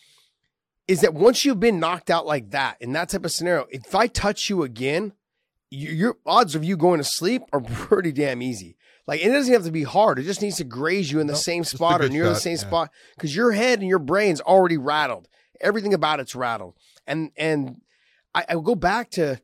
Is 0.89 1.03
that 1.03 1.15
once 1.15 1.45
you've 1.45 1.61
been 1.61 1.79
knocked 1.79 2.11
out 2.11 2.27
like 2.27 2.51
that 2.51 2.77
in 2.81 2.93
that 2.93 3.11
type 3.11 3.25
of 3.25 3.31
scenario, 3.31 3.67
if 3.71 3.95
I 3.95 4.09
touch 4.09 4.51
you 4.51 4.63
again, 4.65 5.13
you, 5.71 5.91
your 5.91 6.17
odds 6.27 6.57
of 6.57 6.65
you 6.65 6.77
going 6.77 6.99
to 6.99 7.05
sleep 7.05 7.43
are 7.53 7.61
pretty 7.61 8.13
damn 8.13 8.43
easy. 8.43 8.77
Like 9.07 9.25
it 9.25 9.29
doesn't 9.29 9.53
have 9.53 9.65
to 9.65 9.73
be 9.73 9.83
hard; 9.85 10.19
it 10.19 10.25
just 10.25 10.43
needs 10.43 10.57
to 10.57 10.65
graze 10.65 11.11
you 11.11 11.21
in 11.21 11.27
the 11.27 11.33
Nope, 11.33 11.43
same 11.43 11.65
spot 11.65 12.01
or 12.01 12.09
near 12.09 12.25
the 12.25 12.35
same 12.35 12.53
yeah. 12.53 12.59
spot 12.59 12.91
because 13.17 13.35
your 13.35 13.53
head 13.53 13.81
and 13.81 13.89
your 13.89 13.99
brain's 13.99 14.41
already 14.41 14.79
rattled. 14.79 15.29
Everything 15.61 15.93
about 15.93 16.21
it's 16.21 16.35
rattled, 16.35 16.75
and 17.11 17.31
and 17.37 17.81
I, 18.35 18.45
I 18.49 18.55
go 18.55 18.75
back 18.75 19.11
to 19.13 19.41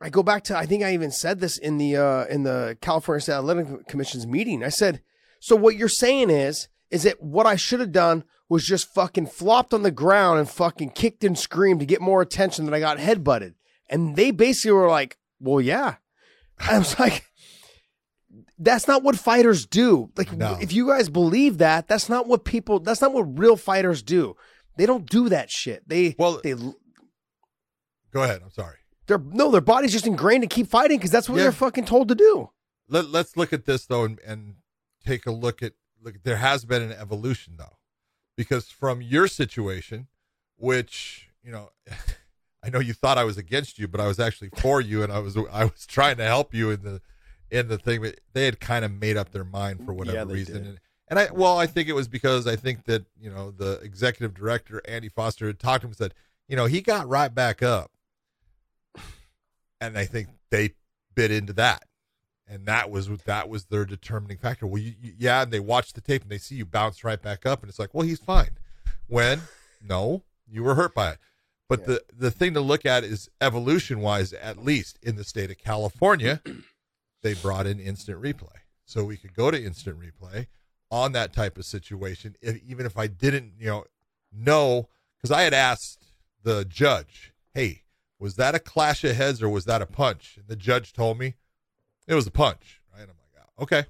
I 0.00 0.08
go 0.08 0.22
back 0.22 0.44
to 0.44 0.56
I 0.56 0.66
think 0.66 0.82
I 0.82 0.94
even 0.94 1.10
said 1.10 1.40
this 1.40 1.58
in 1.58 1.78
the 1.78 1.96
uh 1.96 2.24
in 2.26 2.42
the 2.42 2.76
California 2.80 3.20
State 3.20 3.34
Athletic 3.34 3.86
Commission's 3.86 4.26
meeting. 4.26 4.64
I 4.64 4.68
said, 4.70 5.02
so 5.40 5.54
what 5.56 5.76
you're 5.76 5.88
saying 5.88 6.30
is 6.30 6.68
is 6.90 7.04
that 7.04 7.22
what 7.22 7.46
I 7.46 7.56
should 7.56 7.80
have 7.80 7.92
done 7.92 8.24
was 8.48 8.64
just 8.66 8.92
fucking 8.92 9.26
flopped 9.26 9.72
on 9.72 9.82
the 9.84 9.92
ground 9.92 10.40
and 10.40 10.48
fucking 10.50 10.90
kicked 10.90 11.22
and 11.22 11.38
screamed 11.38 11.78
to 11.80 11.86
get 11.86 12.00
more 12.00 12.20
attention 12.20 12.64
than 12.64 12.74
I 12.74 12.80
got 12.80 12.98
headbutted. 12.98 13.54
And 13.88 14.16
they 14.16 14.32
basically 14.32 14.72
were 14.72 14.88
like, 14.88 15.18
well, 15.38 15.60
yeah. 15.60 15.96
I 16.58 16.76
was 16.78 16.98
like, 16.98 17.24
that's 18.58 18.88
not 18.88 19.02
what 19.04 19.16
fighters 19.16 19.66
do. 19.66 20.10
Like, 20.16 20.32
No. 20.32 20.58
if 20.60 20.72
you 20.72 20.88
guys 20.88 21.08
believe 21.08 21.58
that, 21.58 21.86
that's 21.86 22.08
not 22.08 22.26
what 22.26 22.44
people, 22.44 22.80
that's 22.80 23.00
not 23.00 23.12
what 23.12 23.38
real 23.38 23.56
fighters 23.56 24.02
do. 24.02 24.36
They 24.80 24.86
don't 24.86 25.04
do 25.08 25.28
that 25.28 25.50
shit. 25.50 25.86
They, 25.86 26.16
Well- 26.18 26.40
they, 26.42 26.54
Go 28.12 28.22
ahead. 28.24 28.40
I'm 28.42 28.50
sorry. 28.50 28.76
they're, 29.06 29.18
no, 29.18 29.50
their 29.50 29.60
body's 29.60 29.92
just 29.92 30.06
ingrained 30.06 30.42
to 30.42 30.48
keep 30.48 30.66
fighting 30.66 30.96
because 30.98 31.10
that's 31.10 31.28
what 31.28 31.36
Yeah. 31.36 31.44
they're 31.44 31.52
fucking 31.52 31.84
told 31.84 32.08
to 32.08 32.14
do. 32.14 32.50
Let, 32.88 33.10
let's 33.10 33.36
look 33.36 33.52
at 33.52 33.66
this 33.66 33.86
though 33.86 34.04
and, 34.04 34.18
and 34.26 34.54
take 35.04 35.26
a 35.26 35.30
look 35.30 35.62
at 35.62 35.74
look 36.02 36.22
there 36.24 36.36
has 36.38 36.64
been 36.64 36.82
an 36.82 36.92
evolution 36.92 37.54
though 37.58 37.76
because 38.36 38.68
from 38.68 39.00
your 39.02 39.28
situation 39.28 40.08
which 40.56 41.28
you 41.42 41.52
know 41.52 41.70
i 42.64 42.68
know 42.70 42.80
you 42.80 42.92
thought 42.92 43.16
i 43.18 43.24
was 43.24 43.36
against 43.38 43.78
you 43.78 43.86
but 43.86 44.00
i 44.00 44.06
was 44.06 44.18
actually 44.18 44.50
for 44.56 44.80
you 44.80 45.02
and 45.02 45.12
i 45.12 45.18
was 45.18 45.36
i 45.52 45.64
was 45.64 45.86
trying 45.86 46.16
to 46.16 46.24
help 46.24 46.52
you 46.54 46.70
in 46.70 46.82
the 46.82 47.00
in 47.50 47.68
the 47.68 47.78
thing 47.78 48.00
but 48.02 48.18
they 48.32 48.44
had 48.46 48.58
kind 48.60 48.84
of 48.84 48.90
made 48.90 49.16
up 49.16 49.30
their 49.30 49.44
mind 49.44 49.84
for 49.84 49.92
whatever 49.92 50.16
Yeah, 50.28 50.34
reason 50.34 50.54
did. 50.62 50.66
and, 50.66 50.80
and 51.10 51.18
i 51.18 51.28
well 51.32 51.58
i 51.58 51.66
think 51.66 51.88
it 51.88 51.94
was 51.94 52.08
because 52.08 52.46
i 52.46 52.56
think 52.56 52.84
that 52.84 53.04
you 53.20 53.30
know 53.30 53.50
the 53.50 53.78
executive 53.80 54.34
director 54.34 54.80
andy 54.86 55.08
foster 55.08 55.46
had 55.46 55.58
talked 55.58 55.82
to 55.82 55.86
him 55.86 55.90
and 55.90 55.98
said 55.98 56.14
you 56.48 56.56
know 56.56 56.64
he 56.64 56.80
got 56.80 57.06
right 57.08 57.34
back 57.34 57.62
up 57.62 57.90
and 59.80 59.98
i 59.98 60.06
think 60.06 60.28
they 60.50 60.70
bit 61.14 61.30
into 61.30 61.52
that 61.52 61.84
and 62.50 62.66
that 62.66 62.90
was 62.90 63.08
that 63.08 63.48
was 63.48 63.66
their 63.66 63.84
determining 63.84 64.36
factor. 64.36 64.66
Well, 64.66 64.82
you, 64.82 64.94
you, 65.00 65.14
yeah, 65.16 65.42
and 65.42 65.52
they 65.52 65.60
watch 65.60 65.92
the 65.92 66.00
tape 66.00 66.22
and 66.22 66.30
they 66.30 66.38
see 66.38 66.56
you 66.56 66.66
bounce 66.66 67.04
right 67.04 67.22
back 67.22 67.46
up, 67.46 67.62
and 67.62 67.70
it's 67.70 67.78
like, 67.78 67.94
well, 67.94 68.06
he's 68.06 68.18
fine. 68.18 68.50
When 69.06 69.42
no, 69.80 70.24
you 70.50 70.64
were 70.64 70.74
hurt 70.74 70.94
by 70.94 71.12
it. 71.12 71.18
But 71.68 71.86
the 71.86 72.02
the 72.12 72.32
thing 72.32 72.54
to 72.54 72.60
look 72.60 72.84
at 72.84 73.04
is 73.04 73.30
evolution 73.40 74.00
wise, 74.00 74.32
at 74.32 74.64
least 74.64 74.98
in 75.02 75.14
the 75.14 75.22
state 75.22 75.50
of 75.50 75.58
California, 75.58 76.42
they 77.22 77.34
brought 77.34 77.68
in 77.68 77.78
instant 77.78 78.20
replay, 78.20 78.58
so 78.84 79.04
we 79.04 79.16
could 79.16 79.34
go 79.34 79.52
to 79.52 79.64
instant 79.64 79.96
replay 80.00 80.48
on 80.90 81.12
that 81.12 81.32
type 81.32 81.56
of 81.58 81.64
situation. 81.64 82.36
If, 82.40 82.60
even 82.64 82.86
if 82.86 82.98
I 82.98 83.06
didn't, 83.06 83.52
you 83.58 83.66
know, 83.68 83.84
know 84.32 84.88
because 85.16 85.30
I 85.30 85.42
had 85.42 85.54
asked 85.54 86.04
the 86.42 86.64
judge, 86.64 87.32
hey, 87.54 87.82
was 88.18 88.36
that 88.36 88.54
a 88.54 88.58
clash 88.58 89.04
of 89.04 89.16
heads 89.16 89.42
or 89.42 89.48
was 89.48 89.64
that 89.66 89.82
a 89.82 89.86
punch? 89.86 90.36
And 90.38 90.46
the 90.48 90.56
judge 90.56 90.92
told 90.92 91.18
me 91.18 91.34
it 92.06 92.14
was 92.14 92.26
a 92.26 92.30
punch, 92.30 92.80
right? 92.92 93.02
I'm 93.02 93.08
like, 93.08 93.44
oh, 93.58 93.62
okay. 93.62 93.84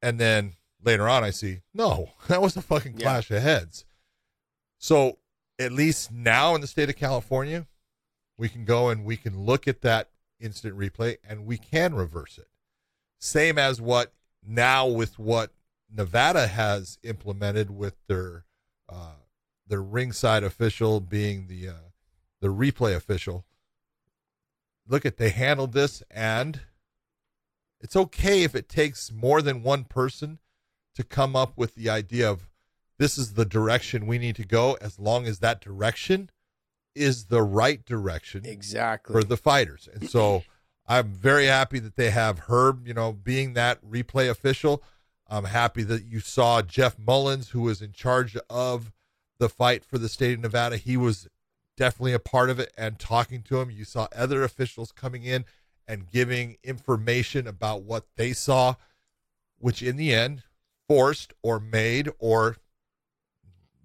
And 0.00 0.18
then 0.18 0.54
later 0.82 1.08
on, 1.08 1.22
I 1.24 1.30
see, 1.30 1.60
no, 1.74 2.10
that 2.28 2.42
was 2.42 2.56
a 2.56 2.62
fucking 2.62 2.94
Yeah. 2.96 3.02
clash 3.02 3.30
of 3.30 3.42
heads. 3.42 3.84
So 4.78 5.18
at 5.58 5.72
least 5.72 6.10
now 6.10 6.54
in 6.54 6.60
the 6.60 6.66
state 6.66 6.88
of 6.88 6.96
California, 6.96 7.66
we 8.36 8.48
can 8.48 8.64
go 8.64 8.88
and 8.88 9.04
we 9.04 9.16
can 9.16 9.44
look 9.44 9.68
at 9.68 9.82
that 9.82 10.08
instant 10.40 10.76
replay 10.76 11.18
and 11.22 11.46
we 11.46 11.58
can 11.58 11.94
reverse 11.94 12.38
it. 12.38 12.48
Same 13.20 13.58
as 13.58 13.80
what 13.80 14.12
now 14.44 14.88
with 14.88 15.18
what 15.18 15.52
Nevada 15.94 16.46
has 16.46 16.98
implemented 17.02 17.70
with 17.70 17.94
their 18.08 18.44
uh, 18.88 19.16
their 19.66 19.82
ringside 19.82 20.44
official 20.44 21.00
being 21.00 21.46
the 21.46 21.68
uh, 21.68 21.90
the 22.40 22.48
replay 22.48 22.94
official. 22.94 23.44
Look 24.86 25.06
at 25.06 25.16
they 25.16 25.30
handled 25.30 25.72
this 25.72 26.02
and 26.10 26.60
it's 27.80 27.96
okay 27.96 28.42
if 28.42 28.54
it 28.54 28.68
takes 28.68 29.12
more 29.12 29.42
than 29.42 29.62
one 29.62 29.84
person 29.84 30.38
to 30.94 31.02
come 31.02 31.34
up 31.34 31.56
with 31.56 31.74
the 31.74 31.88
idea 31.88 32.30
of 32.30 32.48
this 32.98 33.18
is 33.18 33.34
the 33.34 33.44
direction 33.44 34.06
we 34.06 34.18
need 34.18 34.36
to 34.36 34.44
go 34.44 34.76
as 34.80 34.98
long 34.98 35.26
as 35.26 35.40
that 35.40 35.60
direction 35.60 36.30
is 36.94 37.26
the 37.26 37.42
right 37.42 37.84
direction 37.84 38.44
Exactly. 38.44 39.12
for 39.12 39.24
the 39.24 39.36
fighters. 39.36 39.88
And 39.92 40.08
so 40.08 40.44
I'm 40.86 41.08
very 41.08 41.46
happy 41.46 41.78
that 41.80 41.96
they 41.96 42.10
have 42.10 42.40
Herb, 42.40 42.86
you 42.86 42.94
know, 42.94 43.12
being 43.12 43.54
that 43.54 43.84
replay 43.84 44.28
official. 44.30 44.82
I'm 45.32 45.44
happy 45.44 45.82
that 45.84 46.04
you 46.04 46.20
saw 46.20 46.60
Jeff 46.60 46.98
Mullins, 46.98 47.48
who 47.50 47.62
was 47.62 47.80
in 47.80 47.92
charge 47.92 48.36
of 48.50 48.92
the 49.38 49.48
fight 49.48 49.82
for 49.82 49.96
the 49.96 50.10
state 50.10 50.34
of 50.34 50.40
Nevada. 50.40 50.76
He 50.76 50.94
was 50.98 51.26
definitely 51.74 52.12
a 52.12 52.18
part 52.18 52.50
of 52.50 52.60
it 52.60 52.70
and 52.76 52.98
talking 52.98 53.40
to 53.44 53.58
him. 53.58 53.70
You 53.70 53.84
saw 53.84 54.08
other 54.14 54.44
officials 54.44 54.92
coming 54.92 55.24
in 55.24 55.46
and 55.88 56.10
giving 56.10 56.58
information 56.62 57.46
about 57.46 57.82
what 57.82 58.04
they 58.16 58.34
saw, 58.34 58.74
which 59.58 59.82
in 59.82 59.96
the 59.96 60.12
end 60.12 60.42
forced 60.86 61.32
or 61.42 61.58
made 61.58 62.10
or 62.18 62.58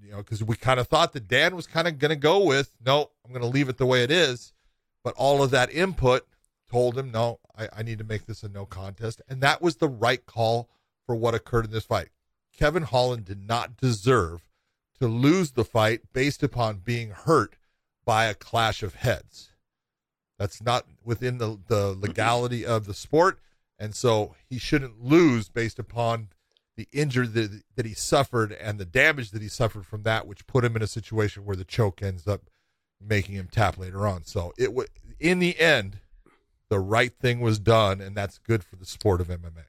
you 0.04 0.12
know, 0.12 0.18
because 0.18 0.43
we 0.43 0.58
kind 0.58 0.82
of 0.82 0.89
thought 0.89 1.14
that 1.14 1.30
Dan 1.30 1.56
was 1.56 1.66
kind 1.66 1.88
of 1.88 1.98
going 1.98 2.10
to 2.10 2.18
go 2.18 2.43
with, 2.43 2.76
no, 2.86 3.12
I'm 3.24 3.32
going 3.32 3.41
to 3.41 3.48
leave 3.48 3.70
it 3.70 3.78
the 3.78 3.86
way 3.86 4.04
it 4.04 4.12
is. 4.12 4.52
But 5.02 5.14
all 5.16 5.41
of 5.41 5.52
that 5.52 5.74
input 5.74 6.28
told 6.70 6.98
him, 6.98 7.10
no, 7.10 7.39
I, 7.58 7.70
I 7.78 7.84
need 7.84 8.00
to 8.00 8.04
make 8.04 8.26
this 8.26 8.43
a 8.43 8.50
no 8.50 8.66
contest. 8.66 9.22
And 9.30 9.39
that 9.41 9.62
was 9.62 9.78
the 9.78 9.88
right 9.88 10.26
call 10.26 10.70
for 11.08 11.16
what 11.16 11.34
occurred 11.34 11.66
in 11.66 11.72
this 11.72 11.86
fight. 11.86 12.10
Kevin 12.55 12.84
Holland 12.84 13.26
did 13.26 13.47
not 13.47 13.78
deserve 13.78 14.47
to 14.99 15.08
lose 15.08 15.51
the 15.51 15.66
fight 15.66 16.01
based 16.14 16.43
upon 16.43 16.78
being 16.78 17.10
hurt 17.10 17.55
by 18.05 18.26
a 18.26 18.34
clash 18.34 18.84
of 18.84 18.95
heads. 18.95 19.51
That's 20.38 20.62
not 20.62 20.86
within 21.03 21.39
the, 21.39 21.60
the 21.68 21.95
legality 21.99 22.66
of 22.66 22.86
the 22.86 22.93
sport. 22.93 23.39
And 23.80 23.95
so 23.95 24.36
he 24.49 24.58
shouldn't 24.58 25.03
lose 25.03 25.49
based 25.49 25.80
upon 25.80 26.30
the 26.76 26.88
injury 26.91 27.28
that, 27.28 27.62
that 27.76 27.86
he 27.86 27.93
suffered 27.93 28.51
and 28.51 28.80
the 28.80 28.86
damage 28.86 29.32
that 29.32 29.41
he 29.41 29.47
suffered 29.47 29.86
from 29.86 30.03
that, 30.03 30.28
which 30.28 30.47
put 30.47 30.64
him 30.64 30.76
in 30.76 30.82
a 30.82 30.88
situation 30.88 31.45
where 31.45 31.55
the 31.55 31.66
choke 31.66 32.01
ends 32.01 32.28
up 32.28 32.49
making 33.01 33.36
him 33.36 33.47
tap 33.51 33.78
later 33.78 34.08
on. 34.08 34.24
So 34.24 34.53
it 34.58 34.74
was 34.74 34.88
in 35.20 35.39
the 35.39 35.60
end, 35.60 35.99
the 36.70 36.80
right 36.80 37.14
thing 37.14 37.39
was 37.39 37.60
done, 37.60 38.01
and 38.01 38.16
that's 38.16 38.38
good 38.38 38.64
for 38.64 38.76
the 38.76 38.86
sport 38.86 39.22
of 39.22 39.28
MMA. 39.28 39.66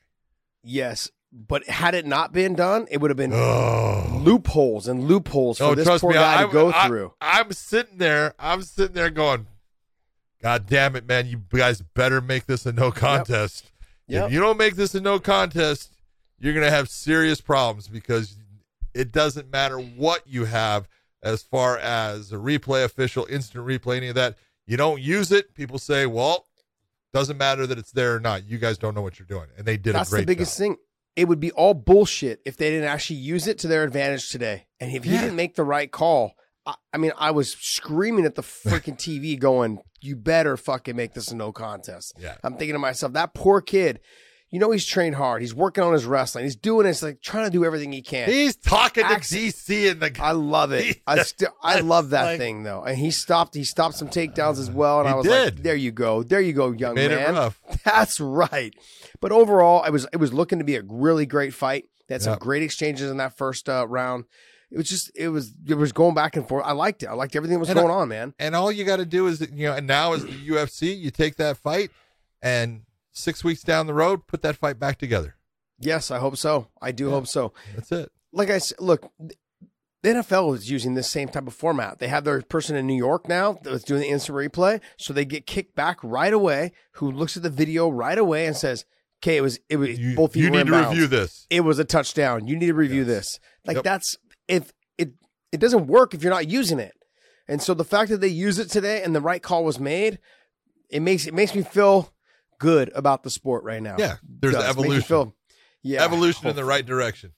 yes. 0.62 1.10
But 1.30 1.66
had 1.68 1.94
it 1.94 2.06
not 2.06 2.32
been 2.32 2.54
done, 2.54 2.86
it 2.90 3.02
would 3.02 3.10
have 3.10 3.16
been 3.18 3.34
Oh, 3.34 4.20
loopholes 4.24 4.88
and 4.88 5.04
loopholes 5.04 5.58
for 5.58 5.64
no, 5.64 5.74
this 5.74 6.00
poor 6.00 6.10
me, 6.10 6.14
guy 6.14 6.40
I, 6.42 6.46
to 6.46 6.52
go 6.52 6.72
I- 6.72 6.86
through. 6.88 7.12
I'm 7.20 7.52
sitting 7.52 7.98
there, 7.98 8.34
I'm 8.38 8.62
sitting 8.62 8.94
there 8.94 9.10
going, 9.10 9.46
God 10.42 10.66
damn 10.66 10.94
it, 10.96 11.06
man! 11.06 11.26
You 11.26 11.42
guys 11.50 11.82
better 11.82 12.20
make 12.20 12.46
this 12.46 12.64
a 12.64 12.72
no 12.72 12.90
contest. 12.92 13.70
Yep. 14.06 14.26
If 14.26 14.32
you 14.32 14.40
don't 14.40 14.56
make 14.56 14.76
this 14.76 14.94
a 14.94 15.00
no 15.00 15.18
contest, 15.18 15.92
you're 16.38 16.54
going 16.54 16.64
to 16.64 16.70
have 16.70 16.88
serious 16.88 17.40
problems 17.42 17.88
because 17.88 18.38
it 18.94 19.12
doesn't 19.12 19.50
matter 19.50 19.78
what 19.78 20.26
you 20.26 20.44
have 20.46 20.88
as 21.22 21.42
far 21.42 21.76
as 21.76 22.32
a 22.32 22.36
replay 22.36 22.84
official, 22.84 23.26
instant 23.28 23.66
replay, 23.66 23.96
any 23.98 24.08
of 24.08 24.14
that. 24.14 24.36
You 24.66 24.76
don't 24.76 25.02
use 25.02 25.32
it. 25.32 25.52
People 25.54 25.78
say, 25.78 26.06
well, 26.06 26.46
doesn't 27.12 27.36
matter 27.36 27.66
that 27.66 27.76
it's 27.76 27.90
there 27.92 28.14
or 28.14 28.20
not. 28.20 28.44
You 28.46 28.58
guys 28.58 28.78
don't 28.78 28.94
know 28.94 29.02
what 29.02 29.18
you're 29.18 29.26
doing. 29.26 29.48
And 29.58 29.66
they 29.66 29.76
did 29.76 29.94
That's 29.94 30.08
a 30.10 30.12
great 30.12 30.20
the 30.20 30.26
biggest 30.26 30.56
job. 30.56 30.58
thing. 30.58 30.76
It 31.18 31.26
would 31.28 31.40
be 31.40 31.50
all 31.52 31.74
bullshit 31.74 32.40
if 32.46 32.56
they 32.56 32.70
didn't 32.70 32.88
actually 32.88 33.16
use 33.16 33.46
it 33.48 33.58
to 33.58 33.66
their 33.68 33.82
advantage 33.82 34.30
today. 34.30 34.66
And 34.78 34.92
if 34.94 35.02
he 35.04 35.10
Yeah. 35.12 35.22
didn't 35.22 35.36
make 35.36 35.56
the 35.56 35.64
right 35.64 35.90
call, 35.90 36.34
I, 36.64 36.74
I 36.94 36.96
mean, 36.98 37.12
I 37.18 37.32
was 37.32 37.52
screaming 37.58 38.24
at 38.24 38.36
the 38.36 38.42
freaking 38.66 38.96
TV, 38.96 39.38
going, 39.38 39.80
"You 40.00 40.14
better 40.16 40.56
fucking 40.56 40.94
make 40.94 41.14
this 41.14 41.30
a 41.32 41.36
no 41.36 41.50
contest." 41.52 42.12
Yeah. 42.20 42.36
I'm 42.44 42.52
thinking 42.56 42.74
to 42.74 42.78
myself, 42.78 43.12
that 43.14 43.34
poor 43.34 43.60
kid. 43.60 44.00
You 44.50 44.58
know 44.60 44.70
he's 44.70 44.86
trained 44.86 45.14
hard. 45.16 45.42
He's 45.42 45.54
working 45.54 45.84
on 45.84 45.92
his 45.92 46.06
wrestling. 46.06 46.44
He's 46.44 46.56
doing 46.56 46.86
this, 46.86 47.02
like 47.02 47.20
trying 47.20 47.44
to 47.44 47.50
do 47.50 47.66
everything 47.66 47.92
he 47.92 48.00
can. 48.00 48.30
He's 48.30 48.56
talking 48.56 49.04
to 49.04 49.10
Ax- 49.12 49.30
DC 49.30 49.90
and 49.90 50.00
the 50.00 50.10
I 50.22 50.32
love 50.32 50.72
it. 50.72 51.02
I 51.06 51.18
still 51.24 51.50
I 51.62 51.80
love 51.80 52.10
that 52.10 52.24
like- 52.24 52.38
thing 52.38 52.62
though. 52.62 52.82
And 52.82 52.96
he 52.96 53.10
stopped 53.10 53.54
he 53.54 53.62
stopped 53.64 53.96
some 53.96 54.08
takedowns 54.08 54.58
as 54.58 54.70
well. 54.70 55.00
And 55.00 55.08
I 55.08 55.16
was 55.16 55.26
like, 55.26 55.56
there 55.62 55.74
you 55.76 55.90
go. 55.92 56.22
There 56.22 56.40
you 56.40 56.54
go, 56.54 56.70
young 56.72 56.94
man. 56.94 57.52
That's 57.84 58.20
right. 58.20 58.72
But 59.20 59.32
overall, 59.32 59.84
it 59.84 59.90
was 59.90 60.06
it 60.12 60.18
was 60.18 60.32
looking 60.32 60.58
to 60.58 60.64
be 60.64 60.76
a 60.76 60.82
really 60.82 61.26
great 61.26 61.54
fight. 61.54 61.86
They 62.08 62.14
had 62.14 62.22
some 62.22 62.32
Yep. 62.34 62.40
great 62.40 62.62
exchanges 62.62 63.10
in 63.10 63.16
that 63.18 63.36
first 63.36 63.68
uh, 63.68 63.86
round. 63.86 64.24
It 64.70 64.76
was 64.76 64.88
just 64.88 65.10
it 65.16 65.28
was 65.28 65.52
it 65.66 65.74
was 65.74 65.92
going 65.92 66.14
back 66.14 66.36
and 66.36 66.46
forth. 66.46 66.64
I 66.66 66.72
liked 66.72 67.02
it. 67.02 67.06
I 67.06 67.14
liked 67.14 67.34
everything 67.36 67.56
that 67.56 67.60
was 67.60 67.68
And 67.70 67.78
I- 67.78 67.82
going 67.82 67.94
on, 67.94 68.08
man. 68.08 68.34
And 68.38 68.54
all 68.54 68.70
you 68.70 68.84
got 68.84 68.96
to 68.96 69.06
do 69.06 69.26
is, 69.26 69.40
you 69.40 69.66
know, 69.68 69.74
and 69.74 69.86
now 69.86 70.12
is 70.12 70.24
the 70.24 70.48
UFC. 70.48 70.96
You 70.96 71.10
take 71.10 71.36
that 71.36 71.56
fight, 71.56 71.90
and 72.42 72.82
six 73.12 73.42
weeks 73.42 73.62
down 73.62 73.86
the 73.86 73.94
road, 73.94 74.26
put 74.26 74.42
that 74.42 74.56
fight 74.56 74.78
back 74.78 74.98
together. 74.98 75.36
Yes, 75.80 76.10
I 76.10 76.18
hope 76.18 76.36
so. 76.36 76.68
I 76.82 76.92
do 76.92 77.06
Yeah. 77.06 77.10
hope 77.12 77.26
so. 77.26 77.52
That's 77.74 77.90
it. 77.92 78.10
Like 78.32 78.50
I 78.50 78.58
said, 78.58 78.80
look, 78.80 79.10
the 80.02 80.10
NFL 80.10 80.54
is 80.54 80.70
using 80.70 80.94
this 80.94 81.08
same 81.08 81.28
type 81.28 81.46
of 81.46 81.54
format. 81.54 81.98
They 81.98 82.08
have 82.08 82.24
their 82.24 82.40
person 82.42 82.76
in 82.76 82.86
New 82.86 82.96
York 82.96 83.28
now 83.28 83.58
that's 83.62 83.84
doing 83.84 84.00
the 84.02 84.08
instant 84.08 84.36
replay, 84.36 84.80
so 84.96 85.12
they 85.12 85.24
get 85.24 85.46
kicked 85.46 85.74
back 85.74 85.98
right 86.02 86.32
away. 86.32 86.72
Who 86.92 87.10
looks 87.10 87.36
at 87.36 87.42
the 87.42 87.50
video 87.50 87.88
right 87.88 88.18
away 88.18 88.46
and 88.46 88.56
says, 88.56 88.84
"Okay, 89.22 89.36
it 89.36 89.40
was 89.40 89.58
it 89.68 89.76
was 89.76 89.98
You, 89.98 90.14
both 90.16 90.36
you, 90.36 90.50
need 90.50 90.66
to 90.66 90.76
review 90.88 91.06
this. 91.06 91.46
It 91.50 91.60
was 91.60 91.78
a 91.78 91.84
touchdown. 91.84 92.46
You 92.46 92.56
need 92.56 92.66
to 92.66 92.74
review 92.74 93.00
Yes. 93.02 93.06
this." 93.06 93.40
Like 93.66 93.74
Yep. 93.76 93.84
that's 93.84 94.16
if 94.48 94.72
it 94.96 95.12
it 95.52 95.60
doesn't 95.60 95.86
work 95.86 96.14
if 96.14 96.22
you're 96.22 96.32
not 96.32 96.48
using 96.48 96.78
it. 96.78 96.94
And 97.48 97.62
so 97.62 97.72
the 97.74 97.84
fact 97.84 98.10
that 98.10 98.20
they 98.20 98.28
use 98.28 98.58
it 98.58 98.68
today 98.70 99.02
and 99.02 99.14
the 99.14 99.20
right 99.20 99.42
call 99.42 99.64
was 99.64 99.78
made, 99.80 100.18
it 100.90 101.00
makes 101.00 101.26
it 101.26 101.34
makes 101.34 101.54
me 101.54 101.62
feel 101.62 102.12
good 102.58 102.90
about 102.94 103.22
the 103.22 103.30
sport 103.30 103.64
right 103.64 103.82
now. 103.82 103.96
Yeah, 103.98 104.16
there's 104.28 104.54
Does. 104.54 104.64
Evolution. 104.64 105.02
feel- 105.02 105.34
yeah, 105.82 106.04
evolution 106.04 106.46
in 106.48 106.56
the 106.56 106.64
right 106.64 106.84
direction. 106.84 107.32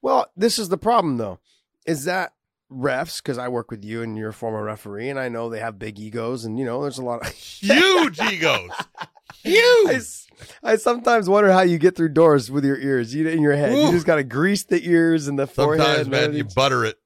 well, 0.00 0.26
this 0.36 0.58
is 0.58 0.68
the 0.70 0.78
problem 0.78 1.16
though. 1.18 1.40
is 1.86 2.04
that 2.04 2.32
refs 2.70 3.22
because 3.22 3.36
I 3.38 3.48
work 3.48 3.70
with 3.70 3.84
you 3.84 4.02
and 4.02 4.16
you're 4.16 4.28
a 4.30 4.32
former 4.34 4.62
referee, 4.62 5.08
and 5.10 5.18
I 5.18 5.28
know 5.28 5.48
they 5.50 5.60
have 5.60 5.78
big 5.78 5.98
egos, 5.98 6.44
and 6.44 6.58
you 6.58 6.64
know 6.64 6.82
there's 6.82 6.98
a 6.98 7.04
lot 7.04 7.20
of 7.26 7.32
Huge 7.32 8.20
egos. 8.20 8.70
I, 8.98 9.06
Huge. 9.42 9.90
s- 9.96 10.26
I 10.62 10.76
sometimes 10.76 11.28
wonder 11.28 11.50
how 11.52 11.62
you 11.62 11.78
get 11.78 11.96
through 11.96 12.10
doors 12.10 12.50
with 12.50 12.64
your 12.64 12.76
ears. 12.78 13.14
You 13.14 13.26
in 13.28 13.42
your 13.42 13.54
head, 13.56 13.72
you 13.76 13.90
just 13.90 14.06
got 14.06 14.16
to 14.16 14.24
grease 14.24 14.64
the 14.64 14.80
ears 14.88 15.28
and 15.28 15.38
the 15.38 15.46
forehead. 15.46 15.86
Sometimes, 15.86 16.08
man, 16.08 16.32
you 16.34 16.44
butter 16.44 16.84
it. 16.84 16.98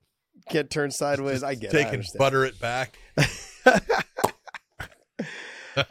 can't 0.48 0.68
turn 0.70 0.90
sideways. 0.90 1.42
I 1.42 1.54
get 1.54 1.72
it. 1.72 1.76
I 1.76 1.78
Take 1.78 1.86
and 1.86 1.92
understand. 1.94 2.18
butter 2.18 2.44
it 2.44 2.58
back. 2.60 2.98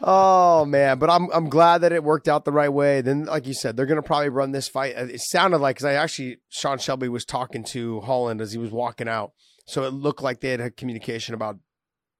oh 0.00 0.64
man, 0.64 0.98
but 0.98 1.10
I'm 1.10 1.30
I'm 1.32 1.48
glad 1.48 1.78
that 1.82 1.92
it 1.92 2.02
worked 2.04 2.28
out 2.28 2.44
the 2.44 2.52
right 2.52 2.72
way. 2.72 3.00
Then, 3.00 3.24
like 3.24 3.46
you 3.46 3.54
said, 3.54 3.76
they're 3.76 3.86
gonna 3.86 4.02
probably 4.02 4.28
run 4.28 4.52
this 4.52 4.68
fight. 4.68 4.96
Uh, 4.96 5.04
It 5.06 5.20
sounded 5.20 5.58
like 5.58 5.76
because 5.76 5.86
I 5.86 5.94
actually 5.94 6.38
Sean 6.48 6.78
Shelby 6.78 7.08
was 7.08 7.24
talking 7.24 7.64
to 7.64 8.00
Holland 8.02 8.40
as 8.40 8.52
he 8.52 8.58
was 8.58 8.70
walking 8.70 9.08
out, 9.08 9.32
so 9.66 9.84
it 9.84 9.90
looked 9.92 10.22
like 10.22 10.40
they 10.40 10.50
had 10.50 10.60
had 10.60 10.76
communication 10.76 11.34
about. 11.34 11.58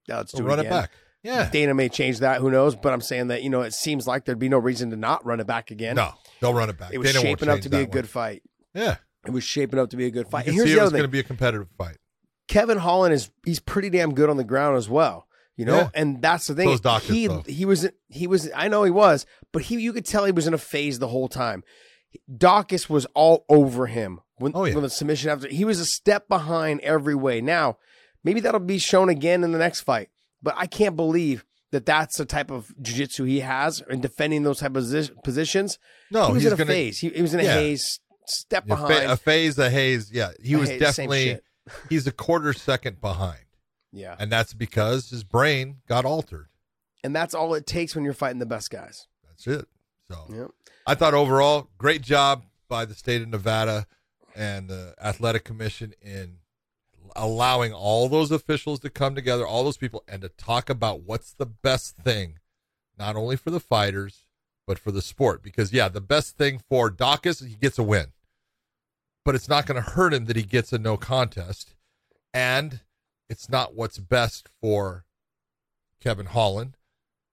"Yeah, 0.09 0.19
let's 0.19 0.33
do 0.33 0.39
So 0.39 0.45
it 0.45 0.49
run 0.49 0.59
again." 0.61 0.73
it 0.73 0.77
back. 0.77 0.91
Yeah. 1.23 1.49
Dana 1.51 1.73
may 1.73 1.89
change 1.89 2.19
that. 2.19 2.43
Who 2.43 2.51
knows? 2.51 2.77
But 2.77 2.93
I'm 2.93 3.01
saying 3.01 3.29
that 3.29 3.43
you 3.43 3.49
know 3.51 3.63
it 3.63 3.73
seems 3.73 4.07
like 4.07 4.27
there'd 4.27 4.39
be 4.39 4.51
no 4.51 4.59
reason 4.59 4.91
to 4.91 4.97
not 4.97 5.25
run 5.25 5.41
it 5.41 5.47
back 5.47 5.71
again. 5.71 5.97
No, 5.97 6.13
they'll 6.41 6.53
run 6.53 6.69
it 6.69 6.79
back. 6.79 6.93
it 6.93 6.99
was 6.99 7.13
Dana 7.13 7.21
shaping 7.23 7.49
up 7.49 7.61
to 7.61 7.71
be 7.71 7.77
a 7.79 7.81
that 7.81 7.91
good 7.91 8.09
fight. 8.09 8.43
Yeah. 8.75 8.97
It 9.27 9.31
was 9.31 9.43
shaping 9.43 9.79
up 9.79 9.89
to 9.89 9.97
be 9.97 10.05
a 10.05 10.11
good 10.11 10.29
fight. 10.29 10.45
You 10.45 10.51
And 10.53 10.57
here's 10.59 10.71
the 10.75 10.79
it 10.79 10.83
was 10.83 10.91
going 10.93 11.03
to 11.05 11.09
be 11.09 11.21
a 11.21 11.23
competitive 11.23 11.69
fight. 11.79 11.97
Kevin 12.47 12.77
Holland 12.77 13.15
is 13.15 13.31
he's 13.47 13.59
pretty 13.59 13.89
damn 13.89 14.13
good 14.13 14.29
on 14.29 14.37
the 14.37 14.45
ground 14.45 14.77
as 14.77 14.87
well. 14.91 15.27
You 15.57 15.65
know, 15.67 15.77
Yeah. 15.77 15.89
and 15.95 16.21
that's 16.21 16.47
the 16.49 16.55
thing. 16.55 16.71
Is 16.71 16.81
Daukaus, 16.81 17.01
he 17.03 17.27
though. 17.29 17.43
he 17.47 17.65
was 17.65 17.89
he 18.09 18.27
was 18.27 18.51
I 18.55 18.69
know 18.69 18.83
he 18.85 18.91
was, 18.91 19.25
but 19.53 19.63
he 19.63 19.77
you 19.81 19.93
could 19.93 20.05
tell 20.05 20.25
he 20.25 20.33
was 20.33 20.47
in 20.47 20.55
a 20.55 20.59
phase 20.59 20.99
the 20.99 21.09
whole 21.09 21.29
time. 21.29 21.63
Daukaus 22.31 22.89
was 22.89 23.07
all 23.15 23.45
over 23.49 23.87
him 23.87 24.21
when, 24.37 24.53
Oh, 24.55 24.65
yeah. 24.65 24.75
when 24.75 24.83
the 24.83 24.91
submission 24.91 25.31
after 25.31 25.49
he 25.49 25.65
was 25.65 25.81
a 25.81 25.85
step 25.87 26.29
behind 26.29 26.81
every 26.81 27.15
way. 27.15 27.41
Now, 27.41 27.79
maybe 28.23 28.41
that'll 28.41 28.61
be 28.61 28.79
shown 28.79 29.09
again 29.09 29.43
in 29.45 29.53
the 29.53 29.59
next 29.59 29.81
fight, 29.83 30.09
but 30.43 30.55
I 30.57 30.67
can't 30.67 30.97
believe 30.97 31.45
that 31.73 31.87
that's 31.87 32.17
the 32.17 32.25
type 32.25 32.51
of 32.53 32.73
jiu-jitsu 32.81 33.25
he 33.25 33.41
has 33.41 33.83
in 33.91 34.01
defending 34.01 34.45
those 34.45 34.61
type 34.61 34.77
of 34.77 34.85
positions. 35.25 35.79
No, 36.11 36.27
he 36.29 36.33
was 36.35 36.43
he's 36.45 36.53
in 36.53 36.61
a 36.61 36.65
to 36.65 36.67
phase. 36.67 36.99
He, 37.01 37.09
he 37.11 37.23
was 37.23 37.35
in 37.35 37.41
a 37.41 37.45
Yeah. 37.45 37.55
haze, 37.55 37.99
step 38.27 38.65
a, 38.65 38.69
behind. 38.69 39.11
a 39.11 39.17
phase, 39.17 39.59
a 39.59 39.69
haze. 39.71 40.13
Yeah, 40.13 40.31
he 40.43 40.55
A 40.55 40.59
was 40.59 40.69
haze, 40.69 40.81
definitely. 40.81 41.41
He's 41.89 42.07
a 42.07 42.13
quarter 42.13 42.53
second 42.53 43.01
behind, 43.01 43.41
yeah, 43.95 44.17
and 44.19 44.31
that's 44.31 44.53
because 44.53 45.11
his 45.11 45.25
brain 45.25 45.79
got 45.89 46.05
altered. 46.05 46.49
and 47.03 47.15
that's 47.15 47.35
all 47.35 47.55
it 47.55 47.67
takes 47.67 47.95
when 47.95 48.05
you're 48.05 48.13
fighting 48.15 48.39
the 48.41 48.47
best 48.47 48.71
guys. 48.71 49.07
That's 49.27 49.47
it. 49.47 49.67
So 50.11 50.27
Yep. 50.31 50.51
I 50.87 50.95
thought 50.95 51.15
overall, 51.15 51.69
great 51.79 52.03
job 52.03 52.45
by 52.69 52.85
the 52.85 52.95
state 52.95 53.23
of 53.23 53.29
Nevada 53.29 53.87
and 54.37 54.69
the 54.69 54.95
athletic 55.03 55.45
commission 55.45 55.95
in 56.03 56.39
allowing 57.17 57.73
all 57.73 58.09
those 58.09 58.31
officials 58.31 58.81
to 58.81 58.91
come 58.91 59.15
together, 59.15 59.47
all 59.47 59.65
those 59.65 59.77
people, 59.77 60.03
and 60.09 60.21
to 60.23 60.29
talk 60.29 60.69
about 60.69 61.03
what's 61.03 61.33
the 61.33 61.47
best 61.47 61.97
thing, 61.97 62.39
not 62.99 63.17
only 63.17 63.37
for 63.37 63.51
the 63.51 63.61
fighters, 63.61 64.27
but 64.67 64.79
for 64.79 64.91
the 64.91 65.03
sport. 65.03 65.43
Because, 65.43 65.73
yeah, 65.73 65.89
the 65.89 66.01
best 66.01 66.37
thing 66.37 66.61
for 66.69 66.91
Daukaus, 66.91 67.47
he 67.47 67.55
gets 67.55 67.79
a 67.79 67.83
win, 67.83 68.07
but 69.25 69.35
it's 69.35 69.49
not 69.49 69.67
going 69.67 69.83
to 69.83 69.91
hurt 69.91 70.13
him 70.15 70.25
that 70.25 70.37
he 70.37 70.43
gets 70.43 70.73
a 70.73 70.79
no 70.79 70.97
contest. 70.97 71.75
And 72.33 72.81
it's 73.29 73.49
not 73.49 73.75
what's 73.75 73.99
best 73.99 74.49
for 74.61 75.05
Kevin 76.01 76.27
Holland. 76.27 76.77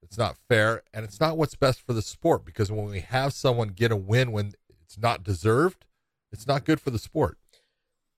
It's 0.02 0.18
not 0.18 0.36
fair, 0.48 0.82
and 0.92 1.04
it's 1.04 1.20
not 1.20 1.38
what's 1.38 1.54
best 1.54 1.80
for 1.80 1.92
the 1.92 2.02
sport 2.02 2.44
because 2.44 2.70
when 2.70 2.86
we 2.86 3.00
have 3.00 3.32
someone 3.32 3.68
get 3.68 3.92
a 3.92 3.96
win 3.96 4.32
when 4.32 4.52
it's 4.82 4.98
not 4.98 5.22
deserved, 5.22 5.86
it's 6.32 6.46
not 6.46 6.64
good 6.64 6.80
for 6.80 6.90
the 6.90 6.98
sport. 6.98 7.38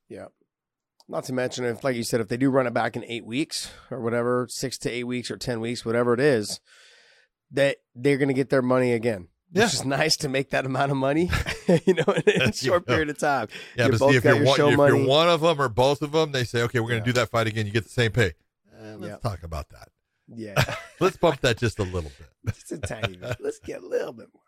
Yeah. 0.09 0.27
Not 1.09 1.25
to 1.25 1.33
mention 1.33 1.65
if, 1.67 1.85
like 1.85 1.97
you 1.97 2.03
said, 2.03 2.21
if 2.21 2.29
they 2.29 2.39
do 2.39 2.51
run 2.51 2.67
it 2.67 2.73
back 2.73 2.97
in 2.97 3.05
eight 3.05 3.27
weeks 3.27 3.71
or 3.91 4.01
whatever, 4.01 4.47
six 4.49 4.79
to 4.79 4.91
eight 4.91 5.05
weeks 5.05 5.31
or 5.31 5.37
ten 5.37 5.61
weeks, 5.61 5.85
whatever 5.85 6.15
it 6.15 6.21
is, 6.21 6.61
that 7.51 7.77
they're 7.95 8.17
going 8.17 8.29
to 8.29 8.35
get 8.35 8.49
their 8.49 8.63
money 8.63 8.93
again. 8.93 9.29
Yeah. 9.55 9.65
Which 9.67 9.75
is 9.75 9.85
nice 9.85 10.17
to 10.19 10.29
make 10.29 10.51
that 10.51 10.67
amount 10.67 10.91
of 10.91 10.97
money, 10.99 11.31
you 11.87 11.95
know, 11.95 12.13
in 12.27 12.43
a 12.43 12.53
short 12.53 12.87
period 12.87 13.09
of 13.09 13.19
time. 13.19 13.49
Yeah, 13.77 13.87
You 13.87 13.93
but 13.93 13.99
see, 14.01 14.17
if 14.17 14.25
you're, 14.25 14.35
your 14.37 14.45
one, 14.45 14.61
if 14.61 14.77
you're 14.77 15.07
one 15.07 15.29
of 15.29 15.41
them 15.43 15.61
or 15.61 15.69
both 15.69 16.03
of 16.03 16.11
them, 16.13 16.33
they 16.33 16.43
say, 16.45 16.63
okay, 16.63 16.81
we're 16.81 16.89
going 16.91 17.03
to 17.03 17.09
Yeah. 17.09 17.13
do 17.15 17.21
that 17.21 17.31
fight 17.31 17.47
again. 17.47 17.65
You 17.65 17.73
get 17.73 17.85
the 17.85 17.91
same 17.91 18.11
pay. 18.11 18.33
Eh, 18.77 18.95
let's 18.99 19.07
Yeah. 19.07 19.17
talk 19.31 19.43
about 19.45 19.69
that. 19.71 19.89
Yeah, 20.27 20.55
Let's 21.01 21.17
bump 21.19 21.41
that 21.43 21.59
just 21.59 21.79
a 21.79 21.83
little 21.85 22.11
bit. 22.19 22.55
just 22.55 22.73
a 22.73 22.79
tiny 22.79 23.17
bit. 23.17 23.37
Let's 23.41 23.59
get 23.61 23.83
a 23.83 23.87
little 23.87 24.13
bit 24.13 24.29
more. 24.33 24.43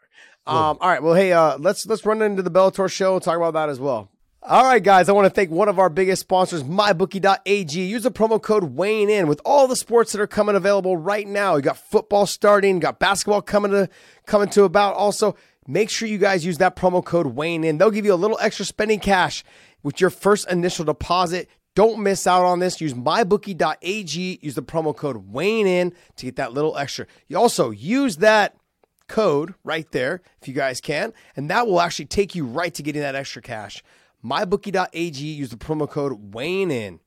Little 0.47 0.71
Um, 0.71 0.79
all 0.81 0.89
right. 0.89 1.03
Well, 1.03 1.15
hey, 1.15 1.33
uh, 1.33 1.59
let's 1.59 1.85
let's 1.87 2.05
run 2.07 2.23
into 2.23 2.43
the 2.43 2.51
Bellator 2.51 2.91
show 2.91 3.15
and 3.15 3.23
talk 3.23 3.37
about 3.37 3.53
that 3.55 3.69
as 3.69 3.79
well. 3.79 4.11
All 4.49 4.63
right, 4.63 4.81
guys. 4.81 5.09
I 5.09 5.13
want 5.13 5.25
to 5.25 5.31
thank 5.31 5.51
one 5.51 5.69
of 5.69 5.81
our 5.81 5.89
biggest 5.89 6.21
sponsors, 6.21 6.63
MyBookie.ag. 6.63 7.85
Use 7.85 8.05
the 8.05 8.13
promo 8.13 8.41
code 8.41 8.77
Weighing 8.77 9.11
In 9.11 9.27
with 9.27 9.41
all 9.45 9.67
the 9.67 9.75
sports 9.75 10.13
that 10.13 10.21
are 10.21 10.29
coming 10.29 10.55
available 10.55 10.97
right 10.97 11.27
now. 11.27 11.57
You 11.57 11.63
got 11.63 11.79
football 11.79 12.27
starting, 12.27 12.79
got 12.79 13.01
basketball 13.01 13.43
coming 13.43 13.73
to 13.73 13.89
coming 14.25 14.49
to 14.51 14.63
about. 14.63 14.95
Also, 14.95 15.35
make 15.67 15.91
sure 15.91 16.07
you 16.07 16.19
guys 16.19 16.47
use 16.47 16.59
that 16.59 16.77
promo 16.77 17.05
code 17.05 17.27
Weighing 17.27 17.65
In. 17.65 17.79
They'll 17.79 17.91
give 17.91 18.05
you 18.05 18.15
a 18.15 18.15
little 18.15 18.39
extra 18.41 18.65
spending 18.65 19.01
cash 19.01 19.43
with 19.83 20.01
your 20.01 20.11
first 20.11 20.49
initial 20.49 20.85
deposit. 20.85 21.49
Don't 21.75 22.01
miss 22.01 22.25
out 22.25 22.45
on 22.45 22.61
this. 22.61 22.81
Use 22.81 22.95
mybookie.ag. 22.95 24.39
Use 24.41 24.55
the 24.55 24.63
promo 24.63 24.97
code 24.97 25.33
Weighing 25.33 25.67
In 25.67 25.93
to 26.19 26.25
get 26.25 26.37
that 26.37 26.53
little 26.53 26.79
extra. 26.79 27.09
You 27.27 27.37
also 27.37 27.71
use 27.71 28.19
that 28.19 28.55
code 29.09 29.55
right 29.65 29.91
there 29.91 30.23
if 30.41 30.47
you 30.47 30.55
guys 30.55 30.81
can, 30.81 31.13
and 31.35 31.51
that 31.51 31.67
will 31.67 31.81
actually 31.81 32.07
take 32.07 32.37
you 32.37 32.47
right 32.47 32.73
to 32.75 32.85
getting 32.85 33.03
that 33.03 33.17
extra 33.17 33.43
cash. 33.43 33.83
Mybookie.ag. 34.27 35.25
Use 35.25 35.51
the 35.51 35.57
promo 35.57 35.89
code 35.89 36.35
Weighing 36.35 36.71
In. 36.71 37.01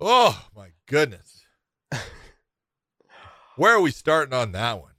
Oh, 0.00 0.46
my 0.56 0.68
goodness. 0.86 1.42
Where 3.56 3.74
are 3.74 3.80
we 3.80 3.90
starting 3.90 4.32
on 4.32 4.52
that 4.52 4.80
one? 4.80 4.92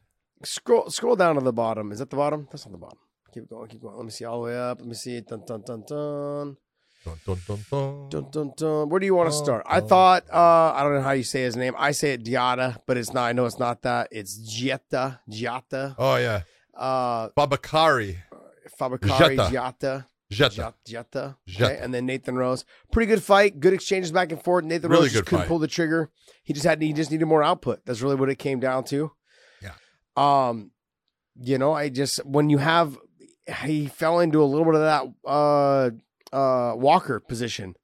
Scroll 0.44 0.90
scroll 0.90 1.16
down 1.16 1.36
to 1.36 1.42
the 1.42 1.54
bottom. 1.54 1.92
Is 1.92 2.00
that 2.00 2.10
the 2.10 2.16
bottom? 2.16 2.48
That's 2.52 2.66
on 2.66 2.72
the 2.72 2.78
bottom. 2.78 2.98
Keep 3.34 3.50
going. 3.50 3.70
Keep 3.70 3.82
going. 3.82 3.96
Let 3.96 4.06
me 4.06 4.12
see 4.12 4.26
all 4.26 4.42
the 4.42 4.46
way 4.48 4.58
up. 4.60 4.80
Let 4.80 4.88
me 4.88 4.96
see. 4.96 5.22
Dun 5.22 5.44
dun 5.46 5.62
dun 5.62 5.84
dun. 5.88 6.58
Dun, 7.06 7.18
dun, 7.26 7.38
dun, 7.48 7.66
dun. 7.72 8.10
Dun, 8.10 8.30
dun, 8.32 8.54
dun. 8.58 8.90
Where 8.90 9.00
do 9.00 9.06
you 9.06 9.16
want 9.16 9.30
to 9.30 9.36
start? 9.36 9.64
I 9.66 9.80
thought 9.80 10.24
uh, 10.32 10.74
I 10.76 10.84
don't 10.84 10.96
know 10.96 11.02
how 11.02 11.12
you 11.12 11.24
say 11.24 11.44
his 11.44 11.56
name. 11.56 11.74
I 11.78 11.92
say 11.92 12.14
it 12.14 12.24
Diata, 12.24 12.80
but 12.86 12.98
it's 12.98 13.14
not. 13.14 13.26
I 13.26 13.32
know 13.32 13.46
it's 13.46 13.58
not 13.60 13.82
that. 13.84 14.10
It's 14.12 14.38
Gietta. 14.38 15.20
Giata. 15.30 15.96
Oh, 15.98 16.16
yeah. 16.18 16.42
Uh, 16.76 17.30
Babakari. 17.30 18.18
Fabakari 18.80 19.38
Jetta. 19.38 19.50
Giata. 19.52 20.06
Jetta. 20.32 20.74
Jetta. 20.88 21.36
Okay. 21.56 21.78
And 21.82 21.94
then 21.94 22.06
Nathan 22.06 22.36
Rose. 22.36 22.64
Pretty 22.92 23.08
good 23.08 23.22
fight. 23.22 23.60
Good 23.60 23.74
exchanges 23.74 24.12
back 24.12 24.32
and 24.32 24.42
forth. 24.42 24.64
Nathan 24.66 24.90
Really 24.90 25.04
Rose 25.04 25.12
just 25.14 25.26
couldn't 25.26 25.40
fight. 25.42 25.48
pull 25.48 25.60
the 25.60 25.68
trigger. 25.68 26.10
He 26.44 26.54
just 26.54 26.66
had 26.66 26.82
he 26.82 26.94
just 26.94 27.12
needed 27.12 27.26
more 27.26 27.44
output. 27.44 27.86
That's 27.86 28.02
really 28.02 28.16
what 28.16 28.30
it 28.30 28.40
came 28.40 28.60
down 28.60 28.86
to. 28.86 29.12
Yeah. 29.62 29.74
Um, 30.16 30.72
you 31.40 31.58
know, 31.58 31.74
I 31.74 31.90
just 31.90 32.26
when 32.26 32.50
you 32.50 32.58
have 32.60 32.98
he 33.64 33.88
fell 33.88 34.20
into 34.20 34.42
a 34.42 34.46
little 34.46 34.66
bit 34.66 34.76
of 34.76 34.82
that 34.82 35.30
uh 35.30 35.90
uh 36.36 36.76
Walker 36.76 37.20
position, 37.20 37.76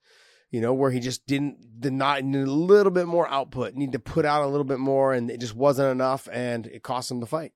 you 0.50 0.62
know, 0.62 0.74
where 0.74 0.92
he 0.92 1.00
just 1.00 1.26
didn't 1.28 1.80
did 1.82 1.94
not 1.94 2.24
need 2.24 2.48
a 2.48 2.52
little 2.52 2.92
bit 2.92 3.08
more 3.08 3.28
output, 3.28 3.74
need 3.76 3.92
to 3.92 4.00
put 4.00 4.26
out 4.26 4.44
a 4.44 4.48
little 4.48 4.64
bit 4.64 4.80
more, 4.80 5.14
and 5.14 5.30
it 5.30 5.40
just 5.40 5.56
wasn't 5.56 5.92
enough, 5.92 6.28
and 6.32 6.66
it 6.68 6.82
cost 6.82 7.12
him 7.12 7.20
the 7.20 7.26
fight. 7.26 7.52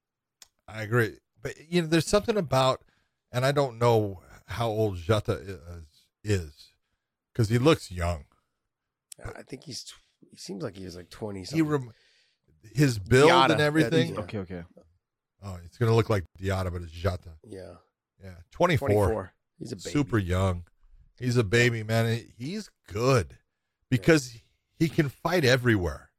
I 0.68 0.84
agree. 0.84 1.18
But, 1.42 1.56
you 1.68 1.82
know, 1.82 1.88
there's 1.88 2.06
something 2.08 2.38
about, 2.38 2.84
and 3.32 3.46
I 3.46 3.52
don't 3.52 3.80
know 3.80 4.22
how 4.52 4.68
old 4.70 4.98
Jetta 4.98 5.34
uh, 5.34 5.78
is, 6.24 6.46
is 6.46 6.72
because 7.34 7.50
he 7.50 7.58
looks 7.58 7.92
young. 7.92 8.26
I 9.36 9.44
think 9.44 9.64
he's 9.64 9.94
he 10.30 10.38
seems 10.38 10.64
like 10.64 10.76
he 10.76 10.84
was 10.86 10.96
like 10.96 11.10
twenty 11.10 11.44
He 11.44 11.62
rem- 11.62 11.92
his 12.74 13.00
build 13.00 13.30
Diata, 13.30 13.54
and 13.54 13.62
everything. 13.62 14.14
that- 14.16 14.22
Okay, 14.22 14.38
okay. 14.40 14.64
Oh, 15.44 15.58
it's 15.66 15.78
going 15.78 15.90
to 15.90 15.96
look 15.96 16.10
like 16.10 16.24
Diata, 16.38 16.70
but 16.70 16.84
it's 16.84 16.92
Jata. 16.94 17.34
yeah, 17.44 17.74
Yeah, 18.24 18.36
24. 18.52 18.88
24. 18.90 19.34
He's 19.58 19.72
a 19.72 19.76
baby. 19.76 19.90
Super 19.90 20.20
young. 20.20 20.66
He's 21.20 21.36
a 21.38 21.44
baby, 21.44 21.82
man. 21.84 22.24
He's 22.38 22.70
good 22.88 23.38
because 23.90 24.38
he 24.78 24.88
can 24.90 25.10
fight 25.10 25.44
everywhere. 25.44 26.12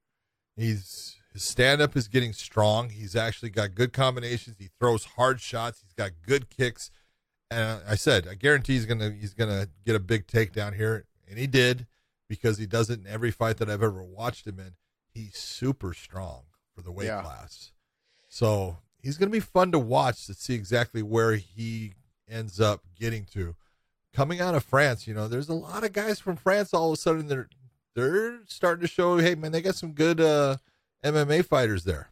He's 0.56 1.16
his 1.32 1.44
stand 1.44 1.80
up 1.80 1.96
is 1.96 2.08
getting 2.08 2.32
strong. 2.32 2.90
He's 2.90 3.16
actually 3.16 3.50
got 3.50 3.74
good 3.74 3.92
combinations. 3.92 4.58
He 4.58 4.70
throws 4.78 5.04
hard 5.16 5.40
shots. 5.40 5.80
He's 5.82 5.94
got 5.94 6.10
good 6.26 6.50
kicks. 6.50 6.90
And 7.52 7.82
I 7.88 7.94
said, 7.94 8.26
I 8.28 8.34
guarantee 8.34 8.74
he's 8.74 8.86
gonna 8.86 9.10
he's 9.10 9.34
gonna 9.34 9.68
get 9.86 9.94
a 9.96 10.00
big 10.00 10.26
takedown 10.26 10.74
here, 10.74 11.04
and 11.28 11.38
he 11.38 11.46
did 11.46 11.86
because 12.28 12.58
he 12.58 12.66
does 12.66 12.88
it 12.90 13.00
in 13.00 13.06
every 13.06 13.30
fight 13.30 13.58
that 13.58 13.68
I've 13.68 13.82
ever 13.82 14.02
watched 14.02 14.46
him 14.46 14.58
in. 14.58 14.74
He's 15.12 15.36
super 15.36 15.92
strong 15.92 16.44
for 16.74 16.80
the 16.82 16.90
weight 16.90 17.06
Yeah. 17.06 17.20
class. 17.22 17.72
So 18.28 18.78
he's 18.98 19.18
going 19.18 19.28
to 19.28 19.32
be 19.32 19.40
fun 19.40 19.72
to 19.72 19.78
watch 19.78 20.24
to 20.26 20.34
see 20.34 20.54
exactly 20.54 21.02
where 21.02 21.34
he 21.34 21.92
ends 22.28 22.58
up 22.60 22.80
getting 22.98 23.26
to. 23.32 23.54
Coming 24.14 24.40
out 24.40 24.54
of 24.54 24.64
France, 24.64 25.06
you 25.06 25.12
know, 25.12 25.28
there's 25.28 25.50
a 25.50 25.54
lot 25.54 25.84
of 25.84 25.92
guys 25.92 26.18
from 26.20 26.36
France. 26.36 26.72
All 26.72 26.88
of 26.92 26.94
a 26.94 27.00
sudden, 27.00 27.28
they're 27.28 27.48
they're 27.94 28.38
starting 28.46 28.80
to 28.82 28.88
show, 28.88 29.18
hey 29.18 29.34
man, 29.34 29.52
they 29.52 29.60
got 29.60 29.74
some 29.74 29.92
good 29.92 30.18
uh, 30.20 30.56
MMA 31.04 31.44
fighters 31.44 31.84
there. 31.84 32.11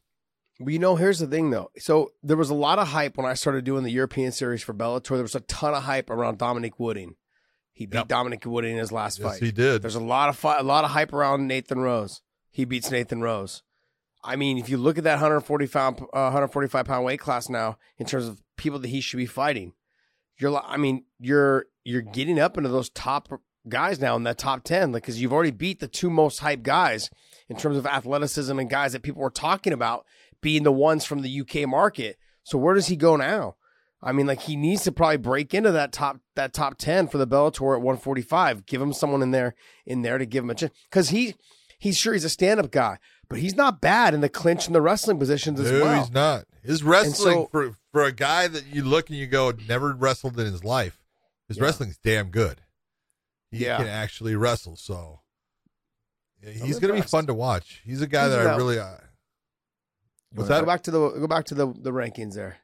Well, 0.60 0.70
you 0.70 0.78
know, 0.78 0.96
here's 0.96 1.18
the 1.18 1.26
thing 1.26 1.50
though. 1.50 1.70
So 1.78 2.12
there 2.22 2.36
was 2.36 2.50
a 2.50 2.54
lot 2.54 2.78
of 2.78 2.88
hype 2.88 3.16
when 3.16 3.26
I 3.26 3.34
started 3.34 3.64
doing 3.64 3.82
the 3.82 3.90
European 3.90 4.30
series 4.30 4.62
for 4.62 4.74
Bellator. 4.74 5.08
There 5.14 5.22
was 5.22 5.34
a 5.34 5.40
ton 5.40 5.74
of 5.74 5.84
hype 5.84 6.10
around 6.10 6.38
Dominic 6.38 6.78
Wooding. 6.78 7.16
He 7.72 7.86
beat 7.86 7.96
Yep. 7.98 8.08
Dominic 8.08 8.44
Wooding 8.44 8.72
in 8.72 8.78
his 8.78 8.92
last 8.92 9.18
Yes, 9.18 9.28
fight. 9.32 9.42
he 9.42 9.50
did. 9.52 9.80
There's 9.82 9.94
a 9.94 10.00
lot 10.00 10.28
of 10.28 10.36
fi- 10.36 10.58
a 10.58 10.62
lot 10.62 10.84
of 10.84 10.90
hype 10.90 11.12
around 11.14 11.46
Nathan 11.46 11.80
Rose. 11.80 12.20
He 12.50 12.64
beats 12.66 12.90
Nathan 12.90 13.22
Rose. 13.22 13.62
I 14.22 14.36
mean, 14.36 14.58
if 14.58 14.68
you 14.68 14.76
look 14.76 14.98
at 14.98 15.04
that 15.04 15.14
145 15.14 16.02
uh, 16.02 16.06
145 16.12 16.84
pound 16.84 17.04
weight 17.06 17.20
class 17.20 17.48
now, 17.48 17.78
in 17.96 18.04
terms 18.04 18.28
of 18.28 18.42
people 18.58 18.78
that 18.80 18.88
he 18.88 19.00
should 19.00 19.16
be 19.16 19.24
fighting, 19.26 19.72
you're 20.38 20.54
I 20.62 20.76
mean, 20.76 21.04
you're 21.18 21.66
you're 21.84 22.02
getting 22.02 22.38
up 22.38 22.58
into 22.58 22.68
those 22.68 22.90
top 22.90 23.28
guys 23.68 23.98
now 24.00 24.16
in 24.16 24.22
that 24.24 24.38
top 24.38 24.64
10 24.64 24.90
like 24.92 25.02
because 25.02 25.20
you've 25.20 25.32
already 25.34 25.50
beat 25.50 25.80
the 25.80 25.86
two 25.88 26.08
most 26.10 26.40
hyped 26.40 26.62
guys 26.62 27.10
in 27.48 27.56
terms 27.56 27.76
of 27.76 27.86
athleticism 27.86 28.58
and 28.58 28.70
guys 28.70 28.92
that 28.92 29.02
people 29.02 29.20
were 29.22 29.28
talking 29.30 29.72
about 29.74 30.06
being 30.40 30.62
the 30.62 30.72
ones 30.72 31.04
from 31.04 31.22
the 31.22 31.40
UK 31.40 31.68
market. 31.68 32.18
So 32.42 32.58
where 32.58 32.74
does 32.74 32.86
he 32.88 32.96
go 32.96 33.16
now? 33.16 33.56
I 34.02 34.12
mean, 34.12 34.26
like 34.26 34.40
he 34.42 34.56
needs 34.56 34.84
to 34.84 34.92
probably 34.92 35.18
break 35.18 35.52
into 35.52 35.70
that 35.72 35.92
top 35.92 36.18
that 36.34 36.54
top 36.54 36.78
ten 36.78 37.06
for 37.06 37.18
the 37.18 37.26
Bellator 37.26 37.74
at 37.76 37.82
145. 37.82 38.64
Give 38.64 38.80
him 38.80 38.92
someone 38.94 39.20
in 39.22 39.30
there 39.30 39.54
in 39.84 40.02
there 40.02 40.16
to 40.18 40.24
give 40.24 40.42
him 40.44 40.50
a 40.50 40.54
chance 40.54 40.72
because 40.90 41.10
he 41.10 41.34
he's 41.78 41.98
sure 41.98 42.14
he's 42.14 42.24
a 42.24 42.30
stand 42.30 42.58
up 42.60 42.70
guy, 42.70 42.96
but 43.28 43.38
he's 43.38 43.54
not 43.56 43.82
bad 43.82 44.14
in 44.14 44.22
the 44.22 44.28
clinch 44.30 44.66
and 44.66 44.74
the 44.74 44.80
wrestling 44.80 45.18
positions 45.18 45.60
as 45.60 45.70
no, 45.70 45.82
well. 45.82 46.00
he's 46.02 46.10
not. 46.12 46.44
His 46.62 46.82
wrestling 46.82 47.34
so- 47.34 47.48
for 47.52 47.74
for 47.92 48.04
a 48.04 48.12
guy 48.12 48.48
that 48.48 48.66
you 48.72 48.82
look 48.84 49.10
and 49.10 49.18
you 49.18 49.26
go 49.26 49.52
never 49.68 49.92
wrestled 49.92 50.38
in 50.40 50.46
his 50.46 50.64
life. 50.64 50.98
His 51.48 51.58
Yeah. 51.58 51.64
wrestling's 51.64 51.98
damn 51.98 52.30
good. 52.30 52.62
He 53.50 53.64
Yeah. 53.66 53.76
can 53.76 53.88
actually 53.88 54.34
wrestle. 54.34 54.76
So 54.76 55.20
yeah, 56.42 56.52
he's 56.52 56.78
going 56.78 56.94
to 56.94 57.02
be 57.02 57.06
fun 57.06 57.26
to 57.26 57.34
watch. 57.34 57.82
He's 57.84 58.00
a 58.00 58.06
guy 58.06 58.28
He's 58.28 58.36
that 58.36 58.46
I 58.46 58.56
really. 58.56 58.78
Uh, 58.78 58.96
what's 60.34 60.48
Go 60.48 60.64
back 60.64 60.82
to 60.82 60.90
the 60.90 61.10
go 61.10 61.26
back 61.26 61.44
to 61.46 61.54
the 61.54 61.66
the 61.66 61.92
rankings 61.92 62.34
there. 62.34 62.58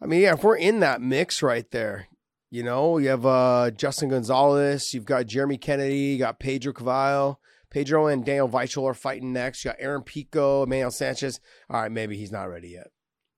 I 0.00 0.06
mean, 0.06 0.22
yeah, 0.22 0.34
if 0.34 0.42
we're 0.42 0.56
in 0.56 0.80
that 0.80 1.00
mix 1.00 1.42
right 1.42 1.70
there, 1.70 2.08
you 2.50 2.62
know, 2.62 2.98
you 2.98 3.08
have 3.08 3.26
uh 3.26 3.70
Justin 3.70 4.08
Gonzalez, 4.08 4.92
you've 4.92 5.04
got 5.04 5.26
Jeremy 5.26 5.58
Kennedy, 5.58 5.96
you 5.96 6.18
got 6.18 6.38
Pedro 6.38 6.72
Carvalho. 6.72 7.38
Pedro 7.70 8.06
and 8.06 8.22
Daniel 8.22 8.50
Weichel 8.50 8.84
are 8.84 8.92
fighting 8.92 9.32
next. 9.32 9.64
You 9.64 9.70
got 9.70 9.78
Aaron 9.80 10.02
Pico, 10.02 10.62
Emmanuel 10.62 10.90
Sanchez. 10.90 11.40
All 11.70 11.80
right, 11.80 11.90
maybe 11.90 12.18
he's 12.18 12.30
not 12.30 12.50
ready 12.50 12.68
yet. 12.68 12.88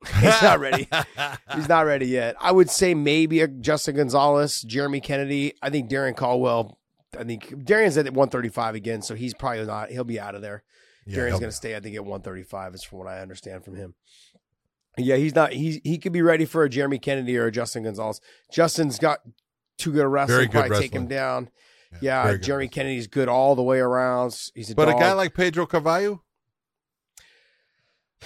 he's 0.21 0.43
not 0.43 0.61
ready. 0.61 0.89
He's 1.55 1.69
not 1.69 1.87
ready 1.87 2.07
yet. 2.07 2.37
I 2.39 2.53
would 2.53 2.69
say 2.69 2.93
maybe 2.93 3.41
a 3.41 3.49
Justin 3.49 3.97
Gonzalez, 3.97 4.61
Jeremy 4.61 5.01
Kennedy. 5.01 5.55
I 5.63 5.71
think 5.71 5.89
Darrion 5.89 6.15
Caldwell. 6.15 6.79
I 7.19 7.25
think 7.25 7.65
Darrion's 7.65 7.97
at 7.97 8.05
135 8.07 8.75
again, 8.75 9.01
so 9.01 9.15
he's 9.15 9.33
probably 9.33 9.65
not. 9.65 9.91
He'll 9.91 10.05
be 10.05 10.21
out 10.21 10.35
of 10.35 10.43
there. 10.43 10.63
Yeah, 11.07 11.29
going 11.31 11.43
to 11.43 11.53
stay, 11.53 11.77
I 11.77 11.81
think, 11.81 11.95
at 11.97 12.03
135. 12.05 12.75
Is 12.75 12.83
from 12.83 12.99
what 12.99 13.09
I 13.09 13.21
understand 13.21 13.65
from 13.65 13.77
him. 13.77 13.95
Yeah, 14.97 15.17
he's 15.17 15.35
not. 15.35 15.53
He 15.53 15.81
he 15.85 15.99
could 15.99 16.13
be 16.13 16.23
ready 16.23 16.45
for 16.45 16.63
a 16.65 16.69
Jeremy 16.69 16.99
Kennedy 16.99 17.37
or 17.37 17.47
a 17.47 17.53
Justin 17.53 17.83
Gonzalez. 17.83 18.21
Justin's 18.53 18.99
got 18.99 19.21
too 19.77 19.93
good 19.93 20.05
a 20.05 20.09
wrestling. 20.09 20.37
Very 20.37 20.47
good 20.47 20.69
probably 20.69 20.79
take 20.79 20.95
him 20.95 21.09
down. 21.09 21.51
Yeah, 21.93 21.99
Yeah, 22.01 22.33
good 22.33 22.43
Jeremy 22.43 22.65
wrestling. 22.67 22.69
Kennedy's 22.71 23.07
good 23.09 23.29
all 23.29 23.55
the 23.57 23.63
way 23.63 23.81
around. 23.81 24.39
He's 24.55 24.71
a 24.71 24.75
But 24.75 24.89
a 24.89 24.93
guy 24.93 25.13
like 25.13 25.35
Pedro 25.35 25.67
Carvalho, 25.67 26.23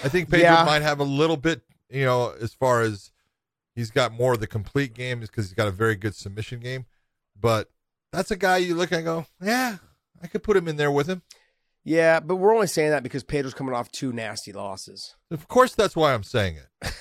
I 0.05 0.09
think 0.09 0.31
Pedro 0.31 0.45
Yeah. 0.45 0.65
might 0.65 0.83
have 0.83 1.01
a 1.01 1.05
little 1.05 1.37
bit, 1.37 1.63
you 1.89 2.05
know, 2.05 2.31
as 2.41 2.55
far 2.55 2.83
as 2.83 3.11
he's 3.75 3.91
got 3.91 4.13
more 4.13 4.35
of 4.35 4.41
the 4.41 4.47
complete 4.47 4.95
game 4.95 5.21
because 5.21 5.47
he's 5.47 5.55
got 5.55 5.69
a 5.69 5.73
very 5.73 5.97
good 5.97 6.15
submission 6.15 6.61
game. 6.61 6.87
But 7.39 7.71
that's 8.13 8.31
a 8.31 8.37
guy 8.37 8.59
you 8.59 8.75
look 8.75 8.93
at 8.93 8.99
and 8.99 9.05
go, 9.05 9.27
yeah, 9.43 9.79
I 10.23 10.27
could 10.27 10.43
put 10.43 10.57
him 10.57 10.69
in 10.69 10.77
there 10.77 10.91
with 10.91 11.07
him. 11.09 11.23
Yeah, 11.85 12.21
but 12.21 12.37
we're 12.37 12.55
only 12.55 12.67
saying 12.67 12.91
that 12.91 13.03
because 13.03 13.25
Pedro's 13.25 13.55
coming 13.55 13.75
off 13.75 13.91
two 13.91 14.13
nasty 14.13 14.53
losses. 14.53 15.15
Of 15.31 15.49
course, 15.49 15.75
that's 15.75 15.97
why 15.97 16.15
I'm 16.15 16.23
saying 16.25 16.57
it. 16.57 16.93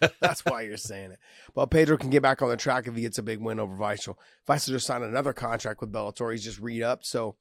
That's 0.20 0.44
why 0.44 0.60
you're 0.62 0.76
saying 0.76 1.10
it. 1.10 1.18
But 1.56 1.66
Pedro 1.72 1.96
can 1.96 2.08
get 2.08 2.22
back 2.22 2.40
on 2.40 2.48
the 2.48 2.56
track 2.56 2.86
if 2.86 2.94
he 2.94 3.02
gets 3.02 3.18
a 3.18 3.22
big 3.22 3.40
win 3.40 3.58
over 3.58 3.76
Weichel. 3.76 4.14
Weichel 4.48 4.68
just 4.68 4.86
signed 4.86 5.02
another 5.02 5.32
contract 5.32 5.80
with 5.80 5.92
Bellator. 5.92 6.30
He's 6.30 6.44
just 6.44 6.60
read 6.60 6.82
up, 6.82 7.00
so 7.02 7.34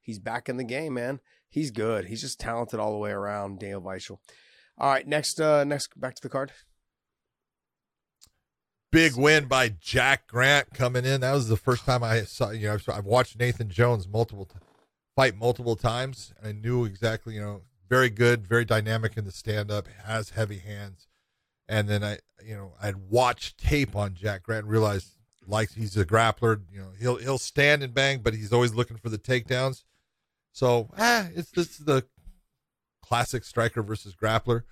he's 0.00 0.20
back 0.20 0.48
in 0.48 0.58
the 0.58 0.62
game, 0.64 0.94
man. 0.94 1.18
He's 1.48 1.72
good. 1.72 2.04
He's 2.04 2.20
just 2.20 2.38
talented 2.38 2.78
all 2.78 2.92
the 2.92 2.98
way 2.98 3.10
around, 3.10 3.58
Daniel 3.58 3.82
Weichel. 3.82 4.18
All 4.78 4.92
right, 4.92 5.08
next, 5.08 5.40
uh, 5.40 5.64
next, 5.64 5.98
back 6.00 6.14
to 6.14 6.22
the 6.22 6.28
card. 6.28 6.52
Big 8.92 9.16
win 9.16 9.46
by 9.46 9.68
Jack 9.68 10.28
Grant 10.28 10.72
coming 10.72 11.04
in. 11.04 11.20
That 11.22 11.32
was 11.32 11.48
the 11.48 11.56
first 11.56 11.84
time 11.84 12.04
I 12.04 12.22
saw, 12.22 12.50
you 12.50 12.68
know, 12.68 12.74
I've- 12.74 12.92
I've 12.92 13.04
watched 13.06 13.38
Nathan 13.38 13.68
Jones 13.70 14.06
multiple 14.06 14.44
t- 14.46 14.54
fight 15.18 15.36
multiple 15.36 15.74
times. 15.74 16.32
I 16.44 16.52
knew 16.52 16.84
exactly, 16.84 17.34
you 17.34 17.40
know, 17.40 17.62
very 17.88 18.08
good, 18.08 18.46
very 18.46 18.64
dynamic 18.64 19.16
in 19.16 19.24
the 19.24 19.32
stand 19.32 19.68
up, 19.68 19.88
has 20.04 20.30
heavy 20.30 20.58
hands. 20.58 21.08
And 21.68 21.88
then 21.88 22.04
I, 22.04 22.18
you 22.40 22.54
know, 22.54 22.74
I'd 22.80 22.94
watched 22.94 23.58
tape 23.58 23.96
on 23.96 24.14
Jack 24.14 24.44
Grant 24.44 24.66
and 24.66 24.70
realized 24.70 25.16
like 25.44 25.72
he's 25.72 25.96
a 25.96 26.04
grappler, 26.04 26.60
you 26.72 26.78
know, 26.78 26.90
he'll 27.00 27.16
he'll 27.16 27.38
stand 27.38 27.82
and 27.82 27.92
bang, 27.92 28.20
but 28.22 28.32
he's 28.32 28.52
always 28.52 28.74
looking 28.74 28.96
for 28.96 29.08
the 29.08 29.18
takedowns. 29.18 29.82
So, 30.52 30.90
ah, 30.96 31.26
it's 31.34 31.50
this 31.50 31.80
is 31.80 31.84
the 31.84 32.04
classic 33.02 33.42
striker 33.42 33.82
versus 33.82 34.14
grappler. 34.14 34.62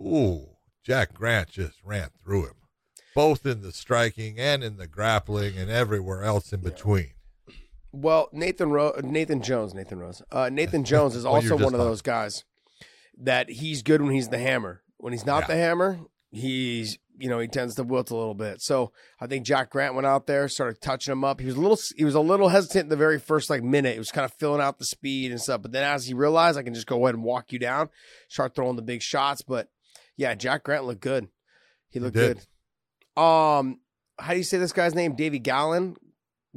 Ooh, 0.00 0.58
Jack 0.84 1.12
Grant 1.12 1.48
just 1.48 1.82
ran 1.82 2.10
through 2.22 2.46
him, 2.46 2.56
both 3.16 3.44
in 3.44 3.62
the 3.62 3.72
striking 3.72 4.38
and 4.38 4.62
in 4.62 4.76
the 4.76 4.86
grappling 4.86 5.58
and 5.58 5.72
everywhere 5.72 6.22
else 6.22 6.52
in 6.52 6.60
between. 6.60 7.14
Well, 7.92 8.28
Nathan 8.32 8.70
Ro- 8.70 8.98
Nathan 9.02 9.42
Jones, 9.42 9.74
Nathan 9.74 9.98
Rose, 9.98 10.22
uh, 10.30 10.50
Nathan 10.50 10.84
Jones 10.92 11.16
is 11.16 11.24
Well, 11.24 11.34
also 11.34 11.54
one 11.56 11.74
of 11.74 11.80
those 11.80 12.02
guys 12.02 12.44
that 13.20 13.48
he's 13.50 13.82
good 13.82 14.02
when 14.02 14.12
he's 14.12 14.28
the 14.28 14.38
hammer. 14.38 14.82
When 14.98 15.12
he's 15.12 15.26
not 15.26 15.42
Yeah. 15.44 15.46
the 15.48 15.56
hammer, 15.56 16.00
he's 16.30 16.98
you 17.20 17.28
know 17.28 17.38
he 17.40 17.48
tends 17.48 17.74
to 17.76 17.82
wilt 17.82 18.10
a 18.10 18.16
little 18.16 18.34
bit. 18.34 18.60
So 18.60 18.92
I 19.20 19.26
think 19.26 19.44
Jack 19.46 19.70
Grant 19.70 19.94
went 19.94 20.06
out 20.06 20.26
there, 20.26 20.48
started 20.48 20.80
touching 20.80 21.12
him 21.12 21.24
up. 21.24 21.40
He 21.40 21.46
was 21.46 21.56
a 21.56 21.60
little 21.60 21.78
he 21.96 22.04
was 22.04 22.14
a 22.14 22.20
little 22.20 22.48
hesitant 22.48 22.84
in 22.84 22.88
the 22.90 22.96
very 22.96 23.18
first 23.18 23.48
like 23.50 23.62
minute. 23.62 23.96
It 23.96 24.00
was 24.00 24.12
kind 24.12 24.24
of 24.24 24.32
filling 24.34 24.60
out 24.60 24.78
the 24.78 24.84
speed 24.84 25.30
and 25.30 25.40
stuff. 25.40 25.62
But 25.62 25.72
then 25.72 25.82
as 25.84 26.06
he 26.06 26.14
realized 26.14 26.58
I 26.58 26.62
can 26.62 26.74
just 26.74 26.86
go 26.86 27.04
ahead 27.04 27.14
and 27.14 27.24
walk 27.24 27.52
you 27.52 27.58
down, 27.58 27.88
start 28.28 28.54
throwing 28.54 28.76
the 28.76 28.82
big 28.82 29.02
shots. 29.02 29.42
But 29.42 29.68
yeah, 30.16 30.34
Jack 30.34 30.64
Grant 30.64 30.84
looked 30.84 31.00
good. 31.00 31.28
He 31.90 32.00
looked 32.00 32.16
did. 32.16 32.36
good. 33.16 33.22
Um, 33.22 33.80
how 34.18 34.32
do 34.32 34.38
you 34.38 34.44
say 34.44 34.58
this 34.58 34.72
guy's 34.72 34.94
name? 34.94 35.14
Davy 35.16 35.38
Gallon, 35.38 35.96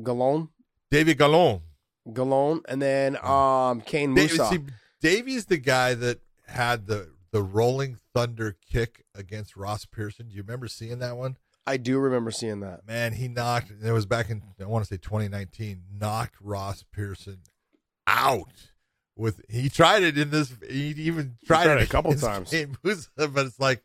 Gallon. 0.04 0.50
David 0.92 1.18
Gallon. 1.18 1.62
Galone, 2.10 2.62
and 2.68 2.82
then 2.82 3.18
um 3.24 3.82
Kane 3.82 4.14
David, 4.14 4.40
Mousah. 4.40 4.50
see, 4.50 4.60
Davey's 5.02 5.46
the 5.46 5.58
guy 5.58 5.94
that 5.94 6.20
had 6.48 6.88
the 6.88 7.10
the 7.32 7.42
rolling 7.42 7.98
thunder 8.14 8.58
kick 8.70 9.06
against 9.16 9.56
Ross 9.56 9.86
Pearson. 9.86 10.28
Do 10.28 10.36
you 10.36 10.42
remember 10.42 10.68
seeing 10.68 11.00
that 11.00 11.18
one? 11.18 11.38
I 11.66 11.78
do 11.78 12.00
remember 12.00 12.32
seeing 12.32 12.60
that. 12.62 12.88
Man, 12.88 13.14
he 13.14 13.28
knocked. 13.28 13.72
It 13.84 13.92
was 13.92 14.06
back 14.06 14.30
in 14.30 14.42
I 14.60 14.66
want 14.66 14.84
to 14.86 14.94
say 14.94 14.98
2019. 14.98 15.84
Knocked 15.98 16.36
Ross 16.42 16.84
Pearson 16.92 17.42
out 18.08 18.70
with. 19.16 19.42
He 19.48 19.70
tried 19.70 20.04
it 20.04 20.18
in 20.18 20.32
this. 20.32 20.54
He 20.68 20.88
even 20.98 21.38
tried, 21.46 21.66
tried 21.66 21.78
it 21.78 21.82
it 21.84 21.88
a 21.88 21.92
couple 21.92 22.14
times. 22.16 22.50
Kane 22.50 22.78
Mousah, 22.84 23.34
but 23.34 23.46
it's 23.46 23.60
like, 23.60 23.84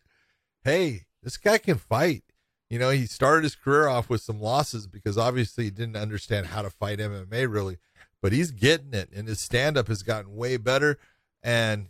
hey, 0.65 1.03
this 1.23 1.37
guy 1.37 1.59
can 1.59 1.77
fight. 1.77 2.25
You 2.71 2.79
know, 2.81 2.91
he 2.91 3.07
started 3.07 3.45
his 3.45 3.55
career 3.55 3.87
off 3.89 4.09
with 4.11 4.21
some 4.23 4.41
losses 4.41 4.87
because 4.87 5.17
obviously 5.17 5.65
he 5.65 5.71
didn't 5.71 5.97
understand 5.97 6.47
how 6.47 6.63
to 6.63 6.71
fight 6.71 6.99
MMA 6.99 7.51
really, 7.53 7.79
but 8.21 8.33
he's 8.33 8.51
getting 8.51 8.93
it, 8.93 9.11
and 9.15 9.29
his 9.29 9.39
stand 9.41 9.77
up 9.77 9.87
has 9.89 10.03
gotten 10.03 10.35
way 10.35 10.57
better. 10.57 10.99
And 11.43 11.89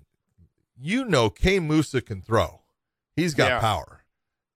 you 0.79 1.05
know, 1.07 1.31
Kane 1.31 1.67
Mousah 1.67 2.05
can 2.05 2.21
throw. 2.21 2.61
He's 3.15 3.33
got 3.35 3.49
Yeah. 3.49 3.61
power. 3.61 4.05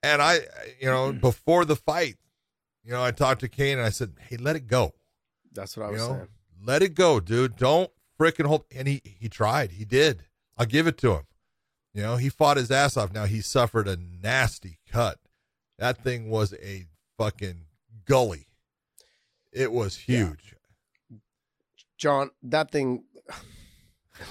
And 0.02 0.20
I, 0.20 0.40
you 0.78 0.86
know, 0.86 1.12
before 1.20 1.64
the 1.64 1.76
fight, 1.76 2.16
you 2.84 2.90
know, 2.92 3.02
I 3.02 3.10
talked 3.10 3.40
to 3.40 3.48
Kane 3.48 3.78
and 3.78 3.86
I 3.86 3.90
said, 3.90 4.12
"Hey, 4.28 4.36
let 4.36 4.56
it 4.56 4.66
go. 4.66 4.92
That's 5.52 5.76
what 5.76 5.84
I 5.84 5.86
You 5.88 5.92
was 5.94 6.02
know, 6.02 6.14
saying. 6.16 6.28
let 6.62 6.82
it 6.82 6.94
go, 6.94 7.20
dude. 7.20 7.56
Don't 7.56 7.90
freaking 8.18 8.46
hold." 8.46 8.64
And 8.74 8.86
he 8.86 9.00
he 9.04 9.28
tried. 9.30 9.72
He 9.72 9.84
did. 9.86 10.24
I'll 10.58 10.66
give 10.66 10.86
it 10.86 10.98
to 10.98 11.12
him. 11.14 11.22
You 11.94 12.02
know, 12.02 12.16
he 12.16 12.28
fought 12.28 12.58
his 12.58 12.70
ass 12.70 12.96
off. 12.98 13.12
Now 13.12 13.24
he 13.24 13.40
suffered 13.40 13.88
a 13.88 13.96
nasty 13.96 14.78
cut. 14.90 15.18
That 15.80 16.04
thing 16.04 16.28
was 16.28 16.52
a 16.62 16.84
fucking 17.16 17.64
gully. 18.04 18.46
It 19.50 19.72
was 19.72 19.96
huge. 19.96 20.54
John, 21.96 22.30
that 22.42 22.70
thing 22.70 23.04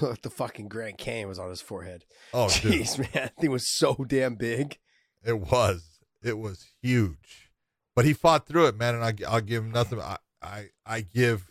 the 0.22 0.30
fucking 0.30 0.68
Grand 0.68 0.96
Canyon 0.96 1.28
was 1.28 1.40
on 1.40 1.50
his 1.50 1.60
forehead. 1.60 2.04
Oh, 2.32 2.48
dude. 2.62 2.72
Jeez, 2.72 2.98
man. 2.98 3.08
That 3.12 3.36
thing 3.36 3.50
was 3.50 3.68
so 3.68 3.94
damn 4.06 4.36
big. 4.36 4.78
It 5.24 5.40
was. 5.40 5.98
It 6.22 6.38
was 6.38 6.66
huge. 6.80 7.50
But 7.96 8.04
he 8.04 8.12
fought 8.12 8.46
through 8.46 8.66
it, 8.66 8.78
man, 8.78 8.94
and 8.94 9.04
I, 9.04 9.14
I'll 9.28 9.40
give 9.40 9.64
him 9.64 9.72
nothing. 9.72 10.00
I, 10.00 10.18
I, 10.40 10.68
I 10.86 11.00
give 11.00 11.50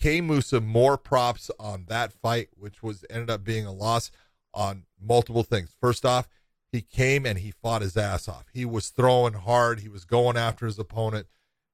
K 0.00 0.20
Mousah 0.20 0.60
more 0.60 0.98
props 0.98 1.52
on 1.60 1.84
that 1.86 2.12
fight, 2.12 2.48
which 2.56 2.82
was 2.82 3.04
ended 3.08 3.30
up 3.30 3.44
being 3.44 3.64
a 3.64 3.72
loss 3.72 4.10
on 4.52 4.86
multiple 5.00 5.44
things. 5.44 5.74
First 5.80 6.04
off, 6.04 6.28
he 6.76 6.82
came 6.82 7.26
and 7.26 7.38
he 7.38 7.50
fought 7.50 7.82
his 7.82 7.96
ass 7.96 8.28
off. 8.28 8.46
He 8.52 8.64
was 8.64 8.90
throwing 8.90 9.34
hard. 9.34 9.80
He 9.80 9.88
was 9.88 10.04
going 10.04 10.36
after 10.36 10.66
his 10.66 10.78
opponent, 10.78 11.26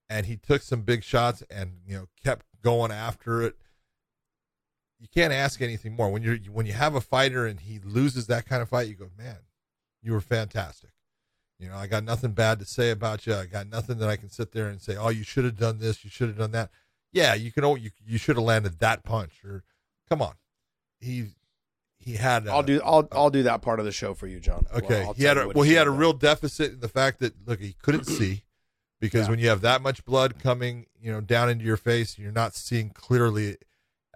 and 0.09 0.27
he 0.27 0.37
took 0.37 0.63
some 0.63 0.83
big 0.83 1.05
shots 1.05 1.43
and 1.51 1.81
you 1.87 1.95
know 1.97 2.07
kept 2.23 2.47
going 2.63 2.91
after 2.93 3.43
it. 3.43 3.57
You 4.99 5.09
can't 5.13 5.33
ask 5.33 5.61
anything 5.61 5.97
more 5.97 6.11
when 6.11 6.23
you're 6.23 6.39
when 6.51 6.67
you 6.67 6.73
have 6.75 6.95
a 6.95 7.01
fighter 7.01 7.45
and 7.47 7.61
he 7.61 7.79
loses 7.81 8.29
that 8.29 8.47
kind 8.47 8.63
of 8.63 8.69
fight. 8.69 8.89
You 8.89 8.95
go, 8.95 9.11
man, 9.19 9.39
you 10.01 10.13
were 10.13 10.21
fantastic. 10.21 10.91
You 11.59 11.69
know, 11.69 11.77
I 11.77 11.87
got 11.87 12.05
nothing 12.05 12.33
bad 12.33 12.59
to 12.61 12.65
say 12.65 12.91
about 12.91 13.27
you. 13.27 13.35
I 13.35 13.47
got 13.47 13.69
nothing 13.69 13.99
that 13.99 14.09
I 14.09 14.17
can 14.17 14.31
sit 14.31 14.53
there 14.53 14.69
and 14.69 14.81
say, 14.81 14.97
oh, 14.97 15.11
you 15.11 15.23
should 15.23 15.45
have 15.45 15.59
done 15.59 15.79
this, 15.79 16.03
you 16.05 16.11
should 16.11 16.29
have 16.29 16.39
done 16.39 16.51
that. 16.53 16.71
yeah, 17.13 17.35
you 17.35 17.53
can. 17.53 17.63
al- 17.65 17.77
You 17.77 17.91
you 18.07 18.19
should 18.19 18.37
have 18.37 18.45
landed 18.45 18.79
that 18.81 19.05
punch. 19.05 19.45
Or 19.45 19.63
come 20.09 20.23
on, 20.23 20.35
he 21.01 21.27
he 22.03 22.15
had. 22.17 22.49
I'll 22.49 22.59
uh, 22.59 22.63
do 22.63 22.81
I'll 22.85 23.09
I'll 23.13 23.31
do 23.31 23.45
that 23.45 23.63
part 23.63 23.79
of 23.79 23.85
the 23.85 23.93
show 23.93 24.15
for 24.15 24.27
you, 24.27 24.41
John. 24.41 24.67
Okay, 24.75 25.03
Well, 25.05 25.13
he 25.15 25.25
had 25.25 25.39
a 25.39 25.49
well. 25.49 25.63
He 25.63 25.75
had 25.75 25.87
a 25.87 25.91
real 25.91 26.13
deficit 26.13 26.73
in 26.73 26.81
the 26.81 26.89
fact 26.89 27.21
that 27.21 27.35
look, 27.47 27.61
he 27.61 27.75
couldn't 27.83 28.05
see 28.05 28.43
because 29.01 29.27
Yeah. 29.27 29.31
when 29.31 29.39
you 29.39 29.49
have 29.49 29.61
that 29.63 29.83
much 29.83 30.05
blood 30.05 30.39
coming, 30.39 30.87
you 31.01 31.13
know, 31.13 31.21
down 31.21 31.49
into 31.49 31.65
your 31.65 31.77
face, 31.77 32.19
you're 32.19 32.33
not 32.33 32.55
seeing 32.55 32.91
clearly 32.91 33.57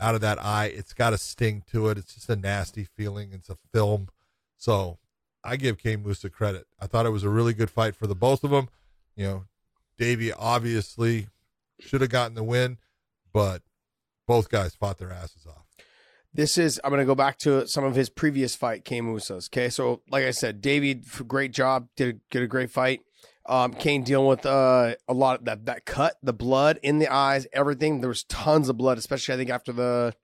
out 0.01 0.15
of 0.15 0.21
that 0.21 0.43
eye. 0.43 0.67
It's 0.67 0.93
got 0.93 1.13
a 1.13 1.19
sting 1.19 1.63
to 1.71 1.89
it. 1.89 1.99
It's 1.99 2.15
just 2.15 2.29
a 2.29 2.37
nasty 2.37 2.85
feeling. 2.85 3.31
It's 3.33 3.49
a 3.49 3.57
film. 3.73 4.09
So 4.57 4.99
I 5.45 5.57
give 5.57 5.79
Kane 5.79 6.03
Mousah 6.03 6.31
credit. 6.33 6.67
I 6.81 6.87
thought 6.87 7.07
it 7.07 7.11
was 7.11 7.25
a 7.25 7.31
really 7.31 7.55
good 7.55 7.71
fight 7.71 7.95
for 7.95 8.07
the 8.07 8.15
both 8.15 8.43
of 8.45 8.51
them. 8.51 8.69
You 9.15 9.25
know, 9.25 9.45
Davey 9.97 10.33
obviously 10.33 11.29
should 11.81 12.01
have 12.01 12.11
gotten 12.11 12.35
the 12.35 12.43
win, 12.43 12.79
but 13.33 13.63
both 14.27 14.49
guys 14.51 14.75
fought 14.75 14.99
their 14.99 15.13
asses 15.13 15.47
off. 15.47 15.66
This 16.37 16.59
is 16.59 16.81
I'm 16.85 16.91
going 16.91 17.01
to 17.01 17.07
go 17.07 17.15
back 17.15 17.39
to 17.39 17.67
some 17.67 17.85
of 17.85 17.95
his 17.95 18.11
previous 18.11 18.55
fight, 18.55 18.85
Kane 18.85 19.05
Mousah's. 19.05 19.49
Okay, 19.49 19.71
so 19.71 20.03
like 20.11 20.25
I 20.25 20.31
said, 20.31 20.61
David, 20.61 21.05
great 21.27 21.53
job, 21.53 21.89
did 21.97 22.21
did 22.31 22.43
a 22.43 22.47
great 22.47 22.71
fight. 22.71 23.01
Um, 23.47 23.73
Kane 23.73 24.03
dealing 24.03 24.27
with 24.27 24.45
uh, 24.45 24.97
a 25.09 25.15
lot 25.15 25.39
of 25.39 25.45
that 25.47 25.67
that 25.67 25.87
cut, 25.87 26.17
the 26.23 26.33
blood 26.33 26.79
in 26.83 26.99
the 26.99 27.09
eyes, 27.09 27.47
everything. 27.53 28.01
There 28.01 28.09
was 28.09 28.25
tons 28.25 28.69
of 28.69 28.77
blood, 28.77 28.99
especially 28.99 29.35
I 29.35 29.39
think 29.39 29.51
after 29.51 29.73
the 29.73 30.15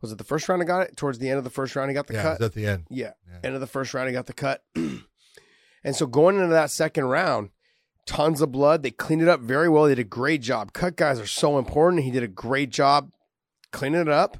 was 0.00 0.10
it 0.10 0.18
the 0.18 0.24
first 0.24 0.48
round 0.48 0.60
I 0.60 0.64
got 0.64 0.80
it 0.80 0.96
towards 0.96 1.20
the 1.20 1.28
end 1.28 1.38
of 1.38 1.44
the 1.44 1.50
first 1.50 1.76
round 1.76 1.88
he 1.88 1.94
got 1.94 2.08
the 2.08 2.14
yeah, 2.14 2.22
cut. 2.22 2.42
at 2.42 2.54
the 2.54 2.66
end. 2.66 2.86
Yeah. 2.90 3.12
Yeah. 3.30 3.38
End 3.44 3.54
of 3.54 3.60
the 3.60 3.68
first 3.68 3.94
round, 3.94 4.08
he 4.08 4.12
got 4.12 4.26
the 4.26 4.32
cut. 4.32 4.64
and 4.74 5.94
so 5.94 6.06
going 6.06 6.34
into 6.36 6.48
that 6.48 6.72
second 6.72 7.04
round, 7.04 7.50
tons 8.06 8.40
of 8.40 8.50
blood. 8.50 8.82
They 8.82 8.90
cleaned 8.90 9.22
it 9.22 9.28
up 9.28 9.40
very 9.40 9.68
well. 9.68 9.84
They 9.84 9.94
did 9.94 10.00
a 10.00 10.04
great 10.04 10.42
job. 10.42 10.72
Cut 10.72 10.96
guys 10.96 11.20
are 11.20 11.26
so 11.26 11.58
important. 11.58 12.02
He 12.02 12.10
did 12.10 12.24
a 12.24 12.28
great 12.28 12.70
job 12.70 13.12
cleaning 13.70 14.00
it 14.00 14.08
up, 14.08 14.38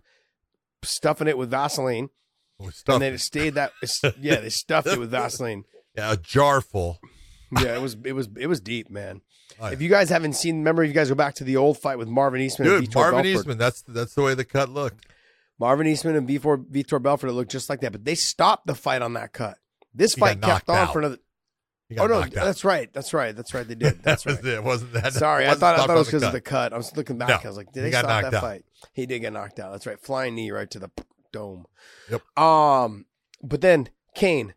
stuffing 0.82 1.28
it 1.28 1.36
with 1.38 1.50
Vaseline. 1.50 2.10
Oh, 2.60 2.70
stuffed. 2.70 2.94
And 2.94 3.02
then 3.02 3.14
it 3.14 3.18
stayed 3.18 3.54
that 3.54 3.72
yeah, 4.20 4.40
they 4.40 4.48
stuffed 4.50 4.88
it 4.88 4.98
with 4.98 5.10
Vaseline. 5.12 5.64
yeah, 5.96 6.12
a 6.12 6.16
jar 6.16 6.60
full. 6.60 7.00
Yeah, 7.60 7.76
it 7.76 7.82
was 7.82 7.96
it 8.04 8.12
was 8.12 8.28
it 8.38 8.46
was 8.46 8.60
deep, 8.60 8.90
man. 8.90 9.20
Oh, 9.60 9.66
yeah. 9.66 9.72
If 9.72 9.82
you 9.82 9.88
guys 9.88 10.08
haven't 10.08 10.32
seen, 10.34 10.58
remember 10.58 10.82
if 10.82 10.88
you 10.88 10.94
guys 10.94 11.08
go 11.10 11.14
back 11.14 11.34
to 11.34 11.44
the 11.44 11.56
old 11.56 11.78
fight 11.78 11.98
with 11.98 12.08
Marvin 12.08 12.40
Eastman 12.40 12.68
and 12.68 12.84
Dude, 12.86 12.94
Marvin 12.94 13.22
Belfort. 13.22 13.26
Eastman. 13.40 13.58
That's 13.58 13.82
that's 13.82 14.14
the 14.14 14.22
way 14.22 14.34
the 14.34 14.44
cut 14.44 14.68
looked. 14.68 15.06
Marvin 15.58 15.86
Eastman 15.86 16.16
and 16.16 16.26
Vitor, 16.28 16.64
Vitor 16.70 17.00
Belfort 17.00 17.28
it 17.30 17.34
looked 17.34 17.50
just 17.50 17.68
like 17.68 17.80
that, 17.80 17.92
but 17.92 18.04
they 18.04 18.14
stopped 18.14 18.66
the 18.66 18.74
fight 18.74 19.02
on 19.02 19.12
that 19.14 19.32
cut. 19.32 19.58
This 19.94 20.14
He 20.14 20.20
fight 20.20 20.40
kept 20.40 20.68
on 20.70 20.76
out. 20.78 20.92
for 20.92 21.00
another. 21.00 21.18
Oh 21.98 22.06
no, 22.06 22.22
that's 22.22 22.64
right. 22.64 22.90
That's 22.94 23.12
right. 23.12 23.36
That's 23.36 23.52
right. 23.52 23.68
They 23.68 23.74
did. 23.74 23.98
That's 24.02 24.24
that 24.24 24.36
right. 24.42 24.44
it. 24.46 24.64
Wasn't 24.64 24.92
that? 24.94 25.12
Sorry, 25.12 25.44
I 25.44 25.48
wasn't 25.48 25.60
thought 25.60 25.74
I 25.78 25.86
thought 25.86 25.90
it 25.90 25.98
was 25.98 26.06
because 26.08 26.22
of 26.22 26.32
the 26.32 26.40
cut. 26.40 26.72
I 26.72 26.78
was 26.78 26.96
looking 26.96 27.18
back. 27.18 27.28
No, 27.28 27.34
I 27.34 27.46
was 27.48 27.56
like, 27.58 27.70
did 27.72 27.84
they 27.84 27.90
stop 27.90 28.22
that 28.30 28.40
fight? 28.40 28.64
He 28.92 29.06
did 29.06 29.20
get 29.20 29.32
knocked 29.32 29.58
out. 29.60 29.72
That's 29.72 29.86
right. 29.86 30.00
Flying 30.00 30.34
knee 30.34 30.50
right 30.50 30.70
to 30.70 30.78
the 30.78 30.90
dome. 31.32 31.66
Yep. 32.10 32.38
Um, 32.38 33.06
but 33.42 33.60
then 33.60 33.88
Kane, 34.14 34.54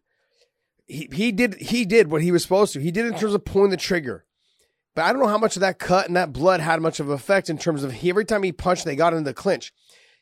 he 0.85 1.09
he 1.11 1.31
did 1.31 1.55
he 1.55 1.85
did 1.85 2.11
what 2.11 2.21
he 2.21 2.31
was 2.31 2.43
supposed 2.43 2.73
to. 2.73 2.79
He 2.79 2.91
did 2.91 3.05
in 3.05 3.17
terms 3.17 3.33
of 3.33 3.45
pulling 3.45 3.71
the 3.71 3.77
trigger. 3.77 4.25
But 4.95 5.03
I 5.03 5.11
don't 5.11 5.21
know 5.21 5.27
how 5.27 5.37
much 5.37 5.57
of 5.57 5.59
that 5.59 5.77
cut 5.77 6.07
and 6.07 6.15
that 6.15 6.31
blood 6.31 6.61
had 6.61 6.81
much 6.81 7.01
of 7.01 7.09
an 7.09 7.15
effect 7.15 7.49
in 7.49 7.57
terms 7.57 7.83
of 7.83 7.91
he, 7.91 8.09
every 8.09 8.23
time 8.23 8.43
he 8.43 8.53
punched, 8.53 8.85
they 8.85 8.95
got 8.95 9.13
into 9.13 9.25
the 9.25 9.33
clinch. 9.33 9.73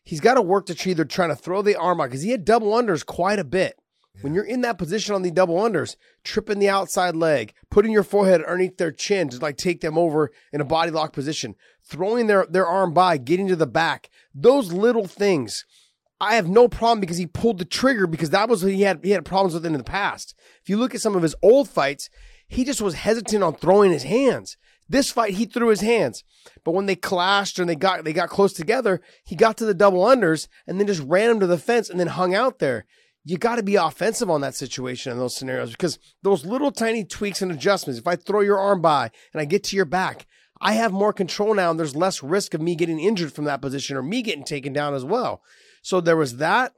He's 0.03 0.19
got 0.19 0.33
to 0.33 0.41
work 0.41 0.65
to 0.65 0.89
either 0.89 1.05
trying 1.05 1.29
to 1.29 1.35
throw 1.35 1.61
the 1.61 1.75
arm 1.75 2.01
out 2.01 2.05
because 2.05 2.23
he 2.23 2.31
had 2.31 2.43
double 2.43 2.71
unders 2.71 3.05
quite 3.05 3.37
a 3.37 3.43
bit. 3.43 3.79
When 4.21 4.33
you're 4.33 4.43
in 4.43 4.61
that 4.61 4.77
position 4.77 5.15
on 5.15 5.23
the 5.23 5.31
double 5.31 5.55
unders, 5.55 5.95
tripping 6.23 6.59
the 6.59 6.69
outside 6.69 7.15
leg, 7.15 7.53
putting 7.69 7.91
your 7.91 8.03
forehead 8.03 8.43
underneath 8.43 8.77
their 8.77 8.91
chin 8.91 9.29
to 9.29 9.39
like 9.39 9.57
take 9.57 9.81
them 9.81 9.97
over 9.97 10.31
in 10.51 10.61
a 10.61 10.65
body 10.65 10.91
lock 10.91 11.13
position, 11.13 11.55
throwing 11.83 12.27
their, 12.27 12.45
their 12.45 12.67
arm 12.67 12.93
by, 12.93 13.17
getting 13.17 13.47
to 13.47 13.55
the 13.55 13.67
back, 13.67 14.09
those 14.33 14.71
little 14.71 15.07
things. 15.07 15.65
I 16.21 16.35
have 16.35 16.47
no 16.47 16.67
problem 16.67 17.01
because 17.01 17.17
he 17.17 17.25
pulled 17.25 17.57
the 17.57 17.65
trigger 17.65 18.07
because 18.07 18.29
that 18.29 18.47
was 18.47 18.63
what 18.63 18.71
he 18.71 18.83
had 18.83 19.01
he 19.03 19.09
had 19.11 19.25
problems 19.25 19.55
with 19.55 19.65
in 19.65 19.73
the 19.73 19.83
past. 19.83 20.35
If 20.61 20.69
you 20.69 20.77
look 20.77 20.95
at 20.95 21.01
some 21.01 21.15
of 21.15 21.23
his 21.23 21.35
old 21.41 21.67
fights, 21.67 22.09
he 22.47 22.63
just 22.63 22.81
was 22.81 22.93
hesitant 22.93 23.43
on 23.43 23.55
throwing 23.55 23.91
his 23.91 24.03
hands. 24.03 24.55
This 24.87 25.11
fight, 25.11 25.33
he 25.33 25.45
threw 25.45 25.69
his 25.69 25.81
hands, 25.81 26.23
but 26.63 26.73
when 26.73 26.85
they 26.85 26.95
clashed 26.95 27.57
and 27.57 27.67
they 27.67 27.75
got 27.75 28.03
they 28.05 28.13
got 28.13 28.29
close 28.29 28.53
together, 28.53 29.01
he 29.25 29.35
got 29.35 29.57
to 29.57 29.65
the 29.65 29.73
double 29.73 30.05
unders 30.05 30.47
and 30.67 30.79
then 30.79 30.87
just 30.87 31.03
ran 31.03 31.31
him 31.31 31.39
to 31.39 31.47
the 31.47 31.57
fence 31.57 31.89
and 31.89 31.99
then 31.99 32.07
hung 32.07 32.33
out 32.33 32.59
there. 32.59 32.85
You 33.25 33.37
got 33.37 33.55
to 33.55 33.63
be 33.63 33.75
offensive 33.75 34.29
on 34.29 34.41
that 34.41 34.55
situation 34.55 35.11
in 35.11 35.17
those 35.17 35.35
scenarios 35.35 35.71
because 35.71 35.97
those 36.23 36.45
little 36.45 36.71
tiny 36.71 37.05
tweaks 37.05 37.41
and 37.41 37.51
adjustments. 37.51 37.99
If 37.99 38.07
I 38.07 38.15
throw 38.15 38.41
your 38.41 38.59
arm 38.59 38.81
by 38.81 39.11
and 39.33 39.41
I 39.41 39.45
get 39.45 39.63
to 39.65 39.75
your 39.75 39.85
back, 39.85 40.27
I 40.59 40.73
have 40.73 40.91
more 40.91 41.13
control 41.13 41.53
now, 41.53 41.71
and 41.71 41.79
there's 41.79 41.95
less 41.95 42.23
risk 42.23 42.53
of 42.53 42.61
me 42.61 42.75
getting 42.75 42.99
injured 42.99 43.33
from 43.33 43.45
that 43.45 43.61
position 43.61 43.97
or 43.97 44.01
me 44.01 44.21
getting 44.21 44.45
taken 44.45 44.71
down 44.71 44.93
as 44.93 45.03
well. 45.03 45.41
So 45.81 45.99
there 45.99 46.17
was 46.17 46.37
that. 46.37 46.73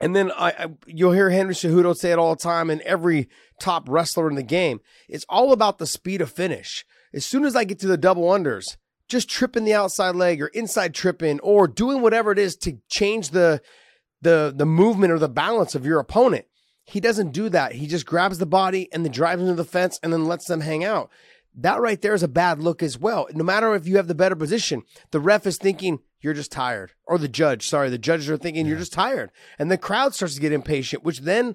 And 0.00 0.14
then 0.14 0.30
I, 0.32 0.50
I 0.50 0.66
you'll 0.86 1.12
hear 1.12 1.30
Henry 1.30 1.54
Cejudo 1.54 1.96
say 1.96 2.12
it 2.12 2.18
all 2.18 2.34
the 2.34 2.42
time, 2.42 2.70
and 2.70 2.80
every 2.82 3.28
top 3.60 3.88
wrestler 3.88 4.28
in 4.28 4.36
the 4.36 4.42
game. 4.42 4.80
It's 5.08 5.26
all 5.28 5.52
about 5.52 5.78
the 5.78 5.86
speed 5.86 6.20
of 6.20 6.30
finish. 6.30 6.84
As 7.12 7.24
soon 7.24 7.44
as 7.44 7.56
I 7.56 7.64
get 7.64 7.78
to 7.80 7.86
the 7.86 7.96
double 7.96 8.24
unders, 8.24 8.76
just 9.08 9.28
tripping 9.28 9.64
the 9.64 9.74
outside 9.74 10.14
leg 10.14 10.42
or 10.42 10.48
inside 10.48 10.94
tripping 10.94 11.40
or 11.40 11.66
doing 11.66 12.02
whatever 12.02 12.30
it 12.30 12.38
is 12.38 12.56
to 12.56 12.78
change 12.88 13.30
the 13.30 13.60
the 14.20 14.52
the 14.54 14.66
movement 14.66 15.12
or 15.12 15.18
the 15.18 15.28
balance 15.28 15.74
of 15.74 15.86
your 15.86 15.98
opponent. 15.98 16.46
He 16.84 17.00
doesn't 17.00 17.32
do 17.32 17.48
that. 17.50 17.72
He 17.72 17.86
just 17.86 18.06
grabs 18.06 18.38
the 18.38 18.46
body 18.46 18.88
and 18.92 19.04
then 19.04 19.12
drives 19.12 19.42
into 19.42 19.54
the 19.54 19.64
fence 19.64 20.00
and 20.02 20.12
then 20.12 20.26
lets 20.26 20.46
them 20.46 20.62
hang 20.62 20.84
out. 20.84 21.10
That 21.54 21.80
right 21.80 22.00
there 22.00 22.14
is 22.14 22.22
a 22.22 22.28
bad 22.28 22.60
look 22.60 22.82
as 22.82 22.98
well. 22.98 23.26
No 23.34 23.44
matter 23.44 23.74
if 23.74 23.86
you 23.86 23.96
have 23.96 24.06
the 24.06 24.14
better 24.14 24.36
position, 24.36 24.84
the 25.10 25.20
ref 25.20 25.46
is 25.46 25.58
thinking 25.58 25.98
you're 26.20 26.34
just 26.34 26.50
tired, 26.50 26.92
or 27.06 27.18
the 27.18 27.28
judge. 27.28 27.68
Sorry, 27.68 27.90
the 27.90 27.98
judges 27.98 28.28
are 28.30 28.36
thinking 28.36 28.66
you're 28.66 28.78
just 28.78 28.92
tired, 28.92 29.30
and 29.58 29.70
the 29.70 29.78
crowd 29.78 30.14
starts 30.14 30.34
to 30.34 30.40
get 30.40 30.52
impatient. 30.52 31.04
Which 31.04 31.20
then, 31.20 31.54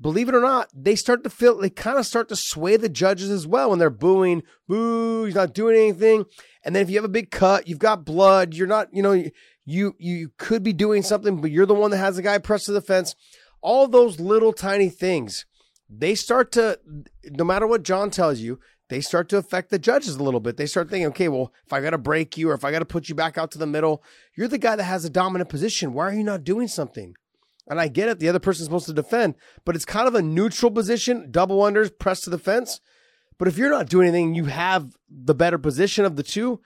believe 0.00 0.28
it 0.28 0.34
or 0.34 0.40
not, 0.40 0.68
they 0.74 0.94
start 0.94 1.24
to 1.24 1.30
feel 1.30 1.58
they 1.58 1.70
kind 1.70 1.98
of 1.98 2.06
start 2.06 2.28
to 2.28 2.36
sway 2.36 2.76
the 2.76 2.88
judges 2.88 3.30
as 3.30 3.46
well 3.46 3.70
when 3.70 3.78
they're 3.78 3.90
booing, 3.90 4.42
boo, 4.68 5.24
he's 5.24 5.34
not 5.34 5.54
doing 5.54 5.76
anything. 5.76 6.24
And 6.62 6.74
then 6.74 6.82
if 6.82 6.90
you 6.90 6.96
have 6.96 7.04
a 7.04 7.08
big 7.08 7.30
cut, 7.30 7.68
you've 7.68 7.78
got 7.78 8.04
blood, 8.04 8.54
you're 8.54 8.66
not, 8.66 8.88
you 8.92 9.02
know, 9.02 9.24
you 9.66 9.94
you 9.98 10.30
could 10.38 10.62
be 10.62 10.72
doing 10.72 11.02
something, 11.02 11.40
but 11.42 11.50
you're 11.50 11.66
the 11.66 11.74
one 11.74 11.90
that 11.90 11.98
has 11.98 12.16
the 12.16 12.22
guy 12.22 12.38
pressed 12.38 12.66
to 12.66 12.72
the 12.72 12.80
fence. 12.80 13.14
All 13.60 13.88
those 13.88 14.20
little 14.20 14.52
tiny 14.52 14.88
things, 14.88 15.44
they 15.90 16.14
start 16.14 16.52
to, 16.52 16.78
no 17.24 17.44
matter 17.44 17.66
what 17.66 17.82
John 17.82 18.10
tells 18.10 18.38
you, 18.38 18.60
they 18.88 19.00
start 19.00 19.28
to 19.30 19.38
affect 19.38 19.70
the 19.70 19.78
judges 19.78 20.14
a 20.14 20.22
little 20.22 20.38
bit. 20.38 20.56
They 20.56 20.66
start 20.66 20.88
thinking, 20.88 21.08
okay, 21.08 21.28
well, 21.28 21.52
if 21.66 21.72
I 21.72 21.80
got 21.80 21.90
to 21.90 21.98
break 21.98 22.38
you 22.38 22.50
or 22.50 22.54
if 22.54 22.64
I 22.64 22.70
got 22.70 22.78
to 22.78 22.84
put 22.84 23.08
you 23.08 23.16
back 23.16 23.36
out 23.36 23.50
to 23.50 23.58
the 23.58 23.66
middle, 23.66 24.04
you're 24.36 24.46
the 24.46 24.58
guy 24.58 24.76
that 24.76 24.84
has 24.84 25.04
a 25.04 25.10
dominant 25.10 25.50
position. 25.50 25.92
Why 25.92 26.04
are 26.04 26.14
you 26.14 26.22
not 26.22 26.44
doing 26.44 26.68
something? 26.68 27.14
And 27.68 27.80
I 27.80 27.88
get 27.88 28.08
it. 28.08 28.20
The 28.20 28.28
other 28.28 28.38
person's 28.38 28.66
supposed 28.66 28.86
to 28.86 28.92
defend, 28.92 29.34
but 29.64 29.74
it's 29.74 29.84
kind 29.84 30.06
of 30.06 30.14
a 30.14 30.22
neutral 30.22 30.70
position, 30.70 31.32
double 31.32 31.58
unders, 31.58 31.90
press 31.98 32.20
to 32.20 32.30
the 32.30 32.38
fence. 32.38 32.80
But 33.38 33.48
if 33.48 33.58
you're 33.58 33.70
not 33.70 33.88
doing 33.88 34.06
anything, 34.06 34.36
you 34.36 34.44
have 34.44 34.96
the 35.10 35.34
better 35.34 35.58
position 35.58 36.04
of 36.04 36.14
the 36.14 36.22
two, 36.22 36.60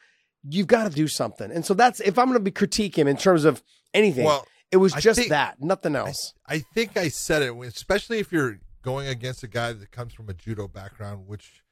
you've 0.49 0.66
got 0.66 0.84
to 0.84 0.91
do 0.91 1.09
something. 1.09 1.51
And 1.51 1.64
so 1.64 1.74
that's, 1.74 2.01
if 2.01 2.18
I'm 2.18 2.26
going 2.26 2.38
to 2.38 2.45
be 2.45 2.51
critique 2.51 2.97
him 2.97 3.07
in 3.07 3.16
terms 3.16 3.45
of 3.45 3.62
anything, 3.93 4.24
Well, 4.24 4.47
it 4.70 4.76
was 4.78 4.95
I 4.95 5.01
just 5.01 5.18
think- 5.18 5.30
that, 5.30 5.61
nothing 5.61 5.97
else. 5.97 6.34
I 6.47 6.61
think 6.61 6.97
I 6.97 7.09
said 7.09 7.43
it, 7.43 7.55
especially 7.57 8.18
if 8.18 8.32
you're 8.32 8.59
going 8.82 9.07
against 9.09 9.43
a 9.43 9.49
guy 9.49 9.72
that 9.72 9.91
comes 9.91 10.14
from 10.14 10.28
a 10.28 10.34
judo 10.34 10.66
background, 10.68 11.26
which 11.26 11.62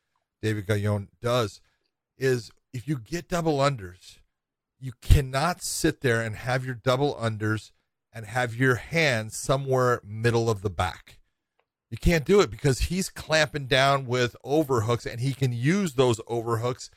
David 0.43 0.67
Gaillon 0.67 1.09
does, 1.23 1.61
is 2.19 2.51
if 2.73 2.87
you 2.87 2.99
get 2.99 3.29
double 3.29 3.59
unders, 3.59 4.19
you 4.79 4.93
cannot 5.01 5.63
sit 5.63 6.03
there 6.03 6.21
and 6.21 6.37
have 6.37 6.65
your 6.65 6.75
double 6.75 7.15
unders 7.17 7.71
and 8.13 8.27
have 8.27 8.55
your 8.55 8.77
hands 8.77 9.37
somewhere 9.37 10.01
middle 10.05 10.49
of 10.51 10.63
the 10.63 10.71
back. 10.71 11.19
You 11.91 11.97
can't 11.97 12.25
do 12.25 12.41
it 12.41 12.51
because 12.51 12.81
he's 12.81 13.09
clamping 13.09 13.67
down 13.67 14.07
with 14.07 14.37
overhooks 14.45 15.07
and 15.07 15.21
he 15.21 15.33
can 15.33 15.53
use 15.53 15.95
those 15.95 16.21
overhooks 16.27 16.91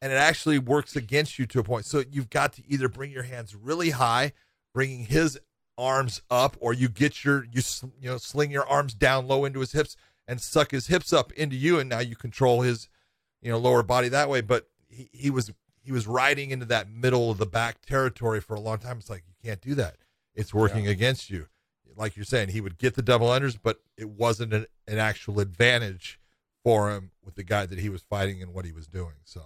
and 0.00 0.12
it 0.12 0.16
actually 0.16 0.58
works 0.58 0.96
against 0.96 1.38
you 1.38 1.46
to 1.46 1.60
a 1.60 1.64
point. 1.64 1.84
So 1.84 2.04
you've 2.10 2.30
got 2.30 2.52
to 2.54 2.62
either 2.68 2.88
bring 2.88 3.10
your 3.10 3.24
hands 3.24 3.54
really 3.54 3.90
high, 3.90 4.32
bringing 4.72 5.04
his 5.06 5.38
arms 5.76 6.22
up, 6.30 6.56
or 6.60 6.72
you 6.72 6.88
get 6.88 7.24
your 7.24 7.44
you 7.44 7.62
you 8.00 8.10
know 8.10 8.18
sling 8.18 8.50
your 8.50 8.66
arms 8.66 8.94
down 8.94 9.26
low 9.26 9.44
into 9.44 9.60
his 9.60 9.72
hips 9.72 9.96
and 10.26 10.40
suck 10.40 10.70
his 10.70 10.88
hips 10.88 11.12
up 11.12 11.32
into 11.32 11.56
you, 11.56 11.78
and 11.78 11.88
now 11.88 12.00
you 12.00 12.16
control 12.16 12.62
his 12.62 12.88
you 13.40 13.50
know 13.50 13.58
lower 13.58 13.82
body 13.82 14.08
that 14.08 14.28
way. 14.28 14.40
But 14.40 14.68
he, 14.88 15.08
he 15.12 15.30
was 15.30 15.52
he 15.82 15.92
was 15.92 16.06
riding 16.06 16.50
into 16.50 16.66
that 16.66 16.90
middle 16.90 17.30
of 17.30 17.38
the 17.38 17.46
back 17.46 17.84
territory 17.84 18.40
for 18.40 18.54
a 18.54 18.60
long 18.60 18.78
time. 18.78 18.98
It's 18.98 19.10
like 19.10 19.24
you 19.26 19.34
can't 19.42 19.60
do 19.60 19.74
that. 19.76 19.96
It's 20.34 20.54
working 20.54 20.86
against 20.86 21.30
you. 21.30 21.46
Like 21.96 22.14
you're 22.14 22.24
saying, 22.24 22.50
he 22.50 22.60
would 22.60 22.78
get 22.78 22.94
the 22.94 23.02
double 23.02 23.26
unders, 23.26 23.58
but 23.60 23.80
it 23.96 24.08
wasn't 24.08 24.52
an, 24.52 24.66
an 24.86 24.98
actual 24.98 25.40
advantage 25.40 26.20
for 26.62 26.90
him 26.90 27.10
with 27.24 27.34
the 27.34 27.42
guy 27.42 27.66
that 27.66 27.78
he 27.78 27.88
was 27.88 28.02
fighting 28.02 28.40
and 28.40 28.54
what 28.54 28.64
he 28.64 28.70
was 28.70 28.86
doing. 28.86 29.14
So, 29.24 29.42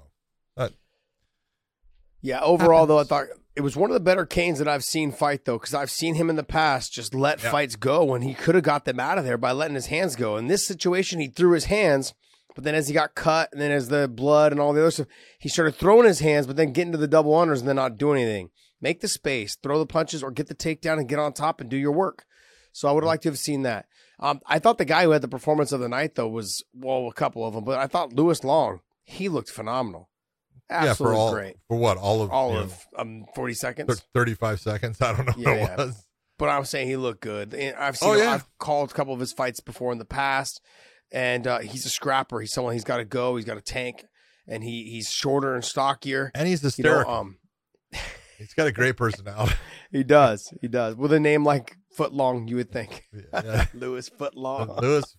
Yeah, 2.22 2.40
overall 2.40 2.86
though, 2.86 2.98
I 3.00 3.04
thought 3.04 3.26
it 3.54 3.60
was 3.60 3.76
one 3.76 3.90
of 3.90 3.94
the 3.94 4.00
better 4.00 4.24
Canes 4.24 4.58
that 4.60 4.68
I've 4.68 4.84
seen 4.84 5.12
fight 5.12 5.44
though, 5.44 5.58
because 5.58 5.74
I've 5.74 5.90
seen 5.90 6.14
him 6.14 6.30
in 6.30 6.36
the 6.36 6.44
past 6.44 6.92
just 6.92 7.14
let 7.14 7.40
fights 7.40 7.76
go 7.76 8.04
when 8.04 8.22
he 8.22 8.32
could 8.32 8.54
have 8.54 8.64
got 8.64 8.84
them 8.84 9.00
out 9.00 9.18
of 9.18 9.24
there 9.24 9.36
by 9.36 9.52
letting 9.52 9.74
his 9.74 9.86
hands 9.86 10.16
go. 10.16 10.36
In 10.36 10.46
this 10.46 10.66
situation, 10.66 11.20
he 11.20 11.26
threw 11.26 11.52
his 11.52 11.66
hands, 11.66 12.14
But 12.54 12.64
then 12.64 12.74
as 12.74 12.88
he 12.88 12.94
got 12.94 13.14
cut, 13.14 13.48
and 13.52 13.60
then 13.60 13.70
as 13.70 13.88
the 13.88 14.08
blood 14.08 14.52
and 14.52 14.60
all 14.60 14.72
the 14.72 14.80
other 14.80 14.90
stuff, 14.90 15.06
he 15.38 15.48
started 15.48 15.74
throwing 15.74 16.06
his 16.06 16.20
hands, 16.20 16.46
but 16.46 16.56
then 16.56 16.72
getting 16.72 16.92
to 16.92 16.98
the 16.98 17.08
double 17.08 17.32
unders 17.32 17.60
and 17.60 17.68
then 17.68 17.76
not 17.76 17.98
doing 17.98 18.20
anything. 18.22 18.50
Make 18.80 19.00
the 19.00 19.08
space, 19.08 19.56
throw 19.56 19.78
the 19.78 19.86
punches, 19.86 20.22
or 20.22 20.30
get 20.30 20.48
the 20.48 20.54
takedown 20.54 20.98
and 20.98 21.08
get 21.08 21.18
on 21.18 21.32
top 21.32 21.60
and 21.60 21.70
do 21.70 21.76
your 21.76 21.92
work. 21.92 22.24
So 22.72 22.88
I 22.88 22.92
would 22.92 23.04
have 23.04 23.08
liked 23.08 23.22
to 23.24 23.28
have 23.28 23.38
seen 23.38 23.62
that. 23.62 23.86
Um, 24.18 24.40
I 24.46 24.58
thought 24.58 24.78
the 24.78 24.84
guy 24.84 25.04
who 25.04 25.10
had 25.10 25.22
the 25.22 25.28
performance 25.28 25.72
of 25.72 25.80
the 25.80 25.88
night 25.88 26.14
though 26.14 26.28
was 26.28 26.62
well, 26.74 27.08
a 27.08 27.12
couple 27.12 27.46
of 27.46 27.54
them, 27.54 27.64
but 27.64 27.78
I 27.78 27.86
thought 27.86 28.12
Lewis 28.12 28.44
Long, 28.44 28.80
he 29.04 29.28
looked 29.28 29.50
phenomenal. 29.50 30.08
Absolutely 30.72 30.88
yeah, 30.88 30.94
for 30.94 31.14
all 31.14 31.32
great. 31.32 31.56
for 31.68 31.76
what 31.76 31.96
all 31.98 32.22
of 32.22 32.30
All 32.30 32.48
you 32.50 32.54
know, 32.56 32.60
of 32.62 32.86
um, 32.98 33.24
forty 33.34 33.54
seconds. 33.54 34.00
thir- 34.00 34.06
35 34.14 34.60
seconds. 34.60 35.00
I 35.00 35.14
don't 35.16 35.26
know 35.26 35.34
Yeah, 35.36 35.60
what 35.60 35.70
it 35.72 35.78
was. 35.78 36.06
but 36.38 36.48
I 36.48 36.58
was 36.58 36.68
saying 36.70 36.88
he 36.88 36.96
looked 36.96 37.20
good. 37.20 37.54
And 37.54 37.76
I've 37.76 37.96
seen, 37.96 38.08
Oh, 38.10 38.14
yeah. 38.14 38.32
I've 38.32 38.46
called 38.58 38.90
a 38.90 38.94
couple 38.94 39.14
of 39.14 39.20
his 39.20 39.32
fights 39.32 39.60
before 39.60 39.92
in 39.92 39.98
the 39.98 40.04
past, 40.04 40.60
and 41.12 41.46
uh, 41.46 41.58
he's 41.60 41.86
a 41.86 41.90
scrapper. 41.90 42.40
He's 42.40 42.52
someone 42.52 42.72
he's 42.72 42.84
got 42.84 42.96
to 42.98 43.04
go. 43.04 43.36
He's 43.36 43.44
got 43.44 43.56
a 43.56 43.60
tank, 43.62 44.04
and 44.48 44.62
he 44.64 44.84
he's 44.90 45.10
shorter 45.10 45.54
and 45.54 45.64
stockier. 45.64 46.30
And 46.34 46.48
he's 46.48 46.78
You 46.78 46.84
know, 46.84 47.04
um, 47.04 47.38
he's 48.38 48.54
got 48.54 48.66
a 48.66 48.72
great 48.72 48.96
personality. 48.96 49.54
he 49.92 50.02
does, 50.04 50.52
he 50.60 50.68
does. 50.68 50.96
With 50.96 51.12
a 51.12 51.20
name 51.20 51.44
like 51.44 51.76
Footlong, 51.98 52.48
you 52.48 52.56
would 52.56 52.72
think 52.72 53.04
yeah. 53.32 53.66
Lewis 53.74 54.08
Footlong. 54.10 54.80
Lewis. 54.80 55.16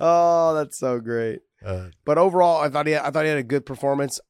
oh, 0.00 0.54
that's 0.54 0.78
so 0.78 1.00
great. 1.00 1.40
Uh, 1.66 1.88
But 2.04 2.16
overall, 2.18 2.60
I 2.62 2.68
thought 2.68 2.86
he, 2.86 2.96
I 2.96 3.10
thought 3.10 3.24
he 3.24 3.28
had 3.30 3.38
a 3.38 3.42
good 3.42 3.66
performance. 3.66 4.20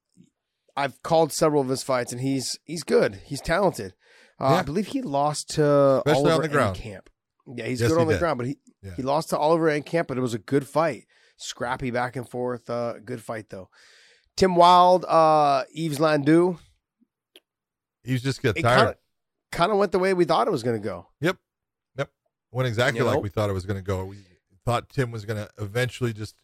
I've 0.77 1.03
called 1.03 1.33
several 1.33 1.63
of 1.63 1.69
his 1.69 1.83
fights, 1.83 2.13
and 2.13 2.21
he's 2.21 2.59
he's 2.65 2.83
good. 2.83 3.21
He's 3.27 3.41
talented. 3.41 3.95
Uh, 4.41 4.49
Yeah. 4.51 4.57
I 4.57 4.63
believe 4.63 4.89
he 4.89 5.03
lost 5.03 5.51
to 5.51 6.03
Especially 6.07 6.25
on 6.25 6.31
Oliver 6.33 6.43
the 6.43 6.49
ground. 6.49 6.77
Camp. 6.77 7.11
Yeah, 7.47 7.67
he's 7.67 7.81
Yes, 7.81 7.91
good 7.91 7.97
he 7.97 8.01
on 8.03 8.07
the 8.09 8.15
did. 8.15 8.21
ground, 8.21 8.39
but 8.39 8.47
he 8.47 8.59
Yeah. 8.83 8.95
he 8.97 9.03
lost 9.03 9.29
to 9.31 9.39
Oliver 9.39 9.67
Enkamp, 9.69 10.07
but 10.09 10.17
it 10.19 10.21
was 10.23 10.35
a 10.35 10.39
good 10.39 10.67
fight. 10.67 11.07
Scrappy 11.37 11.91
back 11.91 12.17
and 12.17 12.29
forth. 12.29 12.69
Uh, 12.71 12.95
good 13.05 13.23
fight 13.23 13.51
though. 13.51 13.69
Tim 14.37 14.55
Wilde, 14.57 15.05
uh, 15.07 15.65
Yves 15.75 15.99
Landu. 15.99 16.59
he's 18.05 18.23
just 18.23 18.43
get 18.43 18.57
tired. 18.61 18.97
kind 19.53 19.73
of 19.73 19.79
went 19.79 19.93
the 19.93 19.99
way 19.99 20.13
we 20.15 20.25
thought 20.25 20.47
it 20.47 20.51
was 20.51 20.63
going 20.63 20.77
to 20.81 20.85
go. 20.85 21.09
Yep, 21.21 21.37
yep. 21.97 22.11
Went 22.51 22.67
exactly 22.69 22.99
You 23.01 23.07
know? 23.07 23.13
like 23.15 23.23
we 23.23 23.29
thought 23.31 23.49
it 23.49 23.55
was 23.55 23.65
going 23.67 23.79
to 23.79 23.83
go. 23.83 24.05
We 24.05 24.19
thought 24.65 24.89
Tim 24.91 25.11
was 25.11 25.25
going 25.25 25.39
to 25.39 25.51
eventually 25.59 26.13
just 26.13 26.35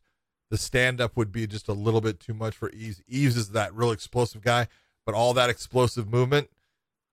the 0.53 0.59
stand 0.59 1.01
up 1.01 1.17
would 1.17 1.33
be 1.33 1.47
just 1.47 1.67
a 1.67 1.73
little 1.73 2.03
bit 2.03 2.21
too 2.21 2.35
much 2.35 2.55
for 2.55 2.69
Eves. 2.73 3.01
Eves 3.09 3.39
is 3.39 3.53
that 3.53 3.75
real 3.75 3.91
explosive 3.91 4.43
guy, 4.43 4.69
but 5.07 5.15
all 5.15 5.33
that 5.33 5.49
explosive 5.49 6.07
movement 6.07 6.51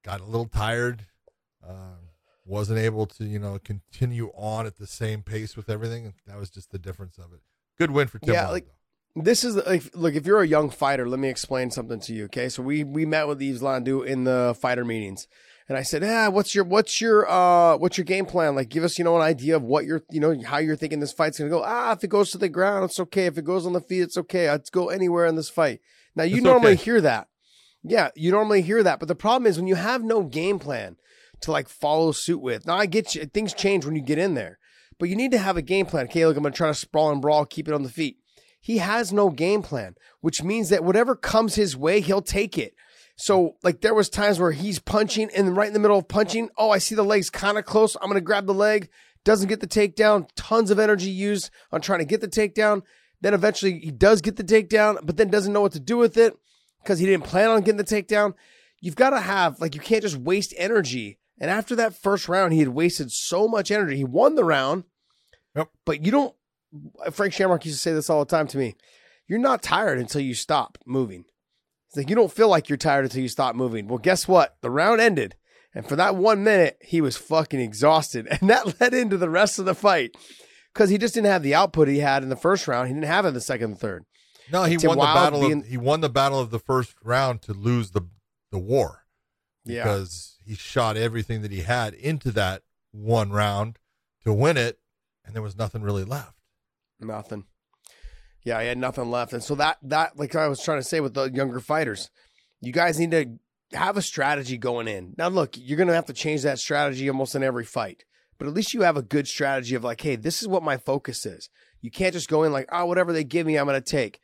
got 0.03 0.19
a 0.19 0.25
little 0.25 0.45
tired. 0.45 1.05
Uh, 1.65 1.95
wasn't 2.45 2.77
able 2.77 3.05
to 3.05 3.23
you 3.23 3.39
know 3.39 3.57
continue 3.57 4.29
on 4.35 4.65
at 4.65 4.75
the 4.75 4.85
same 4.85 5.21
pace 5.21 5.55
with 5.55 5.69
everything. 5.69 6.13
That 6.27 6.37
was 6.37 6.49
just 6.49 6.71
the 6.71 6.77
difference 6.77 7.17
of 7.17 7.31
it. 7.31 7.39
Good 7.77 7.91
win 7.91 8.09
for 8.09 8.19
Tim. 8.19 8.33
Yeah, 8.33 8.49
like- 8.49 8.65
though. 8.65 9.23
This 9.23 9.43
is 9.43 9.55
like, 9.55 9.83
look, 9.95 10.13
if 10.15 10.25
you're 10.25 10.41
a 10.41 10.47
young 10.47 10.69
fighter, 10.69 11.07
let 11.09 11.19
me 11.19 11.29
explain 11.29 11.71
something 11.71 11.99
to 12.01 12.13
you. 12.13 12.25
Okay, 12.25 12.49
so 12.49 12.61
we 12.61 12.83
we 12.83 13.05
met 13.05 13.27
with 13.29 13.41
Yves 13.41 13.61
Landu 13.61 14.05
in 14.05 14.25
the 14.25 14.55
fighter 14.59 14.83
meetings, 14.83 15.27
and 15.69 15.77
I 15.77 15.83
said, 15.83 16.03
ah, 16.03 16.29
what's 16.31 16.55
your 16.55 16.63
what's 16.65 16.99
your 16.99 17.29
uh 17.29 17.77
what's 17.77 17.97
your 17.97 18.05
game 18.05 18.25
plan? 18.25 18.55
Like, 18.55 18.69
give 18.69 18.83
us 18.83 18.97
you 18.97 19.05
know 19.05 19.15
an 19.15 19.21
idea 19.21 19.55
of 19.55 19.61
what 19.63 19.85
you're 19.85 20.01
you 20.09 20.19
know 20.19 20.35
how 20.43 20.57
you're 20.57 20.75
thinking 20.75 20.99
this 20.99 21.13
fight's 21.13 21.37
gonna 21.37 21.49
go. 21.49 21.63
Ah, 21.63 21.91
if 21.93 22.03
it 22.03 22.09
goes 22.09 22.31
to 22.31 22.39
the 22.39 22.49
ground, 22.49 22.85
it's 22.85 22.99
okay. 22.99 23.27
If 23.27 23.37
it 23.37 23.45
goes 23.45 23.65
on 23.65 23.73
the 23.73 23.79
feet, 23.79 24.01
it's 24.01 24.17
okay. 24.17 24.49
Let's 24.49 24.71
go 24.71 24.89
anywhere 24.89 25.27
in 25.27 25.35
this 25.35 25.49
fight. 25.49 25.79
Now 26.15 26.23
you 26.23 26.37
It's 26.37 26.43
normally 26.43 26.73
okay. 26.73 26.83
hear 26.83 27.01
that, 27.01 27.27
yeah, 27.83 28.09
you 28.15 28.31
normally 28.31 28.63
hear 28.63 28.81
that, 28.83 28.99
but 28.99 29.07
the 29.07 29.15
problem 29.15 29.47
is 29.47 29.57
when 29.57 29.67
you 29.67 29.75
have 29.75 30.03
no 30.03 30.23
game 30.23 30.57
plan 30.57 30.97
to 31.41 31.51
like 31.51 31.69
follow 31.69 32.11
suit 32.11 32.41
with. 32.41 32.65
Now 32.65 32.75
I 32.75 32.87
get 32.87 33.13
you, 33.15 33.25
things 33.25 33.53
change 33.53 33.85
when 33.85 33.95
you 33.95 34.01
get 34.01 34.17
in 34.17 34.33
there, 34.33 34.57
but 34.97 35.07
you 35.07 35.15
need 35.15 35.31
to 35.31 35.37
have 35.37 35.55
a 35.55 35.61
game 35.61 35.85
plan. 35.85 36.05
Okay, 36.05 36.25
look, 36.25 36.35
I'm 36.35 36.43
gonna 36.43 36.53
try 36.53 36.67
to 36.67 36.73
sprawl 36.73 37.11
and 37.11 37.21
brawl, 37.21 37.45
keep 37.45 37.67
it 37.67 37.73
on 37.75 37.83
the 37.83 37.89
feet. 37.89 38.17
He 38.59 38.79
has 38.79 39.13
no 39.13 39.29
game 39.29 39.61
plan, 39.61 39.95
which 40.19 40.43
means 40.43 40.69
that 40.69 40.83
whatever 40.83 41.15
comes 41.15 41.55
his 41.55 41.77
way, 41.77 42.01
he'll 42.01 42.21
take 42.21 42.57
it. 42.57 42.73
So, 43.21 43.57
like, 43.63 43.81
there 43.81 43.93
was 43.93 44.07
times 44.07 44.39
where 44.39 44.53
he's 44.53 44.79
punching, 44.79 45.29
and 45.35 45.57
right 45.57 45.67
in 45.67 45.73
the 45.73 45.79
middle 45.79 45.97
of 45.97 46.07
punching, 46.07 46.49
oh, 46.57 46.69
I 46.69 46.77
see 46.77 46.95
the 46.95 47.03
legs 47.03 47.29
kind 47.29 47.57
of 47.57 47.65
close. 47.65 47.97
I'm 48.01 48.07
gonna 48.07 48.21
grab 48.21 48.45
the 48.45 48.53
leg. 48.53 48.89
Doesn't 49.25 49.49
get 49.49 49.59
the 49.59 49.67
takedown. 49.67 50.29
Tons 50.37 50.71
of 50.71 50.79
energy 50.79 51.09
used 51.09 51.49
on 51.73 51.81
trying 51.81 51.99
to 51.99 52.05
get 52.05 52.21
the 52.21 52.29
takedown. 52.29 52.81
Then 53.19 53.33
eventually 53.33 53.77
he 53.79 53.91
does 53.91 54.21
get 54.21 54.37
the 54.37 54.43
takedown, 54.45 55.05
but 55.05 55.17
then 55.17 55.29
doesn't 55.29 55.51
know 55.51 55.59
what 55.59 55.73
to 55.73 55.81
do 55.81 55.97
with 55.97 56.15
it 56.17 56.33
because 56.81 56.99
he 56.99 57.05
didn't 57.05 57.25
plan 57.25 57.49
on 57.49 57.59
getting 57.59 57.75
the 57.75 57.83
takedown. 57.83 58.35
You've 58.79 58.95
got 58.95 59.09
to 59.09 59.19
have 59.19 59.59
like 59.59 59.75
you 59.75 59.81
can't 59.81 60.01
just 60.01 60.15
waste 60.15 60.53
energy. 60.55 61.19
And 61.37 61.51
after 61.51 61.75
that 61.75 61.93
first 61.93 62.29
round, 62.29 62.53
he 62.53 62.59
had 62.59 62.69
wasted 62.69 63.11
so 63.11 63.49
much 63.49 63.69
energy. 63.69 63.97
He 63.97 64.05
won 64.05 64.35
the 64.35 64.45
round, 64.45 64.85
Yep. 65.57 65.69
but 65.85 66.05
you 66.05 66.11
don't. 66.11 66.33
Frank 67.11 67.33
Shamrock 67.33 67.65
used 67.65 67.77
to 67.77 67.81
say 67.81 67.91
this 67.91 68.09
all 68.09 68.23
the 68.23 68.29
time 68.29 68.47
to 68.47 68.57
me. 68.57 68.75
You're 69.27 69.39
not 69.39 69.61
tired 69.61 69.99
until 69.99 70.21
you 70.21 70.33
stop 70.33 70.77
moving. 70.85 71.25
It's 71.89 71.97
like 71.97 72.09
you 72.09 72.15
don't 72.15 72.31
feel 72.31 72.49
like 72.49 72.69
you're 72.69 72.77
tired 72.77 73.05
until 73.05 73.21
you 73.21 73.27
stop 73.27 73.55
moving. 73.55 73.87
Well, 73.87 73.97
guess 73.97 74.27
what? 74.27 74.55
The 74.61 74.69
round 74.69 75.01
ended, 75.01 75.35
and 75.73 75.87
for 75.87 75.95
that 75.95 76.15
one 76.15 76.43
minute, 76.43 76.77
he 76.81 77.01
was 77.01 77.17
fucking 77.17 77.59
exhausted, 77.59 78.27
and 78.31 78.49
that 78.49 78.79
led 78.79 78.93
into 78.93 79.17
the 79.17 79.29
rest 79.29 79.57
of 79.59 79.65
the 79.65 79.73
fight 79.75 80.15
because 80.73 80.89
he 80.91 80.97
just 80.99 81.15
didn't 81.15 81.27
have 81.31 81.41
the 81.43 81.55
output 81.55 81.87
he 81.87 81.99
had 81.99 82.21
in 82.23 82.29
the 82.29 82.35
first 82.35 82.67
round. 82.67 82.87
He 82.87 82.93
didn't 82.93 83.07
have 83.07 83.25
it 83.25 83.29
in 83.29 83.33
the 83.33 83.41
second 83.41 83.71
and 83.71 83.79
third. 83.79 84.05
No, 84.51 84.63
he 84.63 84.77
Tim 84.77 84.89
won 84.89 84.97
the 84.99 85.03
battle. 85.03 85.41
being- 85.41 85.61
of, 85.61 85.67
he 85.67 85.77
won 85.77 86.01
the 86.01 86.09
battle 86.09 86.39
of 86.39 86.49
the 86.51 86.59
first 86.59 86.95
round 87.03 87.41
to 87.43 87.53
lose 87.53 87.91
the 87.91 88.01
the 88.51 88.57
war 88.59 89.05
Yeah. 89.65 89.83
because 89.83 90.37
he 90.43 90.55
shot 90.55 90.97
everything 90.97 91.41
that 91.43 91.51
he 91.51 91.61
had 91.61 91.93
into 91.93 92.31
that 92.31 92.63
one 92.91 93.29
round 93.31 93.77
to 94.23 94.33
win 94.33 94.57
it, 94.57 94.79
and 95.23 95.35
there 95.35 95.41
was 95.43 95.55
nothing 95.55 95.81
really 95.83 96.03
left. 96.03 96.33
Nothing. 96.99 97.45
Yeah, 98.43 98.61
he 98.61 98.67
had 98.67 98.77
nothing 98.77 99.11
left. 99.11 99.33
And 99.33 99.43
so 99.43 99.55
that 99.55 99.77
that 99.83 100.17
like 100.17 100.35
I 100.35 100.47
was 100.47 100.61
trying 100.61 100.79
to 100.79 100.87
say 100.87 100.99
with 100.99 101.13
the 101.13 101.29
younger 101.31 101.59
fighters, 101.59 102.09
you 102.61 102.71
guys 102.71 102.99
need 102.99 103.11
to 103.11 103.37
have 103.77 103.97
a 103.97 104.01
strategy 104.01 104.57
going 104.57 104.87
in. 104.87 105.13
Now 105.17 105.27
look, 105.27 105.55
you're 105.57 105.77
gonna 105.77 105.93
have 105.93 106.05
to 106.05 106.13
change 106.13 106.41
that 106.43 106.59
strategy 106.59 107.09
almost 107.09 107.35
in 107.35 107.43
every 107.43 107.65
fight. 107.65 108.05
But 108.37 108.47
at 108.47 108.53
least 108.53 108.73
you 108.73 108.81
have 108.83 108.95
a 108.95 109.01
good 109.01 109.27
strategy 109.27 109.75
of 109.75 109.83
like, 109.83 110.01
hey, 110.01 110.15
this 110.15 110.41
is 110.41 110.47
what 110.47 110.63
my 110.63 110.77
focus 110.77 111.25
is. 111.25 111.49
You 111.81 111.91
can't 111.91 112.13
just 112.13 112.29
go 112.29 112.43
in 112.43 112.53
like, 112.53 112.69
oh, 112.71 112.85
whatever 112.85 113.11
they 113.11 113.23
give 113.25 113.45
me, 113.45 113.57
I'm 113.57 113.65
gonna 113.65 113.81
take. 113.81 114.19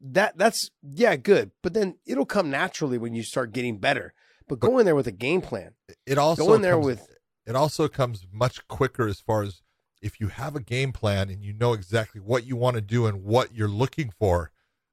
That 0.00 0.38
that's 0.38 0.70
yeah, 0.82 1.16
good. 1.16 1.50
But 1.62 1.74
then 1.74 1.96
it'll 2.06 2.26
come 2.26 2.50
naturally 2.50 2.98
when 2.98 3.14
you 3.14 3.22
start 3.22 3.52
getting 3.52 3.78
better. 3.78 4.14
But 4.48 4.60
go 4.60 4.78
in 4.78 4.86
there 4.86 4.94
with 4.94 5.06
a 5.06 5.12
game 5.12 5.42
plan. 5.42 5.72
It 6.06 6.16
also 6.16 6.46
Go 6.46 6.54
in 6.54 6.62
there 6.62 6.72
comes- 6.74 6.86
with 6.86 7.06
it 7.46 7.56
also 7.56 7.88
comes 7.88 8.26
much 8.30 8.66
quicker 8.68 9.08
as 9.08 9.20
far 9.20 9.42
as 9.42 9.62
if 10.00 10.20
you 10.20 10.28
have 10.28 10.54
a 10.54 10.60
game 10.60 10.92
plan 10.92 11.28
and 11.28 11.42
you 11.44 11.52
know 11.52 11.72
exactly 11.72 12.20
what 12.20 12.44
you 12.46 12.56
want 12.56 12.74
to 12.76 12.80
do 12.80 13.06
and 13.06 13.24
what 13.24 13.54
you're 13.54 13.68
looking 13.68 14.10
for 14.18 14.50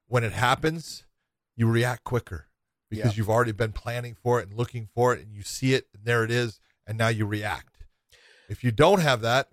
when 0.08 0.24
it 0.24 0.34
happens 0.34 1.06
you 1.56 1.68
react 1.68 2.04
quicker 2.04 2.48
because 2.90 3.14
Yeah. 3.14 3.18
you've 3.18 3.30
already 3.30 3.52
been 3.52 3.72
planning 3.72 4.16
for 4.16 4.40
it 4.40 4.48
and 4.50 4.58
looking 4.58 4.88
for 4.94 5.14
it 5.14 5.22
and 5.22 5.34
you 5.34 5.42
see 5.44 5.74
it 5.74 5.88
and 5.94 6.06
there 6.06 6.24
it 6.24 6.32
is 6.32 6.60
and 6.88 6.98
now 6.98 7.08
you 7.08 7.26
react 7.26 7.78
if 8.50 8.64
you 8.64 8.72
don't 8.72 9.00
have 9.02 9.22
that 9.22 9.50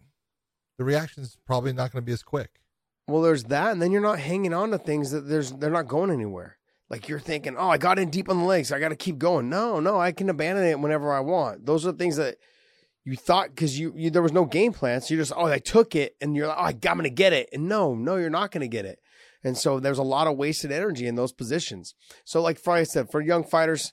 the 0.78 0.84
reaction 0.84 1.22
is 1.22 1.36
probably 1.46 1.72
not 1.72 1.92
going 1.92 2.03
to 2.03 2.07
be 2.07 2.12
as 2.12 2.22
quick 2.22 2.61
Well, 3.07 3.22
there's 3.22 3.44
that, 3.44 3.72
and 3.72 3.80
then 3.82 3.92
you're 3.92 4.00
not 4.00 4.18
hanging 4.20 4.55
on 4.55 4.70
to 4.70 4.78
things 4.78 5.11
that 5.11 5.22
there's 5.28 5.53
they're 5.53 5.70
not 5.70 5.86
going 5.88 6.11
anywhere. 6.11 6.57
Like 6.88 7.08
you're 7.08 7.20
thinking, 7.20 7.57
oh, 7.58 7.68
I 7.68 7.76
got 7.79 7.99
in 7.99 8.11
deep 8.11 8.29
on 8.29 8.38
the 8.38 8.45
legs, 8.45 8.70
I 8.72 8.79
got 8.79 8.88
to 8.91 8.96
keep 8.96 9.18
going. 9.18 9.49
No, 9.49 9.80
no, 9.80 9.99
I 9.99 10.12
can 10.12 10.29
abandon 10.30 10.64
it 10.64 10.79
whenever 10.79 11.12
I 11.12 11.20
want. 11.20 11.66
Those 11.66 11.87
are 11.87 11.92
things 11.92 12.16
that 12.16 12.37
you 13.04 13.16
thought 13.16 13.49
because 13.50 13.79
you, 13.79 13.92
you 13.96 14.11
there 14.11 14.22
was 14.22 14.33
no 14.33 14.45
game 14.45 14.72
plan, 14.72 15.00
so 15.00 15.12
you 15.14 15.20
just 15.20 15.33
oh, 15.37 15.46
I 15.46 15.58
took 15.58 15.95
it, 15.96 16.14
and 16.20 16.37
you're 16.37 16.46
like, 16.46 16.57
oh, 16.58 16.61
I- 16.62 16.91
I'm 16.91 16.96
gonna 16.99 17.11
get 17.11 17.33
it, 17.33 17.49
and 17.53 17.68
no, 17.68 17.95
no, 17.95 18.16
you're 18.16 18.30
not 18.30 18.50
gonna 18.53 18.68
get 18.68 18.84
it. 18.84 18.99
And 19.45 19.58
so 19.58 19.80
there's 19.80 19.99
a 19.99 20.04
lot 20.04 20.29
of 20.29 20.37
wasted 20.37 20.70
energy 20.70 21.07
in 21.08 21.16
those 21.16 21.33
positions. 21.33 21.95
So, 22.24 22.41
like 22.41 22.58
Frye 22.61 22.84
said, 22.84 23.11
for 23.11 23.20
young 23.20 23.42
fighters, 23.42 23.92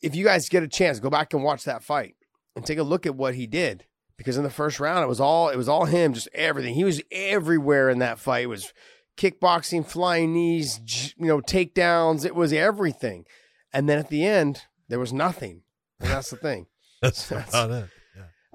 if 0.00 0.14
you 0.14 0.24
guys 0.24 0.48
get 0.48 0.62
a 0.62 0.68
chance, 0.68 1.00
go 1.00 1.10
back 1.10 1.34
and 1.34 1.44
watch 1.44 1.64
that 1.64 1.84
fight 1.84 2.14
and 2.56 2.64
take 2.64 2.78
a 2.78 2.82
look 2.82 3.04
at 3.04 3.14
what 3.14 3.34
he 3.34 3.46
did. 3.46 3.84
Because 4.16 4.36
in 4.38 4.42
the 4.44 4.48
first 4.50 4.80
round, 4.80 5.02
it 5.04 5.08
was 5.08 5.20
all 5.20 5.48
it 5.50 5.56
was 5.56 5.68
all 5.68 5.84
him, 5.86 6.14
just 6.14 6.28
everything. 6.32 6.74
He 6.74 6.84
was 6.84 7.02
everywhere 7.12 7.90
in 7.90 7.98
that 7.98 8.18
fight. 8.18 8.44
It 8.44 8.46
was 8.46 8.72
kickboxing, 9.18 9.86
flying 9.86 10.32
knees, 10.32 11.14
you 11.18 11.26
know, 11.26 11.40
takedowns. 11.40 12.24
It 12.24 12.34
was 12.34 12.52
everything. 12.52 13.26
And 13.72 13.88
then 13.88 13.98
at 13.98 14.08
the 14.08 14.24
end, 14.24 14.62
there 14.88 14.98
was 15.00 15.12
nothing. 15.12 15.62
And 16.00 16.10
that's 16.10 16.30
the 16.30 16.36
thing. 16.36 16.66
that's 17.02 17.28
That's- 17.28 17.48
about 17.50 17.70
it 17.70 17.74
yeah 17.74 17.86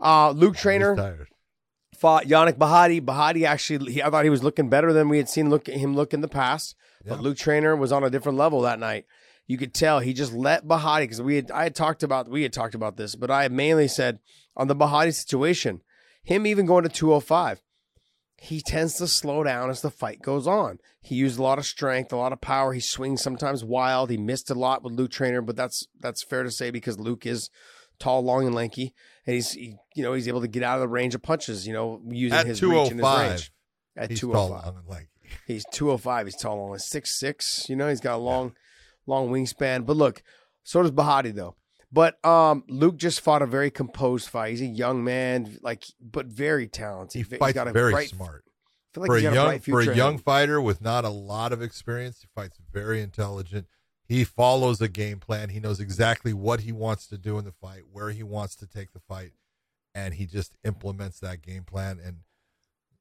Uh, 0.02 0.32
Luke 0.32 0.56
Trainer 0.56 0.96
fought 1.96 2.26
Yannick 2.26 2.58
Bahati. 2.58 3.02
Bahati 3.02 3.46
actually, 3.46 3.94
he, 3.94 4.04
I 4.04 4.10
thought 4.10 4.24
he 4.24 4.30
was 4.30 4.44
looking 4.44 4.70
better 4.70 4.94
than 4.94 5.10
we 5.10 5.18
had 5.18 5.30
seen 5.30 5.50
look 5.50 5.68
him 5.68 5.96
look 5.96 6.14
in 6.14 6.22
the 6.22 6.28
past. 6.28 6.76
But 7.06 7.16
Yeah. 7.16 7.22
Luke 7.22 7.38
Trainer 7.38 7.76
was 7.76 7.92
on 7.92 8.04
a 8.04 8.10
different 8.10 8.38
level 8.38 8.62
that 8.62 8.80
night. 8.80 9.06
You 9.48 9.58
could 9.58 9.74
tell 9.74 10.00
he 10.00 10.14
just 10.14 10.34
let 10.34 10.68
Bahati 10.68 11.02
because 11.02 11.22
we 11.22 11.36
had 11.36 11.52
I 11.52 11.64
had 11.64 11.76
talked 11.76 12.04
about 12.04 12.30
we 12.30 12.44
had 12.44 12.54
talked 12.54 12.76
about 12.76 12.98
this, 12.98 13.16
but 13.16 13.32
I 13.32 13.48
mainly 13.48 13.88
said 13.88 14.20
on 14.56 14.68
the 14.68 14.76
Bahati 14.76 15.14
situation, 15.14 15.82
him 16.24 16.46
even 16.46 16.66
going 16.66 16.84
to 16.84 16.90
205, 16.90 17.62
he 18.38 18.62
tends 18.62 18.96
to 18.96 19.08
slow 19.08 19.44
down 19.44 19.70
as 19.70 19.82
the 19.82 19.90
fight 19.90 20.22
goes 20.22 20.46
on. 20.48 20.80
He 21.02 21.16
used 21.16 21.40
a 21.40 21.44
lot 21.44 21.58
of 21.58 21.66
strength, 21.66 22.14
a 22.14 22.18
lot 22.18 22.32
of 22.34 22.42
power. 22.42 22.74
He 22.74 22.80
swings 22.80 23.22
sometimes 23.22 23.64
wild. 23.64 24.10
He 24.10 24.18
missed 24.18 24.50
a 24.50 24.54
lot 24.54 24.84
with 24.84 24.94
Luke 24.94 25.12
Trainer, 25.12 25.42
but 25.42 25.56
that's 25.56 25.88
that's 26.00 26.24
fair 26.24 26.44
to 26.44 26.52
say 26.52 26.70
because 26.72 27.00
Luke 27.00 27.26
is 27.26 27.50
tall, 28.00 28.22
long, 28.24 28.46
and 28.46 28.56
lanky, 28.56 28.94
and 29.30 29.36
he's 29.36 29.52
he, 29.52 29.76
you 29.94 30.02
know 30.02 30.14
he's 30.14 30.28
able 30.28 30.42
to 30.42 30.48
get 30.48 30.64
out 30.64 30.78
of 30.78 30.82
the 30.82 30.88
range 30.88 31.14
of 31.14 31.22
punches. 31.22 31.68
You 31.68 31.74
know, 31.74 32.02
using 32.08 32.36
at 32.38 32.48
his 32.48 32.64
reach 32.64 32.90
and 32.90 33.00
his 33.00 33.08
range 33.08 33.52
at 33.96 34.10
he's 34.10 34.20
two 34.20 34.32
tall 34.32 34.52
hundred 34.52 34.64
five. 34.64 34.66
long 34.66 34.98
and 34.98 35.08
He's 35.46 35.64
205. 35.72 36.26
He's 36.26 36.36
tall, 36.36 36.60
only 36.60 36.80
six 36.80 37.20
six. 37.20 37.70
You 37.70 37.76
know, 37.76 37.88
he's 37.88 38.00
got 38.00 38.16
a 38.16 38.18
long, 38.18 38.56
long 39.06 39.30
wingspan. 39.30 39.86
But 39.86 39.98
look, 39.98 40.24
so 40.64 40.82
does 40.82 40.90
Bahati 40.90 41.34
though. 41.34 41.56
But 41.92 42.24
um, 42.26 42.64
Luke 42.68 42.98
just 42.98 43.22
fought 43.22 43.44
a 43.44 43.46
very 43.46 43.70
composed 43.70 44.30
fight. 44.30 44.52
He's 44.52 44.62
a 44.62 44.66
young 44.66 45.04
man, 45.04 45.58
like, 45.62 45.84
but 46.02 46.26
very 46.26 46.68
talented. 46.68 47.14
He 47.14 47.30
He's 47.30 47.38
fights 47.38 47.54
got 47.54 47.68
a 47.68 47.72
very 47.72 47.92
bright, 47.92 48.10
smart. 48.10 48.44
I 48.46 48.94
feel 48.94 49.02
like 49.02 49.08
for 49.10 49.16
he's 49.16 49.26
a 49.26 49.28
got 49.28 49.34
young 49.36 49.48
bright 49.48 49.64
for 49.64 49.82
a 49.82 49.96
young 49.96 50.18
fighter 50.18 50.62
with 50.62 50.82
not 50.82 51.06
a 51.06 51.10
lot 51.10 51.54
of 51.54 51.62
experience, 51.62 52.22
he 52.22 52.28
fights 52.34 52.58
very 52.74 53.02
intelligent. 53.02 53.68
He 54.10 54.23
follows 54.26 54.81
a 54.81 54.88
game 54.90 55.19
plan. 55.19 55.49
He 55.49 55.60
knows 55.61 55.80
exactly 55.80 56.34
what 56.34 56.61
he 56.61 56.72
wants 56.73 57.06
to 57.07 57.18
do 57.18 57.38
in 57.38 57.45
the 57.45 57.52
fight, 57.52 57.84
where 57.91 58.10
he 58.10 58.23
wants 58.23 58.56
to 58.57 58.65
take 58.68 58.91
the 58.91 58.99
fight, 58.99 59.31
and 59.95 60.15
he 60.15 60.26
just 60.26 60.57
implements 60.64 61.19
that 61.19 61.41
game 61.44 61.64
plan. 61.64 61.99
And 62.03 62.18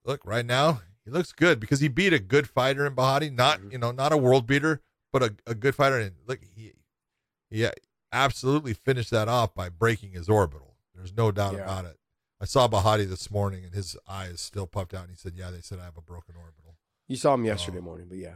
look, 0.04 0.20
right 0.24 0.44
now 0.46 0.82
he 1.04 1.10
looks 1.10 1.32
good 1.32 1.58
because 1.60 1.80
he 1.80 1.88
beat 1.88 2.12
a 2.12 2.18
good 2.18 2.46
fighter 2.48 2.84
in 2.86 2.94
Bahati, 2.94 3.32
not 3.34 3.58
Mm-hmm. 3.60 3.72
you 3.72 3.78
know 3.78 3.90
not 3.90 4.12
a 4.12 4.18
world 4.18 4.46
beater, 4.46 4.82
but 5.10 5.22
a, 5.22 5.34
a 5.46 5.54
good 5.54 5.74
fighter. 5.74 5.98
And 5.98 6.12
look, 6.26 6.40
he 6.54 6.72
he 7.50 7.66
absolutely 8.12 8.74
finished 8.74 9.10
that 9.10 9.28
off 9.28 9.54
by 9.54 9.70
breaking 9.70 10.12
his 10.12 10.28
orbital. 10.28 10.76
There's 10.94 11.16
no 11.16 11.32
doubt 11.32 11.54
Yeah. 11.54 11.60
about 11.62 11.86
it. 11.86 11.98
I 12.40 12.44
saw 12.44 12.68
Bahati 12.68 13.08
this 13.08 13.30
morning, 13.30 13.64
and 13.64 13.72
his 13.74 13.96
eye 14.06 14.26
is 14.26 14.40
still 14.42 14.66
puffed 14.66 14.92
out. 14.94 15.02
And 15.04 15.10
he 15.10 15.16
said, 15.16 15.32
"Yeah, 15.34 15.50
they 15.50 15.60
said 15.62 15.78
I 15.80 15.84
have 15.84 15.96
a 15.96 16.02
broken 16.02 16.34
orbital." 16.36 16.76
You 17.08 17.16
saw 17.16 17.32
him 17.34 17.46
yesterday 17.46 17.78
Oh. 17.78 17.82
morning, 17.82 18.06
but 18.10 18.18
yeah. 18.18 18.34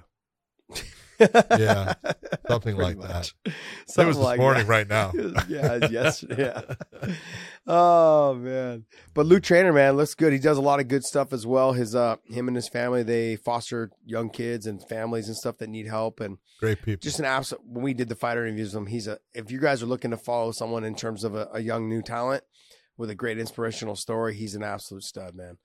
Yeah, 1.21 1.95
something 2.49 2.77
like 2.77 2.99
that. 3.01 3.09
much. 3.09 3.35
It 3.47 3.53
was 3.87 3.95
this 3.97 4.17
like 4.17 4.41
morning, 4.41 4.67
that. 4.67 4.69
right 4.69 4.89
now. 4.89 5.13
yeah, 5.49 5.87
yesterday. 5.89 6.53
Yeah. 7.03 7.13
Oh 7.65 8.35
man, 8.35 8.87
but 9.15 9.25
Luke 9.25 9.45
Trainer, 9.45 9.73
man, 9.73 9.97
looks 9.97 10.15
good. 10.17 10.33
He 10.33 10.41
does 10.41 10.59
a 10.59 10.61
lot 10.63 10.81
of 10.81 10.89
good 10.89 11.05
stuff 11.05 11.33
as 11.33 11.47
well. 11.47 11.73
His 11.75 11.95
uh, 11.95 12.17
him 12.27 12.49
and 12.49 12.57
his 12.57 12.69
family, 12.69 13.05
they 13.05 13.37
foster 13.37 13.93
young 14.05 14.31
kids 14.31 14.67
and 14.67 14.83
families 14.89 15.29
and 15.29 15.37
stuff 15.37 15.59
that 15.59 15.69
need 15.69 15.87
help, 15.87 16.19
and 16.19 16.39
Great 16.59 16.83
people. 16.83 17.01
just 17.01 17.21
an 17.21 17.25
absolute. 17.25 17.63
When 17.65 17.85
we 17.85 17.95
did 17.95 18.09
the 18.09 18.17
fighter 18.17 18.45
interviews 18.45 18.75
with 18.75 18.83
him, 18.83 18.87
he's 18.89 19.07
a. 19.07 19.19
If 19.33 19.53
you 19.53 19.61
guys 19.61 19.81
are 19.81 19.87
looking 19.87 20.11
to 20.11 20.17
follow 20.17 20.51
someone 20.51 20.83
in 20.83 20.97
terms 20.97 21.23
of 21.23 21.37
a, 21.37 21.49
a 21.53 21.61
young 21.61 21.89
new 21.89 22.03
talent 22.03 22.43
with 22.97 23.11
a 23.11 23.15
great 23.15 23.39
inspirational 23.39 23.95
story, 23.95 24.35
he's 24.35 24.57
an 24.57 24.65
absolute 24.65 25.05
stud, 25.05 25.37
man. 25.37 25.59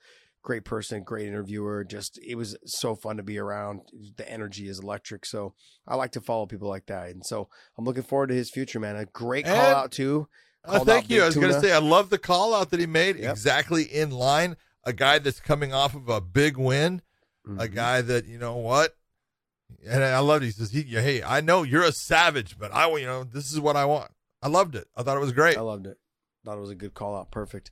Great 0.48 0.64
person, 0.64 1.04
great 1.04 1.28
interviewer. 1.28 1.84
Just 1.84 2.18
it 2.26 2.36
was 2.36 2.56
so 2.66 2.96
fun 2.96 3.18
to 3.18 3.24
be 3.24 3.38
around. 3.38 3.82
The 4.16 4.32
energy 4.32 4.70
is 4.70 4.80
electric. 4.80 5.26
So 5.26 5.54
I 5.86 5.96
like 5.96 6.14
to 6.14 6.22
follow 6.22 6.46
people 6.46 6.70
like 6.70 6.86
that, 6.86 7.10
and 7.10 7.26
so 7.26 7.50
I'm 7.78 7.84
looking 7.84 8.04
forward 8.04 8.28
to 8.28 8.34
his 8.34 8.50
future, 8.50 8.80
man. 8.80 8.96
A 8.96 9.04
great 9.08 9.44
call 9.44 9.56
And- 9.56 9.76
out 9.76 9.92
too. 9.92 10.30
Called 10.66 10.88
thank 10.88 11.10
you. 11.10 11.22
I 11.22 11.26
was 11.26 11.36
going 11.36 11.52
to 11.52 11.60
say, 11.60 11.74
I 11.74 11.80
love 11.80 12.10
the 12.10 12.18
call 12.18 12.54
out 12.54 12.70
that 12.72 12.80
he 12.80 12.86
made. 12.86 13.18
Yep. 13.18 13.30
Exactly 13.30 13.84
in 13.84 14.10
line. 14.10 14.56
A 14.86 14.94
guy 14.94 15.20
that's 15.20 15.42
coming 15.42 15.74
off 15.74 15.94
of 15.96 16.08
a 16.08 16.22
big 16.22 16.56
win. 16.56 17.02
A 17.46 17.50
Mhm. 17.50 17.76
guy 17.76 18.02
that 18.02 18.26
you 18.26 18.38
know 18.38 18.56
what. 18.56 18.96
And 19.86 20.02
I 20.02 20.20
loved. 20.20 20.44
It. 20.44 20.48
He 20.48 20.52
says, 20.54 20.72
"He, 20.72 20.84
hey, 20.84 21.22
I 21.24 21.42
know 21.42 21.64
you're 21.64 21.84
a 21.84 21.92
savage, 21.92 22.58
but 22.58 22.74
I, 22.74 22.90
you 22.96 23.06
know, 23.06 23.26
this 23.26 23.52
is 23.52 23.60
what 23.60 23.76
I 23.76 23.84
want." 23.84 24.12
I 24.42 24.48
loved 24.48 24.76
it. 24.76 24.88
I 24.96 25.04
thought 25.04 25.18
it 25.18 25.22
was 25.22 25.34
great. 25.34 25.58
I 25.58 25.62
loved 25.62 25.88
it. 25.88 25.98
Thought 26.46 26.58
it 26.58 26.62
was 26.62 26.70
a 26.70 26.76
good 26.76 26.94
call 26.94 27.18
out. 27.18 27.32
Perfect. 27.32 27.70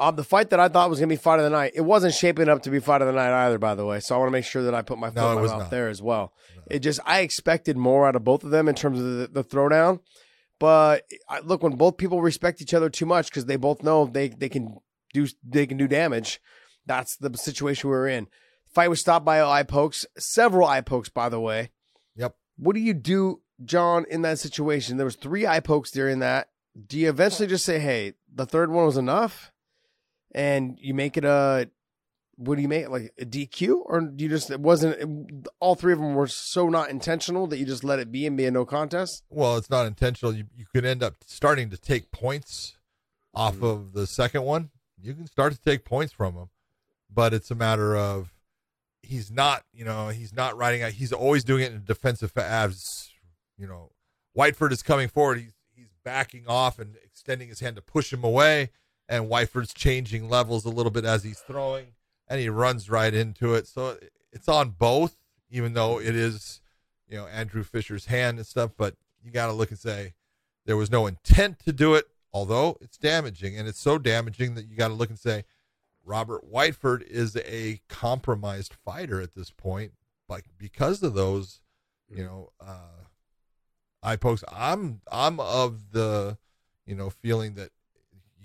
Um, 0.00 0.14
the 0.16 0.24
fight 0.24 0.50
that 0.50 0.60
I 0.60 0.68
thought 0.68 0.88
was 0.88 1.00
gonna 1.00 1.08
be 1.08 1.16
fight 1.16 1.38
of 1.40 1.44
the 1.44 1.50
night, 1.50 1.72
it 1.74 1.80
wasn't 1.80 2.14
shaping 2.14 2.48
up 2.48 2.62
to 2.62 2.70
be 2.70 2.78
fight 2.78 3.02
of 3.02 3.08
the 3.08 3.12
night 3.12 3.32
either, 3.46 3.58
by 3.58 3.74
the 3.74 3.84
way. 3.84 3.98
So 4.00 4.14
I 4.14 4.18
want 4.18 4.28
to 4.28 4.32
make 4.32 4.44
sure 4.44 4.62
that 4.62 4.74
I 4.74 4.82
put 4.82 4.98
my 4.98 5.08
foot 5.08 5.16
No, 5.16 5.28
it 5.30 5.32
in 5.32 5.36
my 5.36 5.46
mouth 5.48 5.58
not. 5.58 5.70
there 5.70 5.88
as 5.88 6.00
well. 6.00 6.32
No. 6.56 6.62
It 6.70 6.78
just 6.80 7.00
I 7.04 7.20
expected 7.20 7.76
more 7.76 8.06
out 8.06 8.14
of 8.16 8.22
both 8.24 8.44
of 8.44 8.50
them 8.50 8.68
in 8.68 8.74
terms 8.76 9.00
of 9.00 9.04
the, 9.04 9.26
the 9.26 9.44
throwdown, 9.44 10.00
but 10.60 11.04
I, 11.28 11.40
look 11.40 11.62
when 11.62 11.72
both 11.76 11.96
people 11.96 12.22
respect 12.22 12.62
each 12.62 12.74
other 12.74 12.88
too 12.90 13.06
much 13.06 13.28
because 13.28 13.46
they 13.46 13.56
both 13.56 13.82
know 13.82 14.06
they 14.06 14.28
they 14.28 14.48
can 14.48 14.76
do 15.12 15.26
they 15.42 15.66
can 15.66 15.76
do 15.76 15.88
damage. 15.88 16.40
That's 16.86 17.16
the 17.16 17.36
situation 17.36 17.90
we 17.90 17.96
were 17.96 18.08
in. 18.08 18.28
Fight 18.72 18.88
was 18.88 19.00
stopped 19.00 19.24
by 19.24 19.42
eye 19.42 19.62
pokes, 19.62 20.06
several 20.16 20.66
eye 20.68 20.80
pokes, 20.80 21.08
by 21.08 21.28
the 21.28 21.40
way. 21.40 21.70
Yep. 22.16 22.34
What 22.56 22.74
do 22.74 22.80
you 22.80 22.94
do, 22.94 23.40
John, 23.64 24.04
in 24.10 24.22
that 24.22 24.38
situation? 24.38 24.96
There 24.96 25.04
was 25.06 25.16
three 25.16 25.46
eye 25.46 25.60
pokes 25.60 25.90
during 25.90 26.20
that. 26.20 26.50
Do 26.86 26.98
you 26.98 27.08
eventually 27.08 27.48
just 27.48 27.64
say, 27.64 27.78
"Hey, 27.78 28.14
the 28.32 28.46
third 28.46 28.70
one 28.70 28.86
was 28.86 28.96
enough," 28.96 29.50
and 30.32 30.78
you 30.80 30.94
make 30.94 31.16
it 31.16 31.24
a 31.24 31.70
what 32.36 32.54
do 32.54 32.62
you 32.62 32.68
make 32.68 32.88
like 32.88 33.12
a 33.18 33.24
DQ, 33.24 33.82
or 33.84 34.00
do 34.00 34.22
you 34.22 34.30
just 34.30 34.50
it 34.50 34.60
wasn't 34.60 34.96
it- 34.96 35.48
all 35.60 35.74
three 35.74 35.92
of 35.92 35.98
them 35.98 36.14
were 36.14 36.28
so 36.28 36.68
not 36.68 36.88
intentional 36.90 37.46
that 37.48 37.58
you 37.58 37.64
just 37.66 37.82
let 37.82 37.98
it 37.98 38.12
be 38.12 38.26
and 38.26 38.36
be 38.36 38.46
a 38.46 38.50
no 38.50 38.64
contest? 38.64 39.24
Well, 39.28 39.56
it's 39.56 39.70
not 39.70 39.86
intentional. 39.86 40.32
You 40.34 40.44
you 40.56 40.64
could 40.72 40.84
end 40.84 41.02
up 41.02 41.16
starting 41.26 41.68
to 41.70 41.76
take 41.76 42.10
points 42.12 42.76
off 43.34 43.56
Mhm. 43.56 43.62
of 43.70 43.92
the 43.92 44.06
second 44.06 44.42
one. 44.42 44.70
You 45.00 45.14
can 45.14 45.26
start 45.26 45.52
to 45.52 45.60
take 45.60 45.84
points 45.84 46.12
from 46.12 46.34
him, 46.34 46.50
but 47.10 47.34
it's 47.34 47.50
a 47.50 47.54
matter 47.56 47.96
of 47.96 48.32
he's 49.02 49.30
not. 49.30 49.64
You 49.72 49.84
know, 49.84 50.08
he's 50.08 50.32
not 50.32 50.56
riding 50.56 50.82
out. 50.82 50.92
He's 50.92 51.12
always 51.12 51.42
doing 51.44 51.62
it 51.64 51.72
in 51.72 51.84
defensive 51.84 52.36
abs. 52.36 53.10
You 53.56 53.66
know, 53.66 53.90
Whiteford 54.36 54.70
is 54.72 54.82
coming 54.84 55.08
forward. 55.08 55.38
He's 55.40 55.54
he's 55.74 55.90
backing 56.04 56.46
off 56.46 56.78
and 56.78 56.96
extending 57.04 57.48
his 57.48 57.58
hand 57.60 57.74
to 57.76 57.82
push 57.82 58.12
him 58.12 58.22
away, 58.22 58.70
and 59.08 59.30
Whiteford's 59.30 59.72
changing 59.72 60.28
levels 60.28 60.64
a 60.64 60.70
little 60.70 60.90
bit 60.90 61.04
as 61.04 61.24
he's 61.24 61.40
throwing, 61.40 61.88
and 62.28 62.40
he 62.40 62.48
runs 62.48 62.90
right 62.90 63.12
into 63.12 63.54
it. 63.54 63.66
So 63.66 63.98
it's 64.32 64.48
on 64.48 64.70
both, 64.70 65.16
even 65.50 65.74
though 65.74 66.00
it 66.00 66.14
is 66.14 66.60
you 67.08 67.16
know 67.16 67.26
Andrew 67.26 67.62
Fisher's 67.62 68.06
hand 68.06 68.38
and 68.38 68.46
stuff. 68.46 68.72
But 68.76 68.96
you 69.22 69.30
got 69.30 69.46
to 69.46 69.52
look 69.52 69.70
and 69.70 69.78
say 69.78 70.14
there 70.66 70.76
was 70.76 70.90
no 70.90 71.06
intent 71.06 71.58
to 71.60 71.72
do 71.72 71.94
it, 71.94 72.06
although 72.32 72.76
it's 72.80 72.98
damaging, 72.98 73.56
and 73.56 73.66
it's 73.68 73.80
so 73.80 73.98
damaging 73.98 74.54
that 74.54 74.68
you 74.68 74.76
got 74.76 74.88
to 74.88 74.94
look 74.94 75.10
and 75.10 75.18
say 75.18 75.44
Robert 76.04 76.50
Whiteford 76.50 77.02
is 77.02 77.36
a 77.36 77.80
compromised 77.88 78.74
fighter 78.84 79.20
at 79.20 79.34
this 79.34 79.50
point, 79.50 79.92
but 80.26 80.42
because 80.58 81.02
of 81.02 81.14
those, 81.14 81.60
you 82.08 82.24
know, 82.24 82.50
uh, 82.60 82.98
eye 84.02 84.16
pokes. 84.16 84.44
I'm 84.50 85.00
I'm 85.10 85.40
of 85.40 85.92
the 85.92 86.38
you 86.86 86.94
know 86.94 87.10
feeling 87.10 87.54
that 87.54 87.70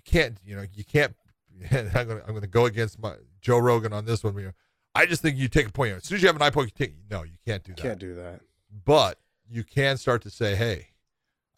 can't 0.05 0.37
you 0.45 0.55
know 0.55 0.65
you 0.73 0.83
can't. 0.83 1.15
I'm 1.71 1.91
gonna 1.91 2.21
I'm 2.27 2.33
gonna 2.33 2.47
go 2.47 2.65
against 2.65 2.99
my 2.99 3.15
Joe 3.41 3.57
Rogan 3.59 3.93
on 3.93 4.05
this 4.05 4.23
one. 4.23 4.35
Know, 4.35 4.51
I 4.95 5.05
just 5.05 5.21
think 5.21 5.37
you 5.37 5.47
take 5.47 5.67
a 5.67 5.71
point. 5.71 5.93
As 5.93 6.03
soon 6.05 6.15
as 6.17 6.21
you 6.21 6.27
have 6.27 6.35
an 6.35 6.41
eye 6.41 6.49
poke, 6.49 6.65
you 6.65 6.71
take. 6.75 6.95
No, 7.09 7.23
you 7.23 7.37
can't 7.45 7.63
do 7.63 7.73
that 7.73 7.81
Can't 7.81 7.99
do 7.99 8.15
that. 8.15 8.41
but 8.85 9.19
you 9.49 9.63
can 9.63 9.97
start 9.97 10.21
to 10.23 10.29
say 10.29 10.55
hey 10.55 10.87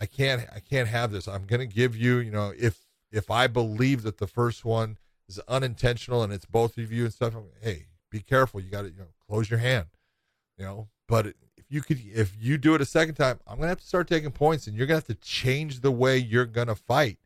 i 0.02 0.06
can't 0.08 0.42
i 0.54 0.60
can't 0.60 0.90
have 0.90 1.12
this 1.12 1.28
i'm 1.28 1.46
going 1.46 1.60
to 1.62 1.68
give 1.68 1.96
you 1.96 2.18
you 2.18 2.32
know 2.32 2.52
if 2.60 2.80
if 3.12 3.30
i 3.32 3.46
believe 3.48 4.02
that 4.02 4.18
the 4.18 4.26
first 4.28 4.66
one 4.66 4.98
is 5.30 5.40
unintentional 5.48 6.24
and 6.24 6.34
it's 6.34 6.46
both 6.46 6.78
of 6.80 6.92
you 6.92 7.04
and 7.06 7.14
stuff 7.14 7.36
I'm- 7.36 7.46
hey 7.62 7.86
be 8.10 8.20
careful 8.22 8.60
you 8.60 8.70
got 8.72 8.82
to 8.82 8.90
you 8.90 8.98
know 8.98 9.14
close 9.30 9.50
your 9.50 9.60
hand 9.60 9.86
you 10.58 10.66
know 10.66 10.90
but 11.08 11.28
if 11.28 11.66
you 11.70 11.82
could 11.82 12.02
if 12.14 12.36
you 12.38 12.58
do 12.58 12.74
it 12.76 12.82
a 12.82 12.86
second 12.86 13.16
time 13.16 13.40
i'm 13.48 13.58
going 13.58 13.66
to 13.68 13.70
have 13.70 13.80
to 13.80 13.88
start 13.88 14.08
taking 14.10 14.32
points 14.32 14.66
and 14.68 14.76
you're 14.76 14.88
going 14.88 15.00
to 15.00 15.08
have 15.08 15.18
to 15.18 15.24
change 15.26 15.80
the 15.82 15.92
way 15.92 16.18
you're 16.18 16.46
going 16.46 16.68
to 16.68 16.76
fight 16.76 17.20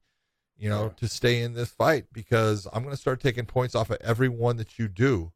you 0.59 0.69
know 0.69 0.83
Yeah. 0.83 0.89
to 0.97 1.07
stay 1.07 1.41
in 1.41 1.53
this 1.53 1.69
fight 1.69 2.05
because 2.13 2.67
i'm 2.73 2.83
going 2.83 2.93
to 2.93 3.01
start 3.01 3.21
taking 3.21 3.45
points 3.45 3.73
off 3.75 3.89
of 3.89 3.97
every 4.01 4.29
one 4.29 4.57
that 4.57 4.77
you 4.77 4.87
do 4.87 5.31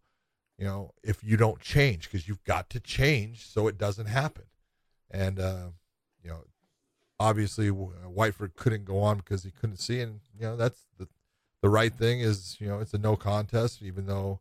you 0.58 0.66
know 0.66 0.92
if 1.04 1.24
you 1.24 1.38
don't 1.38 1.60
change 1.62 2.10
because 2.12 2.28
you've 2.28 2.44
got 2.44 2.70
to 2.70 2.80
change 2.80 3.48
so 3.48 3.68
it 3.68 3.78
doesn't 3.78 4.08
happen 4.08 4.44
and 5.10 5.40
uh, 5.40 5.68
you 6.24 6.30
know, 6.30 6.40
obviously 7.20 7.70
uh, 7.70 8.10
Whiteford 8.10 8.56
couldn't 8.56 8.86
go 8.86 9.00
on 9.00 9.18
because 9.18 9.44
he 9.44 9.52
couldn't 9.52 9.78
see, 9.78 10.02
and 10.02 10.20
you 10.38 10.46
know 10.46 10.58
that's 10.58 10.88
the 10.98 11.08
the 11.62 11.70
right 11.70 11.94
thing 11.94 12.20
is 12.20 12.58
you 12.60 12.68
know 12.68 12.80
it's 12.80 12.94
a 12.94 12.98
no 12.98 13.16
contest, 13.16 13.82
even 13.82 14.08
though 14.08 14.40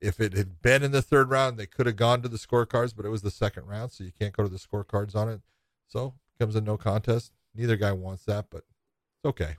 if 0.00 0.20
it 0.20 0.32
had 0.32 0.60
been 0.62 0.82
in 0.82 0.90
the 0.90 1.02
third 1.02 1.30
round, 1.30 1.56
they 1.56 1.66
could 1.66 1.86
have 1.86 1.96
gone 1.96 2.22
to 2.22 2.28
the 2.28 2.36
scorecards, 2.38 2.94
but 2.96 3.06
it 3.06 3.10
was 3.10 3.22
the 3.22 3.30
second 3.30 3.66
round, 3.66 3.92
so 3.92 4.04
you 4.04 4.12
can't 4.18 4.36
go 4.36 4.42
to 4.42 4.48
the 4.48 4.58
scorecards 4.58 5.14
on 5.14 5.28
it, 5.28 5.40
so 5.86 6.06
it 6.06 6.38
becomes 6.38 6.56
a 6.56 6.60
no 6.60 6.76
contest. 6.76 7.32
Neither 7.54 7.76
guy 7.76 7.92
wants 7.92 8.24
that, 8.24 8.46
but 8.50 8.64
it's 8.68 9.24
okay. 9.26 9.56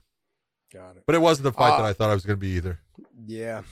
Got 0.72 0.96
it. 0.96 1.02
But 1.06 1.14
it 1.14 1.20
wasn't 1.20 1.44
the 1.44 1.52
fight 1.52 1.74
Uh, 1.74 1.78
that 1.78 1.86
I 1.86 1.92
thought 1.92 2.10
I 2.10 2.14
was 2.14 2.24
going 2.26 2.36
to 2.36 2.40
be 2.40 2.48
either. 2.56 2.80
Yeah. 3.26 3.62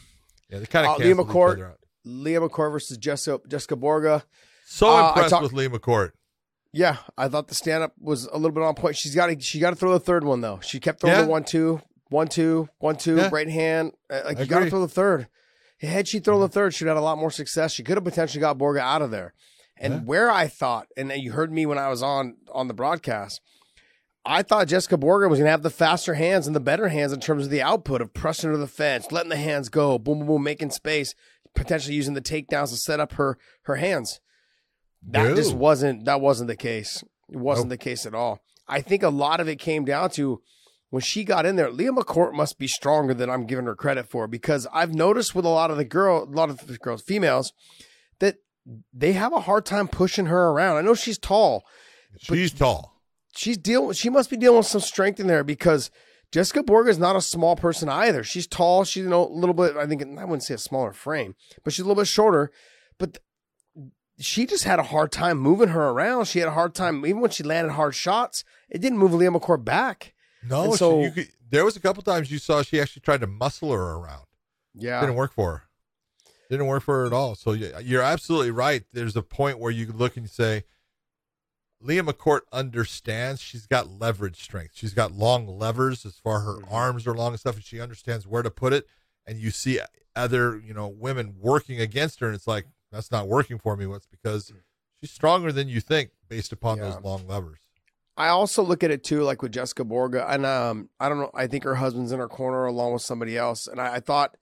Yeah, 0.49 0.59
they 0.61 0.67
kind 0.67 0.87
uh, 0.87 0.93
of 0.95 0.99
Liam 1.01 1.17
canceled 1.17 1.29
each 1.29 1.35
McCourt-. 1.35 1.75
Leah 2.05 2.41
McCourt 2.41 2.73
versus 2.73 2.99
Jessica 2.99 3.41
Jessica 3.49 3.77
Borga. 3.77 4.23
So 4.67 4.89
Uh, 4.89 5.09
impressed 5.09 5.31
talk- 5.31 5.43
with 5.43 5.53
Leah 5.53 5.71
McCourt. 5.71 6.13
Yeah, 6.73 6.97
I 7.17 7.29
thought 7.29 7.49
the 7.49 7.55
stand 7.55 7.83
up 7.85 7.93
was 8.01 8.27
a 8.27 8.35
little 8.37 8.51
bit 8.51 8.63
on 8.65 8.75
point. 8.75 8.97
She's 8.97 9.15
got 9.15 9.27
to 9.29 9.41
she 9.41 9.59
got 9.61 9.71
to 9.71 9.77
throw 9.77 9.93
the 9.93 10.01
third 10.01 10.25
one 10.25 10.41
though. 10.41 10.59
She 10.61 10.81
kept 10.81 11.01
throwing 11.01 11.17
Yeah. 11.17 11.23
the 11.23 11.29
one 11.31 11.45
two, 11.45 11.81
one 12.11 12.27
two, 12.29 12.69
one 12.79 12.97
two, 12.97 13.17
Yeah. 13.17 13.29
right 13.33 13.49
hand. 13.49 13.93
Uh, 14.11 14.23
Like 14.25 14.39
I 14.39 14.41
you 14.43 14.47
got 14.47 14.61
to 14.61 14.71
throw 14.71 14.81
the 14.81 14.89
third. 14.89 15.29
Had 15.81 16.09
she 16.09 16.19
thrown 16.19 16.41
the 16.41 16.49
third, 16.49 16.75
she'd 16.75 16.89
had 16.89 16.97
a 16.97 17.01
lot 17.01 17.19
more 17.19 17.31
success. 17.31 17.73
She 17.73 17.83
could 17.85 17.97
have 17.97 18.05
potentially 18.05 18.41
got 18.41 18.59
Borga 18.59 18.81
out 18.81 19.03
of 19.03 19.11
there. 19.11 19.35
And 19.77 19.93
Yeah. 19.95 20.01
where 20.01 20.31
I 20.31 20.47
thought, 20.49 20.87
and 20.97 21.13
you 21.13 21.33
heard 21.33 21.53
me 21.53 21.65
when 21.67 21.79
I 21.79 21.89
was 21.89 22.03
on 22.03 22.37
on 22.53 22.69
the 22.69 22.75
broadcast, 22.75 23.41
I 24.27 24.43
thought 24.43 24.69
Jessica 24.69 24.97
Borga 24.97 25.29
was 25.29 25.39
going 25.39 25.47
to 25.47 25.51
have 25.51 25.63
the 25.63 25.71
faster 25.71 26.15
hands 26.15 26.47
and 26.47 26.57
the 26.57 26.61
better 26.61 26.89
hands 26.89 27.13
in 27.13 27.21
terms 27.21 27.45
of 27.45 27.51
the 27.51 27.61
output 27.63 28.01
of 28.01 28.15
pressing 28.15 28.51
to 28.51 28.57
the 28.57 28.67
fence, 28.67 29.13
letting 29.13 29.29
the 29.29 29.37
hands 29.37 29.69
go, 29.69 29.99
boom, 29.99 30.21
boom, 30.21 30.27
boom, 30.29 30.43
making 30.43 30.71
space, 30.71 31.15
potentially 31.55 31.95
using 31.95 32.15
the 32.15 32.23
takedowns 32.23 32.71
to 32.71 32.77
set 32.77 33.01
up 33.01 33.13
her 33.13 33.39
her 33.63 33.77
hands. 33.77 34.21
That 35.07 35.37
just 35.37 35.55
wasn't 35.55 36.07
that 36.07 36.21
wasn't 36.23 36.49
the 36.49 36.57
case. 36.57 37.05
It 37.29 37.37
wasn't 37.37 37.67
Nope. 37.69 37.79
the 37.79 37.85
case 37.85 38.07
at 38.07 38.15
all. 38.15 38.41
I 38.67 38.81
think 38.81 39.03
a 39.03 39.11
lot 39.11 39.41
of 39.41 39.49
it 39.49 39.57
came 39.59 39.85
down 39.85 40.09
to 40.11 40.41
when 40.89 41.03
she 41.03 41.25
got 41.25 41.45
in 41.45 41.57
there. 41.57 41.71
Leah 41.71 41.93
McCourt 41.93 42.33
must 42.33 42.59
be 42.59 42.67
stronger 42.67 43.13
than 43.13 43.29
I'm 43.29 43.45
giving 43.47 43.67
her 43.67 43.75
credit 43.75 44.09
for 44.09 44.27
because 44.27 44.67
I've 44.73 44.95
noticed 44.95 45.35
with 45.35 45.45
a 45.45 45.51
lot 45.51 45.71
of 45.71 45.77
the 45.77 45.85
girl, 45.85 46.23
a 46.23 46.25
lot 46.25 46.49
of 46.49 46.67
the 46.67 46.79
girls, 46.79 47.03
females, 47.03 47.53
that 48.21 48.37
they 48.95 49.13
have 49.13 49.35
a 49.35 49.41
hard 49.41 49.67
time 49.67 49.89
pushing 49.89 50.27
her 50.27 50.49
around. 50.49 50.79
I 50.79 50.81
know 50.81 50.95
she's 50.95 51.19
tall. 51.19 51.65
She's 52.19 52.53
tall. 52.55 52.94
She's 53.37 53.57
deal. 53.57 53.93
She 53.93 54.09
must 54.11 54.31
be 54.31 54.37
dealing 54.37 54.59
with 54.59 54.67
some 54.67 54.81
strength 54.81 55.19
in 55.21 55.27
there 55.27 55.45
because 55.45 55.91
Jessica 56.33 56.63
Borga 56.63 56.89
is 56.89 56.99
not 56.99 57.17
a 57.17 57.21
small 57.21 57.57
person 57.57 57.89
either. 57.89 58.23
She's 58.25 58.47
tall. 58.47 58.85
She's 58.85 59.03
you 59.05 59.09
know 59.11 59.27
a 59.27 59.29
little 59.33 59.55
bit. 59.55 59.77
I 59.77 59.87
think 59.87 60.03
I 60.03 60.25
wouldn't 60.25 60.43
say 60.45 60.55
a 60.55 60.59
smaller 60.59 60.93
frame, 60.93 61.35
but 61.63 61.73
she's 61.73 61.85
a 61.85 61.89
little 61.89 62.01
bit 62.01 62.09
shorter. 62.09 62.51
But 62.99 63.19
she 64.19 64.47
just 64.47 64.65
had 64.65 64.79
a 64.79 64.85
hard 64.85 65.11
time 65.11 65.39
moving 65.39 65.69
her 65.71 65.89
around. 65.91 66.27
She 66.27 66.39
had 66.39 66.49
a 66.49 66.53
hard 66.53 66.75
time 66.75 67.05
even 67.05 67.21
when 67.21 67.31
she 67.31 67.43
landed 67.43 67.73
hard 67.73 67.95
shots. 67.95 68.45
It 68.71 68.81
didn't 68.81 68.99
move 68.99 69.13
Leah 69.15 69.31
McCourt 69.31 69.65
back. 69.65 70.15
No, 70.49 70.65
And 70.65 70.75
so- 70.75 71.03
you 71.03 71.11
could, 71.11 71.29
there 71.51 71.65
was 71.65 71.77
a 71.77 71.81
couple 71.81 72.03
times 72.03 72.31
you 72.31 72.39
saw 72.39 72.63
she 72.63 72.81
actually 72.81 73.01
tried 73.01 73.21
to 73.23 73.27
muscle 73.27 73.73
her 73.73 73.95
around. 73.95 74.25
Yeah, 74.75 75.01
Didn't 75.01 75.15
work 75.17 75.33
for 75.33 75.53
her. 75.53 75.63
Didn't 76.51 76.67
work 76.67 76.83
for 76.83 77.01
her 77.01 77.07
at 77.07 77.13
all. 77.13 77.35
So 77.37 77.53
yeah, 77.53 77.79
you're 77.79 78.03
absolutely 78.03 78.51
right. 78.51 78.83
There's 78.93 79.17
a 79.17 79.23
point 79.23 79.59
where 79.59 79.71
you 79.71 79.87
look 79.87 80.17
and 80.17 80.25
you 80.25 80.29
say, 80.29 80.65
Leah 81.85 82.03
McCourt 82.03 82.41
understands 82.51 83.43
she's 83.43 83.67
got 83.67 83.91
leverage 83.91 84.43
strength. 84.43 84.73
She's 84.75 84.95
got 84.95 85.13
long 85.13 85.47
levers 85.47 86.07
as 86.07 86.15
far 86.17 86.41
her 86.41 86.59
arms 86.71 87.07
are 87.07 87.15
long 87.15 87.33
and 87.33 87.41
stuff, 87.41 87.57
and 87.57 87.65
she 87.65 87.79
understands 87.79 88.27
where 88.27 88.43
to 88.43 88.51
put 88.51 88.73
it. 88.73 88.87
And 89.27 89.39
you 89.39 89.51
see 89.51 89.79
other, 90.17 90.59
you 90.59 90.73
know, 90.73 90.89
women 90.89 91.35
working 91.39 91.81
against 91.81 92.21
her, 92.21 92.27
and 92.27 92.35
it's 92.35 92.47
like 92.47 92.67
that's 92.91 93.11
not 93.11 93.29
working 93.29 93.59
for 93.59 93.77
me. 93.77 93.87
What's 93.87 94.07
because 94.07 94.51
she's 95.01 95.11
stronger 95.11 95.53
than 95.53 95.69
you 95.69 95.81
think 95.81 96.11
based 96.29 96.53
upon 96.53 96.79
Yeah. 96.79 96.85
those 96.91 97.03
long 97.03 97.27
levers. 97.27 97.59
I 98.17 98.29
also 98.29 98.63
look 98.63 98.83
at 98.83 98.91
it 98.91 99.03
too, 99.05 99.23
like 99.23 99.43
with 99.43 99.53
Jessica 99.53 99.85
Borga, 99.85 100.25
and 100.29 100.47
um, 100.47 100.89
I 100.99 101.09
don't 101.11 101.19
know. 101.19 101.31
I 101.35 101.49
think 101.49 101.65
her 101.65 101.75
husband's 101.75 102.13
in 102.13 102.19
her 102.19 102.29
corner 102.29 102.65
along 102.65 102.95
with 102.95 103.03
somebody 103.03 103.37
else, 103.37 103.67
and 103.67 103.81
I, 103.81 103.95
I 103.97 104.01
thought 104.01 104.37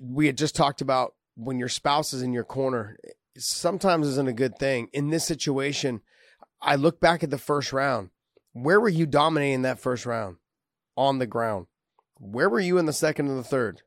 we 0.00 0.26
had 0.26 0.36
just 0.38 0.54
talked 0.54 0.80
about 0.80 1.14
when 1.34 1.58
your 1.58 1.68
spouse 1.68 2.12
is 2.12 2.22
in 2.22 2.32
your 2.32 2.44
corner, 2.44 2.96
sometimes 3.36 4.06
isn't 4.06 4.28
a 4.28 4.32
good 4.32 4.58
thing. 4.58 4.88
In 4.92 5.10
this 5.10 5.24
situation, 5.24 6.00
I 6.60 6.76
look 6.76 7.00
back 7.00 7.22
at 7.22 7.30
the 7.30 7.38
first 7.38 7.72
round. 7.72 8.10
Where 8.52 8.80
were 8.80 8.88
you 8.88 9.06
dominating 9.06 9.62
that 9.62 9.78
first 9.78 10.06
round? 10.06 10.36
On 10.96 11.18
the 11.18 11.26
ground. 11.26 11.66
Where 12.18 12.48
were 12.48 12.60
you 12.60 12.78
in 12.78 12.86
the 12.86 12.92
second 12.92 13.28
and 13.28 13.38
the 13.38 13.44
third? 13.44 13.82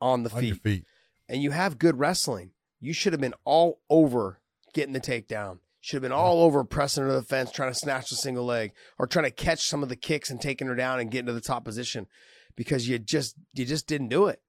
On 0.00 0.22
the 0.22 0.30
On 0.30 0.40
feet. 0.40 0.62
feet. 0.62 0.84
And 1.28 1.42
you 1.42 1.50
have 1.50 1.78
good 1.78 1.98
wrestling. 1.98 2.50
You 2.80 2.92
should 2.92 3.12
have 3.12 3.20
been 3.20 3.34
all 3.44 3.80
over 3.90 4.40
getting 4.74 4.92
the 4.92 5.00
takedown. 5.00 5.58
Should 5.80 5.96
have 5.96 6.02
been 6.02 6.12
all 6.12 6.42
over 6.44 6.62
pressing 6.62 7.02
her 7.02 7.08
to 7.08 7.16
the 7.16 7.22
fence, 7.22 7.50
trying 7.50 7.72
to 7.72 7.78
snatch 7.78 8.10
the 8.10 8.16
single 8.16 8.44
leg, 8.44 8.72
or 8.98 9.06
trying 9.08 9.24
to 9.24 9.32
catch 9.32 9.66
some 9.66 9.82
of 9.82 9.88
the 9.88 9.96
kicks 9.96 10.30
and 10.30 10.40
taking 10.40 10.68
her 10.68 10.76
down 10.76 11.00
and 11.00 11.10
getting 11.10 11.26
to 11.26 11.32
the 11.32 11.40
top 11.40 11.64
position, 11.64 12.06
because 12.54 12.88
you 12.88 13.00
just 13.00 13.34
you 13.52 13.64
just 13.64 13.88
didn't 13.88 14.08
do 14.08 14.26
it. 14.26 14.40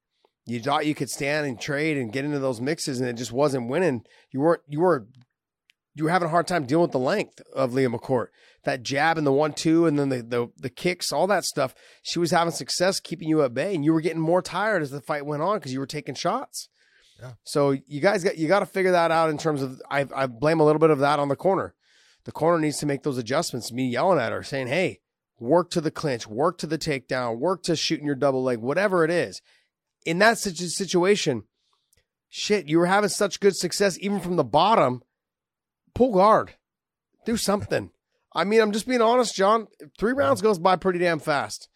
You 0.46 0.60
thought 0.60 0.86
you 0.86 0.94
could 0.94 1.10
stand 1.10 1.48
and 1.48 1.60
trade 1.60 1.98
and 1.98 2.12
get 2.14 2.26
into 2.26 2.38
those 2.38 2.62
mixes, 2.62 3.00
and 3.00 3.10
it 3.10 3.14
just 3.14 3.32
wasn't 3.32 3.68
winning. 3.68 4.04
You 4.32 4.42
weren't 4.42 4.62
you 4.68 4.82
were 4.82 5.08
you 5.96 6.06
were 6.06 6.10
having 6.10 6.28
a 6.28 6.32
hard 6.32 6.48
time 6.48 6.66
dealing 6.66 6.84
with 6.84 6.92
the 6.92 7.00
length 7.00 7.42
of 7.54 7.74
Leah 7.74 7.90
McCourt. 7.90 8.28
That 8.64 8.84
jab 8.84 9.18
and 9.18 9.28
the 9.28 9.32
one 9.32 9.54
two, 9.54 9.86
and 9.86 10.00
then 10.00 10.10
the, 10.10 10.22
the 10.24 10.48
the 10.58 10.70
kicks, 10.70 11.12
all 11.12 11.28
that 11.28 11.44
stuff. 11.44 11.76
She 12.02 12.20
was 12.20 12.32
having 12.32 12.54
success 12.54 13.00
keeping 13.00 13.28
you 13.28 13.44
at 13.44 13.54
bay, 13.54 13.76
and 13.76 13.84
you 13.84 13.94
were 13.94 14.02
getting 14.02 14.22
more 14.22 14.42
tired 14.42 14.82
as 14.82 14.92
the 14.92 15.02
fight 15.02 15.26
went 15.26 15.44
on 15.44 15.58
because 15.58 15.74
you 15.74 15.80
were 15.80 15.86
taking 15.86 16.16
shots. 16.16 16.70
Yeah. 17.22 17.34
So 17.44 17.72
you 17.72 18.02
guys 18.02 18.24
got 18.24 18.38
you 18.38 18.48
got 18.48 18.60
to 18.60 18.66
figure 18.66 18.92
that 18.92 19.12
out 19.12 19.30
in 19.30 19.38
terms 19.38 19.62
of 19.62 19.82
I 19.90 20.08
I 20.16 20.28
blame 20.28 20.60
a 20.60 20.66
little 20.66 20.80
bit 20.80 20.90
of 20.90 21.00
that 21.00 21.20
on 21.20 21.28
the 21.28 21.36
corner. 21.36 21.76
The 22.26 22.32
corner 22.32 22.58
needs 22.60 22.78
to 22.80 22.86
make 22.86 23.04
those 23.04 23.18
adjustments. 23.18 23.72
Me 23.72 23.88
yelling 23.88 24.20
at 24.20 24.32
her, 24.32 24.44
saying, 24.44 24.68
"Hey, 24.68 25.02
work 25.40 25.70
to 25.72 25.82
the 25.82 25.92
clinch, 25.92 26.26
work 26.26 26.58
to 26.60 26.68
the 26.68 26.78
takedown, 26.78 27.40
work 27.40 27.64
to 27.64 27.76
shooting 27.76 28.06
your 28.06 28.16
double 28.16 28.44
leg, 28.44 28.60
whatever 28.60 29.04
it 29.04 29.12
is." 29.12 29.42
In 30.06 30.20
that 30.20 30.38
situ- 30.38 30.68
situation, 30.68 31.44
shit, 32.30 32.68
you 32.68 32.80
were 32.80 32.86
having 32.88 33.10
such 33.10 33.40
good 33.40 33.56
success 33.56 33.98
even 34.00 34.20
from 34.20 34.38
the 34.38 34.44
bottom. 34.44 35.04
Pull 35.96 36.14
guard, 36.14 36.54
do 37.26 37.38
something. 37.38 37.92
I 38.36 38.44
mean, 38.46 38.62
I'm 38.62 38.72
just 38.72 38.88
being 38.88 39.02
honest, 39.02 39.36
John. 39.36 39.68
Three 40.00 40.14
rounds 40.14 40.42
goes 40.42 40.58
by 40.58 40.76
pretty 40.76 40.98
damn 41.00 41.20
fast, 41.20 41.70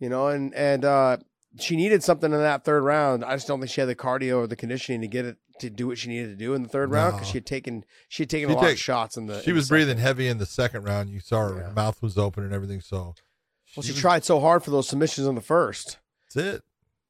you 0.00 0.08
know, 0.08 0.28
and 0.28 0.52
and 0.54 0.84
uh, 0.84 1.16
she 1.60 1.76
needed 1.76 2.02
something 2.02 2.32
in 2.32 2.38
that 2.40 2.64
third 2.64 2.82
round. 2.82 3.24
I 3.24 3.34
just 3.36 3.46
don't 3.46 3.60
think 3.60 3.70
she 3.70 3.80
had 3.80 3.88
the 3.88 3.94
cardio 3.94 4.38
or 4.38 4.46
the 4.48 4.56
conditioning 4.56 5.00
to 5.02 5.06
get 5.08 5.24
it 5.26 5.36
to 5.60 5.70
do 5.70 5.86
what 5.86 5.98
she 5.98 6.08
needed 6.08 6.30
to 6.30 6.36
do 6.36 6.54
in 6.54 6.62
the 6.64 6.68
third 6.68 6.90
round 6.90 7.14
because 7.14 7.28
she 7.28 7.34
had 7.34 7.46
taken 7.46 7.84
she 8.08 8.24
had 8.24 8.30
taken 8.30 8.48
She 8.48 8.52
a 8.52 8.56
lot 8.56 8.64
take- 8.64 8.72
of 8.72 8.78
shots 8.80 9.16
in 9.16 9.26
the. 9.26 9.40
She 9.42 9.50
in 9.50 9.56
was 9.56 9.68
the 9.68 9.74
breathing 9.74 9.98
heavy 9.98 10.26
in 10.26 10.38
the 10.38 10.46
second 10.46 10.82
round. 10.82 11.08
You 11.10 11.20
saw 11.20 11.48
her, 11.50 11.56
Yeah. 11.56 11.62
her 11.68 11.72
mouth 11.72 12.02
was 12.02 12.18
open 12.18 12.42
and 12.42 12.52
everything. 12.52 12.80
So 12.80 13.14
Well, 13.76 13.82
she 13.84 13.92
was- 13.92 14.00
tried 14.00 14.24
so 14.24 14.40
hard 14.40 14.64
for 14.64 14.70
those 14.72 14.88
submissions 14.88 15.26
in 15.28 15.36
the 15.36 15.40
first. 15.40 15.98
That's 16.34 16.46
it. 16.56 16.62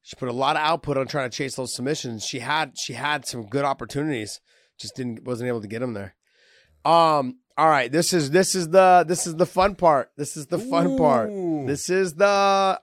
She 0.03 0.17
put 0.17 0.29
a 0.29 0.33
lot 0.33 0.57
of 0.57 0.63
output 0.63 0.99
on 0.99 1.07
trying 1.07 1.31
to 1.31 1.35
chase 1.37 1.55
those 1.55 1.75
submissions. 1.75 2.25
She 2.27 2.41
had 2.41 2.73
she 2.77 2.93
had 2.93 3.25
some 3.25 3.47
good 3.47 3.65
opportunities, 3.65 4.41
just 4.79 4.97
didn't 4.97 5.25
wasn't 5.25 5.49
able 5.49 5.63
to 5.63 5.69
get 5.69 5.79
them 5.79 5.95
there. 5.95 6.15
Um. 6.85 7.37
All 7.59 7.69
right. 7.69 7.93
This 7.93 8.13
is 8.13 8.31
this 8.31 8.55
is 8.55 8.71
the 8.71 9.05
this 9.07 9.27
is 9.27 9.37
the 9.37 9.47
fun 9.47 9.75
part. 9.75 10.11
This 10.17 10.37
is 10.37 10.47
the 10.47 10.59
fun 10.59 10.97
part. 10.97 11.31
This 11.67 11.91
is 11.91 12.15
the 12.15 12.27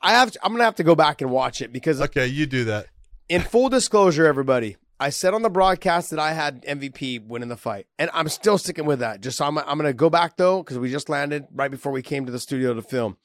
I 0.02 0.12
have 0.12 0.36
I'm 0.44 0.52
gonna 0.52 0.64
have 0.64 0.76
to 0.76 0.84
go 0.84 0.96
back 0.96 1.22
and 1.22 1.32
watch 1.32 1.62
it 1.62 1.74
because 1.74 2.00
Okay, 2.02 2.28
you 2.28 2.46
do 2.46 2.66
that. 2.66 2.86
in 3.28 3.42
full 3.42 3.70
disclosure, 3.70 4.26
everybody, 4.28 4.78
I 5.00 5.10
said 5.10 5.34
on 5.34 5.42
the 5.42 5.50
broadcast 5.50 6.12
that 6.12 6.20
I 6.20 6.34
had 6.34 6.64
MVP 6.66 7.26
winning 7.26 7.50
the 7.50 7.58
fight, 7.58 7.88
and 7.98 8.10
I'm 8.14 8.30
still 8.30 8.58
sticking 8.60 8.86
with 8.86 9.00
that. 9.00 9.22
Just 9.22 9.38
so 9.40 9.46
I'm, 9.46 9.58
I'm 9.58 9.78
going 9.80 9.90
to 9.90 9.94
go 9.94 10.10
back 10.10 10.38
though 10.38 10.62
because 10.62 10.78
we 10.78 10.92
just 10.92 11.10
landed 11.10 11.46
right 11.52 11.72
before 11.72 11.92
we 11.92 12.02
came 12.04 12.26
to 12.28 12.32
the 12.32 12.40
studio 12.40 12.74
to 12.76 12.82
film. 12.84 13.18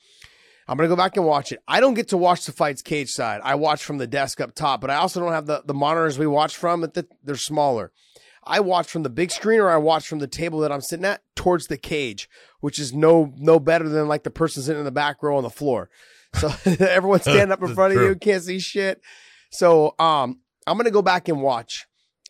I'm 0.66 0.78
going 0.78 0.88
to 0.88 0.96
go 0.96 1.00
back 1.00 1.14
and 1.18 1.26
watch 1.26 1.52
it. 1.52 1.60
I 1.68 1.80
don't 1.80 1.92
get 1.92 2.08
to 2.08 2.16
watch 2.16 2.46
the 2.46 2.52
fights 2.52 2.80
cage 2.80 3.10
side. 3.10 3.42
I 3.44 3.54
watch 3.56 3.84
from 3.84 3.98
the 3.98 4.06
desk 4.06 4.40
up 4.40 4.54
top, 4.54 4.80
but 4.80 4.88
I 4.88 4.94
also 4.94 5.20
don't 5.20 5.32
have 5.32 5.44
the 5.44 5.62
the 5.66 5.74
monitors 5.74 6.18
we 6.18 6.26
watch 6.26 6.56
from. 6.56 6.80
That 6.80 7.06
they're 7.22 7.36
smaller. 7.36 7.92
I 8.46 8.60
watch 8.60 8.88
from 8.88 9.02
the 9.02 9.10
big 9.10 9.30
screen 9.30 9.60
or 9.60 9.70
I 9.70 9.76
watch 9.76 10.06
from 10.06 10.18
the 10.18 10.26
table 10.26 10.60
that 10.60 10.72
I'm 10.72 10.80
sitting 10.80 11.04
at 11.04 11.22
towards 11.34 11.66
the 11.66 11.76
cage, 11.76 12.28
which 12.60 12.78
is 12.78 12.92
no 12.92 13.32
no 13.36 13.58
better 13.58 13.88
than 13.88 14.08
like 14.08 14.22
the 14.24 14.30
person 14.30 14.62
sitting 14.62 14.78
in 14.80 14.84
the 14.84 14.90
back 14.90 15.22
row 15.22 15.36
on 15.36 15.42
the 15.42 15.50
floor. 15.50 15.88
So 16.34 16.50
everyone 16.80 17.20
stand 17.20 17.52
up 17.52 17.62
in 17.62 17.74
front 17.74 17.92
of 17.92 17.98
true. 17.98 18.08
you, 18.08 18.14
can't 18.16 18.42
see 18.42 18.58
shit. 18.58 19.00
So 19.50 19.94
um, 19.98 20.40
I'm 20.66 20.76
gonna 20.76 20.90
go 20.90 21.02
back 21.02 21.28
and 21.28 21.40
watch. 21.42 21.86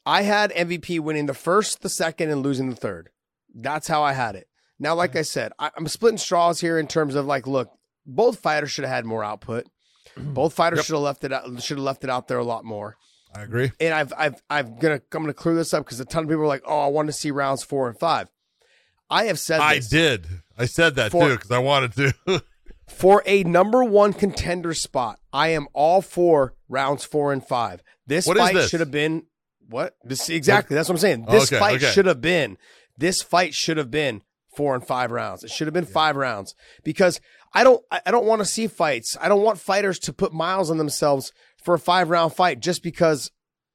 I 0.07 0.23
had 0.23 0.53
MVP 0.53 1.01
winning 1.01 1.27
the 1.27 1.35
first, 1.35 1.81
the 1.83 1.89
second, 1.89 2.31
and 2.31 2.43
losing 2.43 2.69
the 2.71 2.77
third. 2.77 3.09
That's 3.55 3.89
how 3.89 4.03
I 4.03 4.13
had 4.13 4.37
it. 4.37 4.49
Now, 4.79 4.95
like 4.95 5.17
I 5.17 5.23
said, 5.23 5.53
I, 5.59 5.71
I'm 5.77 5.89
splitting 5.89 6.19
straws 6.19 6.61
here 6.61 6.79
in 6.79 6.87
terms 6.87 7.15
of 7.15 7.25
like, 7.27 7.47
look, 7.47 7.71
both 8.05 8.41
fighters 8.41 8.71
should 8.71 8.85
have 8.85 8.93
had 8.95 9.07
more 9.07 9.25
output. 9.25 9.67
Both 10.17 10.53
fighters 10.53 10.79
Yep. 10.81 10.85
should 10.87 10.93
have 10.95 11.03
left 11.03 11.25
it 11.25 11.33
out, 11.33 11.63
should 11.63 11.79
have 11.79 11.85
left 11.85 12.05
it 12.05 12.11
out 12.11 12.29
there 12.29 12.39
a 12.39 12.45
lot 12.45 12.65
more. 12.65 12.97
I 13.37 13.43
agree. 13.43 13.73
And 13.81 13.93
I've 13.95 14.13
I've 14.17 14.43
I'm 14.49 14.77
gonna 14.79 15.01
I'm 15.13 15.23
gonna 15.23 15.35
clear 15.35 15.55
this 15.55 15.75
up 15.75 15.85
because 15.85 15.99
a 16.01 16.05
ton 16.05 16.25
of 16.25 16.29
people 16.29 16.45
are 16.45 16.49
like, 16.49 16.63
oh, 16.67 16.81
I 16.81 16.87
want 16.89 17.09
to 17.09 17.13
see 17.13 17.31
rounds 17.31 17.63
four 17.65 17.89
and 17.89 17.99
five. 17.99 18.29
I 19.11 19.25
have 19.25 19.39
said 19.39 19.59
that 19.61 19.65
I 19.65 19.79
did. 19.81 20.27
I 20.57 20.67
said 20.67 20.95
that 20.97 21.11
For- 21.13 21.29
too 21.29 21.35
because 21.37 21.51
I 21.51 21.59
wanted 21.59 21.93
to. 22.27 22.43
for 22.89 23.23
a 23.27 23.43
number 23.45 23.83
one 23.85 24.13
contender 24.13 24.75
spot, 24.75 25.19
I 25.33 25.49
am 25.49 25.67
all 25.73 26.01
for 26.03 26.55
rounds 26.69 27.05
four 27.05 27.33
and 27.33 27.45
five. 27.45 27.83
This 28.07 28.27
What 28.27 28.37
fight 28.37 28.55
this? 28.55 28.71
should 28.71 28.81
have 28.81 28.91
been 28.91 29.25
what? 29.69 29.97
This 30.05 30.29
exactly. 30.29 30.75
That's 30.75 30.89
what 30.89 30.95
I'm 30.97 31.01
saying. 31.01 31.27
This 31.29 31.53
Okay, 31.53 31.59
fight 31.59 31.77
okay. 31.83 31.91
should 31.93 32.07
have 32.07 32.21
been. 32.21 32.57
This 32.97 33.23
fight 33.23 33.55
should 33.55 33.77
have 33.79 33.91
been 33.91 34.23
four 34.57 34.75
and 34.75 34.87
five 34.87 35.11
rounds. 35.11 35.43
It 35.43 35.51
should 35.51 35.67
have 35.67 35.75
been 35.75 35.85
five 35.87 36.15
rounds 36.17 36.55
because 36.85 37.21
I 37.55 37.63
don't. 37.65 37.83
I 37.91 38.11
don't 38.11 38.27
want 38.27 38.41
to 38.41 38.45
see 38.45 38.67
fights. 38.67 39.17
I 39.21 39.29
don't 39.29 39.43
want 39.43 39.59
fighters 39.61 39.99
to 40.01 40.13
put 40.13 40.33
miles 40.33 40.71
on 40.71 40.77
themselves 40.79 41.33
for 41.63 41.75
a 41.75 41.79
five 41.79 42.11
round 42.11 42.35
fight 42.35 42.61
just 42.61 42.83
because 42.83 43.31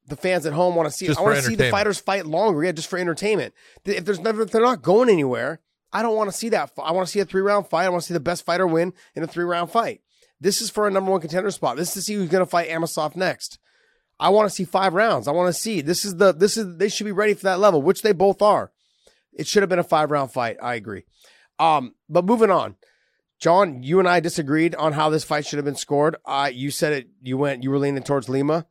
the 0.07 0.18
fans 0.18 0.45
at 0.45 0.53
home 0.53 0.76
want 0.76 0.88
to 0.89 0.91
see. 0.95 1.06
it. 1.06 1.18
I 1.18 1.22
want 1.22 1.38
to 1.38 1.41
see 1.43 1.56
the 1.56 1.69
fighters 1.69 1.99
fight 1.99 2.26
longer. 2.26 2.64
Yeah, 2.64 2.73
just 2.73 2.89
for 2.89 2.99
entertainment. 2.99 3.53
If 3.85 4.06
there's 4.06 4.19
never, 4.19 4.41
if 4.41 4.51
they're 4.51 4.61
not 4.61 4.81
going 4.81 5.10
anywhere. 5.10 5.61
I 5.91 6.03
don't 6.03 6.15
want 6.15 6.30
to 6.30 6.38
see 6.38 6.49
that. 6.49 6.72
I 6.77 6.91
want 6.91 7.07
to 7.07 7.11
see 7.11 7.19
a 7.19 7.26
three 7.26 7.41
round 7.41 7.68
fight. 7.68 7.85
I 7.85 7.89
want 7.89 8.03
to 8.03 8.07
see 8.07 8.14
the 8.14 8.19
best 8.19 8.45
fighter 8.45 8.68
win 8.68 8.93
in 9.15 9.23
a 9.23 9.27
three 9.27 9.45
round 9.45 9.72
fight. 9.72 10.01
This 10.39 10.61
is 10.61 10.69
for 10.69 10.88
a 10.88 10.91
number 10.91 11.10
one 11.11 11.19
contender 11.19 11.49
spot. 11.51 11.77
This 11.77 11.89
is 11.89 11.93
to 11.95 12.01
see 12.03 12.14
who's 12.14 12.30
going 12.30 12.43
to 12.45 12.49
fight 12.49 12.69
Amosov 12.69 13.15
next. 13.15 13.57
I 14.19 14.30
want 14.30 14.47
to 14.47 14.53
see 14.56 14.65
five 14.65 14.93
rounds. 14.93 15.27
I 15.27 15.31
want 15.31 15.53
to 15.53 15.60
see 15.60 15.81
this 15.81 16.06
is 16.06 16.18
the 16.18 16.34
this 16.34 16.57
is 16.57 16.77
they 16.77 16.89
should 16.89 17.06
be 17.06 17.11
ready 17.11 17.34
for 17.34 17.43
that 17.43 17.60
level, 17.60 17.81
which 17.81 18.01
they 18.01 18.11
both 18.11 18.41
are. 18.41 18.72
It 19.34 19.47
should 19.47 19.64
have 19.64 19.69
been 19.69 19.80
a 19.80 19.84
five 19.84 20.11
round 20.11 20.31
fight. 20.31 20.57
I 20.61 20.76
agree. 20.76 21.06
Um, 21.57 21.95
but 22.07 22.26
moving 22.26 22.51
on, 22.51 22.76
John, 23.40 23.84
you 23.84 23.99
and 23.99 24.07
I 24.07 24.20
disagreed 24.20 24.76
on 24.76 24.94
how 24.94 25.10
this 25.10 25.24
fight 25.24 25.45
should 25.45 25.57
have 25.57 25.66
been 25.66 25.76
scored. 25.76 26.18
Uh, 26.26 26.49
you 26.53 26.72
said 26.72 26.94
it. 26.94 27.07
You 27.22 27.38
went. 27.38 27.64
You 27.64 27.72
were 27.72 27.80
leaning 27.80 28.03
towards 28.03 28.28
Lima. 28.30 28.68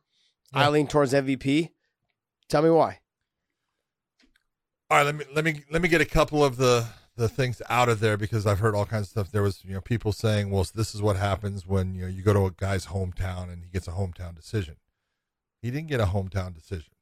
I 0.53 0.63
Yeah. 0.63 0.69
leaned 0.69 0.89
towards 0.89 1.13
MVP. 1.13 1.71
Tell 2.47 2.61
me 2.61 2.69
why. 2.69 2.99
All 4.91 4.97
right, 4.97 5.03
let 5.05 5.15
me 5.15 5.25
let 5.35 5.45
me 5.45 5.63
let 5.71 5.81
me 5.81 5.87
get 5.87 6.01
a 6.01 6.05
couple 6.05 6.43
of 6.43 6.57
the 6.57 6.87
the 7.15 7.29
things 7.29 7.61
out 7.69 7.89
of 7.89 7.99
there 7.99 8.17
because 8.17 8.47
I've 8.47 8.59
heard 8.59 8.75
all 8.75 8.85
kinds 8.85 9.03
of 9.07 9.09
stuff. 9.09 9.31
There 9.31 9.43
was 9.43 9.63
you 9.63 9.73
know 9.73 9.81
people 9.81 10.11
saying, 10.11 10.49
well, 10.49 10.65
this 10.73 10.95
is 10.95 11.01
what 11.01 11.15
happens 11.15 11.67
when 11.67 11.93
you 11.95 12.01
know 12.03 12.07
you 12.07 12.21
go 12.23 12.33
to 12.33 12.45
a 12.45 12.51
guy's 12.51 12.87
hometown 12.87 13.51
and 13.51 13.63
he 13.63 13.69
gets 13.69 13.87
a 13.87 13.91
hometown 13.91 14.35
decision. 14.35 14.77
He 15.61 15.69
didn't 15.69 15.87
get 15.89 15.99
a 15.99 16.05
hometown 16.05 16.53
decision. 16.55 16.93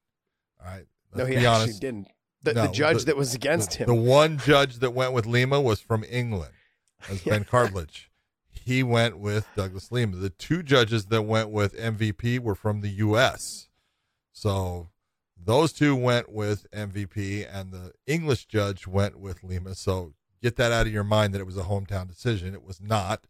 All 0.60 0.68
right, 0.68 0.86
let's 1.14 1.18
no, 1.20 1.26
he 1.26 1.36
be 1.36 1.46
actually 1.46 1.62
honest. 1.64 1.82
didn't. 1.82 2.08
The, 2.44 2.54
No, 2.54 2.62
the 2.68 2.72
judge 2.74 3.00
the- 3.00 3.06
that 3.06 3.18
was 3.18 3.34
against 3.34 3.72
the, 3.72 3.78
him. 3.80 3.88
The 3.88 3.96
one 3.96 4.38
judge 4.40 4.78
that 4.78 4.92
went 4.92 5.14
with 5.14 5.26
Lima 5.26 5.62
was 5.62 5.80
from 5.80 6.04
England, 6.10 6.54
as 7.10 7.22
Ben 7.22 7.44
Cartledge. 7.46 8.10
He 8.52 8.84
went 8.84 9.18
with 9.18 9.48
Douglas 9.56 9.92
Lima. 9.92 10.18
The 10.18 10.30
two 10.30 10.62
judges 10.62 11.06
that 11.06 11.22
went 11.22 11.50
with 11.50 11.78
MVP 11.78 12.40
were 12.40 12.56
from 12.56 12.82
the 12.82 12.90
U.S. 12.90 13.70
So 14.34 14.90
Those 15.42 15.72
two 15.72 15.96
went 15.96 16.32
with 16.32 16.70
MVP, 16.72 17.48
and 17.50 17.72
the 17.72 17.94
English 18.06 18.46
judge 18.46 18.86
went 18.88 19.20
with 19.20 19.44
Lima. 19.44 19.76
So 19.76 20.14
get 20.42 20.58
that 20.58 20.72
out 20.72 20.88
of 20.88 20.94
your 20.94 21.04
mind 21.04 21.34
that 21.34 21.40
it 21.40 21.46
was 21.46 21.58
a 21.58 21.64
hometown 21.64 22.08
decision. 22.08 22.54
It 22.54 22.64
was 22.64 22.82
not. 22.82 23.28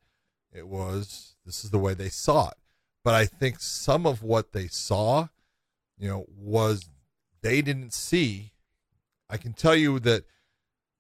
It 0.52 0.68
was, 0.68 1.36
this 1.46 1.64
is 1.64 1.70
the 1.70 1.78
way 1.78 1.94
they 1.94 2.10
saw 2.10 2.50
it. 2.50 2.58
But 3.04 3.14
I 3.14 3.26
think 3.26 3.60
some 3.60 4.06
of 4.06 4.24
what 4.24 4.54
they 4.54 4.68
saw, 4.68 5.28
you 5.98 6.08
know, 6.08 6.26
was 6.36 6.90
they 7.42 7.62
didn't 7.62 7.94
see. 7.94 8.54
I 9.30 9.38
can 9.38 9.54
tell 9.54 9.76
you 9.76 10.00
that 10.00 10.24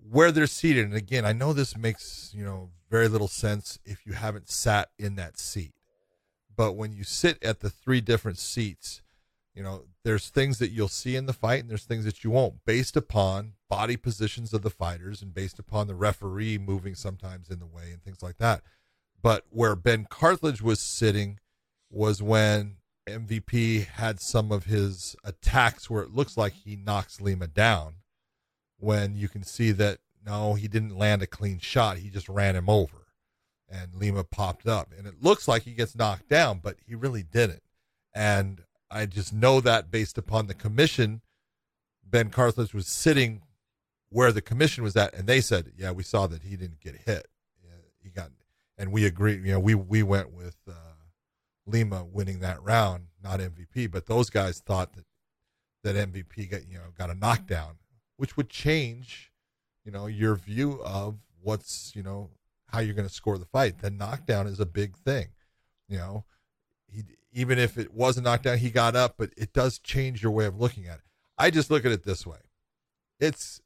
where 0.10 0.32
they're 0.32 0.48
seated, 0.48 0.86
and 0.86 0.96
again, 0.96 1.26
I 1.26 1.34
know 1.34 1.54
this 1.54 1.78
makes, 1.78 2.32
you 2.34 2.44
know, 2.44 2.70
very 2.90 3.08
little 3.08 3.28
sense 3.28 3.80
if 3.86 4.06
you 4.06 4.14
haven't 4.14 4.50
sat 4.50 4.90
in 4.98 5.16
that 5.16 5.38
seat. 5.38 5.74
But 6.56 6.74
when 6.74 6.92
you 6.92 7.04
sit 7.04 7.42
at 7.44 7.60
the 7.60 7.70
three 7.70 8.02
different 8.02 8.38
seats, 8.40 9.02
you 9.54 9.64
know, 9.64 9.86
there's 10.04 10.30
things 10.30 10.60
that 10.60 10.72
you'll 10.72 10.88
see 10.88 11.16
in 11.16 11.26
the 11.26 11.34
fight 11.34 11.62
and 11.62 11.70
there's 11.70 11.86
things 11.86 12.06
that 12.06 12.24
you 12.24 12.32
won't 12.32 12.66
based 12.66 12.96
upon 12.96 13.54
body 13.70 13.98
positions 13.98 14.54
of 14.54 14.62
the 14.62 14.70
fighters 14.70 15.22
and 15.22 15.34
based 15.34 15.60
upon 15.60 15.88
the 15.88 15.96
referee 15.96 16.58
moving 16.58 16.96
sometimes 16.96 17.50
in 17.50 17.60
the 17.60 17.66
way 17.66 17.92
and 17.92 18.04
things 18.04 18.24
like 18.24 18.38
that. 18.38 18.62
But 19.22 19.46
where 19.50 19.76
Ben 19.76 20.06
Carthage 20.10 20.62
was 20.62 20.80
sitting 20.80 21.40
was 21.90 22.22
when 22.22 22.78
MVP 23.08 23.86
had 23.88 24.20
some 24.20 24.52
of 24.52 24.66
his 24.66 25.16
attacks 25.24 25.90
where 25.90 26.04
it 26.04 26.14
looks 26.14 26.38
like 26.38 26.54
he 26.54 26.76
knocks 26.76 27.20
Lima 27.20 27.48
down 27.48 27.96
when 28.80 29.16
you 29.16 29.30
can 29.30 29.44
see 29.44 29.72
that 29.74 29.99
no, 30.26 30.56
he 30.56 30.68
didn't 30.68 30.98
land 30.98 31.22
a 31.22 31.28
clean 31.28 31.60
shot. 31.60 31.98
He 31.98 32.10
just 32.10 32.28
ran 32.28 32.56
him 32.56 32.70
over 32.70 33.08
and 33.70 33.95
Lima 33.95 34.24
popped 34.24 34.68
up. 34.68 34.91
And 34.98 35.08
it 35.08 35.22
looks 35.22 35.48
like 35.48 35.64
he 35.64 35.74
gets 35.74 35.95
knocked 35.95 36.30
down, 36.30 36.60
but 36.64 36.78
he 36.86 36.95
really 36.95 37.24
didn't. 37.24 37.64
And 38.14 38.64
I 38.90 39.06
just 39.06 39.34
know 39.34 39.62
that 39.62 39.91
based 39.91 40.18
upon 40.18 40.48
the 40.48 40.54
commission, 40.54 41.22
Ben 42.04 42.30
Carthage 42.30 42.74
was 42.74 42.88
sitting 42.88 43.41
where 44.10 44.32
the 44.32 44.41
commission 44.41 44.84
was 44.84 44.95
at, 44.95 45.14
and 45.14 45.28
they 45.28 45.41
said, 45.41 45.74
"Yeah, 45.78 45.91
we 45.91 46.04
saw 46.04 46.28
that 46.28 46.44
he 46.44 46.56
didn't 46.56 46.80
get 46.80 46.95
hit. 46.95 47.28
He 48.02 48.10
got," 48.10 48.32
and 48.78 48.91
we 48.94 49.06
agreed. 49.06 49.44
You 49.45 49.54
know, 49.54 49.60
we 49.60 49.76
we 49.76 50.04
went 50.04 50.32
with 50.32 50.56
uh, 50.68 50.74
Lima 51.66 52.06
winning 52.06 52.40
that 52.40 52.64
round, 52.64 53.08
not 53.22 53.41
MVP. 53.41 53.91
But 53.91 54.06
those 54.06 54.30
guys 54.30 54.60
thought 54.60 54.94
that 54.94 55.06
that 55.84 55.95
MVP 56.12 56.49
got 56.49 56.68
you 56.68 56.76
know 56.76 56.91
got 56.98 57.10
a 57.10 57.16
knockdown, 57.16 57.78
which 58.18 58.35
would 58.35 58.49
change, 58.49 59.31
you 59.85 59.91
know, 59.91 60.07
your 60.07 60.35
view 60.35 60.81
of 60.84 61.18
what's 61.41 61.94
you 61.95 62.03
know 62.03 62.30
how 62.68 62.80
you're 62.80 62.94
going 62.95 63.07
to 63.07 63.14
score 63.14 63.38
the 63.38 63.45
fight. 63.45 63.80
The 63.80 63.89
knockdown 63.89 64.48
is 64.48 64.60
a 64.60 64.65
big 64.65 64.95
thing, 64.98 65.27
you 65.88 65.98
know. 65.98 66.26
He 66.88 67.03
even 67.31 67.60
if 67.60 67.77
it 67.77 67.94
was 67.94 68.18
a 68.18 68.22
knockdown, 68.22 68.57
he 68.57 68.69
got 68.69 68.95
up, 68.95 69.15
but 69.18 69.31
it 69.38 69.53
does 69.53 69.80
change 69.80 70.22
your 70.22 70.31
way 70.31 70.45
of 70.45 70.60
looking 70.60 70.88
at 70.88 70.98
it. 70.98 71.03
I 71.38 71.52
just 71.52 71.69
look 71.69 71.85
at 71.85 71.91
it 71.91 72.03
this 72.03 72.26
way: 72.26 72.39
it's 73.19 73.61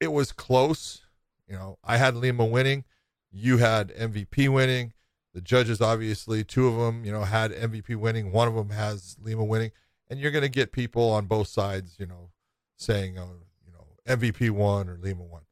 it 0.00 0.12
was 0.12 0.32
close. 0.32 1.02
You 1.48 1.54
know, 1.54 1.78
I 1.84 1.96
had 1.96 2.16
Lima 2.16 2.44
winning, 2.44 2.84
you 3.30 3.58
had 3.58 3.94
MVP 3.94 4.48
winning. 4.48 4.92
The 5.34 5.40
judges, 5.42 5.82
obviously, 5.82 6.44
two 6.44 6.66
of 6.66 6.76
them, 6.76 7.04
you 7.04 7.12
know, 7.12 7.22
had 7.24 7.52
MVP 7.52 7.96
winning. 7.96 8.32
One 8.32 8.48
of 8.48 8.54
them 8.54 8.70
has 8.70 9.16
Lima 9.20 9.44
winning, 9.44 9.70
and 10.08 10.18
you're 10.18 10.30
going 10.30 10.42
to 10.42 10.48
get 10.48 10.72
people 10.72 11.10
on 11.10 11.26
both 11.26 11.48
sides, 11.48 11.96
you 11.98 12.06
know, 12.06 12.30
saying, 12.76 13.18
oh, 13.18 13.30
you 13.66 13.72
know, 13.72 13.86
MVP 14.06 14.50
one 14.50 14.88
or 14.88 14.96
Lima 14.98 15.22
one. 15.22 15.42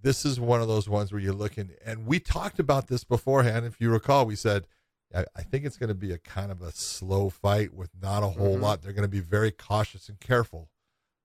This 0.00 0.24
is 0.24 0.40
one 0.40 0.60
of 0.60 0.68
those 0.68 0.88
ones 0.88 1.12
where 1.12 1.20
you're 1.20 1.32
looking, 1.32 1.70
and 1.84 2.06
we 2.06 2.18
talked 2.18 2.58
about 2.58 2.88
this 2.88 3.04
beforehand. 3.04 3.64
If 3.66 3.80
you 3.80 3.88
recall, 3.90 4.26
we 4.26 4.34
said, 4.34 4.66
I, 5.14 5.24
I 5.36 5.42
think 5.42 5.64
it's 5.64 5.76
going 5.76 5.88
to 5.88 5.94
be 5.94 6.10
a 6.12 6.18
kind 6.18 6.50
of 6.50 6.60
a 6.60 6.72
slow 6.72 7.28
fight 7.30 7.72
with 7.72 7.90
not 8.00 8.22
a 8.24 8.28
whole 8.28 8.56
Mhm. 8.56 8.62
lot. 8.62 8.82
They're 8.82 8.92
going 8.92 9.02
to 9.02 9.08
be 9.08 9.20
very 9.20 9.52
cautious 9.52 10.08
and 10.08 10.18
careful 10.18 10.70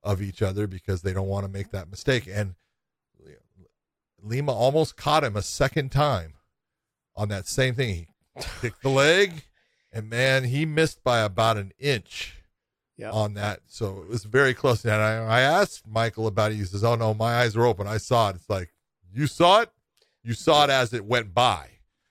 of 0.03 0.21
each 0.21 0.41
other 0.43 0.67
because 0.67 1.01
they 1.01 1.11
don't 1.13 1.27
want 1.27 1.45
to 1.45 1.51
make 1.51 1.71
that 1.71 1.89
mistake. 1.89 2.27
And 2.31 2.53
Lima 4.21 4.51
almost 4.51 4.95
caught 4.97 5.23
him 5.23 5.35
a 5.35 5.41
second 5.41 5.91
time 5.91 6.33
on 7.15 7.29
that 7.29 7.47
same 7.47 7.75
thing. 7.75 7.93
He 7.95 8.07
kicked 8.61 8.81
the 8.83 8.89
leg, 8.89 9.43
and 9.91 10.09
man, 10.09 10.43
he 10.45 10.65
missed 10.65 11.03
by 11.03 11.19
about 11.19 11.57
an 11.57 11.71
inch 11.79 12.35
Yeah. 12.97 13.11
on 13.11 13.35
that. 13.35 13.59
So 13.67 14.01
it 14.01 14.09
was 14.09 14.23
very 14.23 14.53
close. 14.53 14.83
And 14.83 14.93
I, 14.93 15.17
I 15.17 15.41
asked 15.41 15.83
Michael 15.87 16.25
about 16.27 16.51
it. 16.51 16.55
He 16.55 16.63
says, 16.65 16.83
"Oh 16.83 16.95
no, 16.95 17.13
my 17.13 17.35
eyes 17.41 17.55
were 17.55 17.65
open. 17.65 17.85
I 17.87 17.97
saw 17.97 18.29
it." 18.29 18.35
It's 18.37 18.49
like 18.49 18.73
you 19.13 19.27
saw 19.27 19.61
it. 19.61 19.69
You 20.23 20.33
saw 20.33 20.63
it 20.63 20.69
as 20.69 20.93
it 20.93 21.05
went 21.05 21.33
by. 21.33 21.69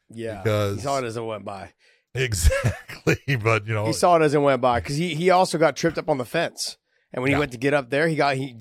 Yeah. 0.09 0.43
Because- 0.43 0.77
he 0.77 0.83
saw 0.83 0.99
it 0.99 1.05
as 1.05 1.17
it 1.17 1.25
went 1.25 1.45
by. 1.45 1.73
Exactly, 2.15 3.37
but 3.43 3.67
you 3.67 3.75
know, 3.75 3.87
He 3.87 3.93
saw 3.93 4.17
it 4.17 4.23
as 4.23 4.35
it 4.35 4.41
went 4.41 4.61
by 4.61 4.81
because 4.81 4.97
he, 4.97 5.15
he 5.15 5.31
also 5.31 5.59
got 5.59 5.77
tripped 5.77 5.99
up 5.99 6.09
on 6.09 6.19
the 6.19 6.25
fence. 6.25 6.77
And 7.13 7.23
when 7.23 7.31
Yeah. 7.31 7.37
he 7.37 7.41
went 7.41 7.53
to 7.53 7.59
get 7.59 7.75
up 7.75 7.91
there, 7.91 8.09
he 8.09 8.17
got 8.17 8.37
he 8.37 8.57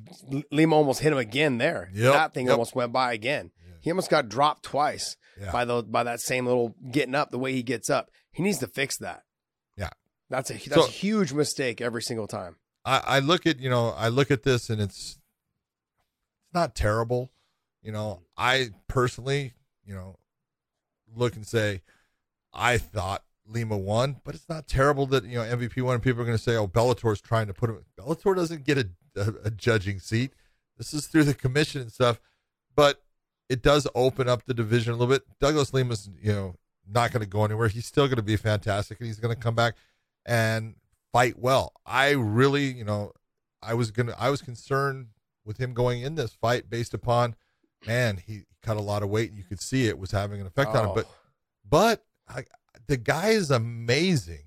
Lima 0.51 0.75
almost 0.75 0.99
hit 1.01 1.11
him 1.11 1.17
again 1.17 1.57
there. 1.57 1.89
Yep, 1.93 2.13
That 2.13 2.33
thing 2.33 2.45
yep. 2.47 2.53
almost 2.53 2.75
went 2.75 2.91
by 2.93 3.13
again. 3.13 3.51
Yeah. 3.65 3.73
He 3.81 3.91
almost 3.91 4.09
got 4.09 4.29
dropped 4.29 4.63
twice 4.63 5.17
Yeah. 5.39 5.51
by 5.51 5.65
the 5.65 5.83
by 5.83 6.03
that 6.03 6.19
same 6.21 6.45
little 6.45 6.75
getting 6.91 7.15
up, 7.15 7.31
the 7.31 7.39
way 7.39 7.53
he 7.53 7.63
gets 7.63 7.89
up. 7.89 8.09
He 8.31 8.43
needs 8.43 8.57
to 8.59 8.67
fix 8.67 8.97
that. 8.97 9.23
That's 10.29 10.49
a 10.49 10.53
that's 10.53 10.65
So- 10.73 10.85
a 10.87 10.89
huge 10.91 11.33
mistake 11.33 11.81
every 11.81 12.01
single 12.01 12.27
time. 12.27 12.55
I, 12.83 13.01
I 13.05 13.19
look 13.19 13.45
at 13.47 13.59
you 13.59 13.69
know 13.69 13.89
I 13.97 14.09
look 14.09 14.29
at 14.31 14.43
this 14.43 14.69
and 14.69 14.79
it's 14.81 15.17
it's 16.43 16.53
not 16.53 16.75
terrible. 16.75 17.31
You 17.81 17.91
know, 17.91 18.21
I 18.37 18.69
personally, 18.87 19.53
you 19.85 19.93
know, 19.93 20.17
look 21.15 21.35
and 21.35 21.45
say 21.45 21.81
I 22.53 22.77
thought 22.77 23.23
Lima 23.47 23.77
won, 23.77 24.17
but 24.23 24.33
it's 24.35 24.49
not 24.49 24.67
terrible 24.67 25.05
that 25.07 25.23
you 25.25 25.35
know 25.37 25.43
MVP 25.43 25.81
won. 25.81 25.95
And 25.95 26.03
people 26.03 26.21
are 26.21 26.25
going 26.25 26.37
to 26.37 26.43
say, 26.43 26.55
"Oh, 26.55 26.67
Bellator's 26.67 27.21
trying 27.21 27.47
to 27.47 27.53
put 27.53 27.69
him." 27.69 27.83
Bellator 27.99 28.35
doesn't 28.35 28.65
get 28.65 28.77
a, 28.77 28.89
a, 29.15 29.33
a 29.45 29.51
judging 29.51 29.99
seat. 29.99 30.33
This 30.77 30.93
is 30.93 31.07
through 31.07 31.23
the 31.25 31.33
commission 31.33 31.81
and 31.81 31.91
stuff, 31.91 32.19
but 32.75 33.01
it 33.49 33.61
does 33.61 33.87
open 33.95 34.27
up 34.27 34.45
the 34.45 34.53
division 34.53 34.93
a 34.93 34.95
little 34.95 35.13
bit. 35.13 35.23
Douglas 35.39 35.73
Lima's, 35.73 36.09
you 36.21 36.33
know, 36.33 36.55
not 36.87 37.11
going 37.11 37.21
to 37.21 37.29
go 37.29 37.45
anywhere. 37.45 37.67
He's 37.67 37.85
still 37.85 38.07
going 38.07 38.17
to 38.17 38.23
be 38.23 38.35
fantastic, 38.35 38.99
and 38.99 39.07
he's 39.07 39.19
going 39.19 39.33
to 39.35 39.39
come 39.41 39.55
back 39.55 39.75
and 40.25 40.75
fight 41.11 41.37
well. 41.37 41.73
I 41.85 42.11
really, 42.11 42.65
you 42.65 42.83
know, 42.83 43.11
I 43.61 43.73
was 43.73 43.91
gonna, 43.91 44.15
I 44.17 44.29
was 44.29 44.41
concerned 44.41 45.07
with 45.45 45.57
him 45.57 45.73
going 45.73 46.01
in 46.01 46.15
this 46.15 46.33
fight 46.33 46.69
based 46.69 46.93
upon, 46.93 47.35
man, 47.85 48.21
he 48.25 48.43
cut 48.61 48.77
a 48.77 48.81
lot 48.81 49.03
of 49.03 49.09
weight, 49.09 49.29
and 49.29 49.37
you 49.37 49.43
could 49.43 49.61
see 49.61 49.87
it 49.87 49.99
was 49.99 50.11
having 50.11 50.41
an 50.41 50.47
effect 50.47 50.75
on 50.75 50.85
him. 50.85 50.91
Oh. 50.91 50.95
But, 50.95 51.07
but 51.67 52.03
I, 52.27 52.45
the 52.87 52.97
guy 52.97 53.29
is 53.29 53.51
amazing 53.51 54.45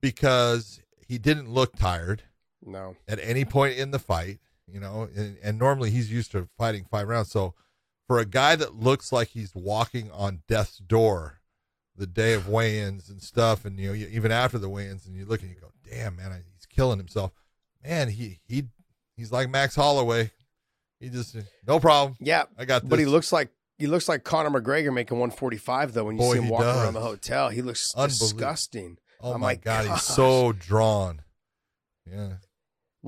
because 0.00 0.80
he 1.06 1.18
didn't 1.18 1.50
look 1.50 1.76
tired 1.76 2.22
no. 2.64 2.96
at 3.08 3.18
any 3.20 3.44
point 3.44 3.78
in 3.78 3.90
the 3.90 3.98
fight, 3.98 4.38
you 4.66 4.80
know, 4.80 5.08
and, 5.16 5.38
and 5.42 5.58
normally 5.58 5.90
he's 5.90 6.12
used 6.12 6.32
to 6.32 6.48
fighting 6.56 6.86
five 6.90 7.08
rounds. 7.08 7.30
So 7.30 7.54
for 8.06 8.18
a 8.18 8.24
guy 8.24 8.56
that 8.56 8.76
looks 8.76 9.12
like 9.12 9.28
he's 9.28 9.54
walking 9.54 10.10
on 10.12 10.42
death's 10.48 10.78
door 10.78 11.37
the 11.98 12.06
day 12.06 12.32
of 12.34 12.48
weigh-ins 12.48 13.10
and 13.10 13.20
stuff, 13.20 13.64
and 13.66 13.78
you 13.78 13.88
know, 13.88 13.92
you, 13.92 14.06
even 14.10 14.32
after 14.32 14.56
the 14.58 14.68
weigh-ins, 14.68 15.06
and 15.06 15.14
you 15.16 15.26
look 15.26 15.42
and 15.42 15.50
you 15.50 15.56
go, 15.60 15.70
"Damn, 15.88 16.16
man, 16.16 16.32
I- 16.32 16.42
he's 16.54 16.64
killing 16.66 16.98
himself." 16.98 17.32
Man, 17.84 18.08
he 18.08 18.40
he 18.46 18.64
he's 19.16 19.30
like 19.32 19.50
Max 19.50 19.74
Holloway. 19.74 20.30
He 21.00 21.08
just 21.10 21.36
no 21.66 21.78
problem. 21.78 22.16
Yeah. 22.20 22.44
I 22.56 22.64
got 22.64 22.82
this. 22.82 22.88
But 22.90 22.98
he 22.98 23.04
looks 23.04 23.32
like 23.32 23.50
he 23.78 23.86
looks 23.86 24.08
like 24.08 24.24
Conor 24.24 24.50
McGregor 24.60 24.92
making 24.92 25.18
145 25.18 25.92
though 25.92 26.04
when 26.04 26.16
you 26.16 26.20
Boy, 26.22 26.32
see 26.34 26.38
him 26.40 26.48
walking 26.48 26.66
does. 26.66 26.82
around 26.84 26.94
the 26.94 27.00
hotel. 27.00 27.48
He 27.50 27.62
looks 27.62 27.92
disgusting. 27.92 28.98
Oh 29.20 29.32
I'm 29.34 29.40
my 29.40 29.48
like, 29.48 29.62
god, 29.64 29.86
gosh. 29.86 29.98
he's 30.00 30.14
so 30.16 30.52
drawn. 30.52 31.22
Yeah. 32.10 32.34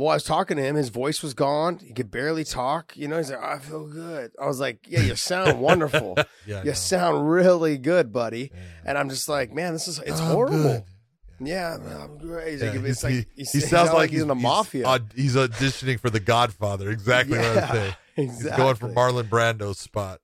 Well, 0.01 0.09
I 0.09 0.15
was 0.15 0.25
talking 0.25 0.57
to 0.57 0.63
him. 0.63 0.77
His 0.77 0.89
voice 0.89 1.23
was 1.23 1.35
gone. 1.35 1.79
He 1.79 1.93
could 1.93 2.11
barely 2.11 2.43
talk. 2.45 2.97
You 2.97 3.07
know, 3.07 3.19
he's 3.19 3.31
like, 3.31 3.43
I 3.43 3.59
feel 3.59 3.87
good. 3.87 4.31
I 4.41 4.47
was 4.47 4.59
like, 4.59 4.79
Yeah, 4.89 5.01
you 5.01 5.15
sound 5.15 5.61
wonderful. 5.69 6.17
Yeah. 6.47 6.65
You 6.65 6.73
sound 6.75 7.31
really 7.31 7.77
good, 7.77 8.13
buddy. 8.13 8.51
Yeah. 8.53 8.61
And 8.87 8.99
I'm 8.99 9.11
just 9.11 9.29
like, 9.29 9.53
man, 9.53 9.75
this 9.75 9.87
is 9.89 9.99
it's 10.01 10.19
horrible. 10.19 10.87
Yeah, 11.39 11.77
I'm 11.77 12.17
great. 12.19 12.59
Yeah, 12.61 12.73
it's 12.75 13.03
he- 13.03 13.07
like 13.07 13.15
he, 13.15 13.27
he, 13.37 13.45
he 13.45 13.61
sounds 13.61 13.93
like, 13.93 14.11
he's 14.11 14.23
in 14.23 14.29
the 14.29 14.35
mafia. 14.35 14.87
aud- 14.87 15.13
He's, 15.15 15.37
auditioning 15.37 16.01
for 16.01 16.09
The 16.11 16.19
Godfather. 16.21 16.91
Exactly 16.91 17.37
what 17.39 17.47
I 17.47 17.55
was 17.55 17.65
saying. 17.71 17.95
exactly. 18.17 18.51
He's 18.51 18.57
going 18.57 18.75
for 18.77 18.89
Marlon 18.89 19.29
Brando's 19.29 19.79
spot. 19.79 20.21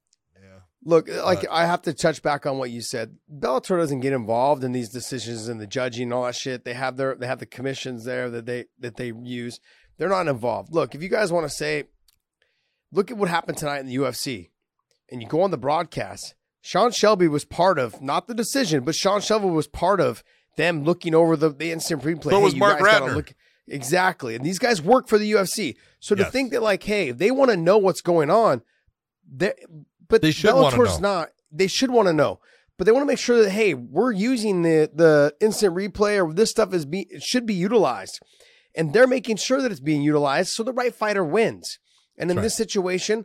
Look, 0.89 1.11
uh, 1.11 1.25
like 1.25 1.41
But- 1.43 1.51
I 1.51 1.67
have 1.67 1.83
to 1.83 1.93
touch 1.93 2.23
back 2.23 2.47
on 2.47 2.59
what 2.59 2.71
you 2.71 2.81
said. 2.81 3.17
Bellator 3.31 3.77
doesn't 3.77 4.01
get 4.01 4.13
involved 4.13 4.63
in 4.63 4.71
these 4.71 4.89
decisions 4.89 5.49
and 5.49 5.61
the 5.61 5.67
judging 5.67 6.05
and 6.05 6.13
all 6.15 6.25
that 6.27 6.37
shit. 6.37 6.65
They 6.65 6.75
have 6.75 6.97
their 6.97 7.17
they 7.17 7.27
have 7.27 7.41
the 7.41 7.47
commissions 7.47 8.05
there 8.05 8.31
that 8.31 8.47
they 8.47 8.67
that 8.79 8.97
they 8.97 9.13
use. 9.23 9.59
They're 9.99 10.09
not 10.09 10.29
involved. 10.29 10.73
Look, 10.73 10.95
if 10.95 11.03
you 11.03 11.09
guys 11.09 11.33
want 11.33 11.45
to 11.45 11.51
say, 11.55 11.85
look 12.93 13.11
at 13.11 13.17
what 13.17 13.29
happened 13.29 13.59
tonight 13.59 13.81
in 13.81 13.87
the 13.87 13.97
UFC, 13.97 14.51
and 15.11 15.21
you 15.21 15.27
go 15.29 15.43
on 15.43 15.51
the 15.51 15.59
broadcast, 15.59 16.35
Sean 16.61 16.93
Shelby 16.93 17.27
was 17.27 17.45
part 17.45 17.79
of 17.81 18.01
not 18.01 18.29
the 18.29 18.35
decision, 18.35 18.85
but 18.85 18.95
Sean 18.95 19.21
Shelby 19.21 19.49
was 19.49 19.67
part 19.67 20.01
of 20.01 20.23
them 20.57 20.85
looking 20.85 21.15
over 21.17 21.37
the, 21.37 21.49
the 21.51 21.73
instant 21.73 22.03
replay. 22.03 22.31
So 22.31 22.41
was 22.41 22.55
you 22.55 22.61
Mark. 22.61 22.81
Look, 22.81 23.35
exactly, 23.67 24.37
and 24.37 24.45
these 24.45 24.61
guys 24.61 24.81
work 24.81 25.09
for 25.09 25.19
the 25.19 25.33
UFC. 25.33 25.77
So 25.99 26.15
to 26.15 26.23
Yes. 26.23 26.31
think 26.33 26.53
that 26.53 26.63
like, 26.63 26.85
hey, 26.85 27.09
if 27.09 27.19
they 27.19 27.31
want 27.33 27.51
to 27.51 27.57
know 27.57 27.77
what's 27.79 28.01
going 28.03 28.31
on, 28.31 28.63
they 29.29 29.53
but 30.09 30.23
They 30.23 30.31
should 30.31 30.49
Bellator's 30.51 31.01
know. 31.01 31.09
not. 31.21 31.29
They 31.53 31.67
should 31.67 31.91
want 31.91 32.09
to 32.09 32.13
know, 32.13 32.41
but 32.77 32.85
they 32.87 32.93
want 32.93 33.03
to 33.03 33.07
make 33.07 33.19
sure 33.19 33.43
that 33.43 33.51
hey, 33.51 33.75
we're 33.75 34.13
using 34.13 34.63
the 34.63 34.91
the 34.93 35.35
instant 35.41 35.75
replay 35.75 36.23
or 36.25 36.33
this 36.33 36.51
stuff 36.51 36.75
is 36.75 36.85
be 36.85 37.07
it 37.11 37.23
should 37.23 37.47
be 37.47 37.55
utilized. 37.55 38.21
and 38.75 38.93
they're 38.93 39.07
making 39.07 39.37
sure 39.37 39.63
that 39.63 39.71
it's 39.71 39.81
being 39.81 40.03
utilized 40.03 40.51
so 40.51 40.63
the 40.63 40.73
right 40.73 40.95
fighter 40.95 41.25
wins. 41.25 41.79
And 42.19 42.31
in 42.31 42.37
That's 42.37 42.47
this 42.47 42.55
situation, 42.57 43.25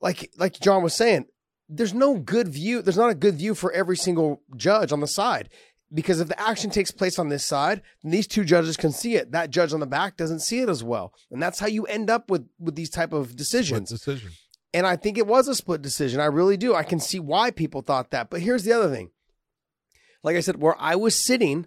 like 0.00 0.30
like 0.38 0.58
John 0.60 0.82
was 0.82 0.94
saying, 0.94 1.26
there's 1.68 1.94
no 1.94 2.16
good 2.18 2.48
view. 2.48 2.80
There's 2.82 2.96
not 2.96 3.10
a 3.10 3.14
good 3.14 3.34
view 3.36 3.54
for 3.54 3.72
every 3.72 3.96
single 3.96 4.42
judge 4.56 4.92
on 4.92 5.00
the 5.00 5.06
side. 5.06 5.48
Because 5.92 6.20
if 6.20 6.28
the 6.28 6.38
action 6.38 6.68
takes 6.70 6.90
place 6.90 7.18
on 7.18 7.30
this 7.30 7.44
side, 7.46 7.80
then 8.02 8.10
these 8.12 8.26
two 8.26 8.44
judges 8.44 8.76
can 8.76 8.92
see 8.92 9.14
it. 9.16 9.32
That 9.32 9.48
judge 9.50 9.72
on 9.72 9.80
the 9.80 9.86
back 9.86 10.18
doesn't 10.18 10.40
see 10.40 10.60
it 10.60 10.68
as 10.68 10.84
well. 10.84 11.14
And 11.30 11.42
that's 11.42 11.58
how 11.60 11.66
you 11.66 11.84
end 11.86 12.10
up 12.10 12.30
with 12.30 12.46
with 12.58 12.74
these 12.76 12.90
type 12.90 13.14
of 13.14 13.34
decisions. 13.36 13.88
decision. 13.90 14.32
And 14.74 14.86
I 14.86 14.96
think 14.96 15.16
it 15.16 15.26
was 15.26 15.48
a 15.48 15.54
split 15.54 15.82
decision. 15.82 16.20
I 16.20 16.26
really 16.26 16.56
do. 16.56 16.74
I 16.74 16.82
can 16.82 17.00
see 17.00 17.18
why 17.18 17.50
people 17.50 17.82
thought 17.82 18.10
that. 18.10 18.30
But 18.30 18.40
here's 18.40 18.64
the 18.64 18.72
other 18.72 18.94
thing. 18.94 19.10
Like 20.22 20.36
I 20.36 20.40
said, 20.40 20.60
where 20.60 20.76
I 20.78 20.94
was 20.94 21.14
sitting, 21.14 21.66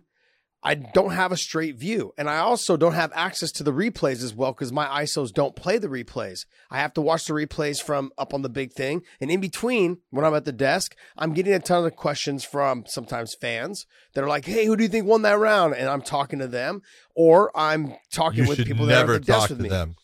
I 0.63 0.75
don't 0.75 1.11
have 1.11 1.31
a 1.31 1.37
straight 1.37 1.75
view. 1.77 2.13
And 2.17 2.29
I 2.29 2.37
also 2.37 2.77
don't 2.77 2.93
have 2.93 3.11
access 3.15 3.51
to 3.53 3.63
the 3.63 3.73
replays 3.73 4.23
as 4.23 4.35
well 4.35 4.51
because 4.51 4.71
my 4.71 4.85
ISOs 4.85 5.33
don't 5.33 5.55
play 5.55 5.79
the 5.79 5.87
replays. 5.87 6.45
I 6.69 6.77
have 6.77 6.93
to 6.93 7.01
watch 7.01 7.25
the 7.25 7.33
replays 7.33 7.81
from 7.81 8.11
up 8.19 8.33
on 8.33 8.43
the 8.43 8.49
big 8.49 8.73
thing. 8.73 9.01
And 9.19 9.31
in 9.31 9.39
between, 9.39 9.97
when 10.11 10.23
I'm 10.23 10.35
at 10.35 10.45
the 10.45 10.51
desk, 10.51 10.95
I'm 11.17 11.33
getting 11.33 11.53
a 11.53 11.59
ton 11.59 11.85
of 11.85 11.95
questions 11.95 12.43
from 12.43 12.83
sometimes 12.85 13.33
fans 13.33 13.87
that 14.13 14.23
are 14.23 14.27
like, 14.27 14.45
hey, 14.45 14.65
who 14.67 14.75
do 14.77 14.83
you 14.83 14.89
think 14.89 15.07
won 15.07 15.23
that 15.23 15.39
round? 15.39 15.73
And 15.73 15.89
I'm 15.89 16.03
talking 16.03 16.37
to 16.37 16.47
them, 16.47 16.83
or 17.15 17.51
I'm 17.57 17.95
talking 18.13 18.43
You 18.43 18.49
with 18.49 18.63
people 18.63 18.85
that 18.85 19.09
are 19.09 19.15
at 19.15 19.25
the 19.25 19.31
desk 19.33 19.49
with 19.49 19.61
me. 19.61 19.69
them. 19.69 19.95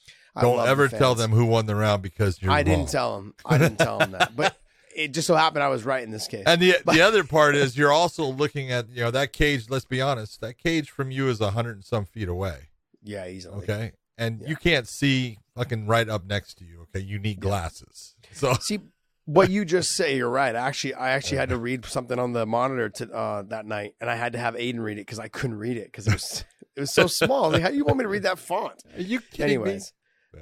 Don't 0.42 0.58
love 0.58 0.66
the 0.66 0.72
ever 0.72 0.88
tell 0.88 1.16
them 1.16 1.32
who 1.32 1.46
won 1.46 1.66
the 1.66 1.76
round 1.76 2.02
because 2.02 2.42
you're 2.42 2.52
I 2.52 2.58
wrong. 2.58 2.64
didn't 2.66 2.90
tell 2.90 3.16
them. 3.18 3.34
I 3.46 3.58
didn't 3.58 3.78
tell 3.78 4.00
them 4.00 4.12
that. 4.20 4.36
But 4.36 4.58
it 4.96 5.14
just 5.14 5.28
so 5.28 5.36
happened 5.36 5.64
I 5.64 5.68
was 5.70 5.84
right 5.86 6.04
in 6.04 6.12
this 6.12 6.28
case. 6.28 6.44
And 6.48 6.62
the 6.62 6.76
the 6.86 7.02
other 7.02 7.24
part 7.24 7.56
is 7.56 7.78
you're 7.78 7.92
also 7.92 8.26
looking 8.26 8.72
at 8.72 8.90
you 8.90 9.02
know 9.02 9.12
that 9.12 9.34
cage. 9.34 9.70
Let's 9.70 9.86
be 9.86 10.02
honest, 10.02 10.42
that 10.42 10.58
cage 10.58 10.90
from 10.90 11.12
you 11.12 11.30
is 11.30 11.40
a 11.42 11.52
hundred 11.52 11.76
and 11.78 11.86
some 11.86 12.06
feet 12.06 12.28
away. 12.30 12.70
yeah, 13.04 13.28
easily. 13.28 13.58
Okay, 13.64 13.92
and 14.18 14.42
Yeah. 14.42 14.50
you 14.50 14.56
can't 14.56 14.88
see 14.88 15.38
fucking 15.56 15.88
right 15.88 16.08
up 16.10 16.26
next 16.26 16.56
to 16.60 16.66
you. 16.66 16.82
Okay, 16.94 17.00
you 17.06 17.20
need 17.20 17.40
glasses. 17.40 18.16
So 18.34 18.54
See, 18.56 18.80
what 19.26 19.50
you 19.50 19.66
just 19.66 19.92
say, 19.92 20.16
you're 20.18 20.30
right. 20.30 20.56
Actually, 20.56 20.94
I 20.94 21.10
actually 21.12 21.38
had 21.38 21.50
to 21.50 21.58
read 21.58 21.86
something 21.86 22.18
on 22.20 22.34
the 22.34 22.46
monitor 22.46 22.90
to 22.90 23.12
uh, 23.12 23.42
that 23.48 23.66
night, 23.66 23.96
and 24.00 24.10
I 24.10 24.16
had 24.16 24.34
to 24.34 24.40
have 24.40 24.54
Aiden 24.56 24.80
read 24.80 24.98
it 24.98 25.02
because 25.02 25.18
I 25.20 25.28
couldn't 25.28 25.58
read 25.58 25.76
it 25.78 25.86
because 25.86 26.08
it 26.08 26.14
was 26.14 26.46
it 26.76 26.80
was 26.82 26.94
so 26.94 27.08
small. 27.08 27.50
Like, 27.52 27.62
how 27.64 27.70
do 27.70 27.76
you 27.76 27.84
want 27.86 27.98
me 27.98 28.04
to 28.04 28.10
read 28.10 28.24
that 28.24 28.38
font? 28.40 28.74
are 28.96 29.02
you 29.02 29.20
kidding 29.20 29.64
me? 29.64 29.80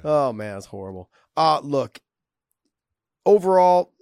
Oh 0.04 0.32
man, 0.32 0.56
it's 0.56 0.66
horrible. 0.66 1.10
Uh 1.36 1.60
look, 1.62 2.00
overall, 3.24 3.92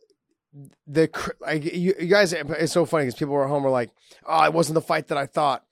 the 0.87 1.11
I, 1.47 1.55
you, 1.55 1.95
you 1.99 2.07
guys, 2.07 2.33
it's 2.33 2.73
so 2.73 2.87
funny 2.87 3.05
because 3.07 3.19
people 3.19 3.35
were 3.35 3.45
at 3.45 3.49
home 3.51 3.63
were 3.65 3.71
like, 3.71 3.91
"Oh, 4.27 4.45
it 4.45 4.53
wasn't 4.53 4.75
the 4.75 4.81
fight 4.83 5.09
that 5.09 5.19
I 5.19 5.27
thought." 5.27 5.65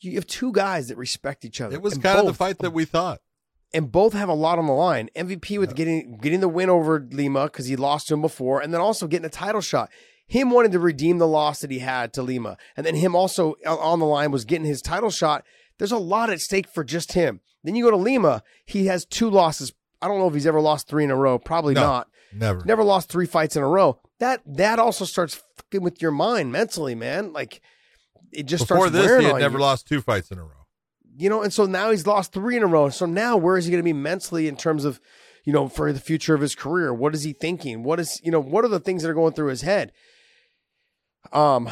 You 0.00 0.14
have 0.16 0.26
two 0.26 0.52
guys 0.52 0.88
that 0.88 0.96
respect 0.98 1.44
each 1.44 1.60
other. 1.60 1.74
It 1.74 1.82
was 1.82 1.96
kind 1.98 2.18
of 2.20 2.26
the 2.26 2.34
fight 2.34 2.58
that 2.58 2.72
we 2.72 2.84
thought. 2.84 3.20
and 3.74 3.90
both 3.90 4.12
have 4.12 4.28
a 4.28 4.34
lot 4.34 4.58
on 4.58 4.66
the 4.66 4.72
line. 4.72 5.08
MVP 5.16 5.58
with 5.58 5.74
getting 5.74 6.18
getting 6.18 6.40
the 6.40 6.48
win 6.48 6.70
over 6.70 7.06
Lima 7.10 7.44
because 7.44 7.66
he 7.66 7.76
lost 7.76 8.08
to 8.08 8.14
him 8.14 8.22
before, 8.22 8.60
and 8.60 8.72
then 8.72 8.80
also 8.80 9.06
getting 9.06 9.26
a 9.26 9.30
title 9.30 9.60
shot. 9.60 9.90
Him 10.28 10.50
wanting 10.50 10.72
to 10.72 10.80
redeem 10.80 11.18
the 11.18 11.26
loss 11.28 11.60
that 11.60 11.70
he 11.70 11.78
had 11.78 12.12
to 12.14 12.22
Lima, 12.22 12.56
and 12.76 12.84
then 12.84 12.94
him 12.96 13.14
also 13.14 13.54
on- 13.66 13.78
on 13.78 13.98
the 14.00 14.06
line 14.06 14.30
was 14.32 14.44
getting 14.44 14.66
his 14.66 14.82
title 14.82 15.10
shot. 15.10 15.44
There's 15.78 15.92
a 15.92 15.98
lot 15.98 16.30
at 16.30 16.40
stake 16.40 16.68
for 16.68 16.84
just 16.84 17.12
him. 17.12 17.40
Then 17.64 17.74
you 17.74 17.84
go 17.84 17.90
to 17.90 17.96
Lima, 17.96 18.42
he 18.64 18.86
has 18.86 19.04
two 19.04 19.28
losses. 19.28 19.72
I 20.00 20.08
don't 20.08 20.18
know 20.18 20.28
if 20.28 20.34
he's 20.34 20.46
ever 20.46 20.60
lost 20.60 20.88
three 20.88 21.04
in 21.04 21.10
a 21.10 21.16
row. 21.16 21.38
Probably 21.38 21.74
No. 21.74 21.80
not. 21.82 22.08
Never. 22.32 22.64
Never 22.64 22.84
lost 22.84 23.08
three 23.08 23.26
fights 23.26 23.56
in 23.56 23.62
a 23.62 23.68
row. 23.68 24.00
That 24.18 24.40
that 24.46 24.78
also 24.78 25.04
starts 25.04 25.42
fucking 25.56 25.82
with 25.82 26.00
your 26.02 26.10
mind 26.12 26.52
mentally, 26.52 26.94
man. 26.94 27.32
Like 27.32 27.60
it 28.32 28.44
just 28.44 28.68
Before 28.68 28.88
starts 28.88 28.92
this, 29.06 29.20
he 29.20 29.26
had 29.26 29.38
never 29.38 29.58
you 29.58 29.62
lost 29.64 29.86
two 29.86 30.00
fights 30.00 30.30
in 30.30 30.38
a 30.38 30.42
row. 30.42 30.66
you 31.16 31.28
know, 31.30 31.42
and 31.42 31.52
so 31.52 31.64
now 31.66 31.90
he's 31.90 32.06
lost 32.06 32.32
three 32.32 32.56
in 32.56 32.62
a 32.62 32.66
row. 32.66 32.88
So 32.90 33.06
now 33.06 33.36
where 33.36 33.56
is 33.56 33.64
he 33.64 33.70
going 33.70 33.82
to 33.82 33.84
be 33.84 33.92
mentally 33.92 34.48
in 34.48 34.56
terms 34.56 34.84
of, 34.84 35.00
you 35.44 35.52
know, 35.52 35.68
for 35.68 35.92
the 35.92 36.00
future 36.00 36.34
of 36.34 36.40
his 36.40 36.54
career? 36.54 36.92
What 36.92 37.14
is 37.14 37.22
he 37.24 37.32
thinking? 37.32 37.82
What 37.82 37.98
is, 38.00 38.20
you 38.22 38.30
know, 38.30 38.40
what 38.40 38.64
are 38.64 38.68
the 38.68 38.80
things 38.80 39.02
that 39.02 39.10
are 39.10 39.14
going 39.14 39.32
through 39.32 39.48
his 39.48 39.62
head? 39.62 39.92
Um, 41.32 41.70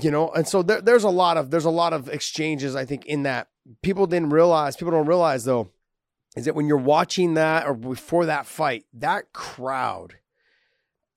you 0.00 0.10
know, 0.10 0.30
and 0.30 0.48
so 0.48 0.62
there, 0.62 0.80
there's 0.80 1.04
a 1.04 1.10
lot 1.10 1.36
of 1.36 1.50
there's 1.50 1.64
a 1.64 1.70
lot 1.70 1.92
of 1.92 2.08
exchanges 2.08 2.74
I 2.74 2.84
think 2.84 3.04
in 3.06 3.24
that 3.24 3.48
people 3.82 4.06
didn't 4.06 4.30
realize. 4.30 4.76
People 4.76 4.92
don't 4.92 5.06
realize 5.06 5.44
though, 5.44 5.70
is 6.36 6.46
that 6.46 6.54
when 6.54 6.66
you're 6.66 6.78
watching 6.78 7.34
that 7.34 7.66
or 7.66 7.74
before 7.74 8.26
that 8.26 8.46
fight, 8.46 8.84
that 8.94 9.32
crowd. 9.32 10.16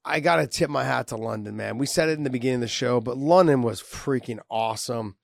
I 0.08 0.20
gotta 0.20 0.46
tip 0.46 0.70
my 0.70 0.84
hat 0.84 1.08
to 1.08 1.18
London, 1.18 1.56
man. 1.56 1.80
We 1.80 1.88
said 1.88 2.10
it 2.10 2.18
in 2.18 2.24
the 2.24 2.30
beginning 2.30 2.56
of 2.56 2.62
the 2.62 2.68
show, 2.68 3.02
but 3.02 3.18
London 3.18 3.64
was 3.64 3.82
freaking 3.82 4.40
awesome. 4.52 5.16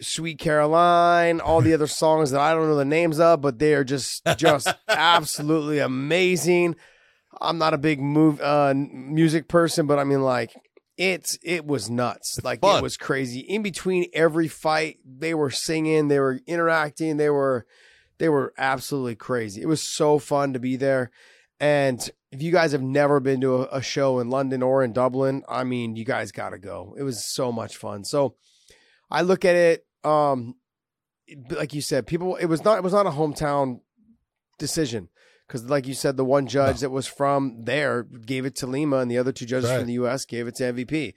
Sweet 0.00 0.38
Caroline, 0.38 1.40
all 1.40 1.60
the 1.60 1.74
other 1.74 1.88
songs 1.88 2.30
that 2.30 2.40
I 2.40 2.52
don't 2.54 2.68
know 2.68 2.76
the 2.76 2.84
names 2.84 3.18
of, 3.18 3.40
but 3.40 3.58
they 3.58 3.74
are 3.74 3.82
just 3.82 4.22
just 4.36 4.68
absolutely 4.88 5.80
amazing. 5.80 6.76
I'm 7.40 7.58
not 7.58 7.74
a 7.74 7.78
big 7.78 8.00
move 8.00 8.40
uh, 8.40 8.74
music 8.74 9.48
person, 9.48 9.86
but 9.86 9.98
I 9.98 10.04
mean 10.04 10.22
like 10.22 10.54
it's 10.98 11.38
it 11.42 11.64
was 11.64 11.88
nuts. 11.88 12.38
It's 12.38 12.44
like 12.44 12.60
fun. 12.60 12.80
it 12.80 12.82
was 12.82 12.96
crazy. 12.96 13.40
In 13.40 13.62
between 13.62 14.06
every 14.12 14.48
fight, 14.48 14.98
they 15.06 15.32
were 15.32 15.50
singing, 15.50 16.08
they 16.08 16.18
were 16.18 16.40
interacting, 16.46 17.16
they 17.16 17.30
were 17.30 17.64
they 18.18 18.28
were 18.28 18.52
absolutely 18.58 19.14
crazy. 19.14 19.62
It 19.62 19.68
was 19.68 19.80
so 19.80 20.18
fun 20.18 20.52
to 20.52 20.58
be 20.58 20.76
there. 20.76 21.12
And 21.60 21.98
if 22.32 22.42
you 22.42 22.50
guys 22.50 22.72
have 22.72 22.82
never 22.82 23.20
been 23.20 23.40
to 23.42 23.62
a, 23.62 23.78
a 23.78 23.82
show 23.82 24.18
in 24.18 24.28
London 24.28 24.60
or 24.62 24.82
in 24.82 24.92
Dublin, 24.92 25.44
I 25.48 25.62
mean, 25.62 25.94
you 25.94 26.04
guys 26.04 26.32
got 26.32 26.50
to 26.50 26.58
go. 26.58 26.94
It 26.98 27.04
was 27.04 27.24
so 27.24 27.52
much 27.52 27.76
fun. 27.76 28.04
So 28.04 28.34
I 29.08 29.22
look 29.22 29.44
at 29.44 29.54
it, 29.54 29.86
um, 30.02 30.56
like 31.50 31.74
you 31.74 31.80
said, 31.80 32.08
people. 32.08 32.34
It 32.36 32.46
was 32.46 32.64
not. 32.64 32.76
It 32.76 32.84
was 32.84 32.92
not 32.92 33.06
a 33.06 33.10
hometown 33.10 33.80
decision 34.58 35.10
because, 35.48 35.64
like 35.64 35.86
you 35.88 35.94
said, 35.94 36.16
the 36.16 36.24
one 36.24 36.46
judge 36.46 36.76
No. 36.76 36.80
that 36.82 36.90
was 36.90 37.06
from 37.08 37.64
there 37.64 38.02
gave 38.04 38.44
it 38.46 38.54
to 38.56 38.66
Lima, 38.66 38.98
and 38.98 39.10
the 39.10 39.18
other 39.18 39.32
two 39.32 39.46
judges 39.46 39.70
Right. 39.70 39.78
from 39.78 39.86
the 39.88 39.94
U.S. 39.94 40.24
gave 40.24 40.46
it 40.46 40.54
to 40.56 40.64
MVP. 40.64 41.14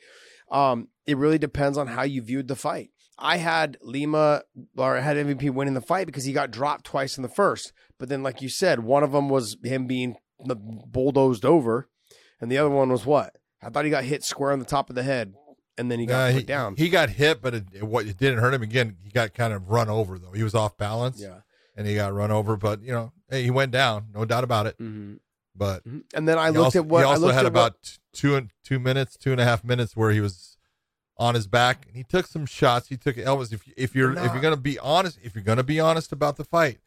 Um, 0.49 0.87
it 1.05 1.17
really 1.17 1.37
depends 1.37 1.77
on 1.77 1.87
how 1.87 2.03
you 2.03 2.21
viewed 2.21 2.47
the 2.47 2.55
fight. 2.55 2.89
I 3.19 3.37
had 3.37 3.77
Lima 3.83 4.43
or 4.75 4.97
I 4.97 5.01
had 5.01 5.15
MVP 5.17 5.51
winning 5.51 5.75
the 5.75 5.81
fight 5.81 6.07
because 6.07 6.23
he 6.23 6.33
got 6.33 6.49
dropped 6.49 6.85
twice 6.85 7.17
in 7.17 7.21
the 7.23 7.29
first. 7.29 7.71
But 7.99 8.09
then, 8.09 8.23
like 8.23 8.41
you 8.41 8.49
said, 8.49 8.79
one 8.79 9.03
of 9.03 9.11
them 9.11 9.29
was 9.29 9.57
him 9.63 9.85
being 9.85 10.15
the 10.43 10.55
bulldozed 10.55 11.45
over, 11.45 11.87
and 12.39 12.51
the 12.51 12.57
other 12.57 12.69
one 12.69 12.89
was 12.89 13.05
what? 13.05 13.35
I 13.61 13.69
thought 13.69 13.85
he 13.85 13.91
got 13.91 14.05
hit 14.05 14.23
square 14.23 14.51
on 14.51 14.57
the 14.59 14.65
top 14.65 14.89
of 14.89 14.95
the 14.95 15.03
head, 15.03 15.35
and 15.77 15.91
then 15.91 15.99
he 15.99 16.07
got 16.07 16.25
Yeah, 16.27 16.31
put 16.33 16.39
he, 16.39 16.45
down. 16.45 16.75
he 16.77 16.89
got 16.89 17.09
hit, 17.11 17.41
but 17.43 17.53
it, 17.53 17.65
it, 17.73 17.83
what 17.83 18.07
it 18.07 18.17
didn't 18.17 18.39
hurt 18.39 18.53
him. 18.55 18.63
Again, 18.63 18.97
he 19.03 19.11
got 19.11 19.35
kind 19.35 19.53
of 19.53 19.69
run 19.69 19.87
over 19.87 20.17
though. 20.17 20.31
He 20.31 20.41
was 20.43 20.55
off 20.55 20.77
balance, 20.77 21.21
yeah. 21.21 21.41
And 21.75 21.87
he 21.87 21.95
got 21.95 22.13
run 22.13 22.31
over. 22.31 22.55
But 22.57 22.81
you 22.81 22.91
know, 22.91 23.11
hey, 23.29 23.43
he 23.43 23.49
went 23.51 23.71
down, 23.71 24.07
no 24.13 24.25
doubt 24.25 24.43
about 24.43 24.67
it. 24.67 24.75
hmm 24.77 25.15
But 25.55 25.83
And 26.13 26.27
then 26.27 26.37
I 26.37 26.49
looked 26.49 26.65
also, 26.75 26.79
at 26.79 26.85
what 26.85 26.99
he 26.99 27.03
I 27.05 27.07
also 27.09 27.21
looked 27.21 27.33
had 27.35 27.45
at 27.45 27.53
what- 27.53 27.59
about 27.67 27.81
t- 27.83 27.97
two 28.13 28.35
and 28.35 28.49
two 28.63 28.79
minutes, 28.79 29.17
two 29.17 29.31
and 29.31 29.41
a 29.41 29.45
half 29.45 29.63
minutes 29.63 29.95
where 29.95 30.11
he 30.11 30.21
was 30.21 30.57
on 31.17 31.35
his 31.35 31.45
back, 31.47 31.85
and 31.87 31.95
he 31.95 32.03
took 32.03 32.25
some 32.25 32.45
shots. 32.45 32.87
He 32.87 32.97
took 32.97 33.15
Elvis. 33.15 33.53
If 33.53 33.63
if 33.77 33.95
you're 33.95 34.13
if 34.17 34.31
you're 34.33 34.41
gonna 34.41 34.57
be 34.57 34.79
honest, 34.79 35.19
if 35.23 35.35
you're 35.35 35.43
gonna 35.43 35.63
be 35.63 35.79
honest 35.79 36.11
about 36.11 36.37
the 36.37 36.43
fight, 36.45 36.79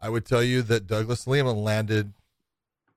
I 0.00 0.08
would 0.08 0.24
tell 0.24 0.42
you 0.42 0.62
that 0.62 0.86
Douglas 0.86 1.26
Lima 1.26 1.52
landed 1.52 2.14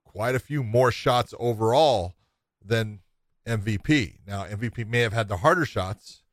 quite 0.06 0.34
a 0.36 0.40
few 0.40 0.64
more 0.64 0.92
shots 0.92 1.34
overall 1.40 2.16
than 2.64 3.00
MVP. 3.46 4.20
Now 4.26 4.44
MVP 4.46 4.86
may 4.88 5.00
have 5.00 5.14
had 5.14 5.28
the 5.28 5.38
harder 5.38 5.66
shots, 5.66 6.24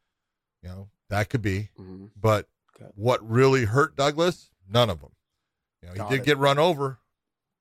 you 0.63 0.69
know 0.69 0.89
that 1.09 1.29
could 1.31 1.43
be, 1.43 1.71
Mhm. 1.79 2.11
but 2.17 2.49
Okay. 2.77 2.91
what 2.95 3.29
really 3.29 3.65
hurt 3.67 3.95
Douglas? 3.97 4.51
None 4.69 4.91
of 4.91 5.01
them. 5.01 5.11
You 5.83 5.89
know, 5.89 5.93
he 5.95 5.99
Got 5.99 6.11
did 6.11 6.21
it. 6.21 6.25
get 6.27 6.39
run 6.39 6.59
over, 6.59 6.99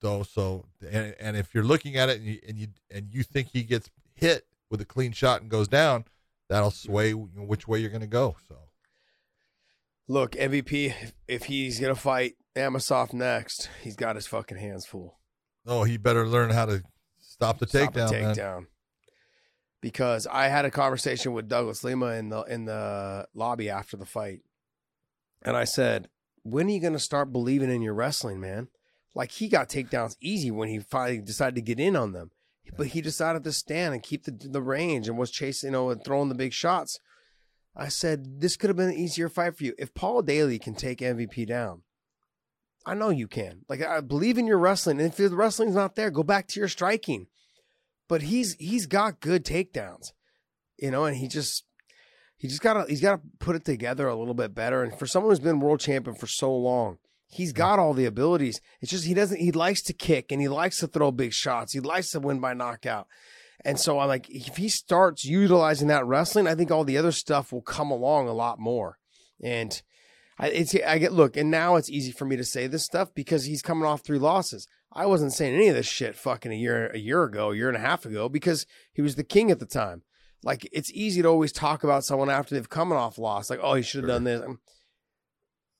though. 0.00 0.22
So, 0.22 0.66
and, 0.90 1.14
and 1.20 1.36
if 1.36 1.54
you're 1.54 1.64
looking 1.64 1.96
at 1.96 2.08
it 2.08 2.18
and 2.18 2.26
you, 2.26 2.38
and 2.48 2.58
you 2.58 2.68
and 2.90 3.08
you 3.12 3.22
think 3.22 3.48
he 3.52 3.62
gets 3.62 3.90
hit 4.14 4.46
with 4.70 4.80
a 4.80 4.84
clean 4.84 5.12
shot 5.12 5.40
and 5.42 5.50
goes 5.50 5.68
down, 5.68 6.04
that'll 6.48 6.70
sway 6.70 7.12
which 7.12 7.68
way 7.68 7.78
you're 7.80 7.90
going 7.90 8.00
to 8.00 8.06
go. 8.06 8.36
So, 8.48 8.56
Look, 10.06 10.32
MVP, 10.32 10.88
if, 11.02 11.12
if 11.26 11.44
he's 11.44 11.80
gonna 11.80 11.94
fight 11.94 12.34
Amosov 12.54 13.12
next, 13.14 13.70
he's 13.82 13.96
got 13.96 14.16
his 14.16 14.26
fucking 14.26 14.58
hands 14.58 14.84
full. 14.84 15.18
oh, 15.66 15.84
he 15.84 15.96
better 15.96 16.26
learn 16.26 16.50
how 16.50 16.66
to 16.66 16.82
stop 17.18 17.58
the 17.58 17.66
Stop 17.66 17.94
takedown. 17.94 18.08
the 18.10 18.20
man. 18.20 18.34
takedown. 18.34 18.66
Because 19.80 20.26
I 20.26 20.48
had 20.48 20.64
a 20.66 20.70
conversation 20.70 21.32
with 21.34 21.48
Douglas 21.48 21.84
Lima 21.84 22.08
in 22.12 22.28
the 22.30 22.42
in 22.42 22.64
the 22.66 23.26
lobby 23.34 23.68
after 23.70 23.96
the 23.98 24.06
fight, 24.06 24.40
and 25.42 25.56
I 25.56 25.64
said, 25.64 26.08
"When 26.44 26.68
are 26.68 26.70
you 26.70 26.80
gonna 26.80 27.00
start 27.00 27.32
believing 27.32 27.70
in 27.70 27.82
your 27.82 27.94
wrestling, 27.94 28.38
man? 28.38 28.68
Like 29.14 29.32
he 29.32 29.48
got 29.48 29.68
takedowns 29.68 30.16
easy 30.20 30.50
when 30.50 30.68
he 30.68 30.78
finally 30.78 31.20
decided 31.20 31.56
to 31.56 31.62
get 31.62 31.80
in 31.80 31.96
on 31.96 32.12
them, 32.12 32.30
but 32.76 32.88
he 32.88 33.00
decided 33.00 33.42
to 33.44 33.52
stand 33.52 33.94
and 33.94 34.02
keep 34.02 34.24
the 34.24 34.30
the 34.30 34.62
range 34.62 35.08
and 35.08 35.18
was 35.18 35.30
chasing, 35.30 35.68
you 35.68 35.72
know, 35.72 35.90
and 35.90 36.04
throwing 36.04 36.28
the 36.28 36.34
big 36.34 36.52
shots." 36.52 37.00
I 37.74 37.88
said, 37.88 38.40
"This 38.40 38.56
could 38.56 38.70
have 38.70 38.76
been 38.76 38.90
an 38.90 38.94
easier 38.94 39.28
fight 39.28 39.56
for 39.56 39.64
you 39.64 39.74
if 39.78 39.94
Paul 39.94 40.22
Daly 40.22 40.60
can 40.60 40.74
take 40.74 41.00
MVP 41.02 41.44
down." 41.44 41.82
I 42.86 42.94
know 42.94 43.08
you 43.08 43.26
can. 43.26 43.64
Like 43.68 43.82
I 43.82 44.00
believe 44.00 44.38
in 44.38 44.46
your 44.46 44.58
wrestling. 44.58 45.00
And 45.00 45.08
if 45.08 45.16
the 45.16 45.30
wrestling's 45.30 45.74
not 45.74 45.94
there, 45.94 46.10
go 46.10 46.22
back 46.22 46.46
to 46.48 46.60
your 46.60 46.68
striking. 46.68 47.28
But 48.08 48.22
he's 48.22 48.54
he's 48.56 48.86
got 48.86 49.20
good 49.20 49.44
takedowns. 49.44 50.12
You 50.76 50.90
know, 50.90 51.04
and 51.04 51.16
he 51.16 51.28
just 51.28 51.64
he 52.44 52.48
just 52.48 52.60
gotta 52.60 52.84
he's 52.86 53.00
gotta 53.00 53.22
put 53.38 53.56
it 53.56 53.64
together 53.64 54.06
a 54.06 54.14
little 54.14 54.34
bit 54.34 54.54
better. 54.54 54.82
And 54.82 54.98
for 54.98 55.06
someone 55.06 55.32
who's 55.32 55.40
been 55.40 55.60
world 55.60 55.80
champion 55.80 56.14
for 56.14 56.26
so 56.26 56.54
long, 56.54 56.98
He's 57.26 57.54
got 57.54 57.78
all 57.78 57.94
the 57.94 58.04
abilities. 58.04 58.60
It's 58.82 58.90
just 58.90 59.06
he 59.06 59.14
doesn't. 59.14 59.40
He 59.40 59.50
likes 59.50 59.80
to 59.84 59.94
kick 59.94 60.30
and 60.30 60.42
he 60.42 60.48
likes 60.48 60.78
to 60.80 60.86
throw 60.86 61.10
big 61.10 61.32
shots. 61.32 61.72
He 61.72 61.80
likes 61.80 62.10
to 62.10 62.20
win 62.20 62.38
by 62.38 62.52
knockout. 62.52 63.08
And 63.64 63.80
so 63.80 63.98
I'm 63.98 64.08
like, 64.08 64.28
if 64.28 64.58
he 64.58 64.68
starts 64.68 65.24
utilizing 65.24 65.88
that 65.88 66.04
wrestling, 66.04 66.46
I 66.46 66.54
think 66.54 66.70
all 66.70 66.84
the 66.84 66.98
other 66.98 67.12
stuff 67.12 67.50
will 67.50 67.62
come 67.62 67.90
along 67.90 68.28
a 68.28 68.34
lot 68.34 68.58
more. 68.58 68.98
And 69.42 69.80
I, 70.38 70.48
it's 70.48 70.74
I 70.86 70.98
get 70.98 71.12
look, 71.12 71.36
and 71.36 71.50
now 71.50 71.76
it's 71.76 71.88
easy 71.88 72.12
for 72.12 72.26
me 72.26 72.36
to 72.36 72.44
say 72.44 72.66
this 72.66 72.84
stuff 72.84 73.14
because 73.14 73.46
he's 73.46 73.62
coming 73.62 73.86
off 73.86 74.02
three 74.02 74.18
losses. 74.18 74.68
I 74.92 75.06
wasn't 75.06 75.32
saying 75.32 75.54
any 75.54 75.68
of 75.68 75.74
this 75.74 75.86
shit 75.86 76.14
fucking 76.14 76.52
a 76.52 76.56
year 76.56 76.88
a 76.88 76.98
year 76.98 77.24
ago, 77.24 77.50
a 77.50 77.56
year 77.56 77.68
and 77.68 77.76
a 77.76 77.80
half 77.80 78.04
ago, 78.04 78.28
because 78.28 78.66
he 78.92 79.02
was 79.02 79.16
the 79.16 79.24
king 79.24 79.50
at 79.50 79.60
the 79.60 79.66
time. 79.66 80.02
Like 80.44 80.68
it's 80.72 80.92
easy 80.92 81.22
to 81.22 81.28
always 81.28 81.50
talk 81.52 81.82
about 81.84 82.04
someone 82.04 82.28
after 82.30 82.54
they've 82.54 82.68
coming 82.68 82.98
off 82.98 83.16
loss, 83.18 83.48
like 83.50 83.60
oh 83.62 83.74
he 83.74 83.82
should 83.82 84.04
have 84.04 84.08
Sure. 84.10 84.14
done 84.16 84.24
this. 84.24 84.42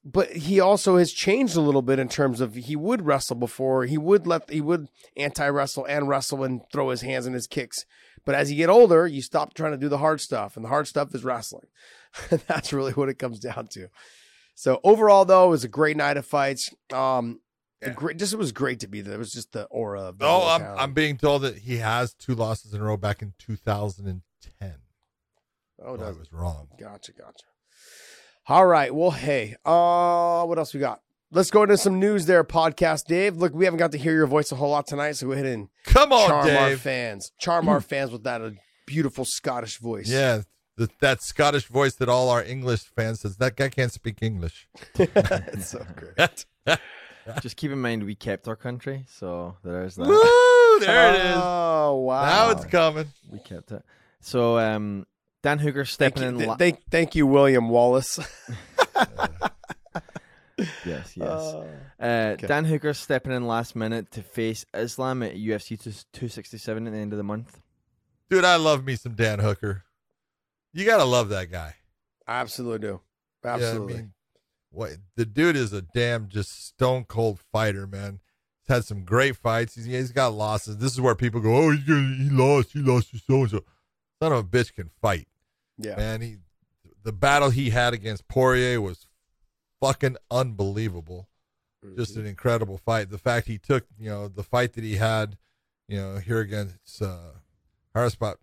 But 0.07 0.33
he 0.33 0.61
also 0.61 0.99
has 0.99 1.13
changed 1.13 1.57
a 1.57 1.63
little 1.63 1.81
bit 1.81 1.99
in 1.99 2.09
terms 2.09 2.41
of 2.43 2.55
he 2.55 2.77
would 2.77 3.07
wrestle 3.07 3.37
before. 3.37 3.85
He 3.87 3.97
would 3.97 4.27
let 4.27 4.51
he 4.51 4.61
would 4.61 4.89
anti 5.17 5.49
wrestle 5.49 5.87
and 5.87 6.09
wrestle 6.09 6.45
and 6.45 6.61
throw 6.73 6.91
his 6.91 7.01
hands 7.01 7.25
and 7.25 7.35
his 7.35 7.47
kicks. 7.47 7.87
But 8.27 8.35
as 8.35 8.51
you 8.51 8.57
get 8.57 8.69
older, 8.69 9.07
you 9.07 9.23
stop 9.23 9.55
trying 9.55 9.73
to 9.73 9.79
do 9.79 9.89
the 9.89 9.99
hard 9.99 10.21
stuff, 10.21 10.57
and 10.57 10.65
the 10.65 10.69
hard 10.71 10.89
stuff 10.89 11.15
is 11.15 11.25
wrestling. 11.25 11.67
That's 12.47 12.73
really 12.73 12.93
what 12.93 13.09
it 13.09 13.19
comes 13.19 13.39
down 13.39 13.69
to. 13.73 13.89
So 14.55 14.81
overall, 14.85 15.25
though, 15.25 15.47
it 15.47 15.51
was 15.51 15.65
a 15.65 15.69
great 15.69 15.97
night 15.97 16.17
of 16.17 16.27
fights. 16.27 16.71
Um, 16.93 17.41
Yeah. 17.83 17.91
great, 17.91 18.19
just 18.19 18.33
it 18.33 18.39
was 18.39 18.53
great 18.53 18.81
to 18.81 18.89
be 18.89 19.01
there. 19.01 19.15
It 19.15 19.19
was 19.19 19.33
just 19.33 19.53
the 19.53 19.65
aura 19.65 20.03
of. 20.05 20.19
The 20.19 20.27
Oh, 20.27 20.49
I'm. 20.49 20.79
I'm 20.79 20.93
being 20.95 21.17
told 21.19 21.43
that 21.43 21.59
he 21.59 21.79
has 21.79 22.15
two 22.15 22.35
losses 22.35 22.73
in 22.75 22.81
a 22.81 22.85
row 22.85 22.97
back 22.97 23.21
in 23.23 23.35
2010. 24.45 24.75
Oh, 25.85 25.97
Oh, 25.99 26.05
I 26.05 26.11
was 26.11 26.33
wrong. 26.33 26.69
Gotcha, 26.79 27.13
gotcha. 27.13 27.45
All 28.47 28.67
right. 28.67 28.95
Well, 28.95 29.11
hey, 29.11 29.57
uh, 29.65 30.45
what 30.45 30.59
else 30.59 30.73
we 30.75 30.81
got? 30.81 31.01
Let's 31.31 31.51
go 31.51 31.63
into 31.63 31.77
some 31.77 31.99
news 31.99 32.27
there, 32.27 32.45
podcast 32.45 33.07
Dave. 33.07 33.37
Look, 33.37 33.55
we 33.55 33.65
haven't 33.65 33.79
got 33.79 33.91
to 33.93 33.99
hear 33.99 34.15
your 34.15 34.27
voice 34.27 34.53
a 34.53 34.57
whole 34.57 34.71
lot 34.71 34.87
tonight, 34.87 35.13
so 35.13 35.27
go 35.27 35.33
ahead 35.33 35.47
and 35.47 35.69
Come 35.85 36.13
on, 36.13 36.29
charm 36.29 36.49
our 36.57 36.77
fans. 36.77 37.33
Charm 37.41 37.69
our 37.69 37.81
fans 37.81 38.13
with 38.13 38.23
that 38.25 38.41
beautiful 38.87 39.25
Scottish 39.25 39.79
voice. 39.79 40.09
Yeah, 40.09 40.43
the, 40.77 40.89
that 41.01 41.23
Scottish 41.23 41.67
voice 41.67 41.95
that 41.97 42.09
all 42.09 42.29
our 42.29 42.43
English 42.43 42.83
fans 42.83 43.23
says 43.23 43.37
that 43.39 43.57
guy 43.57 43.69
can't 43.69 43.91
speak 43.91 44.19
English. 44.23 44.69
it's 44.95 45.71
so 45.71 45.85
great. 45.97 46.47
Just 47.41 47.57
keep 47.57 47.73
in 47.73 47.81
mind 47.81 48.05
we 48.05 48.15
kept 48.15 48.47
our 48.47 48.57
country, 48.57 49.05
so 49.09 49.57
there's 49.65 49.97
that. 49.97 50.07
Woo! 50.07 50.87
There 50.87 51.15
it 51.15 51.21
is. 51.21 51.37
Oh 51.37 51.97
wow! 52.07 52.27
Now 52.27 52.51
it's 52.51 52.65
coming. 52.67 53.07
We 53.33 53.39
kept 53.41 53.73
it. 53.73 53.83
So 54.25 54.59
um, 54.59 55.07
Dan 55.43 55.59
Hooker 55.59 55.85
Thank 55.85 55.89
stepping 55.89 56.23
you, 56.23 56.29
in. 56.31 56.37
th- 56.39 56.49
la- 56.49 56.57
thank, 56.57 56.81
thank 56.91 57.15
you, 57.15 57.27
William 57.27 57.69
Wallace. 57.69 58.19
yes, 60.85 61.17
yes. 61.17 61.19
Uh, 61.19 61.67
Uh, 62.01 62.35
Dan 62.37 62.65
Hooker 62.65 62.93
stepping 62.95 63.33
in 63.33 63.47
last 63.47 63.75
minute 63.75 64.11
to 64.13 64.23
face 64.23 64.67
Islam 64.75 65.23
at 65.23 65.35
UFC 65.37 65.79
267 66.13 66.87
at 66.87 66.93
the 66.93 66.99
end 66.99 67.13
of 67.13 67.17
the 67.17 67.23
month. 67.25 67.61
Dude, 68.29 68.45
I 68.45 68.57
love 68.57 68.85
me 68.85 68.97
some 68.97 69.15
Dan 69.15 69.39
Hooker. 69.39 69.85
You 70.73 70.85
gotta 70.85 71.05
love 71.05 71.29
that 71.31 71.51
guy. 71.51 71.77
I 72.27 72.41
absolutely 72.41 72.81
do. 72.89 73.01
Yeah, 73.45 73.51
I 73.51 73.55
Absolutely. 73.55 73.95
mean, 73.95 74.13
what 74.71 74.91
the 75.17 75.25
dude 75.27 75.57
is 75.57 75.73
a 75.73 75.83
damn 75.83 76.29
just 76.29 76.67
stone 76.67 77.05
cold 77.05 77.39
fighter, 77.53 77.87
man. 77.87 78.21
He's 78.67 78.75
had 78.75 78.85
some 78.85 79.05
great 79.05 79.37
fights. 79.37 79.75
He's, 79.77 79.85
he's 79.85 80.11
got 80.13 80.33
losses. 80.35 80.79
This 80.79 80.93
is 80.93 81.01
where 81.01 81.15
people 81.15 81.41
go, 81.41 81.55
"Oh, 81.57 81.71
he's 81.71 81.85
gonna, 81.85 82.17
he 82.17 82.31
lost. 82.31 82.73
He 82.73 82.81
lost 82.81 83.11
to 83.11 83.19
so 83.19 83.43
and 83.43 83.51
so." 83.51 83.65
Son 84.25 84.33
of 84.33 84.39
a 84.39 84.43
bitch 84.49 84.73
can 84.75 84.91
fight, 85.01 85.29
yeah. 85.79 85.97
man. 85.97 86.21
He 86.21 86.37
the 87.03 87.13
battle 87.13 87.51
he 87.51 87.71
had 87.71 87.93
against 87.95 88.27
Poirier 88.29 88.81
was 88.81 89.07
fucking 89.81 90.17
unbelievable. 90.31 91.29
Just 91.97 92.13
Mm-hmm. 92.13 92.21
an 92.21 92.27
incredible 92.27 92.79
fight. 92.79 93.11
The 93.11 93.19
fact 93.19 93.47
he 93.47 93.59
took, 93.59 93.85
you 93.99 94.09
know, 94.09 94.27
the 94.29 94.43
fight 94.43 94.73
that 94.73 94.85
he 94.85 94.97
had, 94.97 95.37
you 95.87 95.99
know, 95.99 96.17
here 96.17 96.41
against 96.41 97.03
uh, 97.03 97.19
Haqparast, 97.95 98.37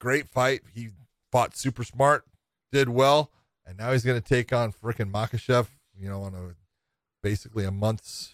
great 0.00 0.26
fight. 0.28 0.62
He 0.74 0.88
fought 1.30 1.54
super 1.54 1.84
smart, 1.84 2.24
did 2.70 2.88
well, 2.88 3.30
and 3.66 3.76
now 3.76 3.92
he's 3.92 4.02
going 4.04 4.20
to 4.20 4.26
take 4.26 4.50
on 4.50 4.72
frickin' 4.72 5.10
Makhachev, 5.12 5.66
you 5.94 6.08
know, 6.08 6.22
on 6.22 6.34
a 6.34 6.54
basically 7.22 7.64
a 7.66 7.70
month's. 7.70 8.32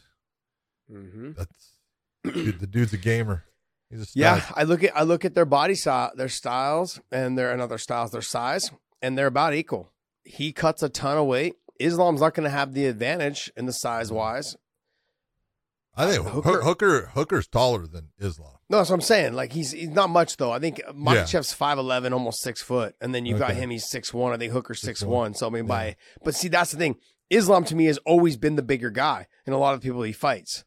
Mhm. 0.92 1.34
That's 1.34 1.72
dude, 2.22 2.60
the 2.60 2.66
dude's 2.68 2.92
a 2.92 2.96
gamer. 2.98 3.44
He's 3.90 4.00
a 4.00 4.04
stud. 4.06 4.20
Yeah, 4.20 4.44
I 4.54 4.64
look 4.64 4.84
at 4.84 4.96
I 4.96 5.02
look 5.02 5.24
at 5.24 5.34
their 5.34 5.44
body 5.46 5.74
style, 5.74 6.10
their 6.14 6.28
styles, 6.28 7.00
and 7.10 7.38
their 7.38 7.52
and 7.52 7.62
other 7.62 7.78
styles, 7.78 8.10
their 8.10 8.22
size, 8.22 8.70
and 9.02 9.16
they're 9.16 9.26
about 9.26 9.54
equal. 9.54 9.90
He 10.24 10.52
cuts 10.52 10.82
a 10.82 10.88
ton 10.88 11.16
of 11.16 11.26
weight. 11.26 11.54
Islam's 11.80 12.20
not 12.20 12.34
going 12.34 12.44
to 12.44 12.50
have 12.50 12.74
the 12.74 12.86
advantage 12.86 13.50
in 13.56 13.66
the 13.66 13.72
size 13.72 14.10
wise. 14.12 14.56
I 15.96 16.06
think 16.06 16.26
Hooker- 16.26 16.50
Hooker, 16.50 16.62
Hooker 16.62 17.10
Hooker's 17.14 17.46
taller 17.48 17.86
than 17.86 18.08
Islam. 18.20 18.52
No, 18.70 18.76
that's 18.76 18.90
what 18.90 18.96
I'm 18.96 19.00
saying. 19.00 19.32
Like 19.32 19.52
he's 19.52 19.72
he's 19.72 19.88
not 19.88 20.10
much 20.10 20.36
though. 20.36 20.52
I 20.52 20.58
think 20.58 20.80
Makhachev's 20.94 21.52
five 21.52 21.78
eleven, 21.78 22.12
almost 22.12 22.40
six 22.42 22.60
foot, 22.62 22.94
and 23.00 23.14
then 23.14 23.24
you've 23.26 23.38
got 23.38 23.54
him. 23.54 23.70
He's 23.70 23.88
six 23.88 24.12
one. 24.12 24.32
I 24.32 24.36
think 24.36 24.52
Hooker's 24.52 24.80
six 24.80 25.02
one. 25.02 25.34
So 25.34 25.46
I 25.46 25.50
mean, 25.50 25.66
by 25.66 25.96
but 26.22 26.34
see, 26.34 26.48
that's 26.48 26.70
the 26.72 26.76
thing. 26.76 26.96
Islam 27.30 27.64
to 27.64 27.74
me 27.74 27.86
has 27.86 27.98
always 27.98 28.36
been 28.36 28.56
the 28.56 28.62
bigger 28.62 28.90
guy 28.90 29.26
in 29.46 29.52
a 29.52 29.58
lot 29.58 29.74
of 29.74 29.80
people 29.80 30.02
he 30.02 30.12
fights. 30.12 30.64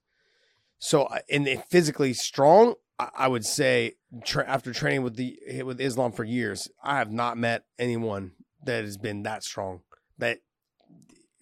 So 0.79 1.03
uh, 1.03 1.19
and 1.29 1.47
physically 1.69 2.13
strong, 2.13 2.73
I, 3.01 3.25
I 3.25 3.27
would 3.27 3.45
say 3.45 3.93
tra- 4.25 4.47
after 4.47 4.73
training 4.73 5.03
with 5.03 5.15
the 5.15 5.37
with 5.63 5.79
Islam 5.81 6.11
for 6.11 6.23
years, 6.23 6.67
I 6.83 6.97
have 6.97 7.11
not 7.11 7.37
met 7.37 7.63
anyone 7.79 8.31
that 8.65 8.83
has 8.83 8.97
been 8.97 9.23
that 9.23 9.43
strong 9.43 9.81
that 10.17 10.39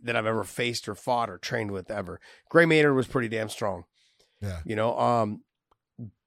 that 0.01 0.15
I've 0.15 0.25
ever 0.25 0.43
faced 0.43 0.87
or 0.87 0.95
fought 0.95 1.29
or 1.29 1.37
trained 1.37 1.71
with 1.71 1.91
ever. 1.91 2.19
Gray 2.49 2.65
Maynard 2.65 2.95
was 2.95 3.07
pretty 3.07 3.27
damn 3.27 3.49
strong. 3.49 3.83
Yeah. 4.41 4.59
you 4.65 4.75
know 4.77 4.97
um 4.97 5.41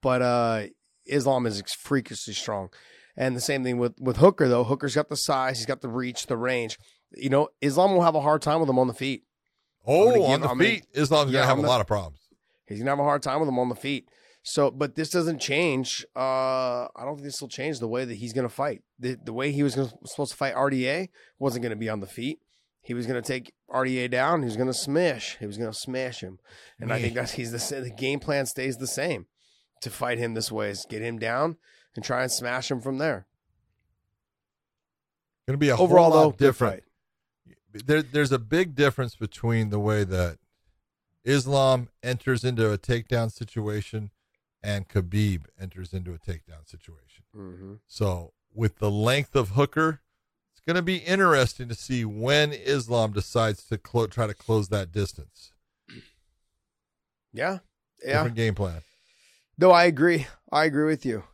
but 0.03 0.21
uh 0.21 0.65
islam 1.07 1.47
is 1.47 1.63
freakishly 1.79 2.35
strong. 2.35 2.69
And 3.17 3.35
the 3.35 3.41
same 3.41 3.63
thing 3.65 3.79
with 3.79 3.95
with 3.99 4.19
hooker 4.19 4.49
though. 4.49 4.65
Hooker's 4.65 4.95
got 4.95 5.09
the 5.09 5.17
size 5.17 5.59
he's 5.59 5.67
got 5.67 5.81
the 5.81 5.89
reach 5.89 6.27
the 6.27 6.37
range. 6.37 6.79
You 7.17 7.31
know 7.31 7.49
islam 7.63 7.95
will 7.95 8.03
have 8.03 8.15
a 8.15 8.21
hard 8.21 8.43
time 8.43 8.61
with 8.61 8.69
him 8.69 8.79
on 8.79 8.87
the 8.89 8.93
feet. 8.95 9.23
Oh, 9.87 10.11
gonna 10.13 10.25
on 10.25 10.41
the 10.43 10.47
gonna- 10.49 10.63
feet, 10.65 10.87
Islam's 10.93 11.33
Yeah, 11.33 11.39
gonna 11.41 11.49
have 11.49 11.59
I'm 11.59 11.65
a 11.65 11.69
lot 11.69 11.81
of 11.81 11.87
problems. 11.87 12.21
he's 12.67 12.79
gonna 12.81 12.91
have 12.91 12.99
a 12.99 13.03
hard 13.05 13.23
time 13.23 13.41
with 13.41 13.49
him 13.49 13.59
on 13.59 13.69
the 13.71 13.75
feet 13.75 14.07
so 14.43 14.71
but 14.71 14.95
this 14.95 15.11
doesn't 15.11 15.41
change 15.41 16.05
uh 16.17 16.85
i 16.97 17.05
don't 17.05 17.17
think 17.17 17.25
this 17.25 17.41
will 17.41 17.49
change 17.49 17.79
the 17.79 17.89
way 17.89 18.05
that 18.05 18.15
he's 18.15 18.33
gonna 18.33 18.49
fight 18.49 18.83
the, 18.99 19.17
the 19.25 19.33
way 19.33 19.53
he 19.53 19.63
was 19.63 19.75
gonna, 19.75 19.93
supposed 20.05 20.33
to 20.33 20.37
fight 20.37 20.55
rda 20.55 21.09
wasn't 21.39 21.63
gonna 21.63 21.77
be 21.77 21.89
on 21.89 22.01
the 22.01 22.07
feet 22.07 22.41
he 22.83 22.95
was 22.95 23.07
going 23.07 23.23
to 23.23 23.27
take 23.27 23.53
RDA 23.73 24.11
down. 24.11 24.43
He 24.43 24.47
was 24.47 24.57
going 24.57 24.69
to 24.69 24.75
smash. 24.75 25.39
He 25.39 25.47
was 25.47 25.57
going 25.57 25.71
to 25.71 25.79
smash 25.79 26.21
him. 26.21 26.41
And 26.81 26.93
I 26.93 27.01
think 27.01 27.15
that's 27.15 27.33
he's 27.33 27.53
the 27.53 27.81
the 27.81 27.91
game 27.91 28.19
plan 28.19 28.45
stays 28.45 28.77
the 28.77 28.89
same 28.89 29.27
to 29.81 29.91
fight 29.91 30.19
him 30.19 30.35
this 30.35 30.51
way 30.51 30.71
is 30.71 30.85
get 30.89 31.01
him 31.01 31.19
down 31.19 31.57
and 31.95 32.05
try 32.05 32.23
and 32.23 32.31
smash 32.31 32.71
him 32.71 32.81
from 32.81 32.99
there. 32.99 33.27
Going 35.47 35.55
to 35.55 35.59
be 35.59 35.69
a 35.69 35.77
Overall, 35.77 36.11
whole 36.11 36.21
though, 36.21 36.27
lot 36.29 36.39
different. 36.39 36.83
There, 37.73 38.03
there's 38.03 38.33
a 38.33 38.39
big 38.39 38.75
difference 38.75 39.15
between 39.15 39.71
the 39.71 39.81
way 39.81 40.05
that 40.05 40.39
Islam 41.25 41.89
enters 42.03 42.45
into 42.45 42.71
a 42.71 42.79
takedown 42.79 43.31
situation 43.31 44.11
and 44.63 44.89
Khabib 44.89 45.45
enters 45.61 45.93
into 45.93 46.13
a 46.13 46.19
takedown 46.19 46.67
situation. 46.67 47.25
Mm-hmm. 47.37 47.75
So, 47.87 48.33
with 48.55 48.79
the 48.79 48.91
length 48.91 49.35
of 49.35 49.51
Hooker, 49.51 50.01
it's 50.53 50.61
going 50.61 50.77
to 50.77 50.83
be 50.83 50.99
interesting 50.99 51.69
to 51.69 51.75
see 51.75 52.05
when 52.05 52.53
Islam 52.53 53.13
decides 53.13 53.65
to 53.67 53.79
clo- 53.79 54.07
try 54.07 54.27
to 54.27 54.35
close 54.35 54.69
that 54.69 54.93
distance. 54.93 55.53
Yeah, 57.33 57.59
yeah. 58.05 58.13
Different 58.13 58.37
game 58.37 58.55
plan. 58.55 58.83
No, 59.59 59.71
I 59.71 59.85
agree. 59.85 60.27
I 60.51 60.65
agree 60.65 60.87
with 60.87 61.07
you. 61.07 61.25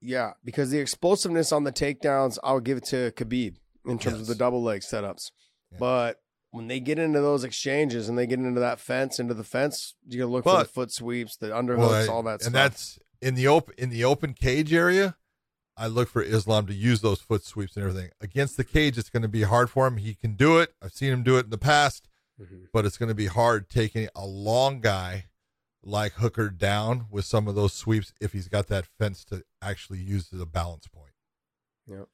Yeah, 0.00 0.32
because 0.44 0.70
the 0.70 0.78
explosiveness 0.78 1.52
on 1.52 1.64
the 1.64 1.72
takedowns, 1.72 2.38
I 2.44 2.52
would 2.52 2.64
give 2.64 2.78
it 2.78 2.84
to 2.86 3.10
Khabib 3.12 3.56
in 3.86 3.98
terms 3.98 4.20
of 4.20 4.26
the 4.26 4.34
double 4.34 4.62
leg 4.62 4.82
setups. 4.82 5.30
Yeah. 5.72 5.78
But 5.78 6.20
when 6.54 6.68
they 6.68 6.78
get 6.78 7.00
into 7.00 7.20
those 7.20 7.42
exchanges 7.42 8.08
and 8.08 8.16
they 8.16 8.26
get 8.28 8.38
into 8.38 8.60
that 8.60 8.78
fence, 8.78 9.18
into 9.18 9.34
the 9.34 9.42
fence, 9.42 9.94
you 10.08 10.18
gotta 10.20 10.30
look 10.30 10.44
for 10.44 10.58
the 10.60 10.64
foot 10.64 10.92
sweeps, 10.92 11.36
the 11.36 11.48
underhooks, 11.48 11.78
Well, 11.78 11.92
I- 11.94 12.06
all 12.06 12.22
that 12.22 12.32
and 12.34 12.42
stuff. 12.42 12.46
And 12.46 12.54
that's 12.54 12.98
in 13.20 13.34
the 13.34 13.48
open 13.48 13.74
in 13.76 13.90
the 13.90 14.04
open 14.04 14.34
cage 14.34 14.72
area. 14.72 15.16
I 15.76 15.88
look 15.88 16.08
for 16.08 16.22
Islam 16.22 16.66
to 16.68 16.72
use 16.74 17.00
those 17.00 17.20
foot 17.20 17.44
sweeps 17.44 17.76
and 17.76 17.84
everything 17.84 18.10
against 18.20 18.56
the 18.56 18.62
cage. 18.62 18.96
It's 18.96 19.10
going 19.10 19.22
to 19.24 19.28
be 19.28 19.42
hard 19.42 19.68
for 19.68 19.88
him. 19.88 19.96
He 19.96 20.14
can 20.14 20.34
do 20.34 20.58
it. 20.60 20.72
I've 20.80 20.92
seen 20.92 21.12
him 21.12 21.24
do 21.24 21.36
it 21.36 21.46
in 21.46 21.50
the 21.50 21.58
past, 21.58 22.08
Mhm. 22.40 22.68
but 22.72 22.86
it's 22.86 22.96
going 22.98 23.08
to 23.08 23.14
be 23.16 23.26
hard 23.26 23.68
taking 23.68 24.08
a 24.14 24.24
long 24.24 24.80
guy 24.80 25.26
like 25.82 26.12
Hooker 26.12 26.48
down 26.50 27.08
with 27.10 27.24
some 27.24 27.48
of 27.48 27.56
those 27.56 27.72
sweeps 27.72 28.12
if 28.20 28.32
he's 28.32 28.46
got 28.46 28.68
that 28.68 28.86
fence 28.86 29.24
to 29.24 29.44
actually 29.60 29.98
use 29.98 30.32
as 30.32 30.38
a 30.38 30.46
balance 30.46 30.86
point. 30.86 31.14
Yep. 31.88 32.08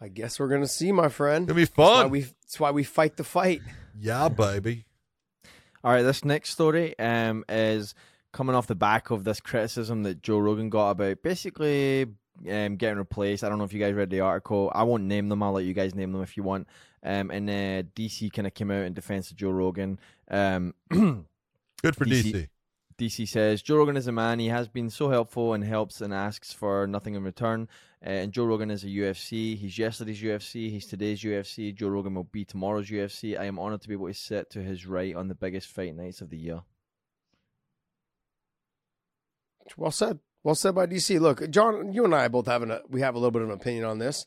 So 0.00 0.06
I 0.06 0.08
guess 0.08 0.40
we're 0.40 0.48
gonna 0.48 0.66
see, 0.66 0.92
my 0.92 1.08
friend. 1.08 1.44
it's 1.44 1.48
gonna 1.52 1.56
be 1.56 1.64
That's 1.64 1.76
why 1.76 2.02
fun. 2.02 2.10
we. 2.10 2.20
That's 2.20 2.60
why 2.60 2.70
we 2.70 2.84
fight 2.84 3.16
the 3.16 3.24
fight. 3.24 3.60
yeah, 3.98 4.28
baby. 4.28 4.86
All 5.84 5.92
right, 5.92 6.02
this 6.02 6.24
next 6.24 6.50
story 6.50 6.98
um, 6.98 7.44
is 7.48 7.94
coming 8.32 8.54
off 8.54 8.66
the 8.66 8.74
back 8.74 9.10
of 9.10 9.24
this 9.24 9.40
criticism 9.40 10.02
that 10.02 10.22
Joe 10.22 10.38
Rogan 10.38 10.68
got 10.68 10.90
about 10.90 11.22
basically 11.22 12.06
um, 12.50 12.76
getting 12.76 12.98
replaced. 12.98 13.44
I 13.44 13.48
don't 13.48 13.58
know 13.58 13.64
if 13.64 13.72
you 13.72 13.80
guys 13.80 13.94
read 13.94 14.10
the 14.10 14.20
article. 14.20 14.70
I 14.74 14.82
won't 14.82 15.04
name 15.04 15.28
them. 15.28 15.42
I'll 15.42 15.52
let 15.52 15.64
you 15.64 15.72
guys 15.74 15.94
name 15.94 16.12
them 16.12 16.22
if 16.22 16.36
you 16.36 16.42
want. 16.42 16.68
Um, 17.02 17.30
and 17.30 17.48
uh, 17.48 17.88
DC 17.94 18.30
kind 18.32 18.46
of 18.46 18.52
came 18.52 18.70
out 18.70 18.84
in 18.84 18.92
defense 18.92 19.30
of 19.30 19.36
Joe 19.36 19.50
Rogan. 19.50 19.98
Um, 20.30 20.74
Good 20.90 21.96
for 21.96 22.04
DC. 22.04 22.32
DC. 22.32 22.48
DC 23.00 23.26
says 23.26 23.62
Joe 23.62 23.76
Rogan 23.76 23.96
is 23.96 24.08
a 24.08 24.12
man. 24.12 24.38
He 24.38 24.48
has 24.48 24.68
been 24.68 24.90
so 24.90 25.08
helpful 25.08 25.54
and 25.54 25.64
helps 25.64 26.02
and 26.02 26.12
asks 26.12 26.52
for 26.52 26.86
nothing 26.86 27.14
in 27.14 27.24
return. 27.24 27.66
Uh, 28.04 28.10
and 28.10 28.32
Joe 28.32 28.44
Rogan 28.44 28.70
is 28.70 28.84
a 28.84 28.88
UFC. 28.88 29.56
He's 29.56 29.78
yesterday's 29.78 30.20
UFC. 30.20 30.70
He's 30.70 30.84
today's 30.84 31.22
UFC. 31.22 31.74
Joe 31.74 31.88
Rogan 31.88 32.14
will 32.14 32.24
be 32.24 32.44
tomorrow's 32.44 32.90
UFC. 32.90 33.40
I 33.40 33.46
am 33.46 33.58
honored 33.58 33.80
to 33.80 33.88
be 33.88 33.94
able 33.94 34.08
to 34.08 34.14
sit 34.14 34.50
to 34.50 34.62
his 34.62 34.86
right 34.86 35.16
on 35.16 35.28
the 35.28 35.34
biggest 35.34 35.68
fight 35.68 35.96
nights 35.96 36.20
of 36.20 36.28
the 36.28 36.36
year. 36.36 36.60
Well 39.78 39.90
said. 39.90 40.18
Well 40.42 40.54
said 40.54 40.74
by 40.74 40.86
DC. 40.86 41.18
Look, 41.20 41.48
John, 41.48 41.94
you 41.94 42.04
and 42.04 42.14
I 42.14 42.28
both 42.28 42.46
have 42.46 42.62
an, 42.62 42.80
we 42.90 43.00
have 43.00 43.14
a 43.14 43.18
little 43.18 43.30
bit 43.30 43.42
of 43.42 43.48
an 43.48 43.54
opinion 43.54 43.84
on 43.84 43.98
this. 43.98 44.26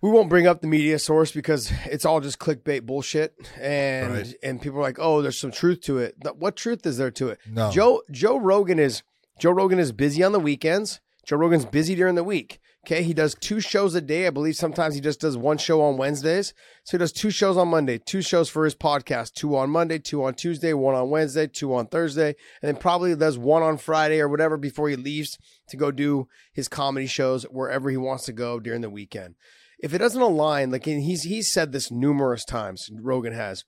We 0.00 0.10
won't 0.10 0.28
bring 0.28 0.46
up 0.46 0.60
the 0.60 0.68
media 0.68 0.98
source 0.98 1.32
because 1.32 1.72
it's 1.86 2.04
all 2.04 2.20
just 2.20 2.38
clickbait 2.38 2.86
bullshit, 2.86 3.34
and 3.60 4.12
Right. 4.12 4.34
and 4.44 4.62
people 4.62 4.78
are 4.78 4.82
like, 4.82 4.98
"Oh, 5.00 5.22
there's 5.22 5.38
some 5.40 5.50
truth 5.50 5.80
to 5.82 5.98
it." 5.98 6.14
What 6.36 6.54
truth 6.54 6.86
is 6.86 6.98
there 6.98 7.10
to 7.12 7.30
it? 7.30 7.38
No. 7.50 7.70
Joe 7.72 8.02
Joe 8.10 8.38
Rogan 8.38 8.78
is 8.78 9.02
Joe 9.40 9.50
Rogan 9.50 9.78
is 9.80 9.90
busy 9.92 10.22
on 10.22 10.32
the 10.32 10.38
weekends. 10.40 11.00
Joe 11.26 11.36
Rogan's 11.36 11.64
busy 11.64 11.94
during 11.96 12.14
the 12.14 12.24
week. 12.24 12.60
Okay, 12.86 13.02
he 13.02 13.12
does 13.12 13.34
two 13.34 13.60
shows 13.60 13.94
a 13.96 14.00
day. 14.00 14.26
I 14.26 14.30
believe 14.30 14.54
sometimes 14.56 14.94
he 14.94 15.00
just 15.00 15.20
does 15.20 15.36
one 15.36 15.58
show 15.58 15.82
on 15.82 15.98
Wednesdays. 15.98 16.54
So 16.84 16.96
he 16.96 16.98
does 16.98 17.12
two 17.12 17.30
shows 17.30 17.56
on 17.56 17.68
Monday, 17.68 17.98
two 17.98 18.22
shows 18.22 18.48
for 18.48 18.64
his 18.64 18.74
podcast, 18.76 19.34
two 19.34 19.56
on 19.56 19.68
Monday, 19.68 19.98
two 19.98 20.22
on 20.24 20.34
Tuesday, 20.34 20.72
one 20.72 20.94
on 20.94 21.10
Wednesday, 21.10 21.48
two 21.48 21.74
on 21.74 21.86
Thursday, 21.88 22.28
and 22.62 22.68
then 22.68 22.76
probably 22.76 23.14
does 23.16 23.36
one 23.36 23.62
on 23.62 23.76
Friday 23.78 24.20
or 24.20 24.28
whatever 24.28 24.56
before 24.56 24.88
he 24.88 24.96
leaves 24.96 25.38
to 25.68 25.76
go 25.76 25.90
do 25.90 26.28
his 26.52 26.68
comedy 26.68 27.06
shows 27.06 27.42
wherever 27.44 27.90
he 27.90 27.96
wants 27.98 28.24
to 28.24 28.32
go 28.32 28.58
during 28.60 28.80
the 28.80 28.88
weekend. 28.90 29.34
If 29.78 29.94
it 29.94 29.98
doesn't 29.98 30.20
align, 30.20 30.70
like 30.70 30.84
he's 30.84 31.22
he's 31.22 31.52
said 31.52 31.72
this 31.72 31.90
numerous 31.90 32.44
times, 32.44 32.90
Rogan 32.92 33.32
has. 33.32 33.64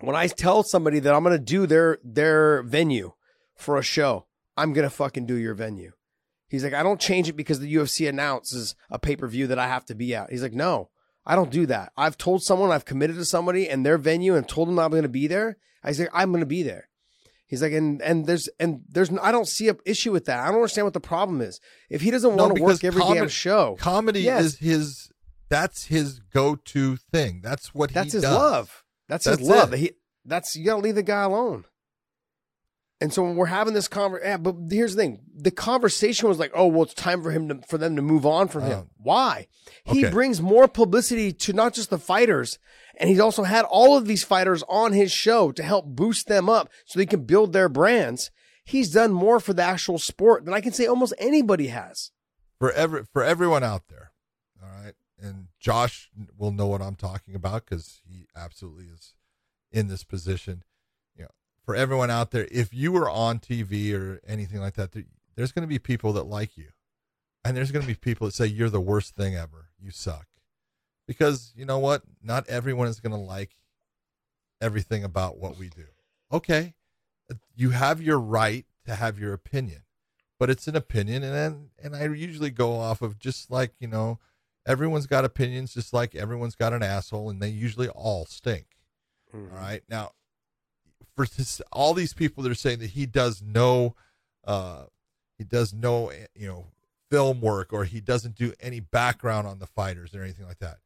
When 0.00 0.14
I 0.14 0.26
tell 0.26 0.62
somebody 0.62 1.00
that 1.00 1.14
I'm 1.14 1.24
to 1.36 1.42
do 1.42 1.66
their 1.66 1.98
their 2.04 2.62
venue 2.62 3.12
for 3.56 3.76
a 3.76 3.82
show, 3.82 4.26
I'm 4.56 4.72
to 4.84 4.90
fucking 4.90 5.26
do 5.26 5.34
your 5.34 5.54
venue. 5.54 5.92
He's 6.48 6.62
like, 6.62 6.74
I 6.74 6.82
don't 6.82 7.00
change 7.00 7.28
it 7.28 7.36
because 7.36 7.58
the 7.58 7.74
UFC 7.74 8.08
announces 8.08 8.76
a 8.90 8.98
pay 8.98 9.16
per 9.16 9.26
view 9.26 9.46
that 9.48 9.58
I 9.58 9.66
have 9.66 9.84
to 9.86 9.94
be 9.94 10.14
at. 10.14 10.30
He's 10.30 10.42
like, 10.42 10.52
no, 10.52 10.90
I 11.24 11.34
don't 11.34 11.50
do 11.50 11.66
that. 11.66 11.92
I've 11.96 12.16
told 12.16 12.42
someone, 12.42 12.70
I've 12.70 12.84
committed 12.84 13.16
to 13.16 13.24
somebody 13.24 13.68
and 13.68 13.84
their 13.84 13.98
venue 13.98 14.36
and 14.36 14.48
told 14.48 14.68
them 14.68 14.78
I'm 14.78 14.92
to 15.02 15.08
be 15.08 15.26
there. 15.26 15.58
I 15.82 15.92
say, 15.92 16.08
I'm 16.12 16.30
going 16.30 16.40
to 16.40 16.46
be 16.46 16.62
there. 16.62 16.88
He's 17.48 17.62
like, 17.62 17.72
and 17.72 18.02
and 18.02 18.26
there's 18.26 18.48
and 18.58 18.80
there's 18.88 19.10
I 19.22 19.30
don't 19.30 19.46
see 19.46 19.68
a 19.68 19.76
issue 19.84 20.10
with 20.12 20.24
that. 20.24 20.40
I 20.40 20.46
don't 20.46 20.56
understand 20.56 20.84
what 20.86 20.94
the 20.94 21.00
problem 21.00 21.40
is. 21.40 21.60
If 21.88 22.00
he 22.00 22.10
doesn't 22.10 22.34
No, 22.34 22.44
want 22.44 22.56
to 22.56 22.62
work 22.62 22.82
every 22.84 23.02
damn 23.02 23.28
show, 23.28 23.76
Comedy 23.78 24.20
Yes. 24.22 24.44
is 24.44 24.58
his. 24.58 25.10
That's 25.48 25.84
his 25.84 26.18
go-to 26.18 26.96
thing. 26.96 27.40
That's 27.44 27.72
what 27.72 27.90
he 27.90 27.94
that's 27.94 28.12
his 28.14 28.22
does. 28.22 28.34
love. 28.34 28.82
That's, 29.08 29.26
his 29.26 29.36
That's 29.38 29.48
love. 29.48 29.72
He 29.74 29.92
that's 30.24 30.56
you 30.56 30.64
gotta 30.64 30.82
leave 30.82 30.96
the 30.96 31.04
guy 31.04 31.22
alone. 31.22 31.66
And 33.00 33.12
so 33.12 33.22
when 33.22 33.36
we're 33.36 33.46
having 33.46 33.74
this 33.74 33.88
conversation, 33.88 34.28
yeah, 34.30 34.36
but 34.38 34.54
here's 34.70 34.96
the 34.96 35.02
thing: 35.02 35.20
the 35.36 35.50
conversation 35.50 36.28
was 36.28 36.38
like, 36.38 36.50
"Oh, 36.54 36.66
well, 36.66 36.82
it's 36.84 36.94
time 36.94 37.22
for 37.22 37.30
him 37.30 37.46
to 37.48 37.60
for 37.68 37.76
them 37.76 37.94
to 37.94 38.02
move 38.02 38.24
on 38.24 38.48
from 38.48 38.62
him." 38.64 38.86
Oh. 38.86 38.90
Why? 38.96 39.48
He 39.84 40.00
Okay. 40.04 40.10
brings 40.10 40.40
more 40.40 40.66
publicity 40.66 41.32
to 41.34 41.52
not 41.52 41.74
just 41.74 41.90
the 41.90 41.98
fighters, 41.98 42.58
and 42.98 43.08
he's 43.10 43.20
also 43.20 43.42
had 43.42 43.64
all 43.66 43.96
of 43.96 44.06
these 44.06 44.24
fighters 44.24 44.62
on 44.68 44.92
his 44.92 45.12
show 45.12 45.52
to 45.52 45.62
help 45.62 45.86
boost 45.86 46.28
them 46.28 46.48
up 46.48 46.70
so 46.84 46.98
they 46.98 47.06
can 47.06 47.24
build 47.24 47.52
their 47.52 47.68
brands. 47.68 48.30
He's 48.64 48.90
done 48.90 49.12
more 49.12 49.38
for 49.38 49.52
the 49.52 49.62
actual 49.62 49.98
sport 49.98 50.44
than 50.44 50.54
I 50.54 50.60
can 50.60 50.72
say 50.72 50.86
almost 50.86 51.14
anybody 51.18 51.68
has. 51.68 52.10
for 52.58 52.72
every 52.72 53.04
for 53.12 53.22
everyone 53.22 53.62
out 53.62 53.88
there. 53.88 54.12
All 54.62 54.68
right, 54.82 54.94
and 55.20 55.48
Josh 55.60 56.10
will 56.36 56.52
know 56.52 56.66
what 56.66 56.82
I'm 56.82 56.96
talking 56.96 57.34
about 57.34 57.66
because 57.66 58.00
he 58.08 58.26
absolutely 58.34 58.86
is 58.86 59.14
in 59.70 59.88
this 59.88 60.04
position. 60.04 60.64
You 61.14 61.24
know, 61.24 61.30
for 61.64 61.74
everyone 61.76 62.10
out 62.10 62.30
there, 62.30 62.48
if 62.50 62.72
you 62.72 62.92
were 62.92 63.08
on 63.10 63.38
TV 63.38 63.94
or 63.94 64.20
anything 64.26 64.60
like 64.60 64.74
that, 64.74 64.92
there, 64.92 65.04
there's 65.36 65.52
going 65.52 65.64
to 65.64 65.68
be 65.68 65.78
people 65.78 66.12
that 66.14 66.24
like 66.26 66.56
you, 66.56 66.70
and 67.44 67.56
there's 67.56 67.70
going 67.70 67.82
to 67.82 67.88
be 67.88 67.94
people 67.94 68.26
that 68.26 68.34
say 68.34 68.46
you're 68.46 68.70
the 68.70 68.80
worst 68.80 69.14
thing 69.14 69.36
ever. 69.36 69.68
You 69.78 69.90
suck, 69.90 70.26
because 71.06 71.52
you 71.56 71.64
know 71.64 71.78
what? 71.78 72.02
Not 72.22 72.48
everyone 72.48 72.88
is 72.88 73.00
going 73.00 73.12
to 73.12 73.18
like 73.18 73.56
everything 74.60 75.04
about 75.04 75.38
what 75.38 75.58
we 75.58 75.68
do. 75.68 75.84
Okay, 76.32 76.74
you 77.54 77.70
have 77.70 78.02
your 78.02 78.18
right 78.18 78.66
to 78.84 78.94
have 78.94 79.18
your 79.18 79.32
opinion 79.32 79.82
but 80.38 80.50
it's 80.50 80.66
an 80.68 80.76
opinion 80.76 81.22
and 81.22 81.34
then 81.34 81.70
and 81.82 81.96
I 81.96 82.04
usually 82.06 82.50
go 82.50 82.78
off 82.78 83.02
of 83.02 83.18
just 83.18 83.50
like, 83.50 83.72
you 83.78 83.88
know, 83.88 84.18
everyone's 84.66 85.06
got 85.06 85.24
opinions 85.24 85.74
just 85.74 85.92
like 85.92 86.14
everyone's 86.14 86.54
got 86.54 86.72
an 86.72 86.82
asshole 86.82 87.30
and 87.30 87.40
they 87.40 87.48
usually 87.48 87.88
all 87.88 88.26
stink. 88.26 88.66
All 89.32 89.40
right. 89.40 89.82
Now 89.88 90.12
for 91.14 91.26
this, 91.26 91.62
all 91.72 91.94
these 91.94 92.12
people 92.12 92.42
that 92.42 92.52
are 92.52 92.56
saying 92.56 92.80
that 92.80 92.90
he 92.90 93.06
does 93.06 93.42
no 93.42 93.94
uh 94.44 94.84
he 95.38 95.44
does 95.44 95.72
no 95.72 96.08
eh, 96.08 96.26
you 96.34 96.48
know 96.48 96.66
film 97.10 97.40
work 97.40 97.72
or 97.72 97.84
he 97.84 98.00
doesn't 98.00 98.34
do 98.34 98.52
any 98.60 98.80
background 98.80 99.46
on 99.46 99.58
the 99.58 99.66
fighters 99.66 100.14
or 100.14 100.22
anything 100.22 100.46
like 100.46 100.58
that. 100.58 100.78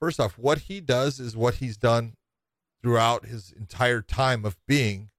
First 0.00 0.20
off, 0.20 0.38
what 0.38 0.60
he 0.60 0.80
does 0.80 1.18
is 1.20 1.36
what 1.36 1.56
he's 1.56 1.76
done 1.76 2.14
throughout 2.82 3.26
his 3.26 3.52
entire 3.52 4.02
time 4.02 4.44
of 4.44 4.56
being 4.66 5.10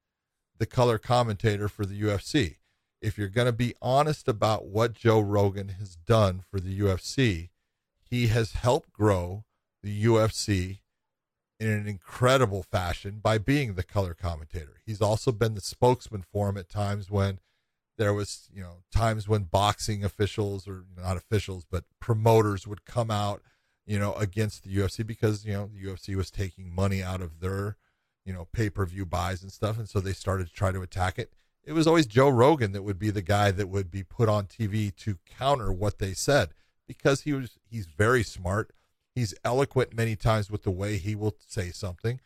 the 0.57 0.65
color 0.65 0.97
commentator 0.97 1.67
for 1.67 1.85
the 1.85 1.99
UFC 2.01 2.57
if 3.01 3.17
you're 3.17 3.27
going 3.27 3.45
to 3.47 3.53
be 3.53 3.75
honest 3.81 4.27
about 4.27 4.65
what 4.65 4.93
Joe 4.93 5.19
Rogan 5.19 5.69
has 5.79 5.95
done 5.95 6.43
for 6.49 6.59
the 6.59 6.79
UFC, 6.79 7.49
he 8.09 8.27
has 8.27 8.53
helped 8.53 8.91
grow 8.91 9.43
the 9.83 10.05
UFC 10.05 10.79
in 11.59 11.69
an 11.69 11.87
incredible 11.87 12.63
fashion 12.63 13.19
by 13.21 13.37
being 13.37 13.73
the 13.73 13.83
color 13.83 14.13
commentator. 14.13 14.81
He's 14.85 15.01
also 15.01 15.31
been 15.31 15.53
the 15.53 15.61
spokesman 15.61 16.23
for 16.31 16.49
him 16.49 16.57
at 16.57 16.69
times 16.69 17.09
when 17.09 17.39
there 17.97 18.13
was, 18.13 18.47
you 18.53 18.61
know, 18.61 18.77
times 18.91 19.27
when 19.27 19.43
boxing 19.43 20.03
officials 20.03 20.67
or 20.67 20.85
not 20.95 21.17
officials, 21.17 21.65
but 21.69 21.85
promoters 21.99 22.67
would 22.67 22.85
come 22.85 23.09
out, 23.09 23.41
you 23.87 23.97
know, 23.97 24.13
against 24.13 24.63
the 24.63 24.75
UFC 24.75 25.05
because, 25.05 25.45
you 25.45 25.53
know, 25.53 25.69
the 25.73 25.83
UFC 25.83 26.15
was 26.15 26.29
taking 26.29 26.73
money 26.73 27.01
out 27.01 27.21
of 27.21 27.39
their, 27.39 27.77
you 28.25 28.33
know, 28.33 28.47
pay-per-view 28.51 29.05
buys 29.07 29.41
and 29.41 29.51
stuff 29.51 29.79
and 29.79 29.89
so 29.89 29.99
they 29.99 30.13
started 30.13 30.47
to 30.47 30.53
try 30.53 30.71
to 30.71 30.81
attack 30.81 31.17
it 31.17 31.33
it 31.67 31.73
was 31.73 31.85
always 31.85 32.05
Joe 32.05 32.29
Rogan 32.29 32.71
that 32.71 32.83
would 32.83 32.97
be 32.97 33.09
the 33.09 33.21
guy 33.21 33.51
that 33.51 33.67
would 33.67 33.91
be 33.91 34.01
put 34.01 34.29
on 34.29 34.45
TV 34.45 34.95
to 34.95 35.17
counter 35.25 35.71
what 35.71 35.99
they 35.99 36.13
said 36.13 36.53
because 36.87 37.21
he 37.21 37.33
was 37.33 37.59
he's 37.69 37.87
very 37.87 38.23
smart. 38.23 38.71
He's 39.13 39.35
eloquent 39.43 39.93
many 39.93 40.15
times 40.15 40.49
with 40.49 40.63
the 40.63 40.71
way 40.71 40.97
he 40.97 41.13
will 41.13 41.35
say 41.45 41.71
something 41.71 42.21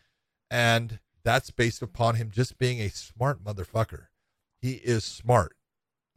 and 0.52 1.00
that's 1.24 1.50
based 1.50 1.82
upon 1.82 2.16
him 2.16 2.30
just 2.30 2.60
being 2.60 2.80
a 2.80 2.90
smart 2.90 3.44
motherfucker. 3.44 4.08
He 4.62 4.74
is 4.74 5.04
smart. 5.04 5.56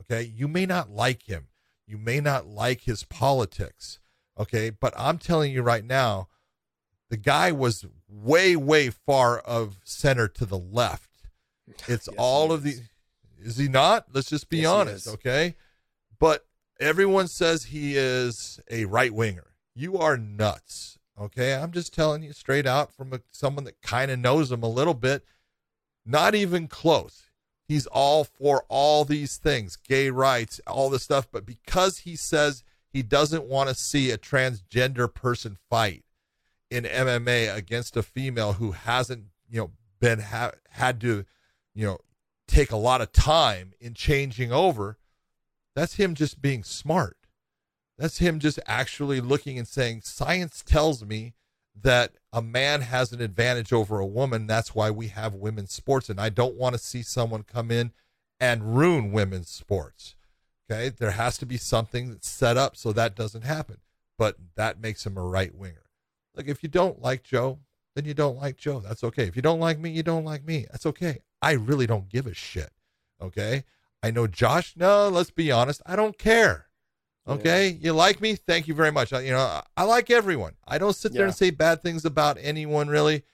Okay? 0.02 0.22
You 0.22 0.46
may 0.46 0.66
not 0.66 0.90
like 0.90 1.22
him. 1.22 1.48
You 1.86 1.96
may 1.96 2.20
not 2.20 2.46
like 2.46 2.82
his 2.82 3.04
politics. 3.04 4.00
Okay? 4.38 4.70
But 4.70 4.92
I'm 4.96 5.18
telling 5.18 5.52
you 5.52 5.62
right 5.62 5.84
now 5.84 6.28
the 7.10 7.16
guy 7.16 7.52
was 7.52 7.86
way 8.08 8.56
way 8.56 8.90
far 8.90 9.38
of 9.38 9.78
center 9.84 10.26
to 10.28 10.44
the 10.46 10.58
left. 10.58 11.10
It's 11.88 12.08
Yes, 12.08 12.08
all 12.18 12.50
of 12.52 12.62
the 12.62 12.80
is. 13.40 13.56
he 13.56 13.68
not? 13.68 14.06
Let's 14.12 14.28
just 14.28 14.48
be 14.48 14.58
Yes, 14.58 14.66
honest, 14.72 15.08
okay? 15.08 15.54
But 16.18 16.44
everyone 16.80 17.28
says 17.28 17.64
he 17.66 17.96
is 17.96 18.58
a 18.70 18.84
right 18.86 19.12
winger. 19.12 19.54
You 19.74 19.98
are 19.98 20.16
nuts, 20.16 20.98
okay? 21.20 21.54
I'm 21.54 21.70
just 21.72 21.94
telling 21.94 22.22
you 22.22 22.32
straight 22.32 22.66
out 22.66 22.92
from 22.92 23.12
a, 23.12 23.20
someone 23.30 23.64
that 23.64 23.80
kind 23.82 24.10
of 24.10 24.18
knows 24.18 24.50
him 24.50 24.62
a 24.62 24.68
little 24.68 24.94
bit. 24.94 25.24
Not 26.04 26.34
even 26.34 26.66
close. 26.68 27.30
He's 27.66 27.86
all 27.86 28.24
for 28.24 28.64
all 28.68 29.04
these 29.04 29.36
things, 29.36 29.76
gay 29.76 30.10
rights, 30.10 30.60
all 30.66 30.90
this 30.90 31.02
stuff, 31.04 31.28
but 31.30 31.46
because 31.46 31.98
he 31.98 32.16
says 32.16 32.63
he 32.94 33.02
doesn't 33.02 33.44
want 33.44 33.68
to 33.68 33.74
see 33.74 34.12
a 34.12 34.16
transgender 34.16 35.12
person 35.12 35.58
fight 35.68 36.04
in 36.70 36.84
MMA 36.84 37.54
against 37.54 37.96
a 37.96 38.04
female 38.04 38.52
who 38.54 38.70
hasn't, 38.70 39.24
you 39.50 39.58
know, 39.58 39.70
been 40.00 40.20
ha- 40.20 40.52
had 40.70 41.00
to, 41.00 41.24
you 41.74 41.86
know, 41.86 41.98
take 42.46 42.70
a 42.70 42.76
lot 42.76 43.00
of 43.00 43.10
time 43.10 43.72
in 43.80 43.94
changing 43.94 44.52
over. 44.52 44.96
That's 45.74 45.96
him 45.96 46.14
just 46.14 46.40
being 46.40 46.62
smart. 46.62 47.16
That's 47.98 48.18
him 48.18 48.38
just 48.38 48.60
actually 48.64 49.20
looking 49.20 49.58
and 49.58 49.66
saying, 49.66 50.02
science 50.04 50.62
tells 50.64 51.04
me 51.04 51.34
that 51.82 52.12
a 52.32 52.40
man 52.40 52.82
has 52.82 53.12
an 53.12 53.20
advantage 53.20 53.72
over 53.72 53.98
a 53.98 54.06
woman. 54.06 54.46
That's 54.46 54.72
why 54.72 54.92
we 54.92 55.08
have 55.08 55.34
women's 55.34 55.72
sports. 55.72 56.08
And 56.08 56.20
I 56.20 56.28
don't 56.28 56.54
want 56.54 56.74
to 56.74 56.78
see 56.78 57.02
someone 57.02 57.42
come 57.42 57.72
in 57.72 57.90
and 58.38 58.76
ruin 58.76 59.10
women's 59.10 59.48
sports. 59.48 60.14
Okay. 60.70 60.90
There 60.90 61.12
has 61.12 61.38
to 61.38 61.46
be 61.46 61.56
something 61.56 62.10
that's 62.10 62.28
set 62.28 62.56
up 62.56 62.76
so 62.76 62.92
that 62.92 63.14
doesn't 63.14 63.42
happen. 63.42 63.78
But 64.16 64.36
that 64.56 64.80
makes 64.80 65.04
him 65.04 65.16
a 65.16 65.22
right 65.22 65.54
winger. 65.54 65.90
Look, 66.36 66.48
if 66.48 66.62
you 66.62 66.68
don't 66.68 67.02
like 67.02 67.22
Joe, 67.22 67.58
then 67.94 68.04
you 68.04 68.14
don't 68.14 68.40
like 68.40 68.56
Joe. 68.56 68.80
That's 68.80 69.04
okay. 69.04 69.24
If 69.24 69.36
you 69.36 69.42
don't 69.42 69.60
like 69.60 69.78
me, 69.78 69.90
you 69.90 70.02
don't 70.02 70.24
like 70.24 70.44
me. 70.44 70.66
That's 70.70 70.86
okay. 70.86 71.20
I 71.42 71.52
really 71.52 71.86
don't 71.86 72.08
give 72.08 72.26
a 72.26 72.34
shit. 72.34 72.70
Okay. 73.20 73.64
I 74.02 74.10
know 74.10 74.26
Josh, 74.26 74.74
no, 74.76 75.08
let's 75.08 75.30
be 75.30 75.50
honest. 75.50 75.80
I 75.86 75.96
don't 75.96 76.18
care. 76.18 76.68
Okay, 77.26 77.68
yeah. 77.68 77.78
you 77.80 77.92
like 77.94 78.20
me? 78.20 78.36
Thank 78.36 78.68
you 78.68 78.74
very 78.74 78.92
much. 78.92 79.14
I, 79.14 79.20
you 79.20 79.30
know, 79.30 79.38
I, 79.38 79.62
I 79.78 79.84
like 79.84 80.10
everyone. 80.10 80.56
I 80.68 80.76
don't 80.76 80.94
sit 80.94 81.12
there 81.12 81.22
yeah. 81.22 81.28
and 81.28 81.34
say 81.34 81.50
bad 81.50 81.82
things 81.82 82.04
about 82.04 82.36
anyone 82.38 82.88
really. 82.88 83.24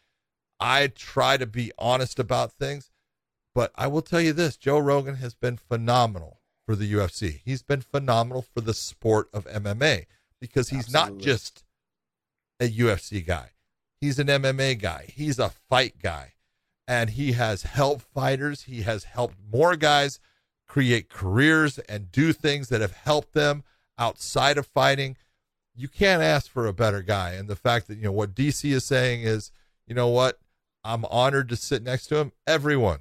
I 0.61 0.89
try 0.89 1.37
to 1.39 1.47
be 1.47 1.73
honest 1.77 2.21
about 2.21 2.53
things, 2.53 2.91
but 3.53 3.73
I 3.75 3.89
will 3.89 4.03
tell 4.03 4.21
you 4.21 4.33
this: 4.33 4.57
Joe 4.57 4.79
Rogan 4.79 5.17
has 5.17 5.35
been 5.35 5.57
phenomenal 5.57 6.40
for 6.71 6.77
the 6.77 6.93
UFC. 6.93 7.41
He's 7.45 7.63
been 7.63 7.81
phenomenal 7.81 8.43
for 8.43 8.61
the 8.61 8.75
sport 8.75 9.29
of 9.33 9.45
MMA 9.47 10.07
because 10.41 10.69
he's 10.69 10.95
Absolutely. 10.95 11.17
not 11.17 11.25
just 11.25 11.65
a 12.61 12.69
UFC 12.69 13.27
guy. 13.27 13.49
He's 14.01 14.21
an 14.21 14.29
MMA 14.29 14.81
guy. 14.81 15.07
He's 15.13 15.41
a 15.41 15.49
fight 15.49 15.95
guy. 16.01 16.35
And 16.87 17.11
he 17.11 17.33
has 17.33 17.65
helped 17.65 18.03
fighters. 18.03 18.63
He 18.63 18.83
has 18.83 19.03
helped 19.03 19.35
more 19.53 19.75
guys 19.75 20.21
create 20.69 21.09
careers 21.09 21.81
and 21.81 22.13
do 22.13 22.33
things 22.33 22.69
that 22.69 22.81
have 22.81 22.93
helped 22.93 23.33
them 23.33 23.65
outside 23.99 24.57
of 24.57 24.65
fighting. 24.65 25.17
You 25.75 25.89
can't 25.89 26.23
ask 26.23 26.49
for 26.49 26.69
a 26.69 26.73
better 26.73 27.03
guy. 27.03 27.33
And 27.33 27.49
the 27.49 27.57
fact 27.57 27.89
that, 27.89 27.99
you 27.99 28.05
know, 28.05 28.13
what 28.13 28.37
DC 28.37 28.71
is 28.71 28.85
saying 28.85 29.23
is, 29.23 29.51
you 29.89 29.97
know 29.97 30.09
what? 30.09 30.39
I'm 30.85 31.05
honored 31.07 31.49
to 31.49 31.57
sit 31.57 31.83
next 31.83 32.07
to 32.07 32.19
him. 32.19 32.31
Everyone, 32.47 33.01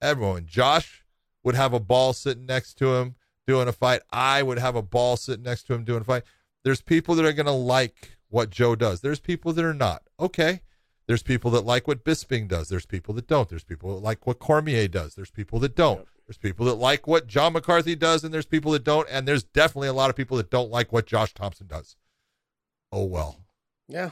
everyone. 0.00 0.46
Josh 0.46 1.01
would 1.42 1.54
have 1.54 1.72
a 1.72 1.80
ball 1.80 2.12
sitting 2.12 2.46
next 2.46 2.74
to 2.74 2.94
him 2.96 3.16
doing 3.46 3.68
a 3.68 3.72
fight. 3.72 4.02
I 4.10 4.42
would 4.42 4.58
have 4.58 4.76
a 4.76 4.82
ball 4.82 5.16
sitting 5.16 5.44
next 5.44 5.64
to 5.64 5.74
him 5.74 5.84
doing 5.84 6.02
a 6.02 6.04
fight. 6.04 6.22
There's 6.64 6.80
people 6.80 7.14
that 7.16 7.24
are 7.24 7.32
going 7.32 7.46
to 7.46 7.52
like 7.52 8.16
what 8.28 8.50
Joe 8.50 8.76
does. 8.76 9.00
There's 9.00 9.20
people 9.20 9.52
that 9.52 9.64
are 9.64 9.74
not. 9.74 10.02
Okay. 10.18 10.60
There's 11.06 11.22
people 11.22 11.50
that 11.52 11.64
like 11.64 11.88
what 11.88 12.04
Bisping 12.04 12.48
does. 12.48 12.68
There's 12.68 12.86
people 12.86 13.14
that 13.14 13.26
don't. 13.26 13.48
There's 13.48 13.64
people 13.64 13.94
that 13.94 14.02
like 14.02 14.26
what 14.26 14.38
Cormier 14.38 14.88
does. 14.88 15.14
There's 15.14 15.30
people 15.30 15.58
that 15.60 15.74
don't. 15.74 15.98
Yep. 15.98 16.08
There's 16.26 16.38
people 16.38 16.66
that 16.66 16.76
like 16.76 17.06
what 17.06 17.26
John 17.26 17.52
McCarthy 17.52 17.96
does, 17.96 18.22
and 18.22 18.32
there's 18.32 18.46
people 18.46 18.72
that 18.72 18.84
don't. 18.84 19.08
And 19.10 19.26
there's 19.26 19.42
definitely 19.42 19.88
a 19.88 19.92
lot 19.92 20.08
of 20.08 20.16
people 20.16 20.36
that 20.36 20.50
don't 20.50 20.70
like 20.70 20.92
what 20.92 21.06
Josh 21.06 21.34
Thompson 21.34 21.66
does. 21.66 21.96
Oh 22.92 23.04
well. 23.04 23.40
Yeah. 23.88 24.10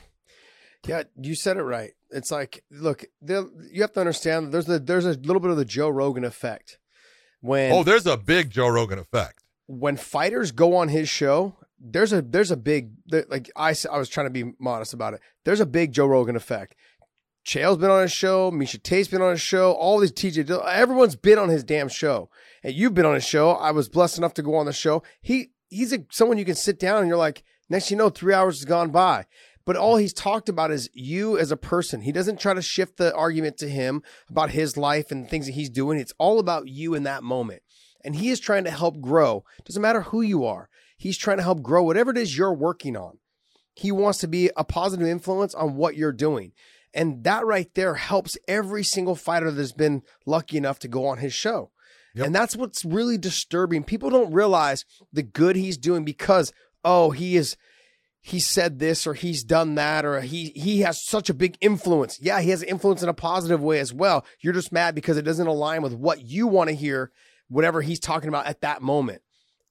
Yeah, 0.86 1.04
you 1.20 1.34
said 1.34 1.58
it 1.58 1.62
right. 1.62 1.92
It's 2.10 2.30
like, 2.30 2.64
look, 2.70 3.04
you 3.22 3.82
have 3.82 3.92
to 3.92 4.00
understand 4.00 4.52
there's 4.52 4.68
a 4.68 4.78
there's 4.78 5.06
a 5.06 5.12
little 5.12 5.40
bit 5.40 5.50
of 5.50 5.56
the 5.56 5.64
Joe 5.64 5.90
Rogan 5.90 6.24
effect. 6.24 6.78
When 7.40 7.72
oh, 7.72 7.82
there's 7.82 8.06
a 8.06 8.16
big 8.16 8.50
Joe 8.50 8.68
Rogan 8.68 8.98
effect. 8.98 9.42
When 9.66 9.96
fighters 9.96 10.52
go 10.52 10.76
on 10.76 10.88
his 10.88 11.08
show, 11.08 11.56
there's 11.78 12.12
a 12.12 12.22
there's 12.22 12.50
a 12.50 12.56
big 12.56 12.92
like 13.28 13.50
I 13.56 13.74
I 13.90 13.98
was 13.98 14.08
trying 14.08 14.26
to 14.26 14.30
be 14.30 14.52
modest 14.58 14.92
about 14.92 15.14
it. 15.14 15.20
There's 15.44 15.60
a 15.60 15.66
big 15.66 15.92
Joe 15.92 16.06
Rogan 16.06 16.36
effect. 16.36 16.74
Chael's 17.46 17.78
been 17.78 17.90
on 17.90 18.02
his 18.02 18.12
show. 18.12 18.50
Miesha 18.50 18.82
Tate's 18.82 19.08
been 19.08 19.22
on 19.22 19.30
his 19.30 19.40
show. 19.40 19.72
All 19.72 19.98
these 19.98 20.12
TJ, 20.12 20.50
everyone's 20.66 21.16
been 21.16 21.38
on 21.38 21.48
his 21.48 21.64
damn 21.64 21.88
show. 21.88 22.28
And 22.62 22.74
you've 22.74 22.94
been 22.94 23.06
on 23.06 23.14
his 23.14 23.24
show. 23.24 23.52
I 23.52 23.70
was 23.70 23.88
blessed 23.88 24.18
enough 24.18 24.34
to 24.34 24.42
go 24.42 24.56
on 24.56 24.66
the 24.66 24.72
show. 24.72 25.02
He 25.22 25.52
he's 25.68 25.92
a, 25.92 26.04
someone 26.10 26.36
you 26.36 26.44
can 26.44 26.54
sit 26.54 26.78
down 26.78 26.98
and 26.98 27.08
you're 27.08 27.16
like, 27.16 27.42
next 27.70 27.90
you 27.90 27.96
know, 27.96 28.10
three 28.10 28.34
hours 28.34 28.58
has 28.58 28.66
gone 28.66 28.90
by. 28.90 29.24
But 29.64 29.76
all 29.76 29.96
he's 29.96 30.12
talked 30.12 30.48
about 30.48 30.70
is 30.70 30.90
you 30.92 31.38
as 31.38 31.52
a 31.52 31.56
person. 31.56 32.00
He 32.00 32.12
doesn't 32.12 32.40
try 32.40 32.54
to 32.54 32.62
shift 32.62 32.96
the 32.96 33.14
argument 33.14 33.58
to 33.58 33.68
him 33.68 34.02
about 34.28 34.50
his 34.50 34.76
life 34.76 35.10
and 35.10 35.28
things 35.28 35.46
that 35.46 35.52
he's 35.52 35.70
doing. 35.70 35.98
It's 35.98 36.14
all 36.18 36.38
about 36.38 36.68
you 36.68 36.94
in 36.94 37.02
that 37.04 37.22
moment. 37.22 37.62
And 38.02 38.16
he 38.16 38.30
is 38.30 38.40
trying 38.40 38.64
to 38.64 38.70
help 38.70 39.00
grow. 39.00 39.44
Doesn't 39.64 39.82
matter 39.82 40.02
who 40.02 40.22
you 40.22 40.44
are. 40.44 40.68
He's 40.96 41.18
trying 41.18 41.36
to 41.36 41.42
help 41.42 41.62
grow 41.62 41.82
whatever 41.82 42.10
it 42.10 42.18
is 42.18 42.36
you're 42.36 42.54
working 42.54 42.96
on. 42.96 43.18
He 43.74 43.92
wants 43.92 44.18
to 44.18 44.28
be 44.28 44.50
a 44.56 44.64
positive 44.64 45.06
influence 45.06 45.54
on 45.54 45.76
what 45.76 45.96
you're 45.96 46.12
doing. 46.12 46.52
And 46.92 47.22
that 47.24 47.46
right 47.46 47.72
there 47.74 47.94
helps 47.94 48.36
every 48.48 48.82
single 48.82 49.14
fighter 49.14 49.50
that's 49.50 49.72
been 49.72 50.02
lucky 50.26 50.56
enough 50.56 50.78
to 50.80 50.88
go 50.88 51.06
on 51.06 51.18
his 51.18 51.32
show. 51.32 51.70
Yep. 52.14 52.26
And 52.26 52.34
that's 52.34 52.56
what's 52.56 52.84
really 52.84 53.16
disturbing. 53.16 53.84
People 53.84 54.10
don't 54.10 54.32
realize 54.32 54.84
the 55.12 55.22
good 55.22 55.54
he's 55.54 55.78
doing 55.78 56.04
because, 56.04 56.52
oh, 56.84 57.10
he 57.10 57.36
is 57.36 57.56
he 58.22 58.38
said 58.38 58.78
this 58.78 59.06
or 59.06 59.14
he's 59.14 59.42
done 59.42 59.74
that 59.76 60.04
or 60.04 60.20
he 60.20 60.52
he 60.54 60.80
has 60.80 61.04
such 61.04 61.30
a 61.30 61.34
big 61.34 61.56
influence. 61.60 62.18
Yeah, 62.20 62.40
he 62.40 62.50
has 62.50 62.62
influence 62.62 63.02
in 63.02 63.08
a 63.08 63.14
positive 63.14 63.62
way 63.62 63.78
as 63.78 63.92
well. 63.92 64.24
You're 64.40 64.52
just 64.52 64.72
mad 64.72 64.94
because 64.94 65.16
it 65.16 65.22
doesn't 65.22 65.46
align 65.46 65.82
with 65.82 65.94
what 65.94 66.22
you 66.22 66.46
want 66.46 66.68
to 66.68 66.76
hear, 66.76 67.12
whatever 67.48 67.82
he's 67.82 68.00
talking 68.00 68.28
about 68.28 68.46
at 68.46 68.60
that 68.60 68.82
moment. 68.82 69.22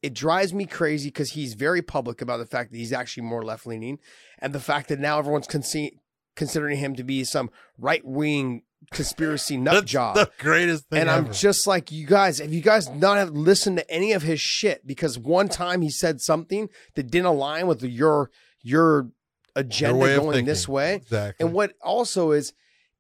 It 0.02 0.14
drives 0.14 0.54
me 0.54 0.66
crazy 0.66 1.10
because 1.10 1.32
he's 1.32 1.54
very 1.54 1.82
public 1.82 2.22
about 2.22 2.38
the 2.38 2.46
fact 2.46 2.72
that 2.72 2.78
he's 2.78 2.94
actually 2.94 3.24
more 3.24 3.44
left 3.44 3.68
leaning, 3.68 4.00
and 4.40 4.54
the 4.54 4.60
fact 4.60 4.88
that 4.88 5.00
now 5.00 5.20
everyone's 5.20 5.48
con- 5.48 5.90
considering 6.36 6.78
him 6.78 6.96
to 6.96 7.04
be 7.04 7.24
some 7.24 7.52
right 7.78 8.04
wing 8.06 8.64
conspiracy 8.92 9.58
nut 9.58 9.86
job. 9.86 10.16
The 10.16 10.32
greatest 10.38 10.90
thing. 10.90 11.02
And 11.02 11.10
ever. 11.10 11.28
I'm 11.28 11.34
just 11.34 11.68
like 11.68 11.92
you 11.92 12.06
guys. 12.06 12.40
If 12.40 12.52
you 12.52 12.62
guys 12.62 12.90
not 12.90 13.18
have 13.18 13.32
listened 13.32 13.78
to 13.78 13.90
any 13.90 14.12
of 14.14 14.24
his 14.24 14.40
shit, 14.40 14.86
because 14.86 15.18
one 15.18 15.50
time 15.50 15.82
he 15.82 15.90
said 15.90 16.22
something 16.22 16.70
that 16.96 17.12
didn't 17.12 17.28
align 17.28 17.68
with 17.68 17.84
your 17.84 18.30
your 18.62 19.10
agenda 19.56 20.18
going 20.18 20.46
this 20.46 20.68
way. 20.68 20.96
Exactly. 20.96 21.46
And 21.46 21.54
what 21.54 21.74
also 21.82 22.32
is, 22.32 22.54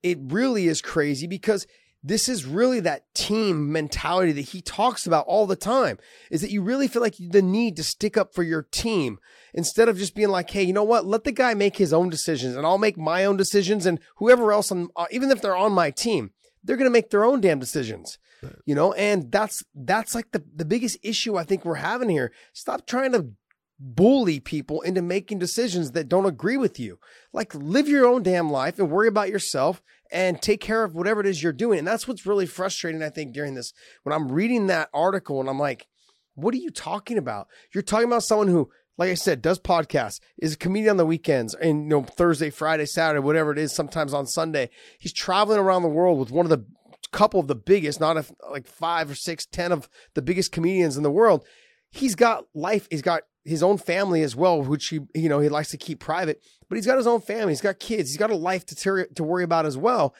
it 0.03 0.18
really 0.22 0.68
is 0.68 0.81
crazy 0.81 1.27
because 1.27 1.68
this 2.03 2.30
is 2.30 2.45
really 2.45 2.80
that 2.81 3.14
team 3.14 3.72
mentality 3.72 4.31
that 4.31 4.41
he 4.41 4.61
talks 4.61 5.06
about 5.06 5.26
all 5.26 5.45
the 5.45 5.56
time 5.56 5.97
is 6.31 6.41
that 6.41 6.51
you 6.51 6.61
really 6.61 6.88
feel 6.88 7.01
like 7.01 7.15
the 7.19 7.41
need 7.41 7.76
to 7.76 7.84
stick 7.84 8.15
up 8.15 8.34
for 8.34 8.43
your 8.43 8.61
team 8.64 9.19
instead 9.53 9.89
of 9.89 9.97
just 9.97 10.15
being 10.15 10.30
like 10.30 10.49
hey 10.49 10.63
you 10.63 10.73
know 10.73 10.84
what 10.84 11.05
let 11.05 11.23
the 11.23 11.31
guy 11.31 11.53
make 11.53 11.77
his 11.77 11.93
own 11.93 12.09
decisions 12.09 12.55
and 12.55 12.65
i'll 12.65 12.77
make 12.77 12.97
my 12.97 13.26
own 13.26 13.38
decisions 13.38 13.85
and 13.85 13.99
whoever 14.17 14.51
else 14.51 14.71
on 14.71 14.89
uh, 14.95 15.05
even 15.11 15.31
if 15.31 15.41
they're 15.41 15.55
on 15.55 15.71
my 15.71 15.91
team 15.91 16.31
they're 16.63 16.77
going 16.77 16.89
to 16.89 16.91
make 16.91 17.09
their 17.09 17.26
own 17.26 17.41
damn 17.41 17.59
decisions 17.59 18.17
you 18.65 18.76
know 18.76 18.93
and 18.93 19.31
that's 19.31 19.63
that's 19.76 20.15
like 20.15 20.31
the, 20.31 20.43
the 20.55 20.65
biggest 20.65 20.97
issue 21.03 21.38
i 21.38 21.43
think 21.43 21.65
we're 21.65 21.76
having 21.76 22.09
here 22.09 22.31
stop 22.53 22.85
trying 22.85 23.11
to 23.11 23.31
bully 23.80 24.39
people 24.39 24.81
into 24.81 25.01
making 25.01 25.39
decisions 25.39 25.91
that 25.91 26.09
don't 26.09 26.26
agree 26.26 26.57
with 26.57 26.80
you. 26.80 26.99
Like 27.31 27.55
live 27.55 27.88
your 27.88 28.05
own 28.05 28.23
damn 28.23 28.51
life 28.51 28.77
and 28.77 28.91
worry 28.91 29.07
about 29.07 29.30
yourself 29.30 29.81
and 30.11 30.41
take 30.41 30.59
care 30.59 30.84
of 30.84 30.95
whatever 30.95 31.21
it 31.21 31.27
is 31.27 31.41
you're 31.41 31.53
doing. 31.53 31.80
And 31.80 31.88
that's 31.88 32.07
what's 32.07 32.26
really 32.26 32.45
frustrating, 32.45 33.01
I 33.01 33.09
think, 33.09 33.34
during 33.34 33.53
this 33.53 33.73
when 34.03 34.13
I'm 34.13 34.31
reading 34.31 34.67
that 34.67 34.89
article 34.93 35.39
and 35.39 35.49
I'm 35.49 35.59
like, 35.59 35.88
what 36.35 36.53
are 36.53 36.57
you 36.57 36.71
talking 36.71 37.17
about? 37.17 37.47
You're 37.73 37.84
talking 37.84 38.07
about 38.07 38.23
someone 38.23 38.47
who, 38.47 38.69
like 38.99 39.09
I 39.09 39.13
said, 39.13 39.41
does 39.41 39.59
podcasts, 39.59 40.19
is 40.38 40.53
a 40.53 40.57
comedian 40.57 40.91
on 40.91 40.97
the 40.97 41.05
weekends 41.05 41.55
and 41.55 41.84
you 41.84 41.89
know, 41.89 42.03
Thursday, 42.03 42.49
Friday, 42.49 42.85
Saturday, 42.85 43.23
whatever 43.23 43.53
it 43.53 43.57
is, 43.57 43.71
sometimes 43.71 44.13
on 44.13 44.27
Sunday. 44.27 44.69
He's 44.99 45.13
traveling 45.13 45.57
around 45.57 45.84
the 45.84 45.88
world 45.88 46.19
with 46.19 46.31
one 46.31 46.45
of 46.45 46.49
the 46.49 46.65
couple 47.13 47.39
of 47.39 47.47
the 47.47 47.55
biggest, 47.55 48.01
not 48.01 48.17
if, 48.17 48.30
like 48.51 48.67
five 48.67 49.09
or 49.09 49.15
six, 49.15 49.45
ten 49.45 49.71
of 49.71 49.88
the 50.15 50.21
biggest 50.21 50.51
comedians 50.51 50.97
in 50.97 51.03
the 51.03 51.09
world. 51.09 51.45
He's 51.89 52.13
got 52.13 52.43
life, 52.53 52.89
he's 52.91 53.01
got 53.01 53.23
his 53.45 53.63
own 53.63 53.77
family 53.77 54.21
as 54.21 54.35
well, 54.35 54.61
which 54.61 54.89
he 54.89 54.99
you 55.15 55.30
know 55.30 55.39
he 55.39 55.47
likes 55.47 55.69
to 55.69 55.77
keep 55.77 56.01
private. 56.01 56.43
But 56.67 56.76
he's 56.76 56.85
got 56.85 56.97
his 56.97 57.07
own 57.07 57.21
family. 57.21 57.53
He's 57.53 57.61
got 57.61 57.80
kids. 57.80 58.09
He's 58.09 58.17
got 58.17 58.31
a 58.31 58.35
life 58.35 58.65
to 58.65 58.76
ter- 58.76 59.07
to 59.07 59.23
worry 59.23 59.45
about 59.45 59.65
as 59.65 59.77
well. 59.77 60.13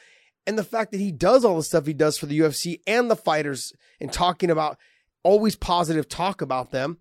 And 0.46 0.58
the 0.58 0.64
fact 0.64 0.90
that 0.92 1.00
he 1.00 1.12
does 1.12 1.44
all 1.44 1.58
the 1.58 1.62
stuff 1.62 1.84
he 1.84 1.92
does 1.92 2.16
for 2.16 2.24
the 2.24 2.38
UFC 2.38 2.80
and 2.86 3.10
the 3.10 3.14
fighters 3.14 3.74
and 4.00 4.10
talking 4.10 4.50
about 4.50 4.78
always 5.22 5.54
positive 5.54 6.08
talk 6.08 6.40
about 6.40 6.70
them 6.70 6.96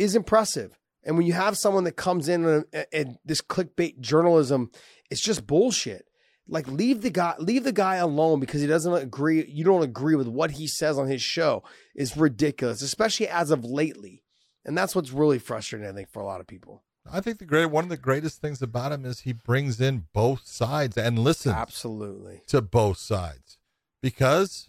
is 0.00 0.16
impressive. 0.16 0.76
And 1.04 1.16
when 1.16 1.26
you 1.26 1.32
have 1.32 1.58
someone 1.58 1.84
that 1.84 1.96
comes 1.96 2.28
in 2.28 2.44
and, 2.44 2.64
and 2.92 3.18
this 3.24 3.40
clickbait 3.40 4.00
journalism, 4.00 4.70
it's 5.10 5.20
just 5.20 5.46
bullshit. 5.46 6.06
Like 6.48 6.66
leave 6.68 7.02
the 7.02 7.10
guy 7.10 7.34
leave 7.38 7.64
the 7.64 7.72
guy 7.72 7.96
alone 7.96 8.40
because 8.40 8.60
he 8.60 8.66
doesn't 8.66 8.92
agree. 8.92 9.44
You 9.46 9.64
don't 9.64 9.82
agree 9.82 10.16
with 10.16 10.28
what 10.28 10.52
he 10.52 10.66
says 10.66 10.98
on 10.98 11.06
his 11.06 11.22
show 11.22 11.62
is 11.94 12.16
ridiculous, 12.16 12.82
especially 12.82 13.28
as 13.28 13.50
of 13.50 13.64
lately. 13.64 14.22
And 14.64 14.76
that's 14.76 14.94
what's 14.94 15.12
really 15.12 15.38
frustrating, 15.38 15.88
I 15.88 15.92
think, 15.92 16.10
for 16.10 16.20
a 16.20 16.26
lot 16.26 16.40
of 16.40 16.46
people. 16.46 16.82
I 17.10 17.20
think 17.20 17.38
the 17.38 17.46
great 17.46 17.66
one 17.66 17.84
of 17.84 17.90
the 17.90 17.96
greatest 17.96 18.40
things 18.40 18.62
about 18.62 18.92
him 18.92 19.04
is 19.04 19.20
he 19.20 19.32
brings 19.32 19.80
in 19.80 20.06
both 20.12 20.46
sides 20.46 20.96
and 20.96 21.18
listens 21.18 21.54
absolutely 21.54 22.42
to 22.48 22.60
both 22.60 22.98
sides. 22.98 23.58
Because 24.00 24.68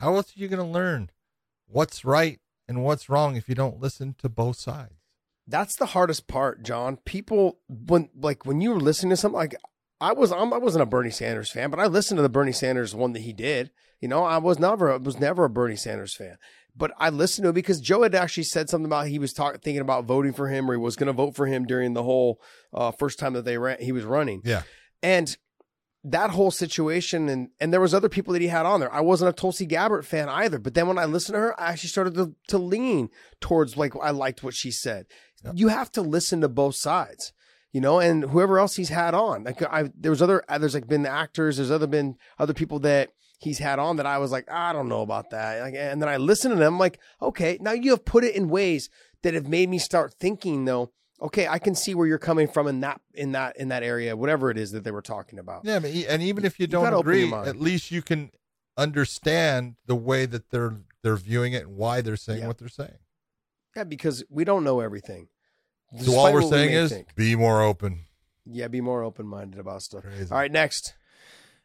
how 0.00 0.14
else 0.16 0.36
are 0.36 0.40
you 0.40 0.48
going 0.48 0.64
to 0.64 0.64
learn 0.64 1.10
what's 1.66 2.04
right 2.04 2.40
and 2.66 2.84
what's 2.84 3.08
wrong 3.08 3.36
if 3.36 3.48
you 3.48 3.54
don't 3.54 3.80
listen 3.80 4.14
to 4.18 4.28
both 4.28 4.56
sides? 4.56 4.97
That's 5.48 5.76
the 5.76 5.86
hardest 5.86 6.28
part, 6.28 6.62
John. 6.62 6.98
People 7.04 7.58
when 7.68 8.10
like 8.14 8.46
when 8.46 8.60
you 8.60 8.70
were 8.70 8.80
listening 8.80 9.10
to 9.10 9.16
something 9.16 9.36
like 9.36 9.56
I 10.00 10.12
was 10.12 10.30
I'm, 10.30 10.52
I 10.52 10.58
wasn't 10.58 10.82
a 10.82 10.86
Bernie 10.86 11.10
Sanders 11.10 11.50
fan, 11.50 11.70
but 11.70 11.80
I 11.80 11.86
listened 11.86 12.18
to 12.18 12.22
the 12.22 12.28
Bernie 12.28 12.52
Sanders 12.52 12.94
one 12.94 13.12
that 13.12 13.22
he 13.22 13.32
did. 13.32 13.70
You 14.00 14.08
know, 14.08 14.24
I 14.24 14.38
was 14.38 14.58
never 14.58 14.96
was 14.98 15.18
never 15.18 15.44
a 15.44 15.50
Bernie 15.50 15.76
Sanders 15.76 16.14
fan 16.14 16.36
but 16.78 16.92
I 16.96 17.10
listened 17.10 17.44
to 17.44 17.50
it 17.50 17.54
because 17.54 17.80
Joe 17.80 18.04
had 18.04 18.14
actually 18.14 18.44
said 18.44 18.70
something 18.70 18.86
about 18.86 19.08
he 19.08 19.18
was 19.18 19.32
talking 19.32 19.60
thinking 19.60 19.82
about 19.82 20.04
voting 20.04 20.32
for 20.32 20.48
him 20.48 20.70
or 20.70 20.74
he 20.74 20.78
was 20.78 20.96
going 20.96 21.08
to 21.08 21.12
vote 21.12 21.34
for 21.34 21.46
him 21.46 21.66
during 21.66 21.92
the 21.92 22.04
whole 22.04 22.40
uh, 22.72 22.92
first 22.92 23.18
time 23.18 23.32
that 23.32 23.44
they 23.44 23.58
ran 23.58 23.80
he 23.80 23.92
was 23.92 24.04
running. 24.04 24.40
Yeah. 24.44 24.62
And 25.02 25.36
that 26.04 26.30
whole 26.30 26.52
situation 26.52 27.28
and 27.28 27.48
and 27.60 27.72
there 27.72 27.80
was 27.80 27.92
other 27.92 28.08
people 28.08 28.32
that 28.32 28.42
he 28.42 28.48
had 28.48 28.64
on 28.64 28.78
there. 28.78 28.92
I 28.92 29.00
wasn't 29.00 29.30
a 29.30 29.32
Tulsi 29.32 29.66
Gabbard 29.66 30.06
fan 30.06 30.28
either, 30.28 30.58
but 30.58 30.74
then 30.74 30.86
when 30.86 30.98
I 30.98 31.04
listened 31.04 31.34
to 31.34 31.40
her, 31.40 31.60
I 31.60 31.72
actually 31.72 31.90
started 31.90 32.14
to 32.14 32.34
to 32.48 32.58
lean 32.58 33.10
towards 33.40 33.76
like 33.76 33.94
I 34.00 34.10
liked 34.10 34.44
what 34.44 34.54
she 34.54 34.70
said. 34.70 35.06
Yep. 35.44 35.54
You 35.56 35.68
have 35.68 35.90
to 35.92 36.02
listen 36.02 36.40
to 36.40 36.48
both 36.48 36.74
sides. 36.74 37.32
You 37.70 37.82
know, 37.82 38.00
and 38.00 38.24
whoever 38.24 38.58
else 38.58 38.76
he's 38.76 38.88
had 38.88 39.14
on. 39.14 39.44
Like 39.44 39.62
I 39.62 39.90
there 39.94 40.10
was 40.10 40.22
other 40.22 40.42
there's 40.58 40.72
like 40.74 40.88
been 40.88 41.04
actors, 41.04 41.58
there's 41.58 41.70
other 41.70 41.86
been 41.86 42.16
other 42.38 42.54
people 42.54 42.78
that 42.80 43.10
he's 43.38 43.58
had 43.58 43.78
on 43.78 43.96
that 43.96 44.06
I 44.06 44.16
was 44.18 44.32
like, 44.32 44.50
I 44.50 44.72
don't 44.72 44.88
know 44.88 45.02
about 45.02 45.30
that. 45.30 45.60
Like, 45.60 45.74
and 45.76 46.00
then 46.02 46.08
I 46.08 46.16
listened 46.16 46.52
to 46.52 46.58
them, 46.58 46.74
I'm 46.74 46.78
like, 46.80 46.98
okay, 47.20 47.58
now 47.60 47.72
you 47.72 47.90
have 47.90 48.04
put 48.06 48.24
it 48.24 48.34
in 48.34 48.48
ways 48.48 48.88
that 49.22 49.34
have 49.34 49.46
made 49.46 49.68
me 49.68 49.78
start 49.78 50.14
thinking 50.18 50.64
though. 50.64 50.92
Okay, 51.20 51.46
I 51.46 51.58
can 51.58 51.74
see 51.74 51.94
where 51.94 52.06
you're 52.06 52.16
coming 52.18 52.48
from 52.48 52.68
in 52.68 52.80
that 52.80 53.00
in 53.12 53.32
that 53.32 53.56
in 53.58 53.68
that 53.68 53.82
area, 53.82 54.16
whatever 54.16 54.50
it 54.50 54.56
is 54.56 54.70
that 54.72 54.82
they 54.82 54.90
were 54.90 55.02
talking 55.02 55.38
about. 55.38 55.64
Yeah, 55.64 55.78
but 55.78 55.90
and 55.90 56.22
even 56.22 56.46
if 56.46 56.58
you 56.58 56.64
You 56.64 56.68
don't 56.68 56.94
agree, 56.94 57.30
at 57.30 57.60
least 57.60 57.90
you 57.90 58.00
can 58.00 58.30
understand 58.78 59.74
the 59.86 59.94
way 59.96 60.24
that 60.26 60.50
they're 60.50 60.78
they're 61.02 61.16
viewing 61.16 61.52
it 61.52 61.64
and 61.66 61.76
why 61.76 62.00
they're 62.00 62.16
saying 62.16 62.40
Yeah. 62.40 62.46
what 62.46 62.58
they're 62.58 62.68
saying. 62.68 62.96
Yeah, 63.78 63.84
because 63.84 64.24
we 64.28 64.42
don't 64.44 64.64
know 64.64 64.80
everything. 64.80 65.28
So 66.00 66.16
all 66.16 66.32
we're 66.32 66.40
what 66.40 66.50
we 66.50 66.50
saying 66.50 66.70
is 66.74 66.90
think. 66.92 67.14
be 67.14 67.36
more 67.36 67.62
open. 67.62 68.00
yeah, 68.44 68.66
be 68.66 68.80
more 68.80 69.04
open 69.04 69.24
minded 69.24 69.60
about 69.60 69.82
stuff. 69.82 70.02
Crazy. 70.02 70.28
All 70.32 70.36
right, 70.38 70.50
next. 70.50 70.94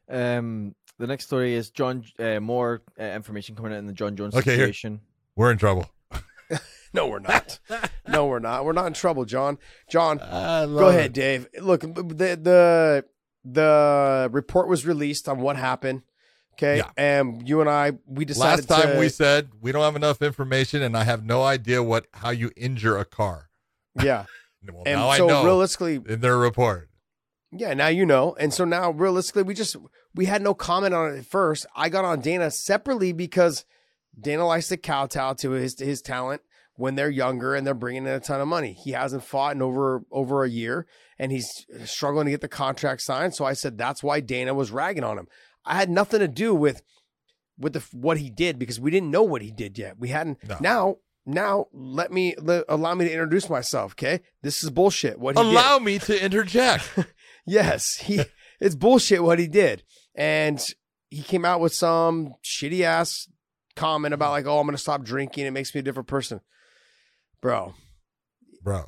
Um, 0.08 0.76
the 1.00 1.08
next 1.08 1.26
story 1.26 1.56
is 1.56 1.72
John. 1.72 2.04
Uh, 2.20 2.40
more 2.40 2.84
uh, 3.00 3.04
information 3.04 3.56
coming 3.56 3.74
out 3.74 3.80
in 3.80 3.88
the 3.88 3.94
John 3.94 4.16
Jones 4.16 4.36
Okay, 4.36 4.52
here. 4.52 4.60
situation. 4.66 5.02
We're 5.36 5.52
in 5.52 5.58
trouble. 5.58 5.88
No, 6.96 7.08
we're 7.08 7.18
not. 7.18 7.58
no, 8.08 8.28
we're 8.28 8.38
not. 8.38 8.66
We're 8.66 8.74
not 8.74 8.86
in 8.86 8.94
trouble, 8.94 9.26
John. 9.26 9.58
John, 9.90 10.20
I 10.20 10.68
go 10.68 10.90
ahead, 10.90 11.12
Dave. 11.14 11.48
Look, 11.60 11.82
the 11.82 12.38
the 12.40 13.06
the 13.44 14.30
report 14.32 14.68
was 14.70 14.86
released 14.86 15.28
on 15.28 15.40
what 15.42 15.56
happened. 15.58 16.04
Okay, 16.54 16.78
Yeah. 16.78 16.90
and 16.98 17.48
you 17.48 17.62
and 17.62 17.70
I 17.70 17.94
we 18.06 18.26
decided 18.26 18.70
Last 18.70 18.82
time 18.82 18.94
to, 18.94 19.00
we 19.00 19.10
said 19.10 19.50
we 19.62 19.72
don't 19.72 19.84
have 19.84 19.96
enough 19.96 20.22
information, 20.22 20.82
and 20.82 20.96
I 20.96 21.04
have 21.04 21.24
no 21.26 21.44
idea 21.44 21.82
what 21.84 22.08
how 22.14 22.30
you 22.30 22.52
injure 22.56 22.98
a 22.98 23.06
car. 23.06 23.50
yeah, 24.02 24.26
Well, 24.72 24.84
and 24.86 25.00
now 25.00 25.14
so 25.14 25.26
I 25.26 25.32
know 25.32 25.44
realistically, 25.46 26.00
in 26.08 26.22
their 26.22 26.38
report. 26.38 26.90
Yeah, 27.52 27.74
now 27.74 27.88
you 27.88 28.06
know. 28.06 28.36
And 28.40 28.54
so 28.54 28.66
now 28.66 28.92
realistically 28.92 29.44
we 29.44 29.54
just 29.54 29.76
we 30.16 30.26
had 30.26 30.42
no 30.42 30.54
comment 30.54 30.94
on 30.94 31.14
it 31.14 31.20
at 31.20 31.26
first. 31.26 31.66
I 31.76 31.90
got 31.90 32.06
on 32.06 32.20
Dana 32.22 32.50
separately 32.50 33.14
because 33.14 33.66
Dana 34.20 34.46
likes 34.48 34.70
to 34.70 34.78
kowtow 34.78 35.34
to 35.34 35.52
his 35.52 35.80
his 35.80 36.02
talent 36.02 36.42
when 36.76 36.96
they're 36.96 37.10
younger 37.12 37.54
and 37.54 37.68
they're 37.68 37.76
bringing 37.76 38.04
in 38.08 38.14
a 38.14 38.20
ton 38.20 38.42
of 38.42 38.48
money. 38.48 38.74
He 38.74 38.92
hasn't 38.92 39.24
fought 39.24 39.56
in 39.56 39.62
over 39.62 40.04
over 40.12 40.44
a 40.44 40.50
year 40.50 40.88
and 41.20 41.32
he's 41.32 41.66
struggling 41.86 42.26
to 42.26 42.32
get 42.32 42.42
the 42.42 42.48
contract 42.48 43.02
signed. 43.02 43.36
So 43.36 43.46
I 43.46 43.54
said 43.54 43.78
that's 43.78 44.02
why 44.02 44.20
Dana 44.20 44.54
was 44.56 44.72
ragging 44.72 45.04
on 45.04 45.18
him. 45.20 45.28
I 45.66 45.76
had 45.76 45.90
nothing 45.90 46.20
to 46.20 46.28
do 46.28 46.54
with 46.54 46.82
with 47.58 47.74
the 47.74 47.84
what 47.92 48.18
he 48.18 48.30
did 48.30 48.58
because 48.60 48.80
we 48.80 48.92
didn't 48.92 49.12
know 49.12 49.24
what 49.24 49.42
he 49.42 49.52
did 49.52 49.78
yet. 49.78 49.98
We 50.00 50.10
hadn't 50.10 50.40
No. 50.48 50.58
now 50.60 50.98
now 51.26 51.68
let 51.72 52.12
me 52.12 52.36
let, 52.38 52.66
allow 52.68 52.94
me 52.96 53.06
to 53.06 53.12
introduce 53.12 53.50
myself, 53.50 53.94
okay? 53.94 54.22
This 54.42 54.64
is 54.64 54.70
bullshit. 54.70 55.20
What 55.20 55.38
he 55.38 55.44
did. 55.44 55.52
Allow 55.52 55.80
me 55.80 56.00
to 56.00 56.24
interject. 56.24 56.90
Yes, 57.46 57.96
he 57.98 58.22
it's 58.62 58.74
bullshit 58.76 59.22
what 59.22 59.38
he 59.38 59.48
did. 59.48 59.84
And 60.16 60.66
he 61.10 61.22
came 61.22 61.44
out 61.44 61.60
with 61.60 61.74
some 61.74 62.36
shitty 62.42 62.84
ass 62.84 63.28
comment 63.76 64.14
about 64.14 64.32
like, 64.32 64.46
oh, 64.46 64.60
I'm 64.60 64.66
gonna 64.66 64.78
stop 64.78 65.04
drinking. 65.04 65.46
It 65.46 65.52
makes 65.52 65.76
me 65.76 65.80
a 65.80 65.84
different 65.84 66.08
person. 66.08 66.40
Bro, 67.42 67.74
Bro, 68.62 68.86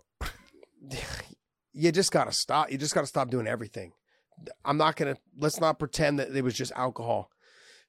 you 1.74 1.92
just 1.92 2.12
gotta 2.14 2.32
stop. 2.32 2.72
You 2.72 2.78
just 2.78 2.94
gotta 2.96 3.08
stop 3.08 3.30
doing 3.30 3.46
everything. 3.48 3.92
I'm 4.64 4.78
not 4.78 4.96
gonna 4.96 5.18
let's 5.38 5.60
not 5.60 5.80
pretend 5.80 6.20
that 6.20 6.36
it 6.36 6.44
was 6.44 6.54
just 6.54 6.72
alcohol. 6.76 7.30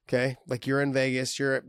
Okay? 0.07 0.37
Like 0.47 0.65
you're 0.67 0.81
in 0.81 0.93
Vegas, 0.93 1.37
you're 1.39 1.63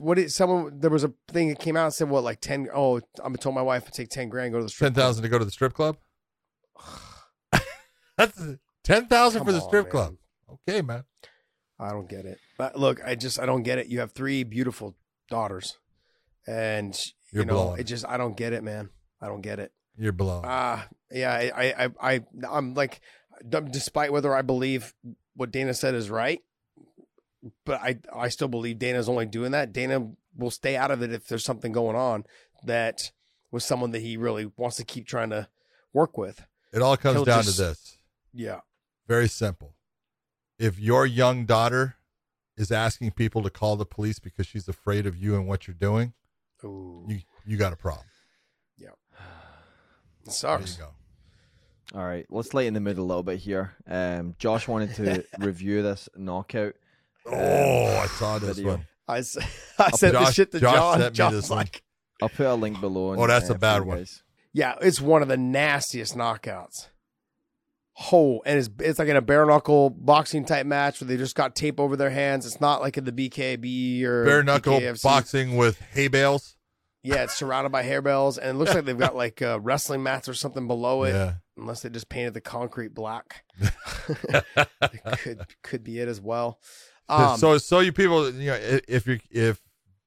what 0.00 0.18
is 0.18 0.34
someone 0.34 0.80
there 0.80 0.90
was 0.90 1.04
a 1.04 1.12
thing 1.28 1.48
that 1.48 1.58
came 1.58 1.76
out 1.76 1.84
and 1.84 1.92
said 1.92 2.08
what 2.08 2.24
like 2.24 2.40
10 2.40 2.68
oh 2.74 3.02
i'm 3.22 3.36
told 3.36 3.54
my 3.54 3.60
wife 3.60 3.84
to 3.84 3.90
take 3.90 4.08
10 4.08 4.30
grand 4.30 4.50
go 4.50 4.56
to 4.56 4.64
the 4.64 4.70
strip 4.70 4.94
ten 4.94 4.94
thousand 4.94 5.22
to 5.22 5.28
go 5.28 5.38
to 5.38 5.44
the 5.44 5.50
strip 5.50 5.74
club. 5.74 5.98
That's 8.16 8.40
ten 8.84 9.06
thousand 9.06 9.44
for 9.44 9.52
the 9.52 9.60
on, 9.60 9.68
strip 9.68 9.84
man. 9.86 9.90
club. 9.90 10.14
Okay, 10.68 10.82
man. 10.82 11.04
I 11.80 11.90
don't 11.90 12.08
get 12.08 12.24
it. 12.24 12.38
But 12.56 12.78
look, 12.78 13.00
I 13.04 13.14
just 13.16 13.40
I 13.40 13.46
don't 13.46 13.62
get 13.64 13.78
it. 13.78 13.88
You 13.88 14.00
have 14.00 14.12
three 14.12 14.44
beautiful 14.44 14.96
daughters, 15.28 15.78
and 16.46 16.94
you 17.32 17.38
You're 17.38 17.44
know 17.44 17.54
blowing 17.54 17.80
it 17.80 17.84
just 17.84 18.06
I 18.06 18.16
don't 18.16 18.36
get 18.36 18.52
it, 18.52 18.62
man. 18.62 18.90
I 19.20 19.26
don't 19.26 19.40
get 19.40 19.58
it. 19.58 19.72
You're 19.96 20.12
below. 20.12 20.42
Ah, 20.44 20.86
yeah, 21.10 21.32
I 21.32 21.50
I 21.56 21.84
I 22.00 22.14
I- 22.14 22.24
I'm 22.50 22.74
like, 22.74 23.00
despite 23.48 24.12
whether 24.12 24.34
I 24.34 24.42
believe 24.42 24.94
what 25.34 25.50
Dana 25.50 25.74
said 25.74 25.94
is 25.94 26.10
right, 26.10 26.40
but 27.64 27.80
I 27.80 27.98
I 28.14 28.28
still 28.28 28.48
believe 28.48 28.78
Dana's 28.78 29.08
only 29.08 29.26
doing 29.26 29.52
that. 29.52 29.72
Dana 29.72 30.10
will 30.36 30.50
stay 30.50 30.76
out 30.76 30.90
of 30.90 31.02
it 31.02 31.12
if 31.12 31.26
there's 31.26 31.44
something 31.44 31.72
going 31.72 31.96
on 31.96 32.24
that 32.64 33.12
with 33.50 33.62
someone 33.62 33.90
that 33.92 34.00
he 34.02 34.16
really 34.16 34.50
wants 34.56 34.76
to 34.76 34.84
keep 34.84 35.06
trying 35.06 35.30
to 35.30 35.48
work 35.92 36.16
with. 36.18 36.44
it 36.72 36.82
all 36.82 36.96
comes 36.96 37.16
he'll 37.16 37.24
down 37.24 37.42
just- 37.44 37.56
to 37.56 37.62
this. 37.62 37.98
Yeah, 38.32 38.60
Very 39.06 39.28
simple. 39.28 39.74
If 40.58 40.78
your 40.80 41.06
young 41.06 41.46
daughter 41.46 41.94
is 42.56 42.72
asking 42.72 43.12
people 43.12 43.42
to 43.44 43.50
call 43.50 43.76
the 43.76 43.86
police 43.86 44.18
because 44.18 44.46
she's 44.46 44.66
afraid 44.66 45.06
of 45.06 45.16
you 45.16 45.36
and 45.36 45.46
what 45.46 45.68
you're 45.68 45.74
doing, 45.74 46.14
Ooh, 46.64 47.04
you 47.08 47.20
you 47.46 47.56
got 47.56 47.72
a 47.72 47.76
problem. 47.76 48.06
Yeah. 48.76 48.88
It 48.88 50.24
There 50.24 50.34
sucks. 50.34 50.78
you 50.78 50.84
go. 50.84 50.90
All 51.94 52.04
right, 52.04 52.26
let's 52.30 52.54
lighten 52.54 52.74
the 52.74 52.80
mood 52.80 52.98
a 52.98 53.02
little 53.02 53.22
bit 53.22 53.38
here. 53.40 53.72
Um, 53.88 54.34
Josh 54.38 54.66
wanted 54.68 54.94
to 54.96 55.24
review 55.38 55.82
this 55.82 56.08
knockout. 56.16 56.74
Oh, 57.26 57.86
I 57.96 58.06
saw 58.06 58.38
this 58.38 58.56
Video. 58.56 58.72
one. 58.72 58.86
I, 59.06 59.18
s- 59.18 59.36
I 59.78 59.90
said 59.90 60.14
this 60.14 60.20
Josh- 60.22 60.34
shit 60.34 60.52
to 60.52 60.60
Josh 60.60 60.74
John. 60.74 60.98
sent 61.00 61.12
me 61.12 61.16
John's 61.16 61.34
this 61.34 61.50
one. 61.50 61.58
like, 61.58 61.82
I'll 62.22 62.28
put 62.28 62.46
a 62.46 62.54
link 62.54 62.80
below. 62.80 63.12
and, 63.12 63.20
Oh, 63.20 63.26
that's 63.26 63.50
uh, 63.50 63.54
a 63.54 63.58
bad 63.58 63.82
one. 63.84 63.98
guys. 63.98 64.22
Yeah, 64.52 64.74
it's 64.80 65.00
one 65.00 65.20
of 65.22 65.28
the 65.28 65.36
nastiest 65.36 66.16
knockouts. 66.16 66.88
Oh, 68.12 68.42
and 68.44 68.58
it's 68.58 68.68
it's 68.80 68.98
like 68.98 69.06
in 69.08 69.16
a 69.16 69.22
bare 69.22 69.46
knuckle 69.46 69.88
boxing 69.90 70.44
type 70.44 70.66
match 70.66 71.00
where 71.00 71.06
they 71.06 71.16
just 71.16 71.36
got 71.36 71.54
tape 71.54 71.78
over 71.78 71.96
their 71.96 72.10
hands. 72.10 72.44
It's 72.44 72.60
not 72.60 72.80
like 72.80 72.96
in 72.98 73.04
the 73.04 73.12
BKB 73.12 74.02
or 74.02 74.24
Bare 74.24 74.42
knuckle 74.42 74.80
BKFC. 74.80 75.02
boxing 75.02 75.56
with 75.56 75.80
hay 75.92 76.08
bales. 76.08 76.56
Yeah, 77.04 77.22
it's 77.24 77.34
surrounded 77.36 77.70
by 77.70 77.82
hair 77.82 78.02
bells, 78.02 78.36
and 78.38 78.50
it 78.50 78.54
looks 78.58 78.74
like 78.74 78.84
they've 78.84 78.98
got 78.98 79.14
like 79.14 79.40
uh, 79.42 79.60
wrestling 79.60 80.02
mats 80.02 80.28
or 80.28 80.34
something 80.34 80.66
below 80.66 81.04
it, 81.04 81.12
Yeah. 81.12 81.34
Unless 81.56 81.82
they 81.82 81.88
just 81.88 82.08
painted 82.08 82.34
the 82.34 82.40
concrete 82.40 82.94
black. 82.94 83.44
could 85.18 85.46
could 85.62 85.84
be 85.84 86.00
it 86.00 86.08
as 86.08 86.20
well. 86.20 86.60
Um, 87.08 87.38
so 87.38 87.58
so 87.58 87.80
you 87.80 87.92
people, 87.92 88.30
you 88.30 88.50
know, 88.50 88.58
if 88.88 89.06
you 89.06 89.20
if 89.30 89.60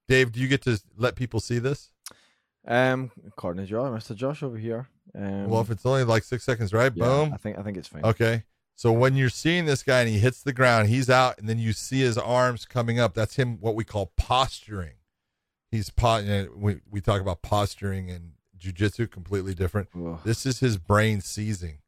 Dave, 0.08 0.32
do 0.32 0.40
you 0.40 0.48
get 0.48 0.62
to 0.64 0.80
let 0.98 1.16
people 1.16 1.40
see 1.40 1.60
this? 1.60 1.92
Um, 2.68 3.12
according 3.26 3.64
to 3.64 3.70
Josh, 3.70 4.04
Mr. 4.04 4.16
Josh 4.16 4.44
over 4.44 4.58
here. 4.58 4.88
Um, 5.16 5.50
well, 5.50 5.62
if 5.62 5.72
it's 5.72 5.86
only 5.86 6.04
like 6.04 6.24
six 6.24 6.44
seconds, 6.44 6.74
right? 6.74 6.92
yeah, 6.94 7.06
Boom. 7.06 7.34
I 7.34 7.38
think 7.38 7.58
I 7.58 7.64
think 7.64 7.78
it's 7.78 7.88
fine. 7.88 8.04
Okay. 8.04 8.44
So 8.76 8.92
when 8.92 9.16
you're 9.16 9.30
seeing 9.30 9.66
this 9.66 9.82
guy 9.82 10.02
and 10.02 10.10
he 10.10 10.20
hits 10.20 10.44
the 10.44 10.54
ground, 10.54 10.88
he's 10.88 11.10
out, 11.10 11.40
and 11.40 11.50
then 11.50 11.58
you 11.58 11.74
see 11.74 12.02
his 12.02 12.16
arms 12.18 12.66
coming 12.66 13.00
up. 13.00 13.16
That's 13.16 13.36
him. 13.36 13.58
What 13.60 13.74
we 13.74 13.84
call 13.84 14.12
posturing. 14.18 14.98
He's 15.72 15.90
po- 15.90 16.18
you 16.18 16.28
know, 16.28 16.48
we 16.56 16.82
we 16.90 17.02
talk 17.02 17.22
about 17.22 17.42
posturing 17.42 18.12
and 18.12 18.34
jujitsu, 18.60 19.10
completely 19.10 19.54
different. 19.54 19.90
Ugh. 19.96 20.20
This 20.24 20.46
is 20.46 20.60
his 20.60 20.78
brain 20.78 21.22
seizing, 21.22 21.80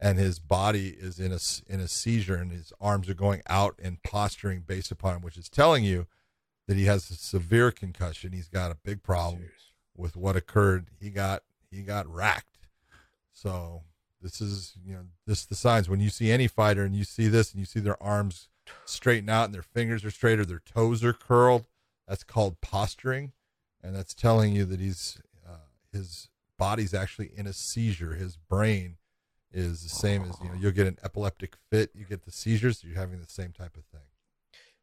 and 0.00 0.18
his 0.18 0.38
body 0.38 0.96
is 0.98 1.18
in 1.18 1.32
a 1.32 1.38
in 1.72 1.80
a 1.80 1.88
seizure, 1.88 2.36
and 2.36 2.52
his 2.52 2.72
arms 2.80 3.08
are 3.08 3.14
going 3.14 3.42
out 3.48 3.76
and 3.82 4.02
posturing 4.02 4.60
based 4.60 4.90
upon, 4.90 5.22
which 5.22 5.36
is 5.36 5.48
telling 5.48 5.84
you 5.84 6.06
that 6.66 6.76
he 6.76 6.84
has 6.84 7.10
a 7.10 7.14
severe 7.14 7.70
concussion. 7.70 8.32
He's 8.32 8.48
got 8.48 8.70
a 8.70 8.76
big 8.76 9.02
problem 9.02 9.50
with 9.96 10.16
what 10.16 10.36
occurred. 10.36 10.88
He 11.00 11.10
got 11.10 11.42
he 11.70 11.82
got 11.82 12.12
racked. 12.12 12.68
So 13.32 13.82
this 14.20 14.40
is 14.40 14.74
you 14.84 14.94
know 14.94 15.04
this 15.26 15.44
the 15.44 15.54
signs 15.54 15.88
when 15.88 16.00
you 16.00 16.10
see 16.10 16.30
any 16.30 16.48
fighter 16.48 16.84
and 16.84 16.94
you 16.94 17.04
see 17.04 17.28
this 17.28 17.52
and 17.52 17.60
you 17.60 17.66
see 17.66 17.80
their 17.80 18.02
arms 18.02 18.48
straighten 18.84 19.28
out 19.28 19.44
and 19.44 19.54
their 19.54 19.62
fingers 19.62 20.04
are 20.04 20.10
straight 20.10 20.40
or 20.40 20.44
their 20.44 20.62
toes 20.64 21.04
are 21.04 21.12
curled. 21.12 21.66
That's 22.08 22.24
called 22.24 22.60
posturing, 22.60 23.32
and 23.82 23.94
that's 23.94 24.14
telling 24.14 24.52
you 24.52 24.64
that 24.66 24.80
he's 24.80 25.18
his 25.96 26.28
body's 26.58 26.94
actually 26.94 27.30
in 27.34 27.46
a 27.46 27.52
seizure. 27.52 28.14
His 28.14 28.36
brain 28.36 28.96
is 29.52 29.82
the 29.82 29.88
same 29.88 30.22
as 30.22 30.36
you 30.42 30.48
know. 30.48 30.54
You'll 30.54 30.72
get 30.72 30.86
an 30.86 30.98
epileptic 31.02 31.54
fit. 31.70 31.90
You 31.94 32.04
get 32.04 32.24
the 32.24 32.32
seizures. 32.32 32.84
You're 32.84 32.96
having 32.96 33.20
the 33.20 33.26
same 33.26 33.52
type 33.52 33.76
of 33.76 33.84
thing. 33.86 34.06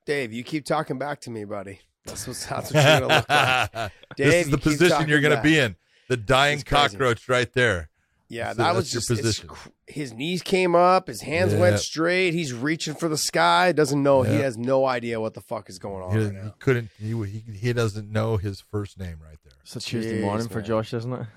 Dave, 0.05 0.33
you 0.33 0.43
keep 0.43 0.65
talking 0.65 0.97
back 0.97 1.21
to 1.21 1.29
me, 1.29 1.45
buddy. 1.45 1.79
That's 2.05 2.27
what 2.27 2.35
that's 2.49 2.73
what 2.73 2.83
you're 2.83 2.99
gonna 2.99 3.15
look 3.15 3.29
like. 3.29 3.71
Dave, 3.71 3.91
this 4.17 4.45
is 4.45 4.51
the 4.51 4.57
position 4.57 5.07
you're 5.07 5.21
going 5.21 5.31
to 5.31 5.37
back. 5.37 5.43
be 5.43 5.57
in. 5.57 5.75
The 6.09 6.17
dying 6.17 6.61
cockroach 6.61 7.29
right 7.29 7.51
there. 7.53 7.89
Yeah, 8.33 8.51
So 8.53 8.57
that 8.63 8.75
was 8.75 8.93
your 8.93 8.99
just 9.01 9.11
it's 9.11 9.19
position. 9.21 9.49
his 9.87 10.13
knees 10.13 10.41
came 10.41 10.75
up, 10.75 11.07
his 11.07 11.21
hands 11.21 11.53
Yeah. 11.53 11.59
went 11.59 11.79
straight. 11.79 12.33
He's 12.33 12.51
reaching 12.53 12.95
for 12.95 13.07
the 13.07 13.17
sky. 13.17 13.71
Doesn't 13.71 14.01
know. 14.01 14.23
He 14.23 14.35
has 14.37 14.57
no 14.57 14.85
idea 14.85 15.19
what 15.21 15.33
the 15.33 15.41
fuck 15.41 15.69
is 15.69 15.79
going 15.79 16.03
on 16.03 16.11
He, 16.17 16.25
right 16.25 16.43
he 16.45 16.49
couldn't. 16.59 16.89
He, 16.99 17.11
he 17.25 17.43
he 17.57 17.73
doesn't 17.73 18.11
know 18.11 18.37
his 18.37 18.59
first 18.61 18.97
name 18.99 19.17
right 19.21 19.37
there. 19.43 19.53
It's 19.61 19.75
a 19.75 19.79
Tuesday 19.79 20.19
Jeez, 20.19 20.21
morning 20.21 20.47
for. 20.49 20.61
Josh, 20.61 20.93
isn't 20.93 21.13
it? 21.13 21.27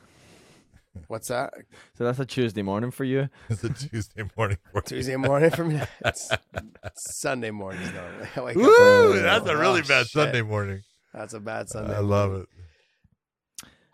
What's 1.09 1.29
that? 1.29 1.53
So 1.99 2.05
that's 2.05 2.19
a 2.19 2.25
Tuesday 2.25 2.63
morning 2.63 2.91
for 2.91 3.05
you. 3.05 3.29
It's 3.51 3.63
a 3.63 3.69
Tuesday 3.69 4.25
morning. 4.37 4.57
For 4.73 4.79
you. 4.79 4.83
Tuesday 4.83 5.17
morning 5.17 5.51
for 5.51 5.65
me. 5.65 5.81
It's, 6.05 6.31
it's 6.85 7.19
Sunday 7.19 7.51
mornings 7.51 7.91
normally. 7.93 8.29
I 8.37 8.51
up 8.53 8.57
Woo! 8.57 8.77
early. 8.81 9.21
That's 9.21 9.47
a 9.47 9.53
Oh, 9.53 9.61
really 9.61 9.83
bad 9.83 10.07
shit. 10.07 10.13
Sunday 10.13 10.41
morning. 10.43 10.83
That's 11.13 11.35
a 11.35 11.41
bad 11.41 11.69
Sunday. 11.69 11.95
I 11.95 11.99
love 12.01 12.33
it. 12.35 12.47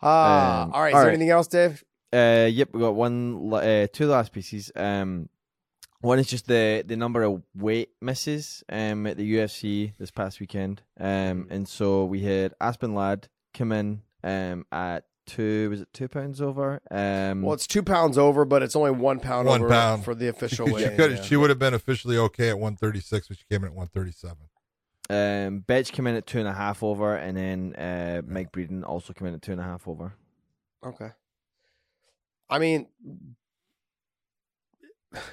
Ah, 0.00 0.62
Um, 0.64 0.72
all 0.72 0.80
right. 0.80 0.90
Is 0.90 0.94
all 0.94 1.00
there 1.02 1.10
anything 1.10 1.30
else, 1.30 1.46
Dave? 1.48 1.82
Uh, 2.12 2.48
yep, 2.50 2.68
we 2.72 2.80
got 2.80 2.94
one, 2.94 3.52
uh, 3.54 3.86
two 3.92 4.06
last 4.06 4.32
pieces. 4.32 4.70
Um, 4.76 5.28
one 6.00 6.18
is 6.18 6.26
just 6.26 6.46
the 6.48 6.82
the 6.86 6.96
number 6.96 7.22
of 7.22 7.42
weight 7.54 7.90
misses 8.00 8.64
um 8.68 9.06
at 9.06 9.16
the 9.16 9.36
UFC 9.36 9.92
this 9.98 10.10
past 10.10 10.40
weekend. 10.40 10.82
Um, 10.98 11.46
and 11.48 11.68
so 11.68 12.04
we 12.04 12.22
had 12.22 12.54
Aspen 12.60 12.94
Ladd 12.94 13.28
come 13.54 13.70
in 13.72 14.02
um 14.24 14.66
at 14.72 15.04
two. 15.26 15.70
Was 15.70 15.80
it 15.80 15.92
two 15.94 16.08
pounds 16.08 16.40
over? 16.42 16.80
Um, 16.90 17.42
Well, 17.42 17.54
it's 17.54 17.68
two 17.68 17.84
pounds 17.84 18.18
over, 18.18 18.44
but 18.44 18.62
it's 18.64 18.74
only 18.74 18.90
one 18.90 19.20
pound 19.20 19.46
One 19.46 19.60
over 19.60 19.70
pound. 19.70 20.04
for 20.04 20.14
the 20.16 20.26
official 20.26 20.66
Because 20.66 20.80
she 20.82 20.88
weight. 20.88 20.96
could 20.96 21.24
she 21.24 21.36
would 21.36 21.50
have 21.50 21.60
been 21.60 21.72
officially 21.74 22.18
okay 22.18 22.48
at 22.48 22.58
136, 22.58 23.28
but 23.28 23.36
she 23.38 23.44
came 23.48 23.62
in 23.62 23.68
at 23.70 23.74
137. 23.76 24.36
um, 25.08 25.64
Bethe 25.68 25.92
came 25.92 26.08
in 26.08 26.16
at 26.16 26.26
two 26.26 26.40
and 26.40 26.48
a 26.48 26.52
half 26.52 26.82
over, 26.82 27.14
and 27.14 27.36
then 27.36 27.74
uh, 27.76 28.22
Mike 28.26 28.50
Breeden 28.50 28.82
also 28.84 29.12
came 29.12 29.28
in 29.28 29.34
at 29.34 29.42
two 29.42 29.52
and 29.52 29.60
a 29.60 29.64
half 29.64 29.86
over. 29.86 30.14
Okay. 30.84 31.10
I 32.52 32.58
mean, 32.58 32.86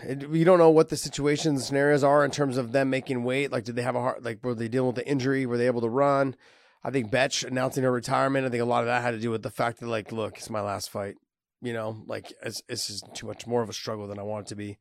you 0.08 0.46
don't 0.46 0.58
know 0.60 0.70
what 0.70 0.90
the 0.90 0.98
situations 0.98 1.46
and 1.60 1.62
scenarios 1.62 2.04
are 2.04 2.24
in 2.24 2.32
terms 2.32 2.58
of 2.58 2.72
them 2.72 2.90
making 2.90 3.24
weight. 3.24 3.52
Like, 3.52 3.64
did 3.66 3.76
they 3.76 3.82
have 3.82 3.96
a 3.96 4.02
heart? 4.02 4.24
Like, 4.24 4.44
were 4.44 4.56
they 4.56 4.68
dealing 4.68 4.88
with 4.88 4.96
the 4.96 5.08
injury? 5.08 5.46
Were 5.46 5.58
they 5.58 5.68
able 5.68 5.82
to 5.82 5.90
run? 5.90 6.36
I 6.84 6.92
think 6.92 7.12
Bethe 7.12 7.44
announcing 7.44 7.84
her 7.84 7.92
retirement. 7.92 8.46
I 8.46 8.50
think 8.50 8.62
a 8.62 8.66
lot 8.66 8.82
of 8.82 8.88
that 8.88 9.02
had 9.02 9.12
to 9.12 9.20
do 9.20 9.32
with 9.32 9.44
the 9.44 9.50
fact 9.50 9.80
that, 9.80 9.88
like, 9.88 10.12
look, 10.14 10.38
it's 10.38 10.50
my 10.50 10.62
last 10.62 10.90
fight. 10.90 11.16
You 11.62 11.74
know, 11.74 12.04
like 12.08 12.32
it's 12.42 12.64
it's 12.70 12.88
just 12.88 13.14
too 13.14 13.28
much 13.28 13.46
more 13.46 13.62
of 13.62 13.68
a 13.70 13.74
struggle 13.74 14.08
than 14.08 14.18
I 14.18 14.24
want 14.24 14.46
it 14.48 14.50
to 14.50 14.56
be. 14.56 14.78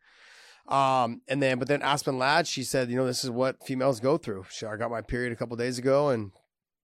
Um, 0.68 1.22
and 1.26 1.42
then, 1.42 1.58
but 1.58 1.66
then 1.66 1.82
Aspen 1.82 2.18
Ladd, 2.18 2.46
she 2.46 2.62
said, 2.62 2.88
you 2.88 2.96
know, 2.96 3.06
this 3.06 3.24
is 3.24 3.30
what 3.30 3.64
females 3.66 3.98
go 3.98 4.16
through. 4.16 4.44
She, 4.50 4.64
I 4.64 4.76
got 4.76 4.90
my 4.90 5.00
period 5.00 5.32
a 5.32 5.36
couple 5.36 5.56
days 5.56 5.78
ago, 5.78 6.10
and 6.10 6.30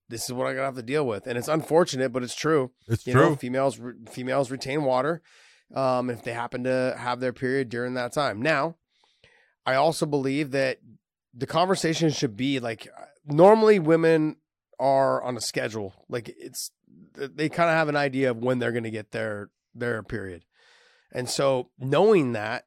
this 0.08 0.24
is 0.24 0.32
what 0.32 0.48
I 0.48 0.52
gotta 0.54 0.64
have 0.64 0.74
to 0.76 0.82
deal 0.82 1.06
with. 1.06 1.28
And 1.28 1.38
it's 1.38 1.46
unfortunate, 1.46 2.12
but 2.12 2.24
it's 2.24 2.34
true. 2.34 2.72
It's 2.88 3.06
You 3.06 3.12
true. 3.12 3.22
know, 3.30 3.36
females 3.36 3.78
re- 3.78 3.94
females 4.10 4.50
retain 4.50 4.82
water 4.82 5.22
um, 5.74 6.08
if 6.10 6.22
they 6.22 6.32
happen 6.32 6.64
to 6.64 6.94
have 6.98 7.20
their 7.20 7.32
period 7.32 7.68
during 7.68 7.94
that 7.94 8.12
time. 8.12 8.40
Now, 8.40 8.76
I 9.66 9.74
also 9.74 10.06
believe 10.06 10.52
that 10.52 10.78
the 11.34 11.46
conversation 11.46 12.10
should 12.10 12.36
be 12.36 12.60
like 12.60 12.88
normally 13.26 13.78
women 13.78 14.36
are 14.78 15.22
on 15.22 15.36
a 15.36 15.40
schedule. 15.40 15.94
Like 16.08 16.34
it's 16.38 16.70
they 17.16 17.48
kind 17.48 17.70
of 17.70 17.76
have 17.76 17.88
an 17.88 17.96
idea 17.96 18.30
of 18.30 18.38
when 18.38 18.58
they're 18.58 18.72
going 18.72 18.84
to 18.84 18.90
get 18.90 19.10
their 19.12 19.50
their 19.74 20.02
period, 20.02 20.44
and 21.12 21.28
so 21.28 21.70
knowing 21.78 22.32
that. 22.32 22.64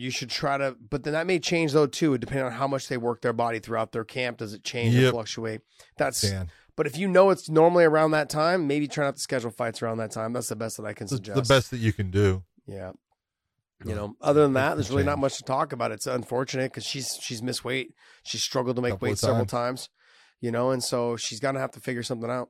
You 0.00 0.12
should 0.12 0.30
try 0.30 0.56
to, 0.58 0.76
but 0.78 1.02
then 1.02 1.14
that 1.14 1.26
may 1.26 1.40
change 1.40 1.72
though 1.72 1.88
too, 1.88 2.18
depending 2.18 2.46
on 2.46 2.52
how 2.52 2.68
much 2.68 2.86
they 2.86 2.96
work 2.96 3.20
their 3.20 3.32
body 3.32 3.58
throughout 3.58 3.90
their 3.90 4.04
camp. 4.04 4.38
Does 4.38 4.54
it 4.54 4.62
change 4.62 4.94
Yep. 4.94 5.08
or 5.08 5.10
fluctuate? 5.10 5.62
That's 5.96 6.20
Dan. 6.20 6.52
But 6.78 6.86
if 6.86 6.96
you 6.96 7.08
know 7.08 7.30
it's 7.30 7.50
normally 7.50 7.82
around 7.84 8.12
that 8.12 8.30
time, 8.30 8.68
maybe 8.68 8.86
try 8.86 9.06
not 9.06 9.16
to 9.16 9.20
schedule 9.20 9.50
fights 9.50 9.82
around 9.82 9.98
that 9.98 10.12
time. 10.12 10.32
That's 10.32 10.48
the 10.48 10.54
best 10.54 10.76
that 10.76 10.86
I 10.86 10.92
can 10.92 11.06
It's 11.06 11.12
suggest. 11.12 11.34
the 11.34 11.42
best 11.52 11.72
that 11.72 11.78
you 11.78 11.92
can 11.92 12.12
do. 12.12 12.44
Yeah. 12.68 12.92
You 13.84 13.96
know, 13.96 14.14
other 14.20 14.42
than 14.42 14.52
that, 14.52 14.76
there's 14.76 14.88
really 14.88 15.02
not 15.02 15.18
much 15.18 15.38
to 15.38 15.42
talk 15.42 15.72
about. 15.72 15.90
It's 15.90 16.06
unfortunate 16.06 16.70
because 16.70 16.84
she's 16.84 17.18
she's 17.20 17.42
missed 17.42 17.64
weight. 17.64 17.94
She's 18.22 18.42
struggled 18.42 18.76
to 18.76 18.82
make 18.82 18.92
Couple 18.92 19.06
of 19.06 19.10
weight 19.10 19.18
several 19.18 19.44
times. 19.44 19.88
You 20.40 20.52
know, 20.52 20.70
and 20.70 20.82
so 20.82 21.16
she's 21.16 21.40
gonna 21.40 21.58
have 21.58 21.72
to 21.72 21.80
figure 21.80 22.04
something 22.04 22.30
out. 22.30 22.48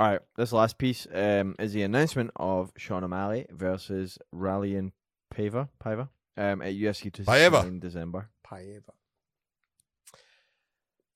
All 0.00 0.08
right, 0.08 0.20
this 0.36 0.52
last 0.52 0.76
piece 0.76 1.06
um, 1.14 1.54
is 1.60 1.72
the 1.72 1.82
announcement 1.82 2.32
of 2.34 2.72
Sean 2.76 3.04
O'Malley 3.04 3.46
versus 3.50 4.18
Raulian 4.34 4.90
Pava, 5.32 5.68
Paiva 5.80 6.08
um, 6.36 6.62
at 6.62 6.74
UFC 6.74 7.12
269 7.12 7.66
in 7.66 7.78
December. 7.78 8.30
Paiva. 8.44 8.90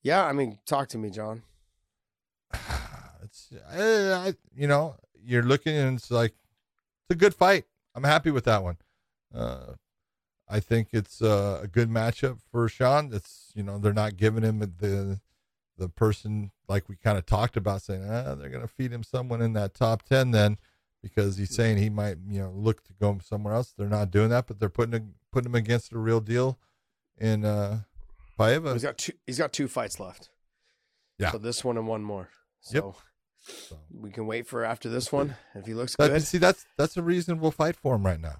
Yeah, 0.01 0.25
I 0.25 0.33
mean, 0.33 0.59
talk 0.65 0.87
to 0.89 0.97
me, 0.97 1.09
John. 1.09 1.43
It's 3.21 3.51
I, 3.71 4.33
you 4.55 4.65
know 4.65 4.95
you're 5.23 5.43
looking 5.43 5.75
and 5.75 5.99
it's 5.99 6.09
like 6.09 6.31
it's 6.31 7.11
a 7.11 7.15
good 7.15 7.35
fight. 7.35 7.65
I'm 7.93 8.03
happy 8.03 8.31
with 8.31 8.45
that 8.45 8.63
one. 8.63 8.77
Uh, 9.33 9.73
I 10.47 10.59
think 10.59 10.89
it's 10.93 11.21
uh, 11.21 11.59
a 11.61 11.67
good 11.67 11.89
matchup 11.89 12.39
for 12.51 12.67
Sean. 12.67 13.11
It's 13.13 13.51
you 13.53 13.61
know 13.61 13.77
they're 13.77 13.93
not 13.93 14.17
giving 14.17 14.43
him 14.43 14.59
the 14.59 15.19
the 15.77 15.89
person 15.89 16.51
like 16.67 16.89
we 16.89 16.95
kind 16.95 17.17
of 17.17 17.25
talked 17.25 17.55
about 17.55 17.83
saying 17.83 18.03
ah, 18.09 18.35
they're 18.35 18.49
going 18.49 18.61
to 18.61 18.67
feed 18.67 18.91
him 18.91 19.03
someone 19.03 19.41
in 19.41 19.53
that 19.53 19.75
top 19.75 20.03
ten 20.03 20.31
then 20.31 20.57
because 21.03 21.37
he's 21.37 21.53
saying 21.53 21.77
he 21.77 21.89
might 21.89 22.17
you 22.27 22.39
know 22.41 22.51
look 22.55 22.83
to 22.85 22.93
go 22.93 23.19
somewhere 23.23 23.53
else. 23.53 23.73
They're 23.77 23.87
not 23.87 24.11
doing 24.11 24.29
that, 24.29 24.47
but 24.47 24.59
they're 24.59 24.69
putting 24.69 24.95
a, 24.95 25.01
putting 25.31 25.51
him 25.51 25.55
against 25.55 25.91
a 25.91 25.99
real 25.99 26.19
deal 26.19 26.57
in 27.17 27.45
uh, 27.45 27.81
Paiva. 28.39 28.73
He's 28.73 28.83
got 28.83 28.97
two. 28.97 29.13
He's 29.27 29.37
got 29.37 29.51
two 29.53 29.67
fights 29.67 29.99
left. 29.99 30.29
Yeah. 31.17 31.31
So 31.31 31.37
this 31.37 31.63
one 31.63 31.77
and 31.77 31.87
one 31.87 32.03
more. 32.03 32.29
Yep. 32.71 32.83
So 32.83 32.95
So. 33.41 33.79
we 33.91 34.11
can 34.11 34.25
wait 34.27 34.47
for 34.47 34.63
after 34.63 34.89
this 34.89 35.11
one. 35.11 35.35
If 35.55 35.65
he 35.65 35.73
looks 35.73 35.95
That- 35.97 36.09
good, 36.09 36.23
see, 36.23 36.37
that's 36.37 36.65
that's 36.77 36.95
a 36.97 37.01
reasonable 37.01 37.51
fight 37.51 37.75
for 37.75 37.95
him 37.95 38.05
right 38.05 38.19
now. 38.19 38.39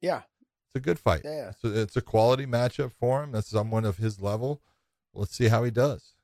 yeah, 0.00 0.22
It's 0.66 0.76
a 0.76 0.80
good 0.80 0.98
fight. 0.98 1.22
Yeah. 1.24 1.50
It's, 1.50 1.64
a, 1.64 1.80
it's 1.82 1.96
a 1.96 2.00
quality 2.02 2.46
matchup 2.46 2.92
for 2.92 3.22
him. 3.24 3.32
That's 3.32 3.48
someone 3.50 3.84
of 3.84 3.96
his 3.98 4.20
level. 4.20 4.60
Let's 5.12 5.34
see 5.36 5.48
how 5.48 5.64
he 5.64 5.70
does. 5.72 6.14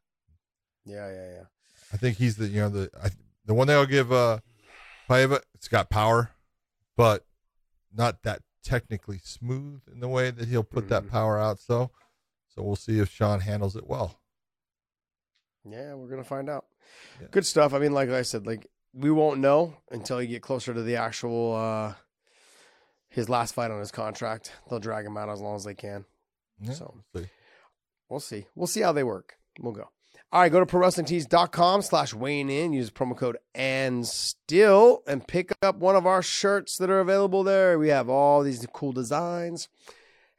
yeah, 0.84 1.10
yeah, 1.10 1.30
yeah. 1.34 1.44
I 1.92 1.96
think 1.96 2.16
he's 2.18 2.36
the 2.36 2.46
you 2.48 2.60
know 2.60 2.68
the 2.68 2.90
I, 3.02 3.10
the 3.44 3.54
one 3.54 3.66
they'll 3.66 3.86
give 3.86 4.12
uh 4.12 4.38
Paiva. 5.08 5.40
It's 5.54 5.68
got 5.68 5.88
power, 5.90 6.30
but 6.96 7.24
not 7.94 8.22
that 8.24 8.42
technically 8.64 9.18
smooth 9.22 9.82
in 9.92 10.00
the 10.00 10.08
way 10.08 10.30
that 10.30 10.48
he'll 10.48 10.64
put 10.64 10.88
that 10.88 11.04
Mhm. 11.04 11.10
power 11.10 11.38
out. 11.38 11.60
So, 11.60 11.90
so 12.56 12.62
we'll 12.62 12.74
see 12.76 12.98
if 12.98 13.08
Sean 13.10 13.40
handles 13.40 13.76
it 13.76 13.86
well. 13.86 14.18
Yeah, 15.68 15.94
we're 15.94 16.08
gonna 16.08 16.24
find 16.24 16.48
out. 16.48 16.64
Yeah. 17.20 17.28
Good 17.30 17.46
stuff. 17.46 17.74
I 17.74 17.78
mean, 17.78 17.92
like 17.92 18.08
I 18.08 18.22
said, 18.22 18.46
like 18.46 18.66
we 18.94 19.10
won't 19.10 19.40
know 19.40 19.74
until 19.90 20.22
you 20.22 20.28
get 20.28 20.42
closer 20.42 20.72
to 20.72 20.82
the 20.82 20.96
actual 20.96 21.54
uh 21.54 21.94
his 23.08 23.28
last 23.28 23.54
fight 23.54 23.70
on 23.70 23.78
his 23.80 23.90
contract. 23.92 24.52
They'll 24.68 24.80
drag 24.80 25.06
him 25.06 25.16
out 25.16 25.28
as 25.28 25.40
long 25.40 25.56
as 25.56 25.64
they 25.64 25.74
can. 25.74 26.04
Yeah, 26.60 26.72
So- 26.72 26.94
we'll 27.14 27.22
see. 27.22 27.30
We'll 28.08 28.20
see. 28.20 28.46
We'll 28.54 28.66
see 28.66 28.80
how 28.80 28.92
they 28.92 29.04
work. 29.04 29.36
We'll 29.60 29.72
go. 29.72 29.88
All 30.32 30.40
right, 30.40 30.50
go 30.52 30.60
to 30.60 30.66
prowrestlingtees.com 30.66 31.82
slash 31.82 32.12
weighing 32.12 32.50
in. 32.50 32.72
Use 32.72 32.90
promo 32.90 33.16
code 33.16 33.38
and 33.54 34.06
still 34.06 35.02
and 35.06 35.26
pick 35.26 35.52
up 35.62 35.76
one 35.76 35.96
of 35.96 36.04
our 36.06 36.20
shirts 36.22 36.78
that 36.78 36.90
are 36.90 37.00
available 37.00 37.42
there. 37.42 37.78
We 37.78 37.88
have 37.88 38.08
all 38.08 38.42
these 38.42 38.64
cool 38.72 38.92
designs. 38.92 39.68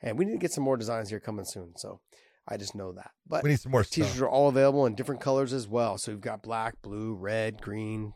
And 0.02 0.18
we 0.18 0.26
need 0.26 0.34
to 0.34 0.38
get 0.38 0.52
some 0.52 0.64
more 0.64 0.78
designs 0.78 1.10
here 1.10 1.20
coming 1.20 1.46
soon. 1.46 1.74
So 1.76 2.00
I 2.48 2.58
just 2.58 2.76
know 2.76 2.92
that. 2.94 3.12
But 3.28 3.44
We 3.44 3.50
need 3.50 3.60
some 3.60 3.72
more 3.72 3.84
T-shirts 3.84 4.12
stuff. 4.14 4.22
are 4.22 4.30
all 4.30 4.50
available 4.50 4.86
in 4.86 4.96
different 4.96 5.22
colors 5.22 5.54
as 5.54 5.68
well. 5.68 5.98
So 5.98 6.12
we've 6.12 6.22
got 6.22 6.42
black, 6.44 6.82
blue, 6.82 7.14
red, 7.14 7.62
green, 7.62 8.14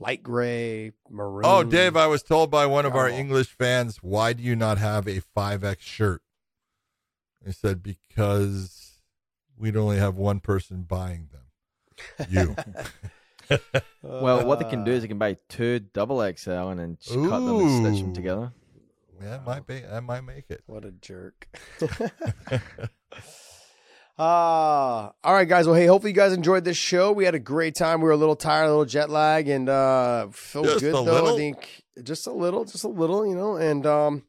light 0.00 0.22
gray, 0.22 0.92
maroon. 1.08 1.44
Oh, 1.44 1.62
Dave, 1.62 1.96
I 1.96 2.06
was 2.06 2.22
told 2.22 2.50
by 2.50 2.66
one 2.66 2.84
of 2.84 2.94
our. 2.94 3.08
English 3.08 3.48
fans, 3.56 3.98
why 4.02 4.32
do 4.32 4.42
you 4.42 4.56
not 4.56 4.78
have 4.78 5.06
a 5.06 5.20
5X 5.36 5.80
shirt? 5.80 6.22
He 7.44 7.52
said, 7.52 7.82
because 7.82 8.98
we'd 9.56 9.76
only 9.76 9.98
have 9.98 10.16
one 10.16 10.40
person 10.40 10.82
buying 10.82 11.28
them. 11.32 12.26
You. 12.28 12.56
Well, 14.02 14.44
what 14.44 14.58
they 14.58 14.68
can 14.68 14.82
do 14.82 14.90
is 14.90 14.98
uh, 14.98 15.00
they 15.02 15.08
can 15.08 15.18
buy 15.18 15.36
two 15.48 15.78
double 15.78 16.18
XL 16.36 16.50
and 16.50 16.80
then 16.80 16.98
just 17.00 17.14
cut 17.14 17.38
them 17.40 17.60
and 17.60 17.86
stitch 17.86 18.02
them 18.02 18.12
together. 18.12 18.52
Yeah, 19.22 19.36
it 19.36 19.44
might 19.44 19.66
be. 19.66 19.82
I 19.84 20.00
might 20.00 20.22
make 20.22 20.50
it. 20.50 20.62
What 20.66 20.84
a 20.84 20.92
jerk. 20.92 21.48
Ah, 24.18 25.12
all 25.22 25.34
right, 25.34 25.46
guys. 25.46 25.66
Well, 25.66 25.74
hey, 25.74 25.84
hopefully 25.84 26.12
you 26.12 26.16
guys 26.16 26.32
enjoyed 26.32 26.64
this 26.64 26.78
show. 26.78 27.12
We 27.12 27.26
had 27.26 27.34
a 27.34 27.38
great 27.38 27.74
time. 27.74 28.00
We 28.00 28.06
were 28.06 28.12
a 28.12 28.16
little 28.16 28.34
tired, 28.36 28.64
a 28.64 28.68
little 28.68 28.86
jet 28.86 29.10
lag, 29.10 29.46
and 29.46 29.68
uh 29.68 30.28
felt 30.30 30.64
Just 30.66 30.80
good 30.80 30.94
though. 30.94 31.02
little? 31.02 31.34
I 31.34 31.36
think 31.36 31.82
just 32.02 32.26
a 32.26 32.32
little, 32.32 32.64
just 32.64 32.84
a 32.84 32.88
little, 32.88 33.26
you 33.26 33.34
know. 33.34 33.56
And 33.56 33.84
um, 33.84 34.22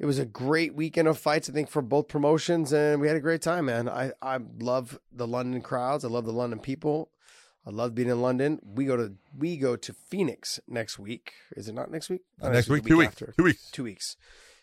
it 0.00 0.06
was 0.06 0.18
a 0.18 0.24
great 0.26 0.74
weekend 0.74 1.06
of 1.06 1.16
fights. 1.16 1.48
I 1.48 1.52
think 1.52 1.68
for 1.70 1.80
both 1.80 2.08
promotions, 2.08 2.72
and 2.72 3.00
we 3.00 3.06
had 3.06 3.16
a 3.16 3.20
great 3.20 3.40
time, 3.40 3.66
man. 3.66 3.88
I 3.88 4.10
I 4.20 4.40
love 4.58 4.98
the 5.12 5.28
London 5.28 5.60
crowds. 5.60 6.04
I 6.04 6.08
love 6.08 6.24
the 6.24 6.32
London 6.32 6.58
people. 6.58 7.10
I 7.66 7.70
love 7.70 7.94
being 7.94 8.08
in 8.10 8.20
London. 8.20 8.60
We 8.62 8.84
go 8.84 8.96
to 8.96 9.14
we 9.38 9.56
go 9.56 9.76
to 9.76 9.92
Phoenix 9.92 10.60
next 10.68 10.98
week. 10.98 11.32
Is 11.56 11.68
it 11.68 11.74
not 11.74 11.90
next 11.90 12.10
week? 12.10 12.22
Uh, 12.40 12.46
Not 12.48 12.54
next 12.54 12.66
the 12.66 12.72
week, 12.74 12.84
two 12.86 12.98
weeks. 12.98 13.12
after 13.12 13.34
Two 13.36 13.44
weeks. 13.44 13.70
two 13.70 13.84
weeks. 13.84 14.16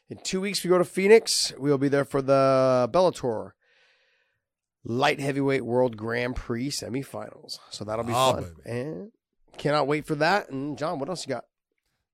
In 0.09 0.17
two 0.17 0.41
weeks, 0.41 0.63
we 0.63 0.69
go 0.69 0.77
to 0.77 0.85
Phoenix. 0.85 1.51
We'll 1.57 1.77
be 1.77 1.87
there 1.87 2.05
for 2.05 2.21
the 2.21 2.89
Bellator 2.93 3.51
Light 4.83 5.19
Heavyweight 5.19 5.63
World 5.65 5.95
Grand 5.97 6.35
Prix 6.35 6.69
semifinals. 6.69 7.59
So 7.69 7.85
that'll 7.85 8.03
be 8.05 8.13
Oh, 8.15 8.33
fun. 8.33 8.43
baby. 8.43 8.77
And 8.79 9.11
cannot 9.57 9.87
wait 9.87 10.05
for 10.05 10.15
that. 10.15 10.49
And 10.49 10.77
John, 10.77 10.99
what 10.99 11.07
else 11.09 11.25
you 11.25 11.33
got? 11.33 11.45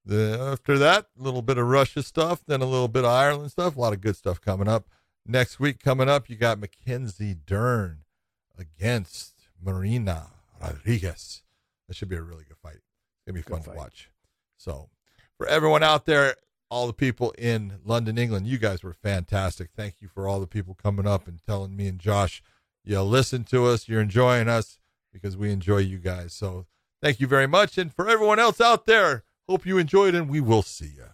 The, 0.05 0.37
after 0.53 0.77
that, 0.77 1.07
a 1.19 1.21
little 1.23 1.41
bit 1.41 1.57
of 1.57 1.67
Russia 1.67 2.01
stuff, 2.03 2.41
then 2.45 2.61
a 2.61 2.65
little 2.65 2.87
bit 2.87 3.03
of 3.03 3.11
Ireland 3.11 3.51
stuff. 3.51 3.75
A 3.75 3.79
lot 3.79 3.93
of 3.93 3.99
good 4.01 4.15
stuff 4.15 4.39
coming 4.39 4.67
up. 4.67 4.87
Next 5.25 5.59
week 5.59 5.81
coming 5.83 6.07
up, 6.07 6.29
you 6.29 6.37
got 6.37 6.59
Mackenzie 6.59 7.35
Dern 7.45 8.03
against 8.57 9.33
Marina 9.61 10.27
Rodriguez. 10.61 11.43
That 11.87 11.95
should 11.95 12.09
be 12.09 12.17
a 12.17 12.21
really 12.21 12.43
good 12.43 12.57
fight. 12.61 12.75
It's 12.75 13.25
gonna 13.25 13.35
be 13.35 13.43
Good 13.43 13.49
fun 13.49 13.61
fight. 13.61 13.71
to 13.71 13.77
watch. 13.77 14.09
So, 14.57 14.89
for 15.37 15.47
everyone 15.47 15.83
out 15.83 16.05
there, 16.05 16.35
all 16.69 16.85
the 16.85 16.91
people 16.91 17.31
in 17.37 17.75
London, 17.85 18.17
England, 18.17 18.45
you 18.45 18.57
guys 18.57 18.83
were 18.83 18.91
fantastic. 18.91 19.69
Thank 19.73 20.01
you 20.01 20.09
for 20.09 20.27
all 20.27 20.41
the 20.41 20.47
people 20.47 20.75
coming 20.75 21.07
up 21.07 21.29
and 21.29 21.39
telling 21.47 21.77
me 21.77 21.87
and 21.87 21.97
Josh, 21.97 22.43
you 22.83 23.01
listen 23.03 23.45
to 23.45 23.67
us, 23.67 23.87
you're 23.87 24.01
enjoying 24.01 24.49
us 24.49 24.79
because 25.13 25.37
we 25.37 25.49
enjoy 25.49 25.77
you 25.77 25.97
guys. 25.97 26.33
So, 26.33 26.65
thank 27.01 27.21
you 27.21 27.27
very 27.27 27.47
much. 27.47 27.77
And 27.77 27.93
for 27.93 28.09
everyone 28.09 28.37
else 28.39 28.59
out 28.59 28.85
there, 28.85 29.23
hope 29.47 29.65
you 29.65 29.77
enjoyed, 29.77 30.13
and 30.13 30.27
we 30.27 30.41
will 30.41 30.61
see 30.61 30.91
you. 30.97 31.05